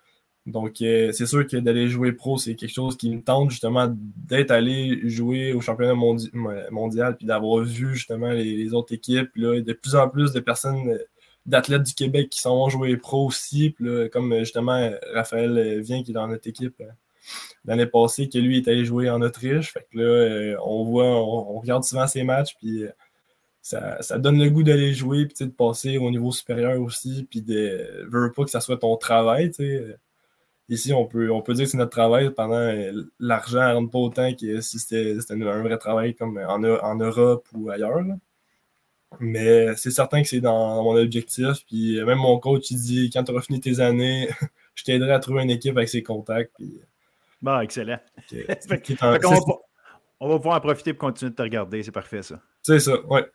Donc, 0.46 0.82
euh, 0.82 1.12
c'est 1.12 1.26
sûr 1.26 1.46
que 1.46 1.58
d'aller 1.58 1.88
jouer 1.88 2.12
pro, 2.12 2.38
c'est 2.38 2.56
quelque 2.56 2.72
chose 2.72 2.96
qui 2.96 3.10
me 3.10 3.22
tente 3.22 3.50
justement 3.50 3.94
d'être 4.16 4.50
allé 4.50 5.00
jouer 5.08 5.52
au 5.52 5.60
championnat 5.60 5.94
mondial 5.94 7.16
puis 7.16 7.26
d'avoir 7.26 7.62
vu 7.62 7.94
justement 7.94 8.30
les, 8.30 8.72
autres 8.72 8.94
équipes. 8.94 9.28
De 9.36 9.72
plus 9.72 9.94
en 9.94 10.08
plus 10.08 10.32
de 10.32 10.40
personnes, 10.40 10.98
d'athlètes 11.46 11.82
du 11.82 11.94
Québec 11.94 12.30
qui 12.30 12.40
s'en 12.40 12.56
vont 12.56 12.68
jouer 12.68 12.96
pro 12.96 13.26
aussi. 13.26 13.74
comme 14.12 14.38
justement 14.40 14.90
Raphaël 15.14 15.80
vient 15.80 16.02
qui 16.02 16.10
est 16.10 16.14
dans 16.14 16.28
notre 16.28 16.48
équipe 16.48 16.80
euh, 16.80 16.90
l'année 17.64 17.86
passée, 17.86 18.28
que 18.28 18.38
lui 18.38 18.58
est 18.58 18.68
allé 18.68 18.84
jouer 18.84 19.10
en 19.10 19.20
Autriche. 19.22 19.72
Fait 19.72 19.86
que 19.92 19.98
là, 19.98 20.56
on 20.64 20.84
voit, 20.84 21.06
on, 21.06 21.58
regarde 21.60 21.84
souvent 21.84 22.06
ses 22.06 22.24
matchs. 22.24 22.56
Puis 22.58 22.84
ça, 23.62 24.18
donne 24.18 24.38
le 24.38 24.50
goût 24.50 24.62
d'aller 24.62 24.94
jouer, 24.94 25.26
puis 25.26 25.46
de 25.46 25.50
passer 25.50 25.98
au 25.98 26.10
niveau 26.10 26.32
supérieur 26.32 26.80
aussi, 26.80 27.26
puis 27.30 27.42
de 27.42 28.06
veux 28.10 28.32
pas 28.32 28.44
que 28.44 28.50
ça 28.50 28.60
soit 28.60 28.78
ton 28.78 28.96
travail. 28.96 29.52
Ici, 30.68 30.92
on 30.92 31.04
peut, 31.06 31.30
on 31.32 31.42
peut 31.42 31.54
dire 31.54 31.64
que 31.64 31.70
c'est 31.72 31.76
notre 31.78 31.90
travail 31.90 32.30
pendant 32.30 32.72
l'argent 33.18 33.68
ne 33.68 33.74
rentre 33.74 33.90
pas 33.90 33.98
autant 33.98 34.34
que 34.34 34.60
si 34.60 34.78
c'était 34.78 35.16
un 35.30 35.62
vrai 35.62 35.78
travail 35.78 36.14
comme 36.14 36.38
en, 36.38 36.62
en 36.62 36.94
Europe 36.96 37.46
ou 37.52 37.70
ailleurs. 37.70 38.04
Mais 39.18 39.74
c'est 39.76 39.90
certain 39.90 40.22
que 40.22 40.28
c'est 40.28 40.40
dans 40.40 40.82
mon 40.82 40.96
objectif. 40.96 41.64
Puis 41.66 42.02
même 42.04 42.18
mon 42.18 42.38
coach, 42.38 42.70
il 42.70 42.78
dit 42.78 43.10
quand 43.12 43.24
tu 43.24 43.32
auras 43.32 43.42
fini 43.42 43.60
tes 43.60 43.80
années, 43.80 44.28
je 44.74 44.84
t'aiderai 44.84 45.12
à 45.12 45.18
trouver 45.18 45.42
une 45.42 45.50
équipe 45.50 45.76
avec 45.76 45.88
ses 45.88 46.02
contacts. 46.02 46.52
Puis... 46.56 46.80
Bon, 47.42 47.58
excellent. 47.60 47.98
on, 50.20 50.28
va, 50.28 50.36
pouvoir 50.36 50.56
en 50.56 50.60
profiter 50.60 50.92
pour 50.92 51.08
continuer 51.08 51.30
de 51.30 51.36
te 51.36 51.42
regarder. 51.42 51.82
C'est 51.82 51.90
parfait, 51.90 52.22
ça. 52.22 52.40
C'est 52.62 52.78
ça, 52.78 53.04
ouais. 53.06 53.26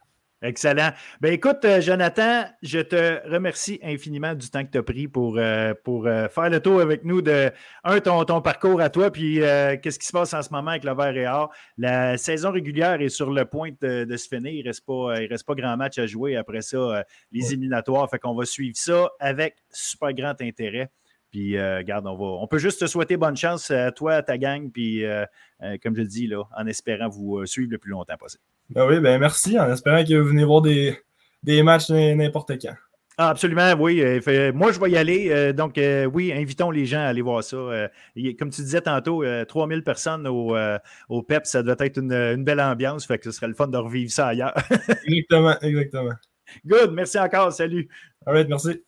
Excellent. 0.45 0.91
Ben 1.21 1.33
écoute, 1.33 1.65
euh, 1.65 1.81
Jonathan, 1.81 2.43
je 2.61 2.77
te 2.77 3.27
remercie 3.27 3.79
infiniment 3.81 4.35
du 4.35 4.47
temps 4.51 4.63
que 4.63 4.69
tu 4.69 4.77
as 4.77 4.83
pris 4.83 5.07
pour, 5.07 5.39
euh, 5.39 5.73
pour 5.83 6.05
euh, 6.05 6.27
faire 6.27 6.51
le 6.51 6.59
tour 6.59 6.81
avec 6.81 7.03
nous 7.03 7.23
de, 7.23 7.51
un, 7.83 7.99
ton, 7.99 8.23
ton 8.25 8.41
parcours 8.41 8.79
à 8.79 8.91
toi, 8.91 9.09
puis 9.09 9.37
qu'est-ce 9.37 9.97
qui 9.97 10.05
se 10.05 10.11
passe 10.11 10.35
en 10.35 10.43
ce 10.43 10.51
moment 10.51 10.69
avec 10.69 10.83
le 10.83 10.93
Vert 10.93 11.17
et 11.17 11.25
Or. 11.25 11.51
La 11.79 12.17
saison 12.17 12.51
régulière 12.51 13.01
est 13.01 13.09
sur 13.09 13.31
le 13.31 13.45
point 13.45 13.71
de, 13.81 14.15
se 14.15 14.27
finir. 14.27 14.51
Il 14.53 14.61
ne 14.61 14.67
reste, 14.67 14.85
pas, 14.85 15.07
reste 15.27 15.47
pas 15.47 15.55
grand 15.55 15.77
match 15.77 15.97
à 15.97 16.05
jouer 16.05 16.35
après 16.35 16.61
ça, 16.61 17.03
les 17.31 17.53
éliminatoires. 17.53 18.07
Fait 18.11 18.19
qu'on 18.19 18.35
va 18.35 18.45
suivre 18.45 18.77
ça 18.77 19.09
avec 19.19 19.55
super 19.71 20.13
grand 20.13 20.39
intérêt. 20.41 20.91
Puis, 21.31 21.59
regarde, 21.59 22.05
on, 22.05 22.15
va, 22.15 22.25
on 22.25 22.47
peut 22.47 22.59
juste 22.59 22.81
te 22.81 22.85
souhaiter 22.85 23.17
bonne 23.17 23.35
chance 23.35 23.71
à 23.71 23.91
toi, 23.91 24.13
à 24.13 24.21
ta 24.21 24.37
gang, 24.37 24.71
puis, 24.71 25.03
comme 25.81 25.95
je 25.95 26.03
dis, 26.03 26.27
là, 26.27 26.43
en 26.55 26.67
espérant 26.67 27.09
vous 27.09 27.43
suivre 27.47 27.71
le 27.71 27.79
plus 27.79 27.91
longtemps 27.91 28.17
possible. 28.17 28.43
Ben 28.69 28.87
oui, 28.87 28.99
ben 28.99 29.19
merci, 29.19 29.59
en 29.59 29.71
espérant 29.71 30.03
que 30.03 30.13
vous 30.15 30.29
venez 30.29 30.43
voir 30.43 30.61
des, 30.61 30.97
matchs 31.63 31.89
n'importe 31.89 32.53
quand. 32.61 32.73
Ah, 33.17 33.29
absolument, 33.29 33.71
oui. 33.79 34.01
Euh, 34.01 34.51
moi, 34.53 34.73
je 34.73 34.79
vais 34.79 34.91
y 34.91 34.97
aller. 34.97 35.29
Euh, 35.29 35.53
donc, 35.53 35.77
euh, 35.77 36.05
oui, 36.05 36.33
invitons 36.33 36.69
les 36.69 36.85
gens 36.85 36.99
à 36.99 37.05
aller 37.05 37.21
voir 37.21 37.43
ça. 37.43 37.57
comme 38.37 38.49
tu 38.49 38.61
disais 38.61 38.81
tantôt, 38.81 39.23
3000 39.47 39.83
personnes 39.83 40.27
au, 40.27 40.55
au, 41.09 41.23
PEP, 41.23 41.45
ça 41.45 41.63
doit 41.63 41.75
être 41.79 41.97
une, 41.97 42.43
belle 42.43 42.59
ambiance. 42.59 43.05
Fait 43.05 43.17
que 43.17 43.25
ce 43.25 43.31
serait 43.31 43.47
le 43.47 43.53
fun 43.53 43.67
de 43.67 43.77
revivre 43.77 44.11
ça 44.11 44.27
ailleurs. 44.27 44.53
exactement, 45.05 45.57
exactement. 45.61 46.13
Good, 46.65 46.91
merci 46.91 47.17
encore. 47.19 47.53
Salut. 47.53 47.87
All 48.25 48.47
merci. 48.47 48.83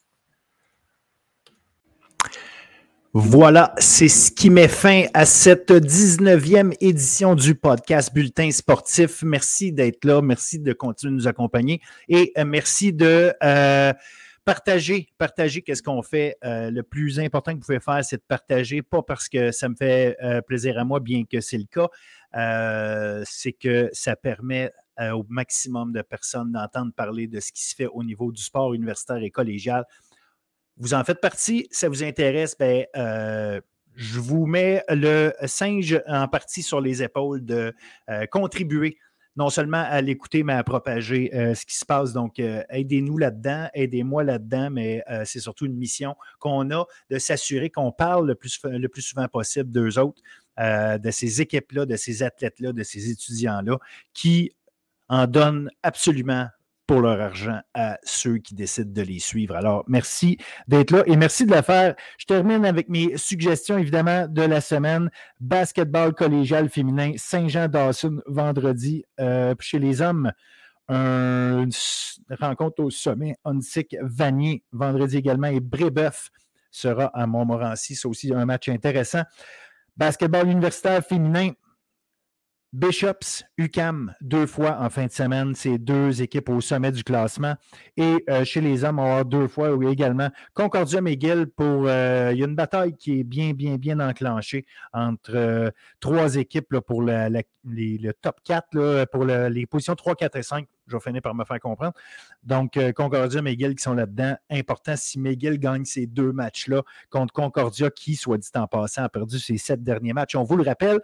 Voilà, 3.14 3.74
c'est 3.78 4.10
ce 4.10 4.32
qui 4.32 4.50
met 4.50 4.68
fin 4.68 5.06
à 5.14 5.26
cette 5.26 5.72
19e 5.72 6.76
édition 6.82 7.36
du 7.36 7.56
podcast 7.56 8.14
Bulletin 8.14 8.52
sportif. 8.52 9.24
Merci 9.24 9.72
d'être 9.72 10.04
là, 10.04 10.22
merci 10.22 10.60
de 10.60 10.74
continuer 10.74 11.12
de 11.12 11.16
nous 11.16 11.28
accompagner 11.28 11.82
et 12.10 12.34
euh, 12.38 12.44
merci 12.44 12.92
de 12.92 13.34
euh, 13.42 13.94
partager, 14.44 15.08
partager 15.18 15.62
qu'est-ce 15.62 15.82
qu'on 15.82 16.04
fait. 16.04 16.36
Euh, 16.44 16.70
le 16.70 16.84
plus 16.84 17.18
important 17.22 17.54
que 17.54 17.60
vous 17.60 17.66
pouvez 17.66 17.80
faire, 17.80 18.04
c'est 18.04 18.18
de 18.18 18.26
partager, 18.28 18.82
pas 18.82 19.02
parce 19.02 19.30
que 19.30 19.52
ça 19.52 19.70
me 19.70 19.76
fait 19.76 20.18
plaisir 20.46 20.78
à 20.78 20.84
moi, 20.84 21.00
bien 21.00 21.24
que 21.24 21.40
c'est 21.40 21.58
le 21.58 21.66
cas, 21.66 23.24
c'est 23.26 23.54
que 23.54 23.90
ça 23.94 24.18
permet 24.18 24.72
au 25.00 25.26
maximum 25.30 25.94
de 25.94 26.02
personnes 26.02 26.52
d'entendre 26.52 26.92
parler 26.94 27.28
de 27.28 27.40
ce 27.40 27.54
qui 27.54 27.64
se 27.64 27.74
fait 27.74 27.88
au 27.88 28.04
niveau 28.04 28.34
du 28.34 28.44
sport 28.44 28.74
universitaire 28.74 29.24
et 29.24 29.32
collégial 29.32 29.86
vous 30.80 30.94
en 30.94 31.04
faites 31.04 31.22
partie, 31.22 31.68
ça 31.72 31.90
vous 31.90 32.04
intéresse, 32.04 32.56
ben, 32.58 32.86
euh, 32.95 33.60
je 33.95 34.20
vous 34.20 34.45
mets 34.45 34.84
le 34.90 35.34
singe 35.45 36.02
en 36.08 36.28
partie 36.28 36.62
sur 36.62 36.82
les 36.82 37.02
épaules 37.02 37.44
de 37.44 37.74
euh, 38.10 38.26
contribuer 38.28 38.98
non 39.36 39.49
seulement 39.52 39.84
à 39.88 40.02
l'écouter, 40.02 40.41
mais 40.41 40.54
à 40.54 40.64
propager 40.64 41.32
euh, 41.36 41.54
ce 41.54 41.64
qui 41.64 41.78
se 41.78 41.86
passe. 41.86 42.12
Donc, 42.12 42.40
aidez-nous 42.40 43.20
là-dedans, 43.20 43.68
aidez-moi 43.76 44.24
là-dedans, 44.24 44.72
mais 44.72 45.04
c'est 45.26 45.40
surtout 45.40 45.68
une 45.68 45.78
mission 45.78 46.16
qu'on 46.40 46.72
a 46.72 46.86
de 47.12 47.20
s'assurer 47.20 47.70
qu'on 47.70 47.91
parle 47.91 48.26
le 48.28 48.34
plus, 48.34 48.60
le 48.64 48.88
plus 48.88 49.04
souvent 49.04 49.28
possible 49.28 49.70
d'eux 49.70 49.99
autres, 49.99 50.24
de 50.58 51.12
ces 51.12 51.40
équipes-là, 51.40 51.86
de 51.86 51.95
ces 51.95 52.24
athlètes-là, 52.24 52.74
de 52.74 52.82
ces 52.82 53.12
étudiants-là, 53.12 53.78
qui 54.12 54.56
en 55.08 55.28
donnent 55.28 55.70
absolument 55.84 56.48
pour 56.88 57.01
leur 57.01 57.19
argent 57.22 57.59
à 57.73 57.99
ceux 58.03 58.38
qui 58.38 58.55
décident 58.55 58.91
de 58.91 59.01
les 59.01 59.19
suivre. 59.19 59.55
Alors, 59.55 59.84
merci 59.88 60.38
d'être 60.68 60.91
là 60.91 61.03
et 61.05 61.18
merci 61.18 61.45
de 61.45 61.53
le 61.53 61.61
faire. 61.61 61.95
Je 62.18 62.26
termine 62.26 62.65
avec 62.65 62.88
mes 62.88 63.18
suggestions, 63.18 63.77
évidemment, 63.77 64.27
de 64.27 64.41
la 64.41 64.61
semaine. 64.61 65.11
Basketball 65.39 66.14
collégial 66.14 66.69
féminin, 66.69 67.11
Saint-Jean-Dawson, 67.18 68.22
vendredi. 68.26 69.03
Euh, 69.19 69.53
chez 69.59 69.80
les 69.80 70.01
hommes, 70.01 70.31
une 70.89 71.69
rencontre 72.39 72.81
au 72.81 72.89
sommet. 72.89 73.35
Onsic 73.43 73.95
Vanier, 74.01 74.64
vendredi 74.72 75.18
également. 75.18 75.47
Et 75.47 75.59
Brébeuf 75.59 76.30
sera 76.72 77.05
à 77.07 77.27
Montmorency. 77.27 77.95
C'est 77.95 78.07
aussi 78.07 78.34
un 78.34 78.45
match 78.45 78.69
intéressant. 78.69 79.23
Basketball 79.97 80.47
universitaire 80.47 81.03
féminin, 81.03 81.51
Bishops, 82.73 83.45
UCAM, 83.57 84.14
deux 84.19 84.45
fois 84.45 84.80
en 84.81 84.89
fin 84.89 85.06
de 85.06 85.11
semaine, 85.11 85.56
c'est 85.56 85.77
deux 85.77 86.22
équipes 86.22 86.49
au 86.49 86.60
sommet 86.60 86.91
du 86.91 87.02
classement. 87.02 87.56
Et 87.95 88.26
euh, 88.30 88.44
chez 88.44 88.60
les 88.60 88.84
hommes, 88.84 88.99
avoir 88.99 89.23
deux 89.23 89.48
fois 89.48 89.73
oui, 89.73 89.88
également 89.88 90.30
Concordia 90.53 90.99
McGill 90.99 91.48
pour. 91.48 91.85
Euh, 91.88 92.31
il 92.34 92.39
y 92.39 92.44
a 92.44 92.45
une 92.45 92.56
bataille 92.56 92.94
qui 92.98 93.22
est 93.22 93.23
bien, 93.23 93.53
bien, 93.53 93.77
bien 93.77 94.02
enclenchée 94.02 94.65
entre 94.91 95.34
euh, 95.34 95.69
trois 96.02 96.35
équipes 96.35 96.80
pour 96.85 97.03
le 97.03 98.11
top 98.22 98.41
4, 98.44 99.06
pour 99.14 99.23
les 99.23 99.65
positions 99.65 99.95
3, 99.95 100.15
4 100.15 100.35
et 100.35 100.44
5. 100.44 100.68
Je 100.88 100.95
vais 100.98 101.02
finir 101.02 101.22
par 101.22 101.35
me 101.35 101.45
faire 101.45 101.60
comprendre. 101.61 101.94
Donc, 102.44 102.77
Concordia, 102.95 103.41
McGill 103.41 103.76
qui 103.76 103.84
sont 103.84 103.94
là-dedans. 103.94 104.35
Important 104.49 104.95
si 104.95 105.19
McGill 105.19 105.57
gagne 105.57 105.85
ces 105.85 106.06
deux 106.06 106.31
matchs-là 106.31 106.81
contre 107.10 107.34
Concordia, 107.34 107.89
qui, 107.89 108.15
soit 108.15 108.38
dit 108.38 108.48
en 108.56 108.68
passant, 108.68 109.03
a 109.03 109.10
perdu 109.10 109.39
ses 109.39 109.57
sept 109.57 109.84
derniers 109.84 110.14
matchs. 110.14 110.35
On 110.35 110.44
vous 110.44 110.56
le 110.56 110.64
rappelle, 110.64 111.02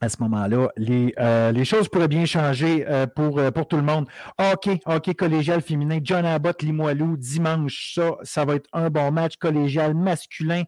à 0.00 0.08
ce 0.08 0.16
moment-là, 0.20 0.68
euh, 0.78 1.52
les, 1.52 1.64
choses 1.64 1.88
pourraient 1.88 2.08
bien 2.08 2.24
changer 2.24 2.86
euh, 2.88 3.06
pour, 3.06 3.38
euh, 3.38 3.50
pour 3.50 3.66
tout 3.66 3.76
le 3.76 3.82
monde. 3.82 4.08
OK, 4.38 4.68
OK, 4.86 5.14
collégial 5.14 5.60
féminin, 5.60 5.98
John 6.02 6.24
Abbott, 6.24 6.62
Limoilou, 6.62 7.16
dimanche, 7.16 7.94
ça, 7.94 8.16
ça 8.22 8.44
va 8.44 8.54
être 8.54 8.68
un 8.72 8.90
bon 8.90 9.10
match 9.10 9.36
collégial 9.36 9.94
masculin. 9.94 10.62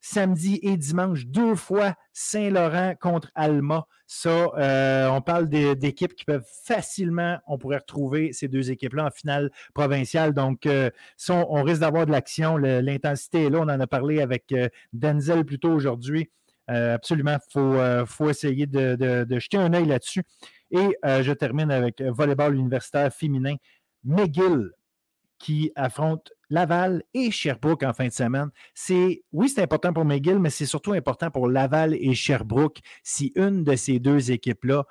Samedi 0.00 0.60
et 0.62 0.76
dimanche, 0.76 1.26
deux 1.26 1.56
fois 1.56 1.94
Saint-Laurent 2.12 2.94
contre 3.00 3.32
Alma. 3.34 3.84
Ça, 4.06 5.10
on 5.12 5.20
parle 5.20 5.48
d'équipes 5.48 6.14
qui 6.14 6.24
peuvent 6.24 6.46
facilement, 6.64 7.38
on 7.48 7.58
pourrait 7.58 7.78
retrouver 7.78 8.32
ces 8.32 8.46
deux 8.46 8.70
équipes-là 8.70 9.06
en 9.06 9.10
finale 9.10 9.50
provinciale. 9.74 10.32
Donc, 10.34 10.68
ça, 11.16 11.34
on, 11.50 11.62
risque 11.64 11.80
d'avoir 11.80 12.06
de 12.06 12.12
l'action. 12.12 12.56
L'intensité 12.56 13.46
est 13.46 13.50
là. 13.50 13.58
On 13.58 13.68
en 13.68 13.80
a 13.80 13.86
parlé 13.88 14.22
avec 14.22 14.54
Denzel 14.92 15.44
plus 15.44 15.58
tôt 15.58 15.72
aujourd'hui. 15.72 16.30
Euh, 16.70 16.94
absolument, 16.94 17.36
il 17.54 17.60
euh, 17.60 18.06
faut, 18.06 18.28
essayer 18.28 18.66
de, 18.66 19.26
jeter 19.38 19.56
un 19.56 19.72
œil 19.72 19.86
là-dessus. 19.86 20.22
Et 20.70 20.96
euh, 21.04 21.22
je 21.22 21.32
termine 21.32 21.70
avec 21.70 22.02
volleyball 22.02 22.54
universitaire 22.54 23.12
féminin. 23.12 23.56
McGill 24.04 24.70
qui 25.38 25.70
affronte 25.76 26.32
Laval 26.50 27.04
et 27.14 27.30
Sherbrooke 27.30 27.84
en 27.84 27.92
fin 27.92 28.08
de 28.08 28.12
semaine. 28.12 28.50
C'est 28.74 29.22
oui, 29.32 29.48
c'est 29.48 29.62
important 29.62 29.92
pour 29.92 30.04
McGill, 30.04 30.38
mais 30.40 30.50
c'est 30.50 30.66
surtout 30.66 30.92
important 30.92 31.30
pour 31.30 31.48
Laval 31.48 31.94
et 31.94 32.14
Sherbrooke 32.14 32.78
si 33.04 33.32
une 33.36 33.62
de 33.62 33.76
ces 33.76 34.00
deux 34.00 34.32
équipes-là 34.32 34.84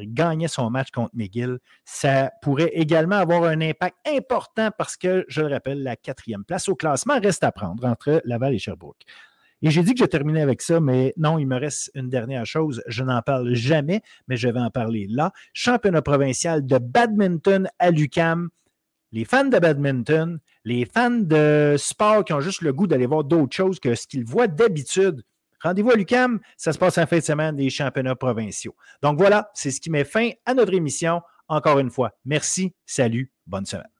gagnait 0.00 0.48
son 0.48 0.70
match 0.70 0.90
contre 0.90 1.14
McGill, 1.14 1.58
ça 1.84 2.32
pourrait 2.42 2.72
également 2.74 3.16
avoir 3.16 3.44
un 3.44 3.60
impact 3.60 3.96
important 4.08 4.70
parce 4.76 4.96
que, 4.96 5.24
je 5.28 5.42
le 5.42 5.48
rappelle, 5.48 5.84
la 5.84 5.94
quatrième 5.94 6.44
place 6.44 6.68
au 6.68 6.74
classement 6.74 7.20
reste 7.20 7.44
à 7.44 7.52
prendre 7.52 7.84
entre 7.84 8.20
Laval 8.24 8.54
et 8.54 8.58
Sherbrooke. 8.58 9.04
Et 9.64 9.70
j'ai 9.70 9.82
dit 9.82 9.94
que 9.94 10.00
je 10.00 10.04
terminais 10.04 10.42
avec 10.42 10.60
ça, 10.60 10.78
mais 10.78 11.14
non, 11.16 11.38
il 11.38 11.46
me 11.46 11.58
reste 11.58 11.90
une 11.94 12.10
dernière 12.10 12.44
chose. 12.44 12.82
Je 12.86 13.02
n'en 13.02 13.22
parle 13.22 13.54
jamais, 13.54 14.02
mais 14.28 14.36
je 14.36 14.46
vais 14.46 14.60
en 14.60 14.70
parler 14.70 15.06
là. 15.08 15.32
Championnat 15.54 16.02
provincial 16.02 16.66
de 16.66 16.76
badminton 16.76 17.66
à 17.78 17.90
l'UCAM. 17.90 18.50
Les 19.10 19.24
fans 19.24 19.46
de 19.46 19.58
badminton, 19.58 20.38
les 20.66 20.84
fans 20.84 21.10
de 21.10 21.76
sport 21.78 22.26
qui 22.26 22.34
ont 22.34 22.40
juste 22.40 22.60
le 22.60 22.74
goût 22.74 22.86
d'aller 22.86 23.06
voir 23.06 23.24
d'autres 23.24 23.56
choses 23.56 23.80
que 23.80 23.94
ce 23.94 24.06
qu'ils 24.06 24.26
voient 24.26 24.48
d'habitude 24.48 25.22
Rendez-vous 25.62 25.92
à 25.92 25.96
l'UCAM, 25.96 26.40
ça 26.58 26.74
se 26.74 26.78
passe 26.78 26.98
en 26.98 27.06
fin 27.06 27.16
de 27.16 27.22
semaine 27.22 27.56
des 27.56 27.70
championnats 27.70 28.16
provinciaux. 28.16 28.76
Donc 29.02 29.16
voilà, 29.16 29.50
c'est 29.54 29.70
ce 29.70 29.80
qui 29.80 29.88
met 29.88 30.04
fin 30.04 30.28
à 30.44 30.52
notre 30.52 30.74
émission. 30.74 31.22
Encore 31.48 31.78
une 31.78 31.90
fois, 31.90 32.12
merci, 32.26 32.74
salut, 32.84 33.32
bonne 33.46 33.64
semaine. 33.64 33.93